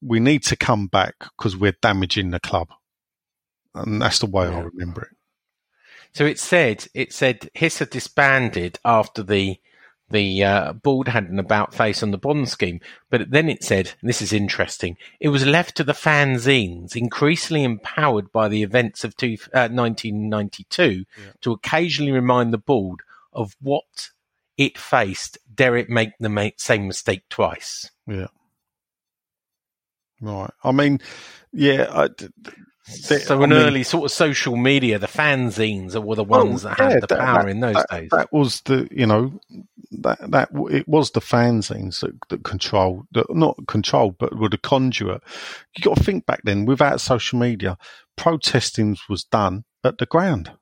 we 0.01 0.21
need 0.21 0.43
to 0.45 0.57
come 0.57 0.87
back 0.87 1.15
because 1.37 1.57
we're 1.57 1.77
damaging 1.81 2.31
the 2.31 2.41
club. 2.41 2.69
And 3.75 4.03
that's 4.03 4.19
the 4.19 4.27
way 4.27 4.47
I 4.47 4.61
remember 4.61 5.03
it. 5.03 5.17
So 6.15 6.27
it 6.27 6.39
said 6.39 6.87
it 6.95 7.13
said 7.13 7.49
HISA 7.55 7.89
disbanded 7.91 8.79
after 8.85 9.23
the 9.23 9.59
the 10.13 10.45
uh, 10.45 10.73
board 10.75 11.09
had 11.09 11.25
an 11.25 11.39
about 11.39 11.75
face 11.75 12.03
on 12.03 12.11
the 12.11 12.19
bond 12.19 12.49
scheme, 12.49 12.81
but 13.11 13.31
then 13.31 13.49
it 13.49 13.65
said, 13.65 13.93
this 14.03 14.23
is 14.23 14.33
interesting, 14.33 14.97
it 15.21 15.29
was 15.29 15.45
left 15.45 15.77
to 15.77 15.85
the 15.85 15.93
fanzines, 15.93 16.95
increasingly 16.95 17.65
empowered 17.65 18.31
by 18.31 18.49
the 18.49 18.63
events 18.63 19.05
of 19.05 19.17
two, 19.17 19.37
uh, 19.53 19.69
1992, 19.69 21.05
to 21.41 21.53
occasionally 21.53 22.13
remind 22.13 22.53
the 22.53 22.59
board 22.59 23.01
of 23.33 23.57
what 23.61 24.11
it 24.57 24.79
faced. 24.79 25.39
Dare 25.53 25.77
it 25.77 25.89
make 25.89 26.13
the 26.21 26.29
ma- 26.29 26.51
same 26.57 26.87
mistake 26.87 27.23
twice? 27.29 27.91
Yeah. 28.07 28.29
Right. 30.21 30.53
I 30.63 30.73
mean, 30.73 31.01
yeah. 31.53 31.89
I, 31.91 32.09
d- 32.87 32.93
d- 32.95 33.03
They- 33.09 33.19
so 33.21 33.41
I 33.41 33.45
an 33.45 33.51
mean- 33.51 33.59
early 33.59 33.83
sort 33.85 34.05
of 34.05 34.11
social 34.13 34.57
media, 34.57 34.99
the 34.99 35.07
fanzines 35.07 35.95
were 36.03 36.17
the 36.17 36.25
Well, 36.25 36.47
ones 36.47 36.63
that 36.63 36.79
yeah, 36.79 36.91
had 36.91 37.03
the 37.03 37.07
that- 37.09 37.19
power 37.19 37.43
that- 37.45 37.49
in 37.51 37.61
those 37.61 37.75
that, 37.75 37.91
days. 37.91 38.11
That 38.11 38.33
was 38.33 38.61
the 38.63 38.89
you 38.91 39.07
know 39.07 39.41
that 39.93 40.19
that 40.31 40.49
it 40.71 40.89
was 40.89 41.11
the 41.11 41.21
fanzines 41.21 42.01
that, 42.01 42.13
that 42.31 42.45
controlled 42.45 43.07
that 43.13 43.27
not 43.35 43.57
controlled 43.69 44.17
but 44.19 44.37
were 44.37 44.49
the 44.49 44.59
conduit. 44.59 45.23
You 45.77 45.83
got 45.85 45.97
to 45.99 46.03
think 46.05 46.27
back 46.27 46.41
then 46.45 46.65
without 46.65 47.01
social 47.01 47.39
media, 47.39 47.77
protesting 48.17 48.97
was 49.09 49.25
done 49.25 49.65
at 49.85 49.99
the 49.99 50.07
ground, 50.07 50.53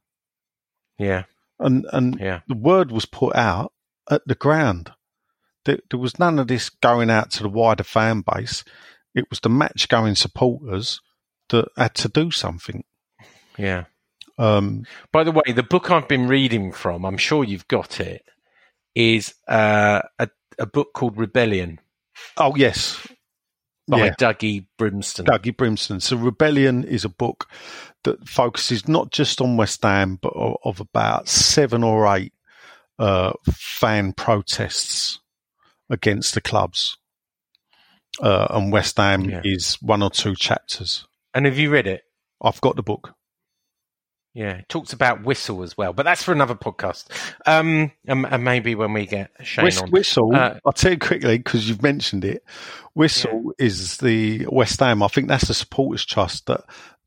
yeah, 0.98 1.24
and 1.58 1.86
and 1.92 2.18
yeah. 2.20 2.40
the 2.48 2.54
word 2.56 2.90
was 2.90 3.06
put 3.06 3.34
out 3.36 3.72
at 4.10 4.22
the 4.26 4.34
ground. 4.34 4.92
There, 5.66 5.78
there 5.90 6.00
was 6.00 6.18
none 6.18 6.38
of 6.38 6.48
this 6.48 6.70
going 6.70 7.10
out 7.10 7.30
to 7.32 7.42
the 7.42 7.48
wider 7.48 7.84
fan 7.84 8.22
base. 8.26 8.64
It 9.14 9.26
was 9.28 9.40
the 9.40 9.50
match 9.50 9.88
going 9.88 10.14
supporters 10.14 11.00
that 11.50 11.68
had 11.76 11.94
to 11.96 12.08
do 12.08 12.30
something. 12.30 12.84
Yeah. 13.58 13.84
Um, 14.38 14.84
By 15.12 15.24
the 15.24 15.32
way, 15.32 15.52
the 15.54 15.62
book 15.62 15.90
I've 15.90 16.08
been 16.08 16.26
reading 16.26 16.72
from, 16.72 17.04
I'm 17.04 17.18
sure 17.18 17.44
you've 17.44 17.68
got 17.68 18.00
it, 18.00 18.24
is 18.94 19.34
uh, 19.46 20.00
a, 20.18 20.28
a 20.58 20.66
book 20.66 20.94
called 20.94 21.18
Rebellion 21.18 21.78
oh 22.36 22.54
yes, 22.56 23.06
by 23.86 24.06
yeah. 24.06 24.14
Dougie 24.18 24.66
Brimson. 24.78 25.26
Dougie 25.26 25.54
Brimson. 25.56 26.00
So 26.00 26.16
Rebellion 26.16 26.84
is 26.84 27.04
a 27.04 27.08
book 27.10 27.48
that 28.04 28.26
focuses 28.28 28.88
not 28.88 29.10
just 29.10 29.40
on 29.40 29.56
West 29.56 29.82
Ham, 29.82 30.18
but 30.20 30.32
of, 30.34 30.56
of 30.64 30.80
about 30.80 31.28
seven 31.28 31.84
or 31.84 32.06
eight 32.16 32.32
uh, 32.98 33.32
fan 33.52 34.12
protests 34.12 35.20
against 35.90 36.34
the 36.34 36.40
clubs. 36.40 36.96
Uh, 38.20 38.46
and 38.50 38.72
West 38.72 38.96
Ham 38.96 39.22
Yeah. 39.28 39.40
is 39.44 39.74
one 39.80 40.02
or 40.02 40.10
two 40.10 40.34
chapters. 40.34 41.06
And 41.34 41.46
have 41.46 41.58
you 41.58 41.70
read 41.70 41.86
it? 41.86 42.02
I've 42.42 42.60
got 42.60 42.76
the 42.76 42.82
book. 42.82 43.14
Yeah, 44.32 44.58
it 44.58 44.68
talks 44.68 44.92
about 44.92 45.24
Whistle 45.24 45.64
as 45.64 45.76
well, 45.76 45.92
but 45.92 46.04
that's 46.04 46.22
for 46.22 46.30
another 46.32 46.54
podcast. 46.54 47.06
Um, 47.46 47.90
and, 48.06 48.24
and 48.26 48.44
maybe 48.44 48.76
when 48.76 48.92
we 48.92 49.04
get 49.06 49.30
Shane 49.42 49.64
Whis- 49.64 49.82
on. 49.82 49.90
Whistle, 49.90 50.34
Uh, 50.34 50.60
I'll 50.64 50.72
tell 50.72 50.92
you 50.92 50.98
quickly 50.98 51.38
because 51.38 51.68
you've 51.68 51.82
mentioned 51.82 52.24
it. 52.24 52.44
Whistle 52.94 53.52
is 53.58 53.96
the 53.96 54.46
West 54.48 54.78
Ham. 54.80 55.02
I 55.02 55.08
think 55.08 55.26
that's 55.28 55.48
the 55.48 55.54
supporters 55.54 56.04
trust 56.04 56.46
that 56.46 56.62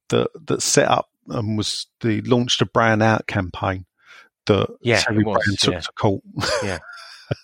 that 0.10 0.28
that 0.48 0.62
set 0.62 0.90
up 0.90 1.10
and 1.30 1.58
was 1.58 1.88
the 2.02 2.20
launched 2.22 2.60
the 2.60 2.66
Brown 2.66 3.02
Out 3.02 3.26
campaign 3.26 3.86
that 4.48 4.68
Yeah, 4.82 5.00
Terry 5.00 5.24
was, 5.24 5.42
Brown 5.46 5.56
took 5.58 5.74
yeah. 5.76 5.80
to 5.80 5.92
court. 5.94 6.22
Yeah. 6.62 6.80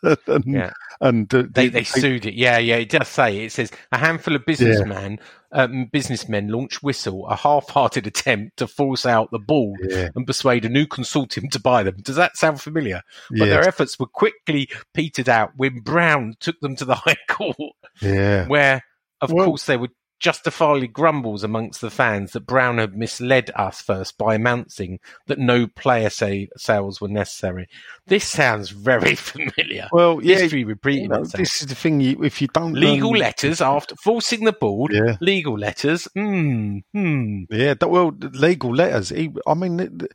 and, 0.27 0.43
Yeah. 0.45 0.71
and 1.01 1.27
the, 1.29 1.43
They 1.43 1.67
the- 1.67 1.79
they 1.79 1.83
sued 1.83 2.25
it. 2.25 2.33
Yeah, 2.35 2.57
yeah. 2.57 2.77
It 2.77 2.89
does 2.89 3.07
say 3.07 3.45
it 3.45 3.51
says 3.51 3.71
a 3.91 3.97
handful 3.97 4.35
of 4.35 4.45
businessmen 4.45 5.19
um, 5.51 5.85
businessmen 5.91 6.49
launch 6.49 6.83
Whistle, 6.83 7.25
a 7.27 7.35
half-hearted 7.35 8.05
attempt 8.05 8.57
to 8.57 8.67
force 8.67 9.05
out 9.05 9.31
the 9.31 9.39
board 9.39 9.79
Yeah. 9.89 10.09
and 10.15 10.27
persuade 10.27 10.63
a 10.65 10.69
new 10.69 10.85
consortium 10.85 11.49
to 11.51 11.59
buy 11.59 11.81
them. 11.81 11.95
Does 12.03 12.17
that 12.17 12.37
sound 12.37 12.61
familiar? 12.61 13.01
But 13.31 13.39
yeah, 13.39 13.45
their 13.45 13.67
efforts 13.67 13.97
were 13.99 14.05
quickly 14.05 14.69
petered 14.93 15.27
out 15.27 15.53
when 15.55 15.79
Brown 15.79 16.35
took 16.39 16.59
them 16.59 16.75
to 16.75 16.85
the 16.85 16.93
High 17.05 17.17
Court, 17.27 17.55
yeah. 17.99 18.45
where, 18.47 18.83
of 19.21 19.31
Well- 19.31 19.45
course, 19.47 19.65
they 19.65 19.77
were 19.77 19.89
justifiably 20.19 20.87
grumbles 20.87 21.43
amongst 21.43 21.81
the 21.81 21.89
fans 21.89 22.33
that 22.33 22.41
Brown 22.45 22.77
had 22.77 22.97
misled 22.97 23.51
us 23.55 23.81
first 23.81 24.17
by 24.17 24.35
announcing 24.35 24.99
that 25.27 25.39
no 25.39 25.65
player 25.67 26.09
sa- 26.09 26.45
sales 26.57 26.99
were 26.99 27.07
necessary. 27.07 27.67
This 28.07 28.25
sounds 28.27 28.69
very 28.69 29.15
familiar. 29.15 29.87
Well, 29.91 30.19
yeah. 30.21 30.39
History 30.39 30.59
you 30.61 31.07
know, 31.07 31.21
itself. 31.21 31.31
this 31.31 31.61
is 31.61 31.67
the 31.67 31.75
thing. 31.75 32.01
You, 32.01 32.23
if 32.23 32.41
you 32.41 32.47
don't 32.47 32.73
Legal 32.73 33.11
learn- 33.11 33.19
letters 33.21 33.61
after 33.61 33.95
forcing 34.03 34.43
the 34.43 34.51
board. 34.53 34.91
Yeah. 34.93 35.15
Legal 35.21 35.57
letters. 35.57 36.07
Hmm. 36.15 36.79
Hmm. 36.93 37.43
Yeah, 37.49 37.73
that, 37.75 37.87
well, 37.89 38.11
legal 38.33 38.75
letters. 38.75 39.11
I 39.11 39.53
mean, 39.53 39.77
the, 39.77 39.87
the- 39.89 40.09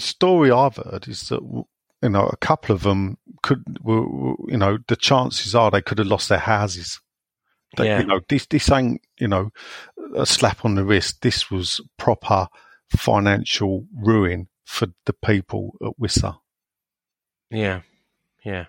story 0.00 0.50
I've 0.50 0.76
heard 0.76 1.06
is 1.06 1.28
that 1.28 1.42
you 1.42 2.08
know 2.08 2.26
a 2.26 2.36
couple 2.38 2.74
of 2.74 2.82
them 2.82 3.18
could, 3.42 3.62
were, 3.82 4.34
you 4.48 4.56
know, 4.56 4.78
the 4.88 4.96
chances 4.96 5.54
are 5.54 5.70
they 5.70 5.82
could 5.82 5.98
have 5.98 6.06
lost 6.06 6.30
their 6.30 6.38
houses. 6.38 6.98
Yeah. 7.78 8.00
You 8.00 8.06
know, 8.06 8.20
this 8.28 8.46
this 8.46 8.70
ain't 8.70 9.00
you 9.18 9.28
know 9.28 9.50
a 10.16 10.26
slap 10.26 10.64
on 10.64 10.74
the 10.74 10.84
wrist. 10.84 11.22
This 11.22 11.50
was 11.50 11.80
proper 11.98 12.48
financial 12.96 13.86
ruin 13.94 14.48
for 14.64 14.88
the 15.06 15.12
people 15.12 15.74
at 15.84 15.92
Wissa. 16.00 16.38
Yeah. 17.50 17.80
Yeah. 18.44 18.66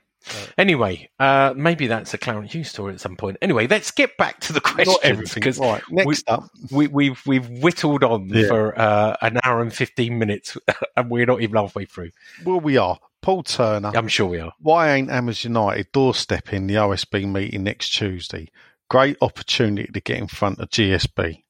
Anyway, 0.57 1.09
uh, 1.19 1.53
maybe 1.57 1.87
that's 1.87 2.13
a 2.13 2.17
Claret 2.17 2.43
and 2.43 2.49
Hugh's 2.49 2.69
story 2.69 2.93
at 2.93 3.01
some 3.01 3.17
point. 3.17 3.35
Anyway, 3.41 3.67
let's 3.67 3.91
get 3.91 4.15
back 4.15 4.39
to 4.41 4.53
the 4.53 4.61
questions 4.61 5.33
because 5.33 5.59
Right, 5.59 5.81
next 5.89 6.29
up, 6.29 6.45
we, 6.71 6.87
we've 6.87 7.21
we've 7.25 7.49
whittled 7.61 8.05
on 8.05 8.29
Yeah. 8.29 8.47
for 8.47 8.79
uh, 8.79 9.17
an 9.21 9.39
hour 9.43 9.61
and 9.61 9.73
fifteen 9.73 10.17
minutes, 10.19 10.57
and 10.95 11.09
we're 11.11 11.25
not 11.25 11.41
even 11.41 11.57
halfway 11.57 11.83
through. 11.83 12.11
well, 12.45 12.61
we 12.61 12.77
are 12.77 12.97
Paul 13.21 13.43
Turner. 13.43 13.91
I'm 13.93 14.07
sure 14.07 14.27
we 14.27 14.39
are. 14.39 14.53
Why 14.59 14.93
ain't 14.93 15.11
Amers 15.11 15.43
United 15.43 15.91
doorstepping 15.91 16.69
the 16.69 16.75
OSB 16.75 17.29
meeting 17.29 17.63
next 17.63 17.89
Tuesday? 17.89 18.47
Great 18.93 19.17
opportunity 19.21 19.91
to 19.91 19.99
get 20.01 20.19
in 20.19 20.27
front 20.27 20.59
of 20.59 20.69
GSB. 20.69 21.41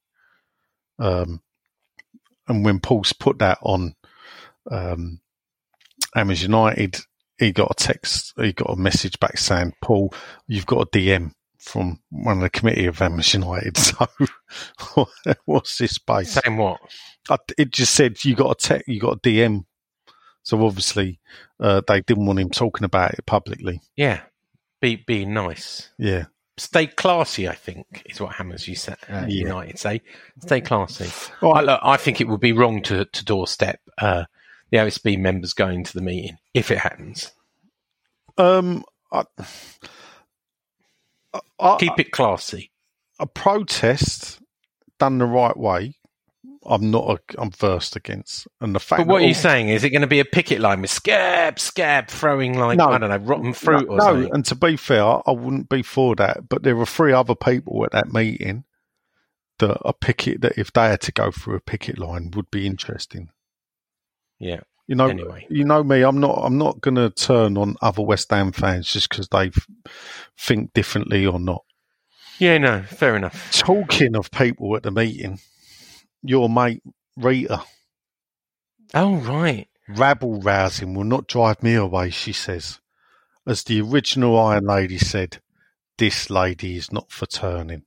Um, 0.97 1.41
and 2.47 2.63
when 2.63 2.79
Paul's 2.79 3.11
put 3.11 3.39
that 3.39 3.57
on 3.61 3.95
um, 4.71 5.19
Amers 6.15 6.41
United, 6.41 6.99
he 7.37 7.51
got 7.51 7.71
a 7.71 7.73
text, 7.73 8.31
he 8.37 8.53
got 8.53 8.69
a 8.69 8.77
message 8.77 9.19
back 9.19 9.37
saying, 9.37 9.73
Paul, 9.81 10.13
you've 10.47 10.65
got 10.65 10.87
a 10.87 10.89
DM 10.89 11.33
from 11.59 11.99
one 12.11 12.37
of 12.37 12.43
the 12.43 12.49
committee 12.49 12.85
of 12.85 13.01
Amers 13.01 13.33
United. 13.33 13.77
So 14.77 15.09
what's 15.45 15.79
this 15.79 15.95
space? 15.95 16.39
Saying 16.41 16.55
what? 16.55 16.79
I, 17.29 17.35
it 17.57 17.71
just 17.71 17.93
said 17.93 18.23
you 18.23 18.35
got 18.35 18.51
a 18.51 18.55
tech, 18.55 18.83
you 18.87 19.01
got 19.01 19.17
a 19.17 19.19
DM. 19.19 19.65
So 20.43 20.65
obviously, 20.65 21.19
uh, 21.59 21.81
they 21.85 21.99
didn't 21.99 22.25
want 22.25 22.39
him 22.39 22.51
talking 22.51 22.85
about 22.85 23.15
it 23.15 23.25
publicly. 23.25 23.81
Yeah, 23.97 24.21
be 24.79 24.95
be 24.95 25.25
nice. 25.25 25.89
Yeah, 25.97 26.25
Stay 26.57 26.85
classy, 26.87 27.49
I 27.49 27.55
think, 27.55 28.03
is 28.05 28.21
what 28.21 28.33
Hammers 28.35 28.67
you 28.67 28.75
say, 28.75 28.93
uh, 29.09 29.25
Yeah. 29.27 29.47
United 29.47 29.79
say. 29.79 30.01
Stay 30.41 30.61
classy. 30.61 31.09
Right. 31.41 31.57
I, 31.57 31.61
look, 31.61 31.79
I 31.83 31.97
think 31.97 32.21
it 32.21 32.27
would 32.27 32.39
be 32.39 32.51
wrong 32.53 32.81
to, 32.83 33.05
to 33.05 33.25
doorstep 33.25 33.79
uh, 33.97 34.25
the 34.69 34.77
OSB 34.77 35.17
members 35.19 35.53
going 35.53 35.83
to 35.83 35.93
the 35.93 36.01
meeting 36.01 36.37
if 36.53 36.69
it 36.71 36.77
happens. 36.79 37.31
um, 38.37 38.83
I, 39.11 39.23
I, 41.59 41.77
Keep 41.79 41.99
it 41.99 42.11
classy. 42.11 42.71
a 43.19 43.25
protest 43.25 44.39
done 44.99 45.17
the 45.17 45.25
right 45.25 45.57
way. 45.57 45.95
I'm 46.65 46.91
not. 46.91 47.09
A, 47.09 47.41
I'm 47.41 47.51
versed 47.51 47.95
against, 47.95 48.47
and 48.61 48.75
the 48.75 48.79
fact. 48.79 48.99
But 49.01 49.07
what 49.07 49.21
are 49.21 49.25
you 49.27 49.33
saying? 49.33 49.69
Is 49.69 49.83
it 49.83 49.89
going 49.89 50.01
to 50.01 50.07
be 50.07 50.19
a 50.19 50.25
picket 50.25 50.59
line 50.59 50.81
with 50.81 50.89
scab, 50.89 51.59
scab, 51.59 52.07
throwing 52.07 52.57
like, 52.57 52.77
No. 52.77 52.89
I 52.89 52.97
don't 52.97 53.09
know, 53.09 53.17
rotten 53.17 53.53
fruit 53.53 53.87
no, 53.87 53.93
or 53.93 53.97
no, 53.97 54.29
and 54.31 54.45
to 54.45 54.55
be 54.55 54.77
fair, 54.77 55.03
I 55.03 55.31
wouldn't 55.31 55.69
be 55.69 55.83
for 55.83 56.15
that. 56.15 56.49
But 56.49 56.63
there 56.63 56.75
were 56.75 56.85
three 56.85 57.13
other 57.13 57.35
people 57.35 57.83
at 57.85 57.91
that 57.91 58.11
meeting 58.13 58.63
that 59.59 59.77
a 59.85 59.93
picket 59.93 60.41
that 60.41 60.57
if 60.57 60.73
they 60.73 60.87
had 60.87 61.01
to 61.01 61.11
go 61.11 61.31
through 61.31 61.55
a 61.55 61.61
picket 61.61 61.97
line 61.97 62.31
would 62.35 62.49
be 62.51 62.65
interesting. 62.65 63.29
Yeah. 64.39 64.61
You 64.87 64.95
know, 64.95 65.07
Anyway. 65.07 65.47
you 65.49 65.63
know 65.63 65.83
me. 65.83 66.01
I'm 66.01 66.19
not. 66.19 66.39
I'm 66.43 66.57
not 66.57 66.81
going 66.81 66.95
to 66.95 67.09
turn 67.09 67.57
on 67.57 67.77
other 67.81 68.01
West 68.01 68.29
Ham 68.31 68.51
fans 68.51 68.91
just 68.91 69.09
because 69.09 69.29
they 69.29 69.51
think 70.37 70.73
differently 70.73 71.25
or 71.25 71.39
not. 71.39 71.63
Yeah, 72.39 72.57
no, 72.57 72.81
fair 72.81 73.15
enough. 73.15 73.51
Talking 73.53 74.15
of 74.17 74.29
people 74.31 74.75
at 74.75 74.83
the 74.83 74.91
meeting, 74.91 75.39
your 76.23 76.49
mate 76.49 76.81
Rita 77.15 77.63
Oh, 78.93 79.15
right. 79.15 79.67
Rabble 79.87 80.39
rousing 80.41 80.93
will 80.93 81.03
not 81.03 81.27
drive 81.27 81.63
me 81.63 81.73
away, 81.73 82.11
she 82.11 82.31
says. 82.31 82.79
As 83.45 83.63
the 83.63 83.81
original 83.81 84.39
Iron 84.39 84.65
Lady 84.65 84.99
said, 84.99 85.41
this 85.97 86.29
lady 86.29 86.77
is 86.77 86.91
not 86.91 87.11
for 87.11 87.25
turning. 87.25 87.83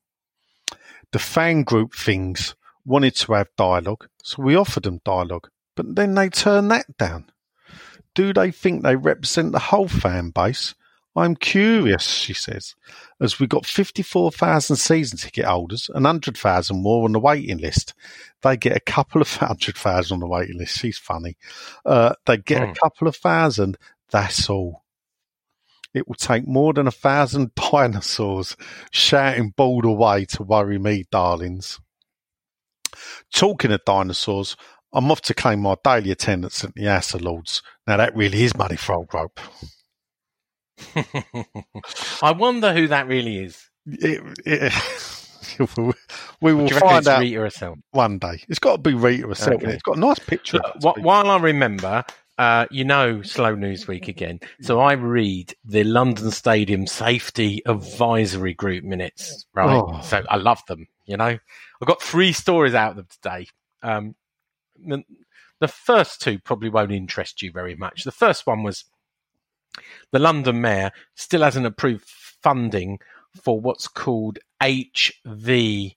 The 1.12 1.18
fan 1.18 1.62
group 1.62 1.94
things 1.94 2.56
wanted 2.84 3.14
to 3.16 3.34
have 3.34 3.48
dialogue, 3.56 4.08
so 4.22 4.42
we 4.42 4.56
offered 4.56 4.82
them 4.82 5.00
dialogue, 5.04 5.48
but 5.76 5.94
then 5.94 6.14
they 6.14 6.28
turned 6.28 6.70
that 6.72 6.96
down. 6.98 7.30
Do 8.14 8.32
they 8.32 8.50
think 8.50 8.82
they 8.82 8.96
represent 8.96 9.52
the 9.52 9.58
whole 9.58 9.88
fan 9.88 10.30
base? 10.30 10.74
I'm 11.16 11.34
curious, 11.34 12.06
she 12.06 12.34
says, 12.34 12.74
as 13.20 13.40
we've 13.40 13.48
got 13.48 13.64
54,000 13.64 14.76
season 14.76 15.18
ticket 15.18 15.46
holders 15.46 15.88
and 15.94 16.04
100,000 16.04 16.82
more 16.82 17.04
on 17.04 17.12
the 17.12 17.18
waiting 17.20 17.58
list. 17.58 17.94
They 18.42 18.56
get 18.58 18.76
a 18.76 18.80
couple 18.80 19.22
of 19.22 19.32
hundred 19.36 19.76
thousand 19.76 20.16
on 20.16 20.20
the 20.20 20.26
waiting 20.26 20.58
list. 20.58 20.78
She's 20.78 20.98
funny. 20.98 21.36
Uh, 21.86 22.14
they 22.26 22.36
get 22.36 22.62
Hmm. 22.62 22.70
a 22.70 22.74
couple 22.74 23.08
of 23.08 23.16
thousand. 23.16 23.78
That's 24.10 24.50
all. 24.50 24.82
It 25.94 26.06
will 26.06 26.16
take 26.16 26.46
more 26.46 26.74
than 26.74 26.86
a 26.86 26.92
thousand 26.92 27.54
dinosaurs 27.72 28.54
shouting 28.90 29.54
bald 29.56 29.86
away 29.86 30.26
to 30.26 30.42
worry 30.42 30.78
me, 30.78 31.06
darlings. 31.10 31.80
Talking 33.32 33.72
of 33.72 33.84
dinosaurs, 33.86 34.56
I'm 34.92 35.10
off 35.10 35.22
to 35.22 35.34
claim 35.34 35.60
my 35.60 35.76
daily 35.82 36.10
attendance 36.10 36.62
at 36.64 36.74
the 36.74 37.18
Lords. 37.22 37.62
Now 37.86 37.96
that 37.96 38.14
really 38.14 38.42
is 38.44 38.56
money 38.56 38.76
for 38.76 38.94
old 38.94 39.12
rope. 39.14 39.40
I 42.22 42.32
wonder 42.32 42.72
who 42.72 42.88
that 42.88 43.06
really 43.06 43.38
is. 43.38 43.68
It, 43.86 44.22
it, 44.44 44.72
we 46.40 46.52
will 46.52 46.66
Do 46.66 46.74
you 46.74 46.80
reckon 46.80 46.88
find 46.88 47.08
out 47.08 47.20
Rita 47.20 47.40
herself? 47.40 47.78
one 47.92 48.18
day. 48.18 48.42
It's 48.48 48.58
got 48.58 48.72
to 48.72 48.78
be 48.78 48.94
Rita 48.94 49.28
herself. 49.28 49.62
Okay. 49.62 49.72
It's 49.72 49.82
got 49.82 49.96
a 49.96 50.00
nice 50.00 50.18
picture. 50.18 50.60
Look, 50.82 50.98
wh- 50.98 51.02
while 51.02 51.30
I 51.30 51.38
remember, 51.38 52.04
uh, 52.38 52.66
you 52.70 52.84
know, 52.84 53.22
slow 53.22 53.54
news 53.54 53.88
week 53.88 54.08
again. 54.08 54.40
So 54.60 54.80
I 54.80 54.92
read 54.92 55.54
the 55.64 55.84
London 55.84 56.30
Stadium 56.30 56.86
Safety 56.86 57.62
Advisory 57.64 58.54
Group 58.54 58.84
minutes, 58.84 59.46
right? 59.54 59.76
Oh. 59.76 60.00
So 60.02 60.22
I 60.28 60.36
love 60.36 60.60
them. 60.66 60.86
You 61.06 61.16
know, 61.16 61.38
I've 61.80 61.88
got 61.88 62.02
three 62.02 62.32
stories 62.32 62.74
out 62.74 62.90
of 62.90 62.96
them 62.96 63.06
today. 63.10 63.46
Um, 63.82 64.14
the, 64.84 65.04
the 65.60 65.68
first 65.68 66.20
two 66.20 66.38
probably 66.38 66.68
won't 66.68 66.92
interest 66.92 67.40
you 67.40 67.52
very 67.52 67.76
much. 67.76 68.04
The 68.04 68.12
first 68.12 68.46
one 68.46 68.62
was 68.62 68.84
the 70.12 70.18
London 70.18 70.60
Mayor 70.60 70.92
still 71.14 71.42
hasn't 71.42 71.66
approved 71.66 72.04
funding 72.06 72.98
for 73.42 73.60
what's 73.60 73.88
called 73.88 74.38
HVM, 74.62 75.94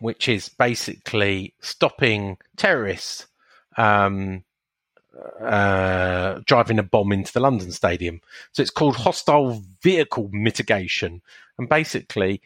which 0.00 0.28
is 0.28 0.48
basically 0.48 1.54
stopping 1.60 2.38
terrorists 2.56 3.26
um, 3.76 4.44
uh, 5.40 6.40
driving 6.46 6.78
a 6.78 6.82
bomb 6.82 7.12
into 7.12 7.32
the 7.32 7.40
London 7.40 7.70
Stadium. 7.70 8.20
So 8.52 8.62
it's 8.62 8.70
called 8.70 8.96
hostile 8.96 9.62
vehicle 9.82 10.28
mitigation, 10.32 11.22
and 11.58 11.68
basically 11.68 12.40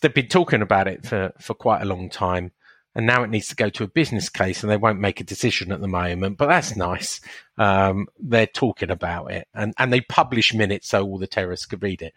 they've 0.00 0.14
been 0.14 0.28
talking 0.28 0.62
about 0.62 0.88
it 0.88 1.06
for, 1.06 1.32
for 1.40 1.54
quite 1.54 1.82
a 1.82 1.86
long 1.86 2.08
time. 2.08 2.52
And 2.94 3.06
now 3.06 3.22
it 3.22 3.30
needs 3.30 3.48
to 3.48 3.56
go 3.56 3.70
to 3.70 3.84
a 3.84 3.88
business 3.88 4.28
case, 4.28 4.62
and 4.62 4.70
they 4.70 4.76
won't 4.76 5.00
make 5.00 5.20
a 5.20 5.24
decision 5.24 5.72
at 5.72 5.80
the 5.80 5.88
moment. 5.88 6.36
But 6.36 6.48
that's 6.48 6.76
nice. 6.76 7.20
Um, 7.56 8.06
they're 8.18 8.46
talking 8.46 8.90
about 8.90 9.32
it, 9.32 9.48
and, 9.54 9.72
and 9.78 9.92
they 9.92 10.02
publish 10.02 10.52
minutes 10.52 10.88
so 10.88 11.02
all 11.02 11.18
the 11.18 11.26
terrorists 11.26 11.66
could 11.66 11.82
read 11.82 12.02
it. 12.02 12.12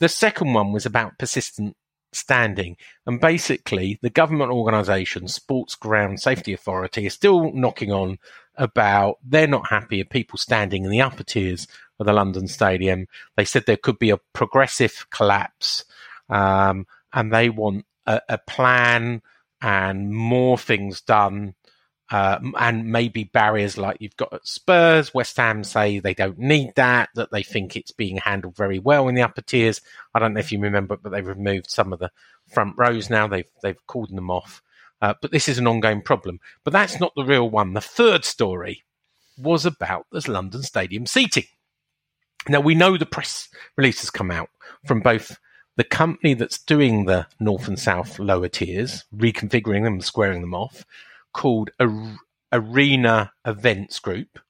The 0.00 0.08
second 0.08 0.54
one 0.54 0.72
was 0.72 0.86
about 0.86 1.18
persistent 1.18 1.76
standing, 2.12 2.76
and 3.06 3.20
basically 3.20 3.98
the 4.02 4.10
government 4.10 4.50
organisation, 4.50 5.28
Sports 5.28 5.74
Ground 5.74 6.20
Safety 6.20 6.52
Authority, 6.52 7.06
is 7.06 7.14
still 7.14 7.52
knocking 7.52 7.92
on 7.92 8.18
about 8.56 9.18
they're 9.24 9.46
not 9.46 9.68
happy 9.68 10.00
of 10.00 10.10
people 10.10 10.38
standing 10.38 10.84
in 10.84 10.90
the 10.90 11.00
upper 11.00 11.22
tiers 11.22 11.68
of 12.00 12.06
the 12.06 12.12
London 12.12 12.48
Stadium. 12.48 13.06
They 13.36 13.44
said 13.44 13.64
there 13.66 13.76
could 13.76 13.98
be 13.98 14.10
a 14.10 14.18
progressive 14.32 15.06
collapse, 15.10 15.84
um, 16.28 16.86
and 17.12 17.32
they 17.32 17.50
want 17.50 17.86
a, 18.06 18.20
a 18.28 18.38
plan 18.38 19.22
and 19.60 20.12
more 20.12 20.58
things 20.58 21.00
done. 21.00 21.54
Uh, 22.10 22.38
and 22.58 22.90
maybe 22.90 23.24
barriers 23.24 23.76
like 23.76 23.98
you've 24.00 24.16
got 24.16 24.32
at 24.32 24.46
Spurs. 24.46 25.12
West 25.12 25.36
Ham 25.36 25.62
say 25.62 25.98
they 25.98 26.14
don't 26.14 26.38
need 26.38 26.72
that, 26.76 27.10
that 27.14 27.30
they 27.30 27.42
think 27.42 27.76
it's 27.76 27.92
being 27.92 28.16
handled 28.16 28.56
very 28.56 28.78
well 28.78 29.08
in 29.08 29.14
the 29.14 29.22
upper 29.22 29.42
tiers. 29.42 29.82
I 30.14 30.18
don't 30.18 30.32
know 30.32 30.40
if 30.40 30.50
you 30.50 30.58
remember, 30.58 30.96
but 30.96 31.12
they've 31.12 31.26
removed 31.26 31.70
some 31.70 31.92
of 31.92 31.98
the 31.98 32.10
front 32.50 32.76
rows 32.78 33.10
now. 33.10 33.26
They've 33.26 33.50
they've 33.62 33.86
called 33.86 34.08
them 34.10 34.30
off. 34.30 34.62
Uh, 35.02 35.14
but 35.20 35.30
this 35.30 35.48
is 35.48 35.58
an 35.58 35.66
ongoing 35.66 36.02
problem. 36.02 36.40
But 36.64 36.72
that's 36.72 36.98
not 36.98 37.12
the 37.14 37.24
real 37.24 37.48
one. 37.48 37.74
The 37.74 37.80
third 37.80 38.24
story 38.24 38.84
was 39.36 39.64
about 39.66 40.06
this 40.10 40.28
London 40.28 40.62
Stadium 40.62 41.06
seating. 41.06 41.44
Now 42.48 42.60
we 42.60 42.74
know 42.74 42.96
the 42.96 43.06
press 43.06 43.48
release 43.76 44.00
has 44.00 44.10
come 44.10 44.30
out 44.30 44.48
from 44.86 45.00
both 45.00 45.38
the 45.78 45.84
company 45.84 46.34
that's 46.34 46.58
doing 46.58 47.04
the 47.04 47.28
north 47.38 47.68
and 47.68 47.78
south 47.78 48.18
lower 48.18 48.48
tiers, 48.48 49.04
reconfiguring 49.16 49.84
them, 49.84 50.00
squaring 50.00 50.40
them 50.40 50.52
off, 50.52 50.84
called 51.32 51.70
Ar- 51.78 52.18
Arena 52.52 53.32
Events 53.46 54.00
Group. 54.00 54.40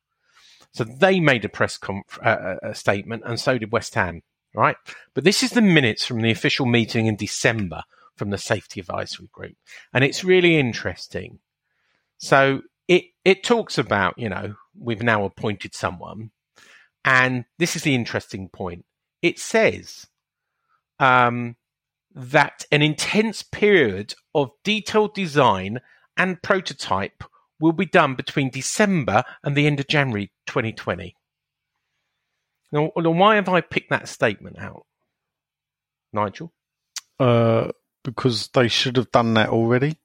So 0.73 0.85
they 0.85 1.21
made 1.21 1.45
a 1.45 1.51
press 1.51 1.77
conf- 1.77 2.19
uh, 2.23 2.57
a 2.63 2.75
statement, 2.75 3.25
and 3.27 3.39
so 3.39 3.59
did 3.59 3.73
West 3.73 3.95
Ham, 3.95 4.23
right? 4.55 4.77
But 5.13 5.25
this 5.25 5.43
is 5.43 5.51
the 5.51 5.61
minutes 5.61 6.07
from 6.07 6.23
the 6.23 6.31
official 6.31 6.65
meeting 6.65 7.05
in 7.05 7.17
December 7.17 7.83
from 8.17 8.31
the 8.31 8.39
Safety 8.39 8.81
Advisory 8.81 9.29
Group, 9.31 9.57
and 9.93 10.05
it's 10.05 10.25
really 10.25 10.59
interesting. 10.59 11.41
So 12.17 12.63
it 12.89 13.05
it 13.27 13.45
talks 13.45 13.77
about 13.77 14.15
you 14.17 14.31
know 14.31 14.55
we've 14.79 15.03
now 15.03 15.25
appointed 15.25 15.75
someone, 15.75 16.31
and 17.05 17.45
this 17.59 17.77
is 17.77 17.83
the 17.83 17.95
interesting 17.95 18.49
point. 18.49 18.87
It 19.21 19.39
says 19.39 20.07
um, 20.99 21.57
that 22.15 22.65
an 22.73 22.83
intense 22.83 23.43
period 23.43 24.15
of 24.35 24.51
detailed 24.65 25.15
design 25.15 25.81
and 26.17 26.43
prototype 26.43 27.25
will 27.61 27.73
be 27.73 27.87
done 27.87 28.15
between 28.15 28.51
December 28.51 29.25
and 29.43 29.57
the 29.57 29.67
end 29.67 29.81
of 29.81 29.89
January 29.89 30.31
2020. 30.47 31.15
Now, 32.71 32.91
why 32.95 33.37
have 33.37 33.49
I 33.49 33.61
picked 33.61 33.91
that 33.91 34.09
statement 34.09 34.59
out, 34.59 34.85
Nigel? 36.13 36.53
uh, 37.19 37.71
because 38.05 38.49
they 38.49 38.69
should 38.69 38.97
have 38.97 39.11
done 39.11 39.35
that 39.35 39.49
already. 39.49 39.97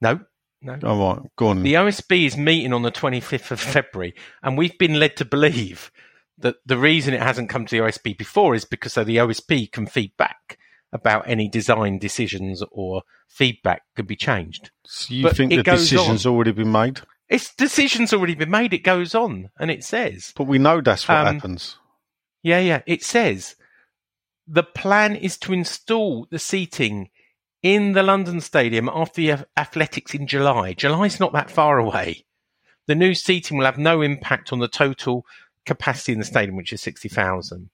No, 0.00 0.20
no. 0.62 0.78
All 0.84 1.14
right, 1.14 1.22
go 1.36 1.48
on. 1.48 1.62
The 1.62 1.74
OSB 1.74 2.26
is 2.26 2.36
meeting 2.36 2.72
on 2.72 2.82
the 2.82 2.92
25th 2.92 3.50
of 3.50 3.60
February, 3.60 4.14
and 4.42 4.56
we've 4.56 4.78
been 4.78 4.98
led 4.98 5.16
to 5.16 5.24
believe 5.24 5.90
that 6.40 6.56
the 6.66 6.78
reason 6.78 7.14
it 7.14 7.22
hasn't 7.22 7.48
come 7.50 7.66
to 7.66 7.76
the 7.76 7.82
OSB 7.82 8.16
before 8.18 8.54
is 8.54 8.64
because 8.64 8.92
so 8.94 9.04
the 9.04 9.16
OSB 9.18 9.70
can 9.72 9.86
feed 9.86 10.16
back 10.16 10.58
about 10.92 11.28
any 11.28 11.48
design 11.48 11.98
decisions 11.98 12.62
or 12.72 13.02
feedback 13.28 13.82
could 13.94 14.06
be 14.06 14.16
changed. 14.16 14.70
so 14.84 15.14
you 15.14 15.22
but 15.22 15.36
think 15.36 15.52
the 15.54 15.62
decision's 15.62 16.26
already 16.26 16.52
been 16.52 16.72
made? 16.72 17.00
Its 17.28 17.54
decision's 17.54 18.12
already 18.12 18.34
been 18.34 18.50
made. 18.50 18.72
It 18.74 18.82
goes 18.82 19.14
on, 19.14 19.50
and 19.58 19.70
it 19.70 19.84
says, 19.84 20.32
But 20.36 20.48
we 20.48 20.58
know 20.58 20.80
that's 20.80 21.06
what 21.06 21.18
Um, 21.26 21.34
happens. 21.36 21.76
yeah, 22.42 22.58
yeah, 22.58 22.82
it 22.86 23.04
says 23.04 23.54
the 24.48 24.64
plan 24.64 25.14
is 25.14 25.38
to 25.38 25.52
install 25.52 26.26
the 26.30 26.40
seating 26.40 27.10
in 27.62 27.92
the 27.92 28.02
London 28.02 28.40
Stadium 28.40 28.88
after 28.92 29.20
the 29.20 29.46
athletics 29.56 30.12
in 30.14 30.26
July. 30.26 30.72
July's 30.72 31.20
not 31.20 31.32
that 31.34 31.50
far 31.52 31.78
away. 31.78 32.24
The 32.88 32.96
new 32.96 33.14
seating 33.14 33.56
will 33.58 33.66
have 33.66 33.78
no 33.78 34.02
impact 34.02 34.52
on 34.52 34.58
the 34.58 34.66
total 34.66 35.24
capacity 35.66 36.12
in 36.12 36.18
the 36.18 36.24
stadium, 36.24 36.56
which 36.56 36.72
is 36.72 36.80
60,000. 36.82 37.70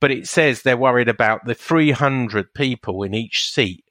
But 0.00 0.10
it 0.10 0.28
says 0.28 0.62
they're 0.62 0.76
worried 0.76 1.08
about 1.08 1.44
the 1.44 1.54
300 1.54 2.52
people 2.54 3.02
in 3.02 3.14
each 3.14 3.50
seat 3.50 3.84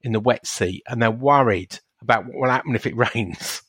in 0.00 0.12
the 0.12 0.20
wet 0.20 0.46
seat, 0.46 0.82
and 0.88 1.00
they're 1.00 1.10
worried 1.10 1.78
about 2.00 2.26
what 2.26 2.36
will 2.36 2.50
happen 2.50 2.74
if 2.74 2.86
it 2.86 2.96
rains. 3.14 3.62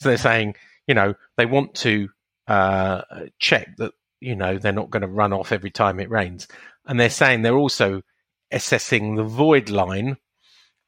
So 0.00 0.08
they're 0.08 0.18
saying, 0.18 0.56
you 0.86 0.94
know, 0.94 1.14
they 1.36 1.46
want 1.46 1.74
to 1.76 2.08
uh, 2.46 3.02
check 3.38 3.76
that, 3.78 3.92
you 4.20 4.36
know, 4.36 4.58
they're 4.58 4.72
not 4.72 4.90
going 4.90 5.02
to 5.02 5.08
run 5.08 5.32
off 5.32 5.52
every 5.52 5.70
time 5.70 6.00
it 6.00 6.10
rains. 6.10 6.48
And 6.86 7.00
they're 7.00 7.10
saying 7.10 7.42
they're 7.42 7.56
also 7.56 8.02
assessing 8.50 9.14
the 9.14 9.24
void 9.24 9.70
line 9.70 10.16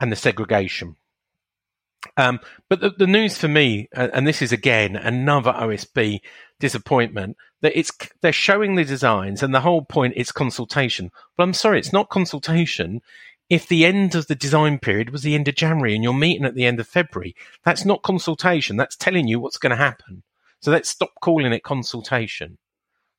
and 0.01 0.13
the 0.13 0.17
segregation. 0.17 0.97
Um, 2.17 2.41
but 2.69 2.81
the, 2.81 2.91
the 2.91 3.07
news 3.07 3.39
for 3.39 3.49
me, 3.49 3.89
and 3.93 4.27
this 4.27 4.43
is 4.43 4.53
again 4.53 4.97
another 4.97 5.53
OSB 5.53 6.21
disappointment, 6.59 7.37
that 7.63 7.79
it's 7.79 7.91
they're 8.23 8.33
showing 8.33 8.75
the 8.75 8.85
designs, 8.85 9.43
and 9.43 9.55
the 9.55 9.61
whole 9.61 9.85
point 9.85 10.15
is 10.17 10.33
consultation. 10.33 11.11
But 11.37 11.45
I'm 11.45 11.55
sorry, 11.55 11.79
it's 11.79 11.93
not 11.93 12.11
consultation. 12.11 13.01
If 13.49 13.69
the 13.69 13.87
end 13.87 14.15
of 14.15 14.27
the 14.27 14.35
design 14.35 14.79
period 14.79 15.11
was 15.11 15.23
the 15.23 15.37
end 15.37 15.47
of 15.47 15.55
January 15.55 15.95
and 15.95 16.03
you're 16.03 16.13
meeting 16.13 16.45
at 16.45 16.57
the 16.57 16.67
end 16.67 16.81
of 16.81 16.89
February, 16.89 17.37
that's 17.65 17.85
not 17.85 18.03
consultation. 18.03 18.77
That's 18.77 18.97
telling 18.97 19.29
you 19.29 19.39
what's 19.39 19.59
going 19.59 19.71
to 19.71 19.77
happen. 19.77 20.25
So 20.61 20.73
let's 20.73 20.89
stop 20.89 21.13
calling 21.21 21.53
it 21.53 21.63
consultation. 21.63 22.59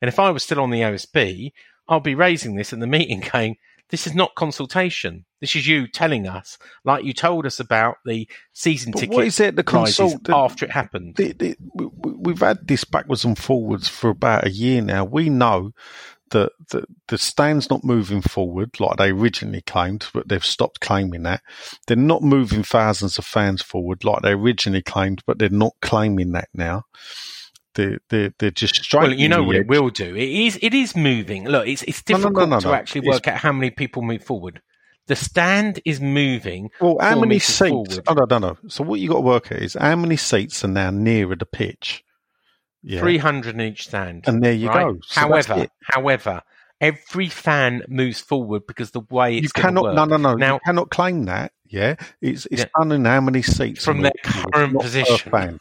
And 0.02 0.10
if 0.10 0.20
I 0.20 0.32
was 0.32 0.44
still 0.44 0.60
on 0.60 0.70
the 0.70 0.82
OSB, 0.82 1.54
I'll 1.88 2.02
be 2.02 2.16
raising 2.16 2.56
this 2.56 2.74
in 2.74 2.80
the 2.80 2.88
meeting, 2.88 3.24
going, 3.32 3.56
This 3.90 4.06
is 4.08 4.14
not 4.14 4.36
consultation. 4.36 5.26
This 5.40 5.56
is 5.56 5.68
you 5.68 5.88
telling 5.88 6.28
us, 6.28 6.58
like 6.84 7.06
you 7.06 7.14
told 7.14 7.46
us 7.46 7.60
about 7.60 7.98
the 8.06 8.28
season 8.54 8.92
But 8.92 9.00
ticket 9.02 9.16
what 9.16 9.26
is 9.28 9.40
it, 9.40 9.56
the 9.56 9.64
consult- 9.64 10.24
the- 10.24 10.36
after 10.36 10.66
it 10.66 10.72
happened. 10.72 11.16
the, 11.16 11.32
the, 11.34 11.56
we, 11.74 11.86
we- 11.86 12.14
we've 12.20 12.40
had 12.40 12.68
this 12.68 12.84
backwards 12.84 13.24
and 13.24 13.38
forwards 13.38 13.88
for 13.88 14.10
about 14.10 14.46
a 14.46 14.50
year 14.50 14.82
now. 14.82 15.06
We 15.06 15.30
know 15.30 15.72
that 16.32 16.52
the, 16.72 16.84
the 17.08 17.18
stand's 17.18 17.70
not 17.70 17.86
moving 17.86 18.22
forward 18.22 18.78
like 18.82 18.98
they 18.98 19.12
originally 19.12 19.62
claimed, 19.62 20.08
but 20.14 20.28
they've 20.28 20.44
stopped 20.44 20.82
claiming 20.82 21.24
that. 21.24 21.42
They're 21.86 21.96
not 21.96 22.22
moving 22.22 22.64
thousands 22.64 23.18
of 23.18 23.24
fans 23.26 23.62
forward 23.62 24.04
like 24.04 24.24
they 24.24 24.32
originally 24.34 24.82
claimed, 24.82 25.22
but 25.26 25.40
they're 25.40 25.48
not 25.50 25.76
claiming 25.82 26.34
that 26.34 26.50
now. 26.54 26.84
They're, 27.78 28.00
they're, 28.10 28.34
they're 28.40 28.52
just 28.52 28.76
straight. 28.76 29.02
well, 29.02 29.14
you 29.14 29.30
know 29.30 29.44
what 29.44 29.56
it 29.56 29.68
will 29.68 29.90
do. 29.90 30.16
It 30.16 30.30
is 30.30 30.60
it 30.62 30.74
is 30.74 30.96
moving. 30.96 31.46
Look, 31.48 31.68
it's 31.68 31.84
it's 31.84 32.04
No, 32.10 32.18
no, 32.18 32.24
no, 32.24 32.30
difficult 32.30 32.50
no, 32.50 32.60
to 32.60 32.74
actually 32.76 33.00
It's- 33.02 33.14
work 33.16 33.28
out 33.30 33.38
how 33.40 33.52
many 33.54 33.70
people 33.70 34.02
move 34.02 34.24
forward. 34.24 34.62
The 35.08 35.16
stand 35.16 35.80
is 35.86 36.02
moving. 36.02 36.70
Well, 36.82 36.98
how 37.00 37.18
many 37.18 37.40
seats? 37.40 37.70
forward. 37.70 38.00
Oh, 38.08 38.14
no, 38.14 38.26
no, 38.30 38.38
no. 38.40 38.58
So 38.68 38.84
what 38.84 39.00
you 39.00 39.08
got 39.08 39.16
to 39.16 39.22
work 39.22 39.52
out 39.54 39.60
is 39.60 39.76
how 39.80 39.96
many 39.96 40.18
seats 40.18 40.66
are 40.66 40.68
now 40.68 40.90
nearer 40.90 41.36
the 41.38 41.46
pitch. 41.46 42.04
Yeah. 42.84 43.00
Three 43.00 43.18
hundred 43.18 43.56
in 43.56 43.62
each 43.62 43.88
stand. 43.88 44.26
And 44.28 44.44
there 44.44 44.52
you 44.54 44.68
right? 44.68 44.86
go. 44.88 45.00
So 45.04 45.22
however, 45.22 45.68
however, 45.94 46.42
every 46.82 47.30
fan 47.30 47.84
moves 47.88 48.20
forward 48.20 48.64
because 48.68 48.92
the 48.92 49.02
way 49.10 49.38
it's 49.38 49.44
you 49.44 49.50
cannot. 49.62 49.96
No, 49.96 50.04
no, 50.06 50.18
no. 50.18 50.36
Now, 50.36 50.56
you 50.56 50.60
cannot 50.66 50.90
claim 50.90 51.24
that. 51.26 51.52
Yeah, 51.66 51.96
it's 52.22 52.46
it's 52.48 52.64
Yeah. 52.64 52.70
done 52.78 52.92
in 52.92 53.06
how 53.06 53.22
many 53.22 53.42
seats 53.42 53.86
From 53.86 54.02
their 54.02 54.12
the 54.24 54.30
current 54.52 54.80
position. 54.80 55.32
Fan. 55.32 55.60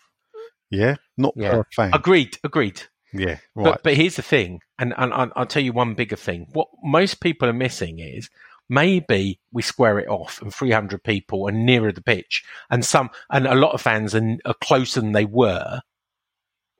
Yeah, 0.70 0.96
not 1.16 1.34
Yeah. 1.36 1.50
per 1.52 1.64
fan. 1.74 1.90
agreed, 1.94 2.38
agreed. 2.44 2.82
Yeah, 3.12 3.38
right. 3.54 3.64
But 3.64 3.82
but 3.82 3.94
here's 3.94 4.16
the 4.16 4.22
thing, 4.22 4.60
and, 4.78 4.92
and 4.96 5.12
I'll, 5.14 5.32
I'll 5.36 5.46
tell 5.46 5.62
you 5.62 5.72
one 5.72 5.94
bigger 5.94 6.16
thing. 6.16 6.48
What 6.52 6.68
most 6.82 7.20
people 7.20 7.48
are 7.48 7.52
missing 7.54 7.98
is 8.00 8.28
maybe 8.68 9.38
we 9.52 9.62
square 9.62 9.98
it 9.98 10.08
off, 10.08 10.42
and 10.42 10.52
300 10.52 11.02
people 11.02 11.48
are 11.48 11.52
nearer 11.52 11.92
the 11.92 12.02
pitch, 12.02 12.44
and 12.68 12.84
some 12.84 13.10
and 13.30 13.46
a 13.46 13.54
lot 13.54 13.72
of 13.72 13.80
fans 13.80 14.14
are, 14.14 14.36
are 14.44 14.54
closer 14.62 15.00
than 15.00 15.12
they 15.12 15.24
were, 15.24 15.80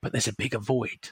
but 0.03 0.13
there's 0.13 0.29
a 0.29 0.35
bigger 0.35 0.59
void. 0.59 1.11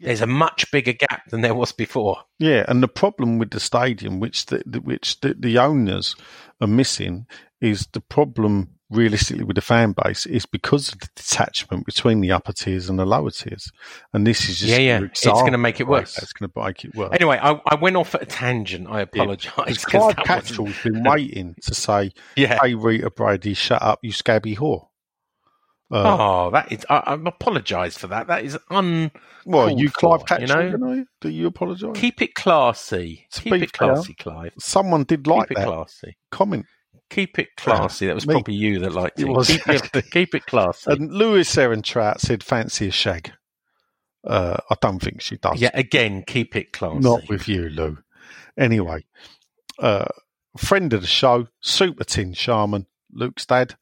There's 0.00 0.20
a 0.20 0.26
much 0.26 0.70
bigger 0.70 0.92
gap 0.92 1.30
than 1.30 1.40
there 1.40 1.54
was 1.54 1.72
before. 1.72 2.18
Yeah, 2.38 2.64
and 2.68 2.82
the 2.82 2.88
problem 2.88 3.38
with 3.38 3.50
the 3.50 3.60
stadium, 3.60 4.20
which 4.20 4.46
the, 4.46 4.62
the 4.66 4.80
which 4.80 5.20
the, 5.20 5.34
the 5.36 5.58
owners 5.58 6.14
are 6.60 6.66
missing, 6.68 7.26
is 7.60 7.88
the 7.92 8.02
problem 8.02 8.77
realistically 8.90 9.44
with 9.44 9.56
the 9.56 9.60
fan 9.60 9.92
base 9.92 10.24
is 10.26 10.46
because 10.46 10.92
of 10.92 10.98
the 11.00 11.08
detachment 11.14 11.84
between 11.84 12.20
the 12.20 12.32
upper 12.32 12.52
tiers 12.52 12.88
and 12.88 12.98
the 12.98 13.04
lower 13.04 13.30
tiers, 13.30 13.70
and 14.12 14.26
this 14.26 14.48
is 14.48 14.60
just 14.60 14.70
Yeah, 14.72 14.78
yeah. 14.78 15.00
It's 15.04 15.24
gonna 15.24 15.58
make 15.58 15.80
it 15.80 15.86
worse. 15.86 16.16
It's 16.18 16.32
going 16.32 16.50
to 16.50 16.60
make 16.64 16.84
it 16.84 16.94
worse. 16.94 17.10
Anyway, 17.12 17.38
I, 17.42 17.60
I 17.66 17.74
went 17.74 17.96
off 17.96 18.14
at 18.14 18.22
a 18.22 18.26
tangent. 18.26 18.88
I 18.88 19.00
apologise. 19.02 19.52
Because 19.56 19.84
'cause 19.84 20.14
Clive 20.14 20.16
Catchall's 20.26 20.82
been 20.82 21.02
waiting 21.04 21.54
to 21.62 21.74
say, 21.74 22.12
Yeah. 22.36 22.58
"Hey, 22.62 22.74
Rita 22.74 23.10
Brady, 23.10 23.54
shut 23.54 23.82
up, 23.82 23.98
you 24.02 24.12
scabby 24.12 24.56
whore." 24.56 24.86
Uh, 25.90 26.16
Oh, 26.18 26.50
that 26.50 26.70
is. 26.70 26.84
I, 26.90 26.96
I 26.98 27.14
apologise 27.14 27.96
for 27.96 28.08
that. 28.08 28.26
That 28.26 28.44
is 28.44 28.58
un. 28.70 29.10
well, 29.46 29.70
you 29.70 29.90
Clive 29.90 30.24
Catchall, 30.26 30.70
you 30.70 30.76
know? 30.78 31.04
Do 31.22 31.30
you 31.30 31.46
apologise? 31.46 31.92
Keep 31.94 32.20
it 32.22 32.34
classy. 32.34 33.26
To 33.32 33.40
Keep 33.42 33.54
it 33.62 33.72
classy, 33.72 34.12
Clive. 34.14 34.52
Someone 34.58 35.04
did 35.04 35.26
like 35.26 35.48
Keep 35.48 35.58
it 35.58 35.60
that 35.60 35.66
classy. 35.66 36.16
comment. 36.30 36.66
Keep 37.10 37.38
it 37.38 37.48
classy. 37.56 38.06
That 38.06 38.14
was 38.14 38.26
me. 38.26 38.34
probably 38.34 38.54
you 38.54 38.78
that 38.80 38.92
liked 38.92 39.18
It 39.18 39.26
it. 39.26 39.30
was, 39.30 39.48
keep, 39.48 39.66
it, 39.68 40.10
keep 40.10 40.34
it 40.34 40.46
classy. 40.46 40.90
And 40.92 41.12
Lewis 41.12 41.54
Ehrentrout 41.56 42.20
said, 42.20 42.42
"Fancy 42.44 42.88
a 42.88 42.90
shag." 42.90 43.32
Uh, 44.26 44.58
I 44.70 44.74
don't 44.80 44.98
think 45.00 45.20
she 45.22 45.36
does. 45.38 45.60
yeah, 45.60 45.70
again, 45.74 46.22
keep 46.26 46.54
it 46.54 46.72
classy. 46.72 46.98
Not 47.00 47.28
with 47.28 47.48
you, 47.48 47.68
Lou. 47.70 47.98
Anyway, 48.58 49.04
uh, 49.78 50.04
friend 50.56 50.92
of 50.92 51.00
the 51.00 51.06
show, 51.06 51.46
Super 51.60 52.04
Tin 52.04 52.34
Shaman, 52.34 52.86
Luke's 53.12 53.46
dad. 53.46 53.76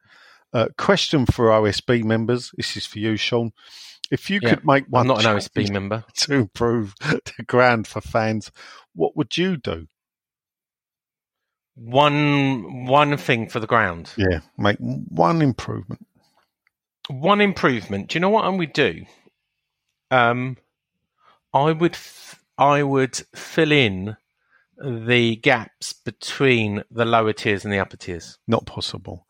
Uh, 0.52 0.68
question 0.78 1.26
for 1.26 1.46
OSB 1.48 2.04
members. 2.04 2.52
This 2.56 2.76
is 2.76 2.86
for 2.86 2.98
you, 2.98 3.16
Sean. 3.16 3.50
If 4.10 4.30
you 4.30 4.38
Yeah, 4.40 4.50
could 4.54 4.64
make 4.64 4.84
one 4.88 5.02
I'm 5.02 5.08
not 5.08 5.24
an 5.24 5.36
OSB 5.36 5.70
member. 5.72 6.04
to 6.18 6.34
improve 6.34 6.94
the 7.00 7.42
ground 7.46 7.86
for 7.88 8.00
fans, 8.00 8.52
what 8.94 9.16
would 9.16 9.36
you 9.36 9.56
do? 9.56 9.88
One 11.76 12.86
one 12.86 13.16
thing 13.18 13.48
for 13.48 13.60
the 13.60 13.66
ground. 13.66 14.10
Yeah, 14.16 14.40
make 14.56 14.78
one 14.78 15.42
improvement. 15.42 16.06
One 17.08 17.40
improvement. 17.40 18.08
Do 18.08 18.16
you 18.16 18.20
know 18.20 18.30
what 18.30 18.46
I 18.46 18.48
would 18.48 18.72
do? 18.72 19.04
Um, 20.10 20.56
I 21.52 21.72
would 21.72 21.92
f- 21.92 22.42
I 22.56 22.82
would 22.82 23.16
fill 23.34 23.72
in 23.72 24.16
the 24.82 25.36
gaps 25.36 25.92
between 25.92 26.82
the 26.90 27.04
lower 27.04 27.32
tiers 27.32 27.64
and 27.64 27.72
the 27.72 27.78
upper 27.78 27.96
tiers. 27.96 28.38
Not 28.46 28.66
possible, 28.66 29.26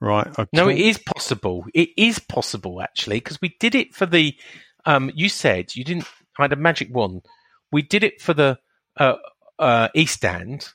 right? 0.00 0.26
Okay. 0.26 0.48
No, 0.52 0.68
it 0.68 0.78
is 0.78 0.98
possible. 0.98 1.64
It 1.74 1.90
is 1.96 2.18
possible 2.18 2.82
actually 2.82 3.16
because 3.18 3.40
we 3.40 3.56
did 3.60 3.74
it 3.74 3.94
for 3.94 4.06
the. 4.06 4.36
Um, 4.84 5.10
you 5.14 5.28
said 5.28 5.74
you 5.74 5.84
didn't. 5.84 6.06
I 6.38 6.44
had 6.44 6.52
a 6.52 6.56
magic 6.56 6.94
wand. 6.94 7.26
We 7.72 7.82
did 7.82 8.04
it 8.04 8.20
for 8.20 8.34
the 8.34 8.58
uh, 8.96 9.16
uh, 9.58 9.88
East 9.94 10.24
End. 10.24 10.68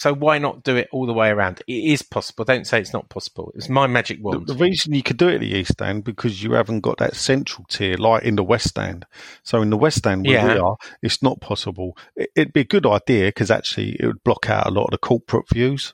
So 0.00 0.14
why 0.14 0.38
not 0.38 0.62
do 0.62 0.76
it 0.76 0.88
all 0.92 1.04
the 1.04 1.12
way 1.12 1.28
around? 1.28 1.62
It 1.66 1.74
is 1.74 2.00
possible. 2.00 2.46
Don't 2.46 2.66
say 2.66 2.80
it's 2.80 2.94
not 2.94 3.10
possible. 3.10 3.52
It's 3.54 3.68
my 3.68 3.86
magic 3.86 4.16
The, 4.16 4.22
wand. 4.22 4.46
the 4.46 4.54
reason 4.54 4.94
you 4.94 5.02
could 5.02 5.18
do 5.18 5.28
it 5.28 5.34
at 5.34 5.40
the 5.40 5.54
East 5.54 5.82
End 5.82 6.04
because 6.04 6.42
you 6.42 6.52
haven't 6.52 6.80
got 6.80 6.96
that 7.00 7.14
central 7.14 7.66
tier 7.68 7.98
like 7.98 8.22
in 8.22 8.36
the 8.36 8.42
West 8.42 8.78
End. 8.78 9.04
So 9.42 9.60
in 9.60 9.68
the 9.68 9.76
West 9.76 10.06
End 10.06 10.26
where 10.26 10.54
we 10.54 10.58
are, 10.58 10.78
it's 11.02 11.22
not 11.22 11.42
possible. 11.42 11.98
It, 12.16 12.30
it'd 12.34 12.54
be 12.54 12.62
a 12.62 12.64
good 12.64 12.86
idea 12.86 13.26
because 13.26 13.50
actually 13.50 13.98
it 14.00 14.06
would 14.06 14.24
block 14.24 14.48
out 14.48 14.66
a 14.66 14.70
lot 14.70 14.84
of 14.84 14.92
the 14.92 14.96
corporate 14.96 15.50
views, 15.52 15.92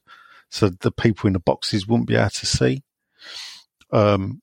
so 0.51 0.69
the 0.69 0.93
people 0.93 1.27
in 1.27 1.33
the 1.33 1.41
boxes 1.41 1.89
wouldn't 1.89 2.07
be 2.07 2.15
able 2.15 2.31
to 2.31 2.47
see. 2.47 2.85
Um, 3.93 4.41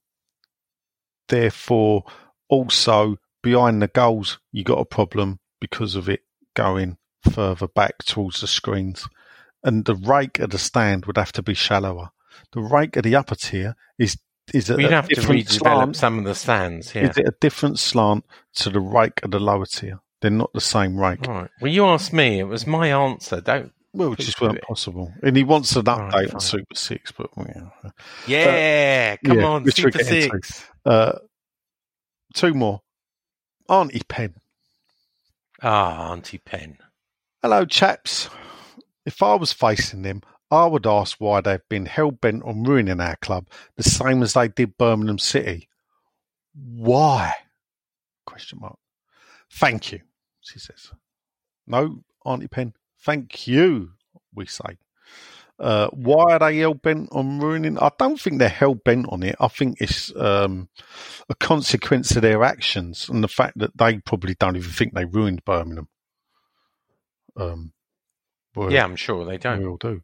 therefore, 1.29 2.03
also 2.49 3.15
behind 3.41 3.81
the 3.81 3.87
goals, 3.87 4.39
you 4.51 4.65
got 4.65 4.79
a 4.79 4.85
problem 4.85 5.39
because 5.61 5.95
of 5.95 6.09
it 6.09 6.19
going 6.53 6.97
further 7.31 7.69
back 7.69 7.99
towards 7.99 8.41
the 8.41 8.47
screens, 8.47 9.07
and 9.63 9.85
the 9.85 9.95
rake 9.95 10.39
of 10.39 10.49
the 10.49 10.57
stand 10.57 11.05
would 11.05 11.17
have 11.17 11.31
to 11.33 11.41
be 11.41 11.53
shallower. 11.53 12.09
The 12.51 12.61
rake 12.61 12.95
of 12.97 13.03
the 13.03 13.15
upper 13.15 13.35
tier 13.35 13.75
is 13.97 14.17
is 14.53 14.69
a, 14.69 14.75
We'd 14.75 14.91
have 14.91 15.07
to 15.07 15.21
redevelop 15.21 15.49
slant. 15.49 15.95
some 15.95 16.19
of 16.19 16.25
the 16.25 16.35
stands. 16.35 16.93
Yeah. 16.93 17.09
Is 17.09 17.17
it 17.17 17.27
a 17.27 17.33
different 17.39 17.79
slant 17.79 18.25
to 18.55 18.69
the 18.69 18.81
rake 18.81 19.23
of 19.23 19.31
the 19.31 19.39
lower 19.39 19.65
tier? 19.65 19.99
They're 20.21 20.31
not 20.31 20.51
the 20.53 20.61
same 20.61 20.97
rake. 20.97 21.25
Right. 21.27 21.49
Well, 21.61 21.71
you 21.71 21.85
asked 21.85 22.13
me. 22.13 22.39
It 22.39 22.43
was 22.43 22.67
my 22.67 22.89
answer. 22.89 23.41
Don't. 23.41 23.71
Well, 23.93 24.13
it 24.13 24.19
just 24.19 24.41
weren't 24.41 24.57
it. 24.57 24.63
possible. 24.63 25.13
And 25.21 25.37
he 25.37 25.43
wants 25.43 25.75
an 25.75 25.83
update 25.83 26.11
right, 26.11 26.33
on. 26.33 26.39
Super 26.39 26.75
Six, 26.75 27.11
but 27.11 27.29
yeah. 27.37 27.91
Yeah. 28.25 29.15
come 29.17 29.39
yeah, 29.39 29.45
on, 29.45 29.71
Super. 29.71 30.03
Six. 30.03 30.65
Uh, 30.85 31.19
two 32.33 32.53
more. 32.53 32.81
Auntie 33.69 34.01
Pen. 34.07 34.33
Ah, 35.61 36.11
Auntie 36.11 36.39
Pen. 36.39 36.77
Hello, 37.41 37.65
chaps. 37.65 38.29
If 39.05 39.21
I 39.21 39.35
was 39.35 39.51
facing 39.51 40.01
them, 40.01 40.21
I 40.49 40.65
would 40.65 40.85
ask 40.85 41.19
why 41.19 41.41
they've 41.41 41.67
been 41.69 41.85
hell 41.85 42.11
bent 42.11 42.43
on 42.43 42.63
ruining 42.63 42.99
our 42.99 43.15
club, 43.17 43.47
the 43.75 43.83
same 43.83 44.21
as 44.21 44.33
they 44.33 44.47
did 44.47 44.77
Birmingham 44.77 45.17
City. 45.17 45.67
Why? 46.53 47.33
Question 48.25 48.59
mark. 48.61 48.77
Thank 49.51 49.91
you, 49.91 50.01
she 50.41 50.59
says. 50.59 50.91
No, 51.65 52.03
Auntie 52.25 52.47
Pen. 52.47 52.73
Thank 52.99 53.47
you, 53.47 53.91
we 54.33 54.45
say. 54.45 54.77
Uh, 55.59 55.87
why 55.91 56.33
are 56.33 56.39
they 56.39 56.57
hell 56.57 56.73
bent 56.73 57.09
on 57.11 57.39
ruining? 57.39 57.77
I 57.79 57.89
don't 57.97 58.19
think 58.19 58.39
they're 58.39 58.49
hell 58.49 58.75
bent 58.75 59.07
on 59.09 59.23
it. 59.23 59.35
I 59.39 59.47
think 59.47 59.77
it's 59.79 60.15
um, 60.15 60.69
a 61.29 61.35
consequence 61.35 62.15
of 62.15 62.21
their 62.21 62.43
actions 62.43 63.07
and 63.07 63.23
the 63.23 63.27
fact 63.27 63.57
that 63.59 63.77
they 63.77 63.99
probably 63.99 64.35
don't 64.39 64.57
even 64.57 64.71
think 64.71 64.93
they 64.93 65.05
ruined 65.05 65.45
Birmingham. 65.45 65.87
Um, 67.37 67.73
well, 68.55 68.71
Yeah, 68.71 68.83
I'm 68.83 68.95
sure 68.95 69.25
they 69.25 69.37
don't. 69.37 69.59
we 69.59 69.65
all 69.67 69.77
do. 69.77 70.01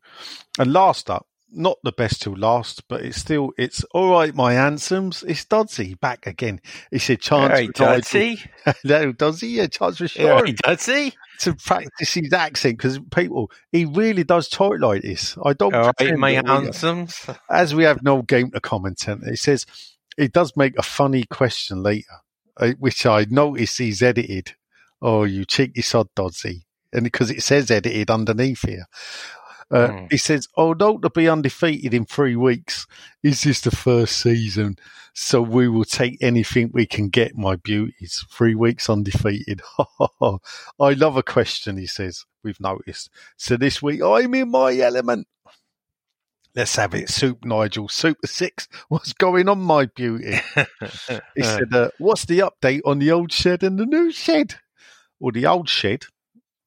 And 0.57 0.73
last 0.73 1.09
up, 1.09 1.25
not 1.51 1.77
the 1.83 1.91
best 1.91 2.21
till 2.21 2.35
last, 2.35 2.87
but 2.87 3.01
it's 3.01 3.17
still 3.17 3.51
it's 3.57 3.83
all 3.93 4.11
right. 4.11 4.35
My 4.35 4.53
handsomes, 4.53 5.23
it's 5.27 5.45
Dodsey 5.45 5.99
back 5.99 6.27
again. 6.27 6.61
He 6.91 6.99
said, 6.99 7.21
"Chance 7.21 7.59
Hey, 7.59 7.65
for 7.67 7.73
Dodsey. 7.73 8.47
no, 8.83 9.11
does 9.11 9.41
he? 9.41 9.57
Yeah, 9.57 9.67
chance 9.67 9.97
for 9.97 10.07
sure 10.07 10.45
he 10.45 10.53
does 10.53 10.85
he? 10.85 11.13
to 11.39 11.55
practice 11.55 12.13
his 12.13 12.33
accent 12.33 12.77
because 12.77 12.99
people, 13.15 13.49
he 13.71 13.85
really 13.85 14.23
does 14.23 14.47
talk 14.49 14.79
like 14.79 15.01
this. 15.01 15.37
I 15.43 15.53
don't. 15.53 15.73
All 15.73 15.91
right, 15.99 16.17
my 16.17 16.39
we- 16.39 16.69
as 17.49 17.73
we 17.73 17.83
have 17.85 18.03
no 18.03 18.21
game 18.21 18.51
to 18.51 18.59
comment 18.59 19.07
on, 19.07 19.21
it 19.25 19.39
says 19.39 19.65
it 20.17 20.33
does 20.33 20.55
make 20.55 20.77
a 20.77 20.83
funny 20.83 21.23
question 21.23 21.81
later, 21.81 22.17
uh, 22.57 22.73
which 22.77 23.05
I 23.05 23.25
notice 23.29 23.77
he's 23.77 24.03
edited. 24.03 24.53
Oh, 25.01 25.23
you 25.23 25.45
cheeky 25.45 25.81
sod, 25.81 26.09
Dodsey. 26.15 26.63
And 26.91 27.03
because 27.03 27.29
it 27.29 27.43
says 27.43 27.69
edited 27.71 28.09
underneath 28.09 28.67
here. 28.67 28.85
Uh, 29.71 29.87
Mm. 29.89 30.11
He 30.11 30.17
says, 30.17 30.47
although 30.55 30.97
to 30.97 31.11
be 31.11 31.29
undefeated 31.29 31.93
in 31.93 32.05
three 32.05 32.35
weeks 32.35 32.87
is 33.21 33.43
this 33.43 33.61
the 33.61 33.69
first 33.69 34.17
season, 34.17 34.77
so 35.13 35.41
we 35.41 35.67
will 35.67 35.85
take 35.85 36.17
anything 36.21 36.71
we 36.73 36.87
can 36.87 37.09
get, 37.09 37.37
my 37.37 37.55
beauties. 37.55 38.25
Three 38.31 38.55
weeks 38.55 38.89
undefeated. 38.89 39.61
I 40.21 40.93
love 40.93 41.17
a 41.17 41.23
question, 41.23 41.77
he 41.77 41.85
says, 41.85 42.25
we've 42.43 42.59
noticed. 42.59 43.09
So 43.37 43.57
this 43.57 43.81
week, 43.81 44.01
I'm 44.01 44.33
in 44.33 44.49
my 44.49 44.75
element. 44.77 45.27
Let's 46.55 46.75
have 46.77 46.95
it. 46.95 47.09
Soup 47.09 47.43
Nigel, 47.45 47.87
Super 47.89 48.27
Six. 48.27 48.67
What's 48.89 49.13
going 49.13 49.47
on, 49.49 49.59
my 49.59 49.85
beauty? 49.85 50.39
He 51.35 51.43
said, 51.43 51.73
uh, 51.73 51.89
"What's 51.99 52.25
the 52.25 52.39
update 52.39 52.81
on 52.85 52.99
the 52.99 53.11
old 53.11 53.31
shed 53.31 53.63
and 53.63 53.77
the 53.77 53.85
new 53.85 54.11
shed?" 54.11 54.55
Or 55.19 55.31
the 55.31 55.45
old 55.45 55.69
shed 55.69 56.05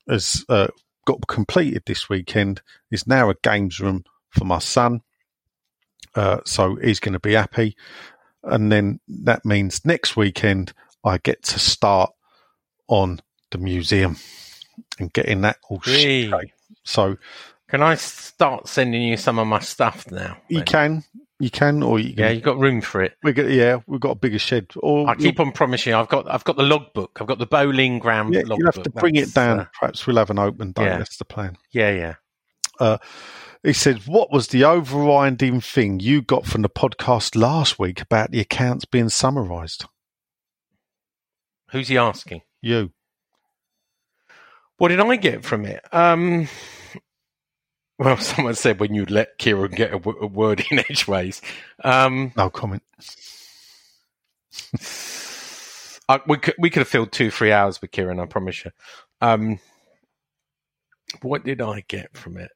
has 0.08 0.44
uh, 0.48 0.68
got 1.06 1.26
completed 1.26 1.82
this 1.86 2.08
weekend. 2.08 2.62
Is 2.90 3.06
now 3.06 3.30
a 3.30 3.34
games 3.42 3.80
room 3.80 4.04
for 4.30 4.44
my 4.44 4.58
son, 4.58 5.02
uh, 6.14 6.40
so 6.44 6.76
he's 6.76 7.00
going 7.00 7.14
to 7.14 7.20
be 7.20 7.32
happy. 7.34 7.76
And 8.44 8.72
then 8.72 9.00
that 9.08 9.44
means 9.44 9.84
next 9.84 10.16
weekend 10.16 10.72
I 11.04 11.18
get 11.18 11.42
to 11.44 11.58
start 11.58 12.12
on 12.88 13.20
the 13.50 13.58
museum 13.58 14.16
and 14.98 15.12
getting 15.12 15.42
that 15.42 15.58
all 15.68 15.80
shit. 15.82 16.30
So 16.84 17.16
Can 17.68 17.82
I 17.82 17.94
start 17.94 18.66
sending 18.68 19.02
you 19.02 19.16
some 19.16 19.38
of 19.38 19.46
my 19.46 19.60
stuff 19.60 20.10
now? 20.10 20.38
you 20.48 20.58
then? 20.58 20.66
can, 20.66 21.04
you 21.42 21.50
can, 21.50 21.82
or 21.82 21.98
you 21.98 22.14
Yeah, 22.16 22.28
can. 22.28 22.34
you've 22.36 22.44
got 22.44 22.58
room 22.58 22.80
for 22.80 23.02
it. 23.02 23.16
We 23.22 23.32
get, 23.32 23.50
yeah, 23.50 23.80
we've 23.86 24.00
got 24.00 24.10
a 24.12 24.14
bigger 24.14 24.38
shed. 24.38 24.68
Or 24.76 25.08
I 25.08 25.14
keep 25.16 25.40
on 25.40 25.52
promising. 25.52 25.92
I've 25.94 26.08
got 26.08 26.30
I've 26.30 26.44
got 26.44 26.56
the 26.56 26.62
logbook. 26.62 27.18
I've 27.20 27.26
got 27.26 27.38
the 27.38 27.46
Boleyn 27.46 27.98
Ground 27.98 28.32
Yeah, 28.34 28.42
you'll 28.46 28.64
have 28.66 28.82
to 28.82 28.90
bring 28.90 29.16
it 29.16 29.34
down. 29.34 29.60
uh, 29.60 29.66
Perhaps 29.78 30.06
we'll 30.06 30.16
have 30.16 30.30
an 30.30 30.38
open 30.38 30.72
day. 30.72 30.84
yeah. 30.84 30.98
That's 30.98 31.16
the 31.16 31.24
plan. 31.24 31.56
yeah, 31.72 32.14
yeah. 32.80 32.96
He 33.64 33.72
said, 33.72 34.06
What 34.06 34.32
was 34.32 34.48
the 34.48 34.64
overriding 34.64 35.60
thing 35.60 36.00
you 36.00 36.20
got 36.22 36.46
from 36.46 36.62
the 36.62 36.68
podcast 36.68 37.36
last 37.36 37.78
week 37.78 38.00
about 38.00 38.30
the 38.32 38.40
accounts 38.40 38.84
being 38.84 39.08
summarised? 39.08 39.84
Who's 41.70 41.88
he 41.88 41.96
asking? 41.96 42.42
You. 42.60 42.90
What 44.78 44.88
did 44.88 44.98
I 45.00 45.16
get 45.16 45.44
from 45.44 45.64
it? 45.64 45.80
Um, 45.92 46.48
well, 48.02 48.16
someone 48.18 48.54
said 48.54 48.80
when 48.80 48.94
you 48.94 49.04
let 49.06 49.38
Kieran 49.38 49.70
get 49.72 49.90
a, 49.90 49.98
w- 49.98 50.18
a 50.20 50.26
word 50.26 50.64
in 50.70 50.78
edgeways. 50.78 51.40
Um, 51.84 52.32
No 52.36 52.50
comment. 52.50 52.82
I, 56.08 56.20
we 56.26 56.36
could 56.38 56.54
we 56.58 56.70
could 56.70 56.80
have 56.80 56.88
filled 56.88 57.12
two 57.12 57.30
three 57.30 57.52
hours 57.52 57.80
with 57.80 57.90
Kieran. 57.92 58.20
I 58.20 58.26
promise 58.26 58.64
you. 58.64 58.70
Um, 59.20 59.60
what 61.22 61.44
did 61.44 61.60
I 61.60 61.84
get 61.88 62.16
from 62.16 62.36
it? 62.36 62.50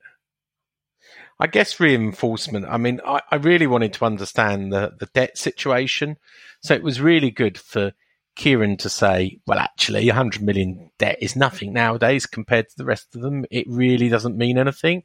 I 1.38 1.46
guess 1.46 1.78
reinforcement. 1.78 2.66
I 2.66 2.76
mean, 2.78 3.00
I, 3.06 3.20
I 3.30 3.36
really 3.36 3.66
wanted 3.66 3.92
to 3.94 4.04
understand 4.04 4.72
the 4.72 4.94
the 4.98 5.06
debt 5.14 5.38
situation, 5.38 6.16
so 6.60 6.74
it 6.74 6.82
was 6.82 7.00
really 7.00 7.30
good 7.30 7.56
for 7.58 7.92
Kieran 8.34 8.76
to 8.78 8.88
say, 8.88 9.38
"Well, 9.46 9.58
actually, 9.58 10.06
100 10.06 10.42
million 10.42 10.90
debt 10.98 11.18
is 11.20 11.36
nothing 11.36 11.72
nowadays 11.72 12.26
compared 12.26 12.68
to 12.70 12.76
the 12.76 12.84
rest 12.84 13.14
of 13.14 13.22
them. 13.22 13.44
It 13.50 13.66
really 13.68 14.08
doesn't 14.08 14.36
mean 14.36 14.58
anything." 14.58 15.02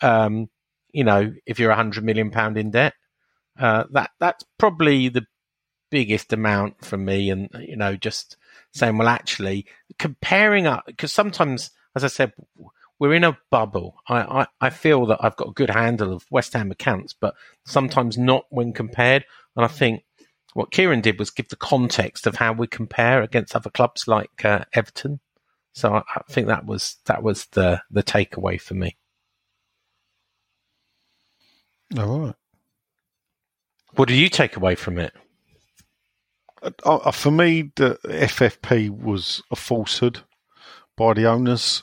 Um, 0.00 0.48
you 0.92 1.04
know, 1.04 1.32
if 1.46 1.58
you're 1.58 1.70
a 1.70 1.76
100 1.76 2.04
million 2.04 2.30
pound 2.30 2.56
in 2.56 2.70
debt, 2.70 2.94
uh, 3.58 3.84
that 3.92 4.10
that's 4.18 4.44
probably 4.58 5.08
the 5.08 5.26
biggest 5.90 6.32
amount 6.32 6.84
for 6.84 6.96
me. 6.96 7.30
And 7.30 7.48
you 7.60 7.76
know 7.76 7.96
just 7.96 8.36
saying 8.72 8.98
well 8.98 9.08
actually 9.08 9.66
comparing 9.98 10.66
up 10.66 10.84
because 10.86 11.12
sometimes 11.12 11.70
as 11.94 12.04
i 12.04 12.08
said 12.08 12.32
we're 12.98 13.14
in 13.14 13.24
a 13.24 13.38
bubble. 13.50 13.96
I, 14.08 14.20
I 14.20 14.46
i 14.60 14.70
feel 14.70 15.06
that 15.06 15.18
i've 15.22 15.36
got 15.36 15.48
a 15.48 15.52
good 15.52 15.70
handle 15.70 16.12
of 16.12 16.24
west 16.30 16.52
ham 16.52 16.70
accounts 16.70 17.14
but 17.18 17.34
sometimes 17.64 18.18
not 18.18 18.44
when 18.50 18.72
compared. 18.72 19.24
And 19.54 19.64
i 19.64 19.68
think 19.68 20.02
what 20.54 20.70
kieran 20.70 21.00
did 21.00 21.18
was 21.18 21.30
give 21.30 21.48
the 21.48 21.56
context 21.56 22.26
of 22.26 22.36
how 22.36 22.52
we 22.52 22.66
compare 22.66 23.22
against 23.22 23.54
other 23.54 23.70
clubs 23.70 24.08
like 24.08 24.44
uh, 24.44 24.64
everton. 24.72 25.20
So 25.74 25.92
I, 25.92 26.02
I 26.14 26.22
think 26.30 26.46
that 26.48 26.64
was 26.64 26.96
that 27.06 27.22
was 27.22 27.46
the 27.52 27.82
the 27.90 28.02
takeaway 28.02 28.60
for 28.60 28.74
me 28.74 28.96
All 31.98 32.20
right. 32.20 32.34
what 33.94 34.08
do 34.08 34.14
you 34.14 34.28
take 34.28 34.56
away 34.56 34.74
from 34.74 34.98
it 34.98 35.12
Uh, 36.62 36.70
uh, 36.84 37.10
for 37.12 37.30
me, 37.30 37.70
the 37.76 37.98
FFP 38.04 38.90
was 38.90 39.42
a 39.50 39.56
falsehood 39.56 40.20
by 40.96 41.12
the 41.14 41.26
owners. 41.26 41.82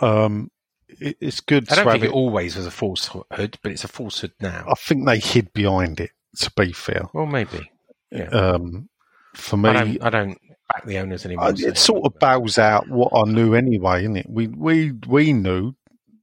Um, 0.00 0.50
it, 0.88 1.16
it's 1.20 1.40
good 1.40 1.64
i 1.70 1.70
to 1.70 1.74
don't 1.76 1.84
have 1.86 1.92
think 1.94 2.04
it 2.04 2.08
it. 2.10 2.12
always 2.12 2.56
was 2.56 2.66
a 2.66 2.70
falsehood 2.70 3.24
but 3.30 3.72
it's 3.72 3.84
a 3.84 3.88
falsehood 3.88 4.32
now 4.40 4.64
I 4.68 4.74
think 4.74 5.06
they 5.06 5.18
hid 5.18 5.52
behind 5.52 6.00
it. 6.00 6.10
To 6.38 6.50
be 6.56 6.72
fair, 6.72 7.06
well 7.14 7.26
maybe 7.26 7.70
yeah 8.10 8.24
um, 8.28 8.88
for 9.34 9.56
me, 9.56 9.70
I 9.70 9.72
don't, 9.72 10.02
I 10.04 10.10
don't 10.10 10.38
back 10.72 10.84
the 10.84 10.98
owners 10.98 11.24
anymore. 11.24 11.46
Uh, 11.46 11.54
so- 11.56 11.66
it 11.68 11.78
sort 11.78 12.04
of 12.06 12.18
bows 12.18 12.58
out 12.58 12.88
what 12.88 13.12
I 13.14 13.30
knew 13.30 13.54
anyway, 13.54 14.00
isn't 14.02 14.16
it? 14.16 14.28
We 14.28 14.48
we 14.48 14.92
we 15.06 15.32
knew 15.32 15.74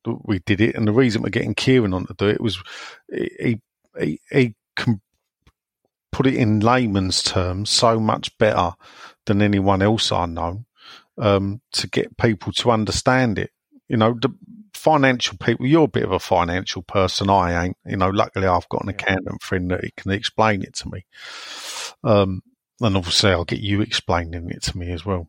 we 0.06 0.40
did 0.40 0.62
it, 0.62 0.76
and 0.76 0.88
the 0.88 0.94
reason 0.94 1.22
we're 1.22 1.30
getting 1.30 1.56
Kieran 1.56 1.94
on 1.94 2.06
to 2.08 2.16
do 2.18 2.28
it 2.28 2.42
was 2.42 2.62
he 3.12 3.60
he, 4.00 4.20
he 4.32 4.56
can 4.76 5.02
put 6.12 6.28
it 6.28 6.36
in 6.36 6.60
layman's 6.60 7.24
terms 7.24 7.70
so 7.70 8.00
much 8.00 8.38
better 8.38 8.72
than 9.26 9.42
anyone 9.42 9.82
else 9.82 10.12
I 10.12 10.26
know 10.26 10.66
um, 11.18 11.62
to 11.74 11.88
get 11.88 12.18
people 12.18 12.52
to 12.54 12.72
understand 12.72 13.40
it. 13.40 13.52
You 13.88 13.98
know, 13.98 14.18
the 14.20 14.34
financial 14.74 15.38
people. 15.38 15.66
You're 15.66 15.86
a 15.86 15.90
bit 15.90 16.04
of 16.04 16.12
a 16.12 16.20
financial 16.20 16.82
person. 16.82 17.30
I 17.30 17.66
ain't. 17.66 17.78
You 17.86 17.98
know, 17.98 18.10
luckily 18.10 18.48
I've 18.48 18.70
got 18.70 18.84
an 18.84 18.90
accountant 18.90 19.42
friend 19.42 19.70
that 19.72 19.84
he 19.84 19.92
can 19.96 20.12
explain 20.12 20.64
it 20.64 20.74
to 20.76 20.90
me. 20.90 21.06
Um, 22.04 22.42
and 22.82 22.98
obviously 22.98 23.32
I'll 23.32 23.46
get 23.46 23.60
you 23.60 23.82
explaining 23.82 24.50
it 24.50 24.64
to 24.64 24.78
me 24.78 24.92
as 24.92 25.06
well. 25.06 25.28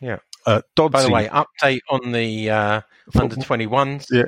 Yeah. 0.00 0.18
Uh, 0.44 0.62
Dodsey, 0.76 0.92
By 0.92 1.02
the 1.02 1.10
way, 1.10 1.28
update 1.28 1.80
on 1.88 2.12
the 2.12 2.50
uh, 2.50 2.80
under 3.18 3.36
21s. 3.36 4.06
Yeah. 4.10 4.26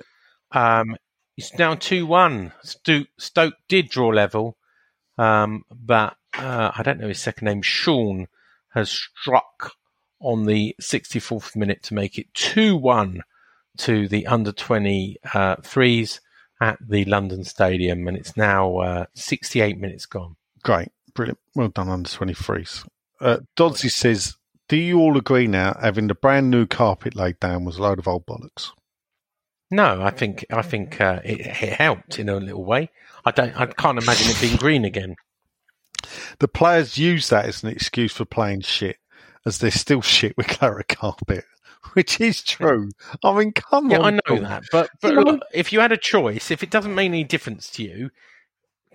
Um, 0.52 0.96
it's 1.36 1.56
now 1.56 1.74
2 1.74 2.06
1. 2.06 2.52
Stoke, 2.62 3.06
Stoke 3.18 3.54
did 3.68 3.88
draw 3.88 4.08
level, 4.08 4.56
um, 5.16 5.62
but 5.70 6.16
uh, 6.36 6.72
I 6.76 6.82
don't 6.82 6.98
know 6.98 7.08
his 7.08 7.20
second 7.20 7.46
name. 7.46 7.62
Sean 7.62 8.26
has 8.74 8.90
struck 8.90 9.72
on 10.20 10.46
the 10.46 10.74
64th 10.82 11.54
minute 11.54 11.82
to 11.84 11.94
make 11.94 12.18
it 12.18 12.32
2 12.34 12.76
1 12.76 13.22
to 13.78 14.08
the 14.08 14.26
under 14.26 14.52
23s 14.52 16.20
at 16.60 16.78
the 16.86 17.04
London 17.04 17.44
Stadium, 17.44 18.08
and 18.08 18.16
it's 18.16 18.36
now 18.36 18.78
uh, 18.78 19.06
68 19.14 19.78
minutes 19.78 20.06
gone. 20.06 20.36
Great, 20.64 20.88
brilliant. 21.14 21.38
Well 21.54 21.68
done, 21.68 21.88
under 21.88 22.08
23s. 22.08 22.84
Uh, 23.20 23.38
Dodsey 23.56 23.90
says, 23.90 24.36
Do 24.68 24.76
you 24.76 24.98
all 25.00 25.16
agree 25.16 25.46
now 25.46 25.76
having 25.80 26.08
the 26.08 26.14
brand 26.14 26.50
new 26.50 26.66
carpet 26.66 27.14
laid 27.16 27.40
down 27.40 27.64
was 27.64 27.78
a 27.78 27.82
load 27.82 27.98
of 27.98 28.06
old 28.06 28.26
bollocks? 28.26 28.70
No, 29.70 30.02
I 30.02 30.10
think 30.10 30.44
I 30.50 30.62
think 30.62 31.00
uh, 31.00 31.20
it, 31.24 31.40
it 31.40 31.72
helped 31.74 32.18
in 32.18 32.28
a 32.28 32.36
little 32.36 32.64
way. 32.64 32.90
I 33.24 33.30
don't. 33.30 33.58
I 33.58 33.66
can't 33.66 33.98
imagine 34.02 34.30
it 34.30 34.40
being 34.40 34.56
green 34.56 34.84
again. 34.84 35.16
The 36.38 36.48
players 36.48 36.96
use 36.96 37.28
that 37.28 37.44
as 37.46 37.62
an 37.62 37.70
excuse 37.70 38.14
for 38.14 38.24
playing 38.24 38.62
shit, 38.62 38.96
as 39.44 39.58
they're 39.58 39.70
still 39.70 40.00
shit 40.00 40.36
with 40.36 40.46
claret 40.48 40.88
carpet, 40.88 41.44
which 41.92 42.20
is 42.20 42.42
true. 42.42 42.90
I 43.22 43.38
mean, 43.38 43.52
come 43.52 43.86
on. 43.86 43.90
Yeah, 43.90 43.98
on. 43.98 44.14
I 44.14 44.32
know 44.34 44.40
that, 44.40 44.64
but 44.72 44.90
but 45.02 45.08
You 45.10 45.14
know- 45.16 45.22
look, 45.32 45.42
if 45.52 45.72
you 45.72 45.80
had 45.80 45.92
a 45.92 45.98
choice, 45.98 46.50
if 46.50 46.62
it 46.62 46.70
doesn't 46.70 46.94
make 46.94 47.06
any 47.06 47.24
difference 47.24 47.70
to 47.72 47.82
you, 47.82 48.10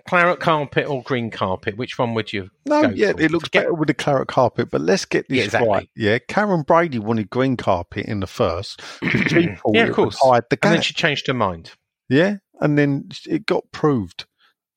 claret 0.08 0.40
carpet 0.40 0.86
or 0.86 1.02
green 1.02 1.30
carpet, 1.30 1.76
which 1.76 1.98
one 1.98 2.14
would 2.14 2.32
you? 2.32 2.50
No, 2.66 2.82
go 2.82 2.88
yeah, 2.90 3.12
for? 3.12 3.20
it 3.20 3.30
looks 3.30 3.44
Forget- 3.44 3.62
better 3.64 3.74
with 3.74 3.88
the 3.88 3.94
claret 3.94 4.28
carpet, 4.28 4.70
but 4.70 4.80
let's 4.80 5.04
get 5.04 5.28
this 5.28 5.38
Yeah, 5.38 5.44
exactly. 5.44 5.68
right. 5.68 5.88
Yeah, 5.96 6.18
Karren 6.18 6.66
Brady 6.66 6.98
wanted 6.98 7.30
green 7.30 7.56
carpet 7.56 8.06
in 8.06 8.20
the 8.20 8.26
first 8.26 8.82
because 9.00 9.22
she 9.30 9.46
thought 9.46 9.74
Yeah, 9.74 9.84
of 9.84 9.94
course. 9.94 10.18
hide 10.20 10.44
the 10.50 10.58
And 10.62 10.74
then 10.74 10.82
she 10.82 10.94
changed 10.94 11.26
her 11.28 11.34
mind. 11.34 11.72
Yeah, 12.08 12.36
and 12.60 12.76
then 12.78 13.08
it 13.28 13.46
got 13.46 13.64
proved. 13.72 14.26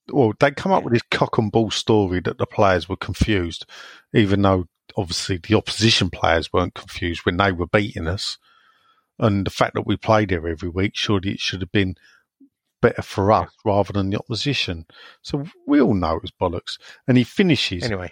Well, 0.09 0.33
they 0.39 0.51
come 0.51 0.71
up 0.71 0.83
with 0.83 0.93
this 0.93 1.01
cock 1.11 1.37
and 1.37 1.51
ball 1.51 1.69
story 1.71 2.21
that 2.21 2.37
the 2.37 2.45
players 2.45 2.87
were 2.87 2.95
confused, 2.95 3.65
even 4.13 4.41
though 4.41 4.67
obviously 4.95 5.37
the 5.37 5.55
opposition 5.55 6.09
players 6.09 6.53
weren't 6.53 6.73
confused 6.75 7.25
when 7.25 7.35
they 7.35 7.51
were 7.51 7.67
beating 7.67 8.07
us. 8.07 8.37
And 9.19 9.45
the 9.45 9.51
fact 9.51 9.73
that 9.73 9.85
we 9.85 9.97
played 9.97 10.29
there 10.29 10.47
every 10.47 10.69
week, 10.69 10.95
surely 10.95 11.31
it 11.31 11.39
should 11.41 11.59
have 11.61 11.71
been 11.73 11.95
better 12.81 13.01
for 13.01 13.31
us 13.31 13.49
rather 13.65 13.93
than 13.93 14.09
the 14.09 14.19
opposition. 14.19 14.85
So 15.21 15.45
we 15.65 15.81
all 15.81 15.93
know 15.93 16.17
it 16.17 16.21
was 16.21 16.31
bollocks. 16.31 16.77
And 17.07 17.17
he 17.17 17.23
finishes 17.23 17.83
Anyway, 17.83 18.11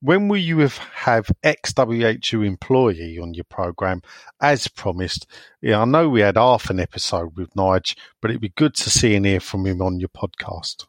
when 0.00 0.28
will 0.28 0.38
you 0.38 0.58
have, 0.60 0.78
have 0.78 1.30
ex 1.42 1.72
WHO 1.76 2.42
employee 2.42 3.18
on 3.18 3.34
your 3.34 3.44
program 3.44 4.02
as 4.40 4.68
promised? 4.68 5.26
Yeah, 5.60 5.80
I 5.80 5.84
know 5.84 6.08
we 6.08 6.20
had 6.20 6.36
half 6.36 6.70
an 6.70 6.80
episode 6.80 7.36
with 7.36 7.54
Nige, 7.54 7.96
but 8.20 8.30
it'd 8.30 8.40
be 8.40 8.50
good 8.50 8.74
to 8.76 8.90
see 8.90 9.14
and 9.14 9.26
hear 9.26 9.40
from 9.40 9.66
him 9.66 9.82
on 9.82 10.00
your 10.00 10.08
podcast. 10.10 10.86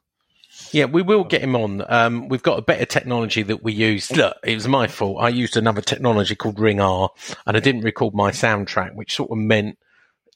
yeah, 0.71 0.85
we 0.85 1.01
will 1.01 1.23
get 1.23 1.41
him 1.41 1.55
on. 1.55 1.83
Um, 1.87 2.27
we've 2.27 2.43
got 2.43 2.59
a 2.59 2.63
better 2.63 2.85
technology 2.85 3.43
that 3.43 3.63
we 3.63 3.73
use. 3.73 4.11
Look, 4.11 4.37
it 4.43 4.55
was 4.55 4.67
my 4.67 4.87
fault. 4.87 5.17
I 5.21 5.29
used 5.29 5.57
another 5.57 5.81
technology 5.81 6.35
called 6.35 6.59
Ringr, 6.59 7.07
and 7.45 7.57
I 7.57 7.59
didn't 7.59 7.81
record 7.81 8.13
my 8.13 8.31
soundtrack, 8.31 8.93
which 8.95 9.15
sort 9.15 9.31
of 9.31 9.37
meant 9.37 9.77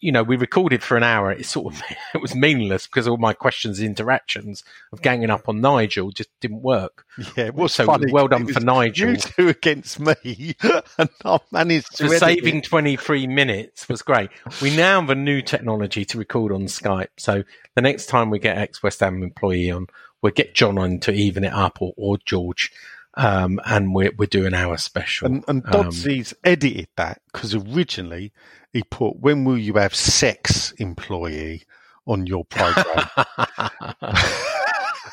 you 0.04 0.12
know, 0.12 0.22
we 0.22 0.36
recorded 0.36 0.84
for 0.84 0.98
an 0.98 1.04
hour. 1.04 1.32
It 1.32 1.46
sort 1.46 1.74
of 1.74 1.82
it 2.14 2.22
was 2.22 2.36
meaningless 2.36 2.88
because 2.88 3.08
all 3.08 3.18
my 3.18 3.34
questions, 3.34 3.80
and 3.80 3.88
interactions 3.88 4.64
of 4.92 5.02
ganging 5.02 5.30
up 5.30 5.48
on 5.48 5.62
Nigel 5.62 6.12
just 6.12 6.30
didn't 6.42 6.62
work. 6.62 7.06
Yeah, 7.38 7.46
it 7.46 7.56
was 7.56 7.74
So 7.74 7.86
funny. 7.86 8.12
well 8.12 8.28
done 8.28 8.48
for 8.48 8.60
Nigel. 8.60 9.12
You 9.12 9.16
two 9.18 9.48
against 9.50 10.00
me, 10.00 10.56
and 10.98 11.10
I 11.24 11.40
managed 11.52 11.96
to 11.98 12.10
saving 12.18 12.62
23 12.64 13.28
minutes 13.28 13.88
was 13.88 14.02
great. 14.02 14.30
We 14.62 14.76
now 14.76 15.00
have 15.02 15.10
a 15.10 15.16
new 15.16 15.42
technology 15.42 16.06
to 16.06 16.18
record 16.18 16.52
on 16.52 16.64
Skype. 16.64 17.08
So 17.18 17.44
the 17.76 17.82
next 17.82 18.08
time 18.08 18.30
we 18.30 18.40
get 18.40 18.58
ex 18.58 18.84
West 18.84 19.00
Ham 19.00 19.24
employee 19.24 19.72
on, 19.72 19.88
we'll 20.22 20.32
get 20.34 20.54
John 20.54 20.78
on 20.78 21.00
to 21.02 21.12
even 21.12 21.44
it 21.44 21.54
up 21.54 21.82
or, 21.82 21.94
or 21.98 22.18
George. 22.26 22.72
Um, 23.16 23.60
and 23.64 23.94
we're, 23.94 24.12
we're 24.18 24.26
doing 24.26 24.56
our 24.56 24.76
special. 24.78 25.28
And, 25.28 25.46
and 25.48 25.64
Um, 25.76 25.92
edited 26.44 26.88
that 26.98 27.22
because 27.32 27.54
originally 27.54 28.34
he 28.74 28.84
put, 28.84 29.18
"When 29.20 29.46
will 29.46 29.58
you 29.58 29.76
have 29.76 29.96
sex, 29.96 30.72
employee?" 30.74 31.64
on 32.06 32.28
your 32.28 32.44
program, 32.44 33.08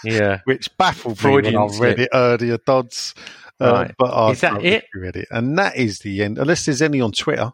yeah. 0.05 0.41
which 0.45 0.77
baffled 0.77 1.19
Freudian 1.19 1.55
me 1.55 1.61
when 1.61 1.69
I 1.71 1.79
read 1.79 1.97
slip. 1.97 1.99
it 2.01 2.09
earlier, 2.13 2.59
Dodds. 2.67 3.15
Uh, 3.61 3.73
Right. 3.73 3.95
but 3.99 4.07
I 4.07 4.31
Is 4.31 4.41
that 4.41 4.65
it? 4.65 4.87
Read 4.95 5.15
it, 5.17 5.29
and 5.31 5.57
that 5.59 5.77
is 5.77 6.01
the 6.01 6.23
end. 6.25 6.39
Unless 6.39 6.65
there's 6.67 6.83
any 6.83 7.01
on 7.01 7.13
Twitter. 7.13 7.53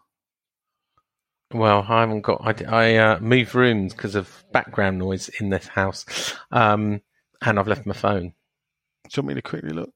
Well, 1.53 1.85
I 1.87 1.99
haven't 2.01 2.21
got. 2.21 2.41
I, 2.43 2.65
I 2.67 2.95
uh, 2.95 3.19
moved 3.19 3.53
rooms 3.55 3.93
because 3.93 4.15
of 4.15 4.43
background 4.51 4.97
noise 4.99 5.29
in 5.39 5.49
this 5.49 5.67
house, 5.67 6.33
um, 6.51 7.01
and 7.41 7.59
I've 7.59 7.67
left 7.67 7.85
my 7.85 7.93
phone. 7.93 8.33
Do 9.03 9.09
you 9.15 9.21
want 9.23 9.27
me 9.27 9.33
to 9.35 9.41
quickly 9.41 9.69
look? 9.69 9.91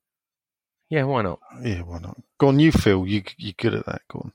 Yeah, 0.90 1.04
why 1.04 1.22
not? 1.24 1.40
Yeah, 1.64 1.82
why 1.82 2.00
not? 2.00 2.18
Go 2.38 2.50
on, 2.50 2.60
you 2.60 2.72
Phil. 2.72 3.08
You 3.08 3.24
you're 3.38 3.54
good 3.58 3.74
at 3.74 3.86
that. 3.86 4.02
Go 4.10 4.20
on. 4.26 4.34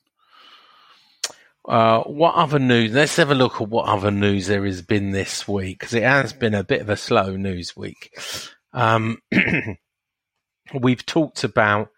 Uh, 1.66 2.02
what 2.04 2.34
other 2.36 2.60
news? 2.60 2.92
Let's 2.92 3.16
have 3.16 3.30
a 3.30 3.34
look 3.34 3.60
at 3.60 3.68
what 3.68 3.88
other 3.88 4.12
news 4.12 4.46
there 4.46 4.64
has 4.64 4.82
been 4.82 5.10
this 5.10 5.48
week 5.48 5.80
because 5.80 5.94
it 5.94 6.04
has 6.04 6.32
been 6.32 6.54
a 6.54 6.62
bit 6.62 6.80
of 6.80 6.88
a 6.88 6.96
slow 6.96 7.36
news 7.36 7.76
week. 7.76 8.16
Um, 8.72 9.20
we've 10.80 11.04
talked 11.04 11.42
about 11.42 11.88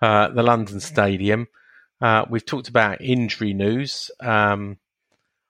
uh, 0.00 0.28
the 0.28 0.44
London 0.44 0.78
Stadium. 0.78 1.48
Uh, 2.00 2.24
we've 2.30 2.46
talked 2.46 2.68
about 2.68 3.00
injury 3.00 3.52
news. 3.52 4.12
Um, 4.20 4.78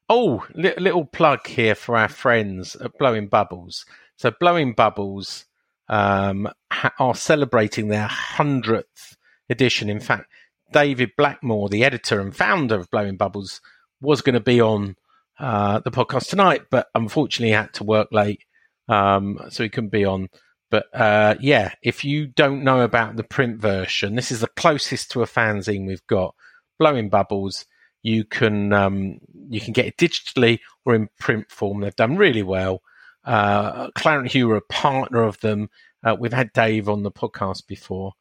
oh, 0.08 0.46
li- 0.54 0.74
little 0.78 1.04
plug 1.04 1.46
here 1.46 1.74
for 1.74 1.98
our 1.98 2.08
friends 2.08 2.76
at 2.76 2.96
Blowing 2.98 3.26
Bubbles. 3.28 3.84
So, 4.16 4.30
Blowing 4.30 4.72
Bubbles 4.72 5.44
um, 5.88 6.48
ha- 6.72 6.94
are 6.98 7.14
celebrating 7.14 7.88
their 7.88 8.06
hundredth 8.06 9.16
edition. 9.50 9.90
In 9.90 10.00
fact, 10.00 10.30
David 10.72 11.10
Blackmore, 11.16 11.68
the 11.68 11.84
editor 11.84 12.20
and 12.20 12.34
founder 12.34 12.76
of 12.76 12.90
Blowing 12.90 13.16
Bubbles, 13.16 13.60
was 14.01 14.20
going 14.20 14.34
to 14.34 14.40
be 14.40 14.60
on 14.60 14.97
uh, 15.38 15.80
the 15.80 15.90
podcast 15.90 16.28
tonight, 16.28 16.62
but 16.70 16.88
unfortunately 16.94 17.52
had 17.52 17.72
to 17.74 17.84
work 17.84 18.09
late, 18.10 18.43
um, 18.88 19.38
so 19.51 19.62
he 19.62 19.68
couldn't 19.68 19.90
be 19.90 20.05
on. 20.05 20.28
But 20.70 20.86
uh, 20.94 21.36
yeah, 21.40 21.72
if 21.82 22.05
you 22.05 22.26
don't 22.26 22.64
know 22.64 22.80
about 22.80 23.16
the 23.16 23.24
print 23.24 23.60
version, 23.60 24.16
this 24.16 24.32
is 24.32 24.40
the 24.40 24.48
closest 24.48 25.10
to 25.12 25.22
a 25.22 25.26
fanzine 25.26 25.86
we've 25.86 26.06
got. 26.06 26.34
Blowing 26.78 27.09
Bubbles, 27.09 27.66
you 28.02 28.24
can 28.24 28.72
um, 28.72 29.18
you 29.48 29.60
can 29.60 29.72
get 29.72 29.86
it 29.86 29.97
digitally 29.97 30.60
or 30.84 30.94
in 30.94 31.09
print 31.18 31.51
form. 31.51 31.80
They've 31.80 31.94
done 31.94 32.16
really 32.16 32.43
well. 32.43 32.82
Uh, 33.24 33.90
Claret 33.93 34.20
and 34.22 34.30
Hugh 34.30 34.51
are 34.51 34.56
a 34.56 34.60
partner 34.62 35.22
of 35.22 35.40
them. 35.40 35.70
Uh, 36.05 36.16
we've 36.18 36.32
had 36.32 36.52
Dave 36.52 36.88
on 36.88 37.02
the 37.02 37.10
podcast 37.10 37.66
before. 37.66 38.12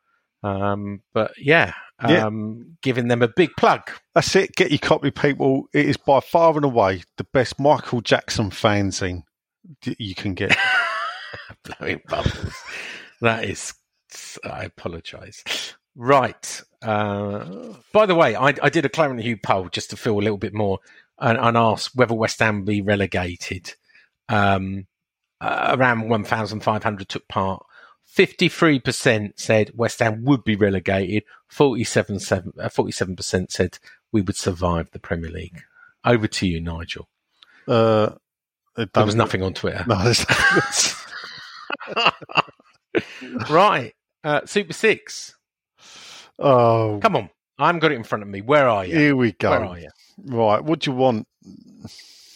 Um, 0.43 1.01
but 1.13 1.31
yeah, 1.37 1.73
Yeah. 2.01 2.25
um, 2.25 2.77
giving 2.81 3.07
them 3.07 3.21
a 3.21 3.27
big 3.27 3.51
plug. 3.57 3.89
That's 4.13 4.35
it. 4.35 4.55
Get 4.55 4.69
your 4.69 4.79
copy, 4.79 5.11
people. 5.11 5.67
It 5.73 5.85
is 5.85 5.97
by 5.97 6.19
far 6.19 6.55
and 6.55 6.65
away 6.65 7.03
the 7.17 7.23
best 7.23 7.59
Michael 7.59 8.01
Jackson 8.01 8.49
fanzine 8.49 9.23
that 9.83 9.99
you 9.99 10.13
can 10.13 10.33
get. 10.33 10.57
Blowing 11.63 12.01
bubbles. 12.07 12.53
that 13.21 13.45
is, 13.45 13.73
I 14.43 14.65
apologise. 14.65 15.43
Right. 15.95 16.61
Uh, 16.81 17.73
by 17.93 18.05
the 18.05 18.15
way, 18.15 18.35
I, 18.35 18.53
I 18.61 18.69
did 18.69 18.85
a 18.85 18.89
Claret 18.89 19.11
and 19.11 19.21
Hugh 19.21 19.37
poll 19.37 19.69
just 19.69 19.89
to 19.91 19.97
feel 19.97 20.19
a 20.19 20.21
little 20.21 20.37
bit 20.37 20.53
more 20.53 20.79
and, 21.19 21.37
and 21.37 21.55
ask 21.57 21.91
whether 21.95 22.13
West 22.13 22.39
Ham 22.39 22.65
be 22.65 22.81
relegated. 22.81 23.73
Um, 24.27 24.87
uh, 25.39 25.75
around 25.77 26.09
1,500 26.09 27.09
took 27.09 27.27
part. 27.27 27.65
53% 28.15 29.33
said 29.35 29.71
West 29.75 29.99
Ham 29.99 30.23
would 30.23 30.43
be 30.43 30.55
relegated. 30.55 31.23
47, 31.49 32.19
seven, 32.19 32.53
uh, 32.59 32.69
47% 32.69 33.51
said 33.51 33.77
we 34.11 34.21
would 34.21 34.35
survive 34.37 34.89
the 34.91 34.99
Premier 34.99 35.29
League. 35.31 35.61
Over 36.05 36.27
to 36.27 36.47
you, 36.47 36.61
Nigel. 36.61 37.09
Uh, 37.67 38.11
There 38.75 39.05
was 39.05 39.15
nothing 39.15 39.41
on 39.43 39.53
Twitter. 39.53 39.83
No, 39.87 39.95
right. 43.49 43.93
Uh, 44.23 44.41
Super 44.45 44.73
Six. 44.73 45.35
oh, 46.39 46.99
Come 47.01 47.15
on. 47.15 47.29
I 47.57 47.67
haven't 47.67 47.79
got 47.81 47.91
it 47.91 47.95
in 47.95 48.03
front 48.03 48.21
of 48.23 48.27
me. 48.29 48.41
Where 48.41 48.67
are 48.67 48.85
you? 48.85 48.95
here 48.97 49.15
we 49.15 49.31
go. 49.33 49.49
Where 49.51 49.65
are 49.65 49.79
you? 49.79 49.89
Right, 50.25 50.63
what 50.63 50.79
do 50.79 50.91
you 50.91 50.97
want? 50.97 51.27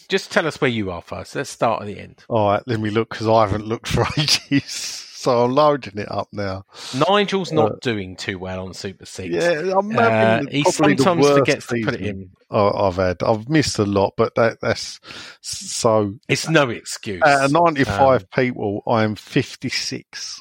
Just 0.08 0.32
tell 0.32 0.46
us 0.46 0.60
where 0.60 0.70
you 0.70 0.90
are 0.90 1.02
first. 1.02 1.34
Let's 1.36 1.50
start 1.50 1.82
at 1.82 1.86
the 1.86 1.98
end. 1.98 2.24
All 2.28 2.48
right, 2.50 2.62
let 2.66 2.80
me 2.80 2.90
look 2.90 3.10
because 3.10 3.28
I 3.28 3.42
haven't 3.46 3.66
looked 3.66 3.88
for 3.88 4.04
ages. 4.18 5.06
So 5.20 5.44
I'm 5.44 5.52
loading 5.52 5.98
it 5.98 6.10
up 6.10 6.28
now. 6.32 6.64
Nigel's 6.94 7.52
not 7.52 7.82
doing 7.82 8.16
too 8.16 8.38
well 8.38 8.64
on 8.66 8.72
Super 8.72 9.04
Six. 9.04 9.28
Yeah, 9.34 9.74
I'm 9.76 9.94
Uh, 9.94 10.44
he 10.50 10.64
sometimes 10.64 11.28
forgets 11.28 11.66
to 11.66 11.84
put 11.84 11.92
it 11.96 12.00
in. 12.00 12.30
I've 12.50 12.96
had. 12.96 13.22
I've 13.22 13.46
missed 13.46 13.78
a 13.78 13.84
lot, 13.84 14.14
but 14.16 14.34
that, 14.36 14.62
that's 14.62 14.98
so. 15.42 16.14
It's 16.26 16.48
no 16.48 16.70
excuse. 16.70 17.20
Out 17.22 17.44
of 17.44 17.52
95 17.52 18.22
Um, 18.22 18.28
people, 18.34 18.82
I 18.86 19.04
am 19.04 19.14
56 19.14 20.40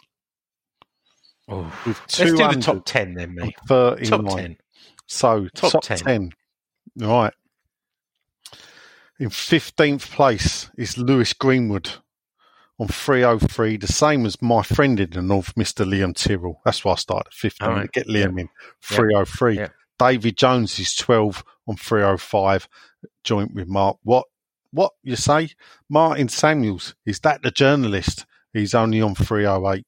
Oh. 1.49 1.81
Let's 1.85 2.15
do 2.15 2.37
the 2.37 2.61
top 2.61 2.85
10 2.85 3.15
then, 3.15 3.35
mate. 3.35 3.55
Top 3.67 3.99
Top 4.01 4.37
10. 4.37 4.55
So 5.07 5.49
Top 5.55 5.73
top, 5.73 5.83
10. 5.83 5.97
10. 5.97 6.31
Right. 6.95 7.33
In 9.19 9.27
15th 9.29 10.09
place 10.09 10.69
is 10.77 10.97
Lewis 10.97 11.33
Greenwood 11.33 11.95
on 12.79 12.87
303, 12.87 13.77
the 13.77 13.87
same 13.87 14.25
as 14.25 14.41
my 14.41 14.63
friend 14.63 14.99
in 14.99 15.09
the 15.09 15.21
North, 15.21 15.53
Mr. 15.55 15.85
Liam 15.85 16.15
Tyrrell. 16.15 16.61
That's 16.63 16.85
why 16.85 16.93
I 16.93 16.95
started 16.95 17.27
at 17.27 17.33
15 17.33 17.67
All 17.67 17.81
to 17.81 17.87
get 17.87 18.07
Liam 18.07 18.39
in. 18.39 18.49
303. 18.81 19.57
Yeah. 19.57 19.67
David 19.97 20.37
Jones 20.37 20.79
is 20.79 20.95
12 20.95 21.43
on 21.67 21.75
305, 21.75 22.69
joint 23.23 23.53
with 23.53 23.67
Mark. 23.67 23.97
What? 24.03 24.25
What 24.71 24.93
you 25.03 25.15
say? 25.15 25.49
Martin 25.89 26.29
Samuels, 26.29 26.95
is 27.05 27.19
that 27.21 27.41
the 27.41 27.51
journalist? 27.51 28.25
He's 28.53 28.75
only 28.75 29.01
on 29.01 29.15
308. 29.15 29.85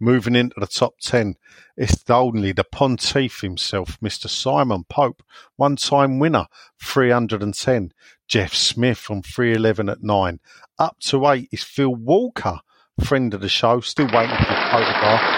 Moving 0.00 0.36
into 0.36 0.60
the 0.60 0.66
top 0.66 0.94
10, 1.00 1.36
it's 1.76 2.08
only 2.10 2.52
the 2.52 2.64
Pontiff 2.64 3.40
himself, 3.40 3.98
Mr. 4.00 4.28
Simon 4.28 4.84
Pope, 4.88 5.22
one 5.56 5.76
time 5.76 6.18
winner, 6.18 6.46
310. 6.82 7.92
Jeff 8.28 8.54
Smith 8.54 9.10
on 9.10 9.22
311 9.22 9.88
at 9.88 10.02
9. 10.02 10.40
Up 10.78 10.96
to 11.00 11.26
8 11.26 11.48
is 11.50 11.64
Phil 11.64 11.94
Walker, 11.94 12.60
friend 13.02 13.34
of 13.34 13.40
the 13.40 13.48
show, 13.48 13.80
still 13.80 14.06
waiting 14.12 14.36
for 14.36 14.44
his 14.44 14.70
photograph. 14.70 15.34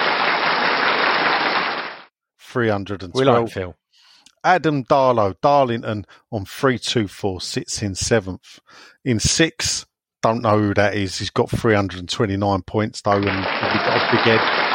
312. 2.38 3.14
We 3.14 3.24
like 3.24 3.50
Phil. 3.50 3.76
Adam 4.42 4.84
Darlow, 4.84 5.34
Darlington 5.40 6.06
on 6.32 6.44
324 6.44 7.40
sits 7.40 7.82
in 7.82 7.94
seventh. 7.94 8.58
In 9.04 9.20
sixth, 9.20 9.86
don't 10.22 10.42
know 10.42 10.58
who 10.58 10.74
that 10.74 10.94
is. 10.94 11.18
He's 11.18 11.30
got 11.30 11.50
329 11.50 12.62
points 12.62 13.02
though, 13.02 13.12
and 13.12 13.24
he's 13.24 13.82
got 13.82 14.08
a 14.08 14.16
big 14.16 14.20
head. 14.24 14.69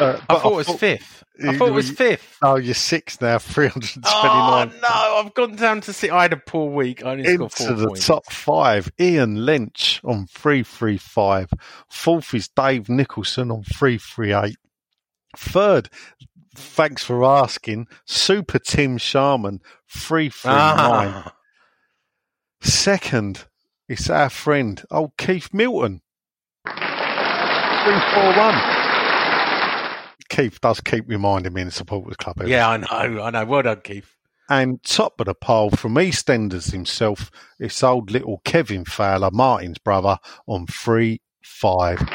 Uh, 0.00 0.20
I 0.28 0.38
thought 0.38 0.52
it 0.52 0.56
was 0.56 0.68
fifth. 0.68 1.24
I 1.46 1.56
thought 1.56 1.68
it 1.68 1.72
was 1.72 1.90
fifth. 1.90 2.36
Oh, 2.42 2.56
you're 2.56 2.74
six 2.74 3.20
now, 3.20 3.38
329. 3.38 4.12
Oh, 4.12 4.70
no. 4.82 5.16
I've 5.24 5.34
gone 5.34 5.54
down 5.56 5.80
to 5.82 5.92
six. 5.92 6.12
I 6.12 6.22
had 6.22 6.32
a 6.32 6.36
poor 6.36 6.68
week. 6.70 7.04
I 7.04 7.12
only 7.12 7.24
scored 7.32 7.52
four 7.52 7.68
Into 7.68 7.80
the 7.80 7.86
points. 7.88 8.06
top 8.06 8.26
five, 8.32 8.90
Ian 9.00 9.44
Lynch 9.46 10.00
on 10.04 10.26
335. 10.26 11.50
Fourth 11.88 12.34
is 12.34 12.48
Dave 12.48 12.88
Nicholson 12.88 13.50
on 13.52 13.62
338. 13.62 14.56
Third, 15.36 15.88
thanks 16.56 17.04
for 17.04 17.24
asking, 17.24 17.86
Super 18.04 18.58
Tim 18.58 18.98
Sharman, 18.98 19.60
339. 19.88 21.12
Ah. 21.14 21.34
Second, 22.60 23.44
it's 23.88 24.10
our 24.10 24.28
friend, 24.30 24.82
old 24.90 25.16
Keith 25.16 25.50
Milton. 25.52 26.00
341. 26.66 28.87
Keith 30.28 30.60
does 30.60 30.80
keep 30.80 31.04
reminding 31.08 31.52
me 31.52 31.62
in 31.62 31.68
the 31.68 31.72
supporters 31.72 32.16
club. 32.16 32.42
Yeah, 32.46 32.68
I 32.68 32.76
know. 32.76 33.22
I 33.22 33.30
know. 33.30 33.44
Well 33.44 33.62
done, 33.62 33.80
Keith. 33.82 34.14
and 34.50 34.82
top 34.82 35.20
of 35.20 35.26
the 35.26 35.34
pile 35.34 35.70
from 35.70 35.94
EastEnders 35.94 36.72
himself, 36.72 37.30
it's 37.58 37.82
old 37.82 38.10
little 38.10 38.40
Kevin 38.44 38.84
Fowler, 38.84 39.30
Martin's 39.32 39.78
brother, 39.78 40.18
on 40.46 40.66
359. 40.66 41.98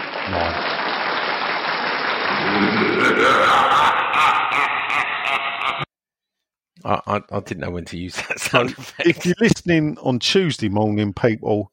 I, 6.86 7.00
I, 7.08 7.22
I 7.32 7.40
didn't 7.40 7.60
know 7.62 7.72
when 7.72 7.86
to 7.86 7.98
use 7.98 8.16
that 8.16 8.40
sound 8.40 8.72
effect. 8.72 9.08
If 9.08 9.26
you're 9.26 9.36
listening 9.40 9.98
on 10.02 10.20
Tuesday 10.20 10.70
morning, 10.70 11.14
people, 11.14 11.72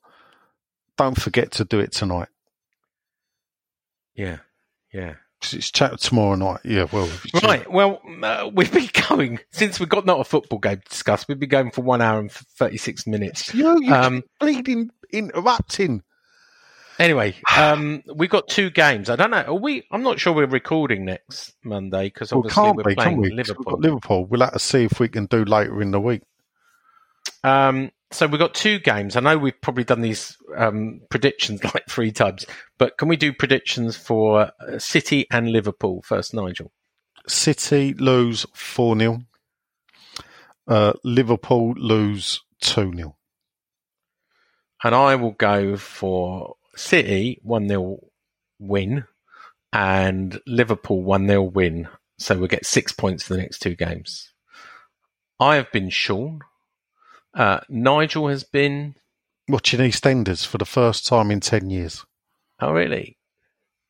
don't 0.97 1.21
forget 1.21 1.51
to 1.53 1.65
do 1.65 1.81
it 1.81 1.93
tonight. 1.93 2.29
Yeah, 4.15 4.39
yeah. 4.93 5.15
'Cause 5.41 5.55
it's 5.55 5.71
chat 5.71 5.99
tomorrow 6.01 6.35
night. 6.35 6.61
Yeah, 6.65 6.87
well, 6.93 7.09
Right. 7.43 7.71
Well, 7.71 8.03
uh, 8.23 8.51
we've 8.53 8.71
been 8.73 8.91
going 9.09 9.39
since 9.53 9.81
we've 9.81 9.89
got 9.89 10.05
not 10.05 10.21
a 10.21 10.25
football 10.25 10.59
game 10.59 10.77
to 10.77 10.89
discuss. 10.89 11.27
We've 11.27 11.39
been 11.39 11.49
going 11.49 11.71
for 11.71 11.81
one 11.81 12.03
hour 12.03 12.19
and 12.21 12.31
thirty 12.31 12.77
six 12.77 13.07
minutes. 13.07 13.55
You, 13.55 13.83
you 13.83 13.95
Um, 13.95 14.23
bleeding 14.39 14.91
interrupting. 15.13 16.03
Anyway, 16.99 17.35
um, 17.57 18.03
we've 18.15 18.29
got 18.29 18.47
two 18.49 18.69
games. 18.69 19.09
I 19.09 19.17
don't 19.17 19.31
know. 19.31 19.41
Are 19.41 19.55
we? 19.55 19.87
I'm 19.91 20.03
not 20.03 20.21
sure 20.21 20.35
we're 20.35 20.45
recording 20.45 21.07
next 21.07 21.55
Monday 21.65 22.09
because 22.09 22.31
Well, 22.33 22.41
obviously 22.41 22.63
can't 22.63 22.77
we're 22.77 22.83
be, 22.83 22.95
can 22.95 23.03
playing 23.05 23.17
we? 23.19 23.31
Liverpool. 23.33 23.65
got 23.65 23.81
Liverpool. 23.81 24.27
We'll 24.27 24.41
have 24.43 24.53
to 24.53 24.59
see 24.59 24.85
if 24.85 25.01
we 25.01 25.09
can 25.09 25.25
do 25.25 25.45
later 25.45 25.81
in 25.81 25.93
the 25.93 26.01
week. 26.01 26.21
Um, 27.43 27.91
so 28.13 28.27
we've 28.27 28.41
got 28.41 28.55
two 28.55 28.79
games. 28.79 29.17
I 29.17 29.21
know 29.21 29.39
we've 29.39 29.61
probably 29.61 29.85
done 29.85 30.01
these 30.01 30.37
um, 30.57 31.01
predictions 31.11 31.63
like 31.75 31.87
three 31.89 32.13
times, 32.13 32.45
but 32.79 32.99
can 32.99 33.09
we 33.09 33.17
do 33.17 33.33
predictions 33.33 33.97
for 33.97 34.51
uh, 34.61 34.79
City 34.79 35.27
and 35.31 35.51
Liverpool 35.51 36.03
first, 36.03 36.35
Nigel? 36.35 36.73
City 37.27 37.95
lose 37.95 38.47
4 38.55 38.99
0. 38.99 39.23
Uh, 40.67 40.93
Liverpool 41.05 41.75
lose 41.77 42.41
2 42.63 42.93
0. 42.97 43.17
And 44.83 44.95
I 44.95 45.15
will 45.17 45.33
go 45.33 45.77
for 45.77 46.57
City 46.75 47.39
1 47.43 47.69
0 47.69 47.99
win 48.59 49.05
and 49.73 50.41
Liverpool 50.47 51.03
1 51.03 51.29
0 51.29 51.43
win. 51.43 51.89
So 52.19 52.37
we'll 52.37 52.49
get 52.49 52.67
six 52.67 52.93
points 52.93 53.23
for 53.23 53.35
the 53.35 53.41
next 53.41 53.61
two 53.61 53.75
games. 53.77 54.33
I 55.39 55.57
have 55.57 55.71
been 55.73 55.91
Sean. 55.91 56.41
Uh, 57.35 57.61
Nigel 57.69 58.29
has 58.29 58.45
been. 58.45 58.95
Watching 59.49 59.81
EastEnders 59.81 60.47
for 60.47 60.59
the 60.59 60.65
first 60.65 61.07
time 61.07 61.31
in 61.31 61.41
10 61.41 61.71
years. 61.71 62.05
Oh, 62.61 62.73
really? 62.73 63.17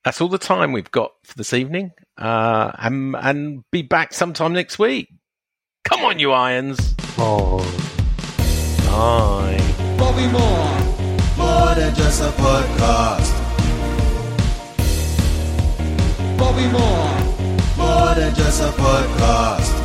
That's 0.04 0.20
all 0.20 0.28
the 0.28 0.38
time 0.38 0.72
we've 0.72 0.90
got 0.90 1.12
for 1.24 1.36
this 1.36 1.52
evening. 1.52 1.92
Uh, 2.16 2.72
and, 2.78 3.14
and 3.16 3.64
be 3.70 3.82
back 3.82 4.12
sometime 4.14 4.52
next 4.52 4.78
week. 4.78 5.08
Come 5.84 6.04
on, 6.04 6.18
you 6.18 6.32
Irons. 6.32 6.94
Oh. 7.18 7.58
Bye. 8.86 9.58
Bobby 9.98 10.26
Moore. 10.28 10.80
More 11.36 11.74
than 11.74 11.94
just 11.94 12.22
a 12.22 12.30
podcast. 12.30 13.36
Bobby 16.38 16.66
Moore. 16.68 17.76
More 17.76 18.14
than 18.14 18.34
just 18.34 18.62
a 18.62 18.68
podcast. 18.72 19.79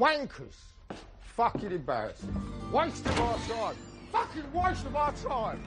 Wankers. 0.00 0.54
Fucking 1.36 1.72
embarrassing. 1.72 2.34
Waste 2.72 3.04
of 3.04 3.20
our 3.20 3.36
time. 3.36 3.76
Fucking 4.10 4.52
waste 4.54 4.86
of 4.86 4.96
our 4.96 5.12
time. 5.12 5.62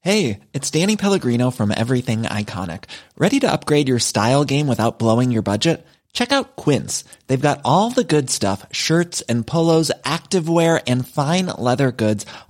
Hey, 0.00 0.40
it's 0.54 0.70
Danny 0.70 0.96
Pellegrino 0.96 1.50
from 1.50 1.74
Everything 1.76 2.22
Iconic. 2.22 2.84
Ready 3.18 3.38
to 3.40 3.52
upgrade 3.52 3.88
your 3.88 3.98
style 3.98 4.46
game 4.46 4.66
without 4.66 4.98
blowing 4.98 5.30
your 5.30 5.42
budget? 5.42 5.86
Check 6.14 6.32
out 6.32 6.56
Quince. 6.56 7.04
They've 7.26 7.38
got 7.38 7.60
all 7.66 7.90
the 7.90 8.02
good 8.02 8.30
stuff 8.30 8.64
shirts 8.72 9.20
and 9.28 9.46
polos, 9.46 9.92
activewear, 10.04 10.82
and 10.86 11.06
fine 11.06 11.46
leather 11.46 11.92
goods, 11.92 12.24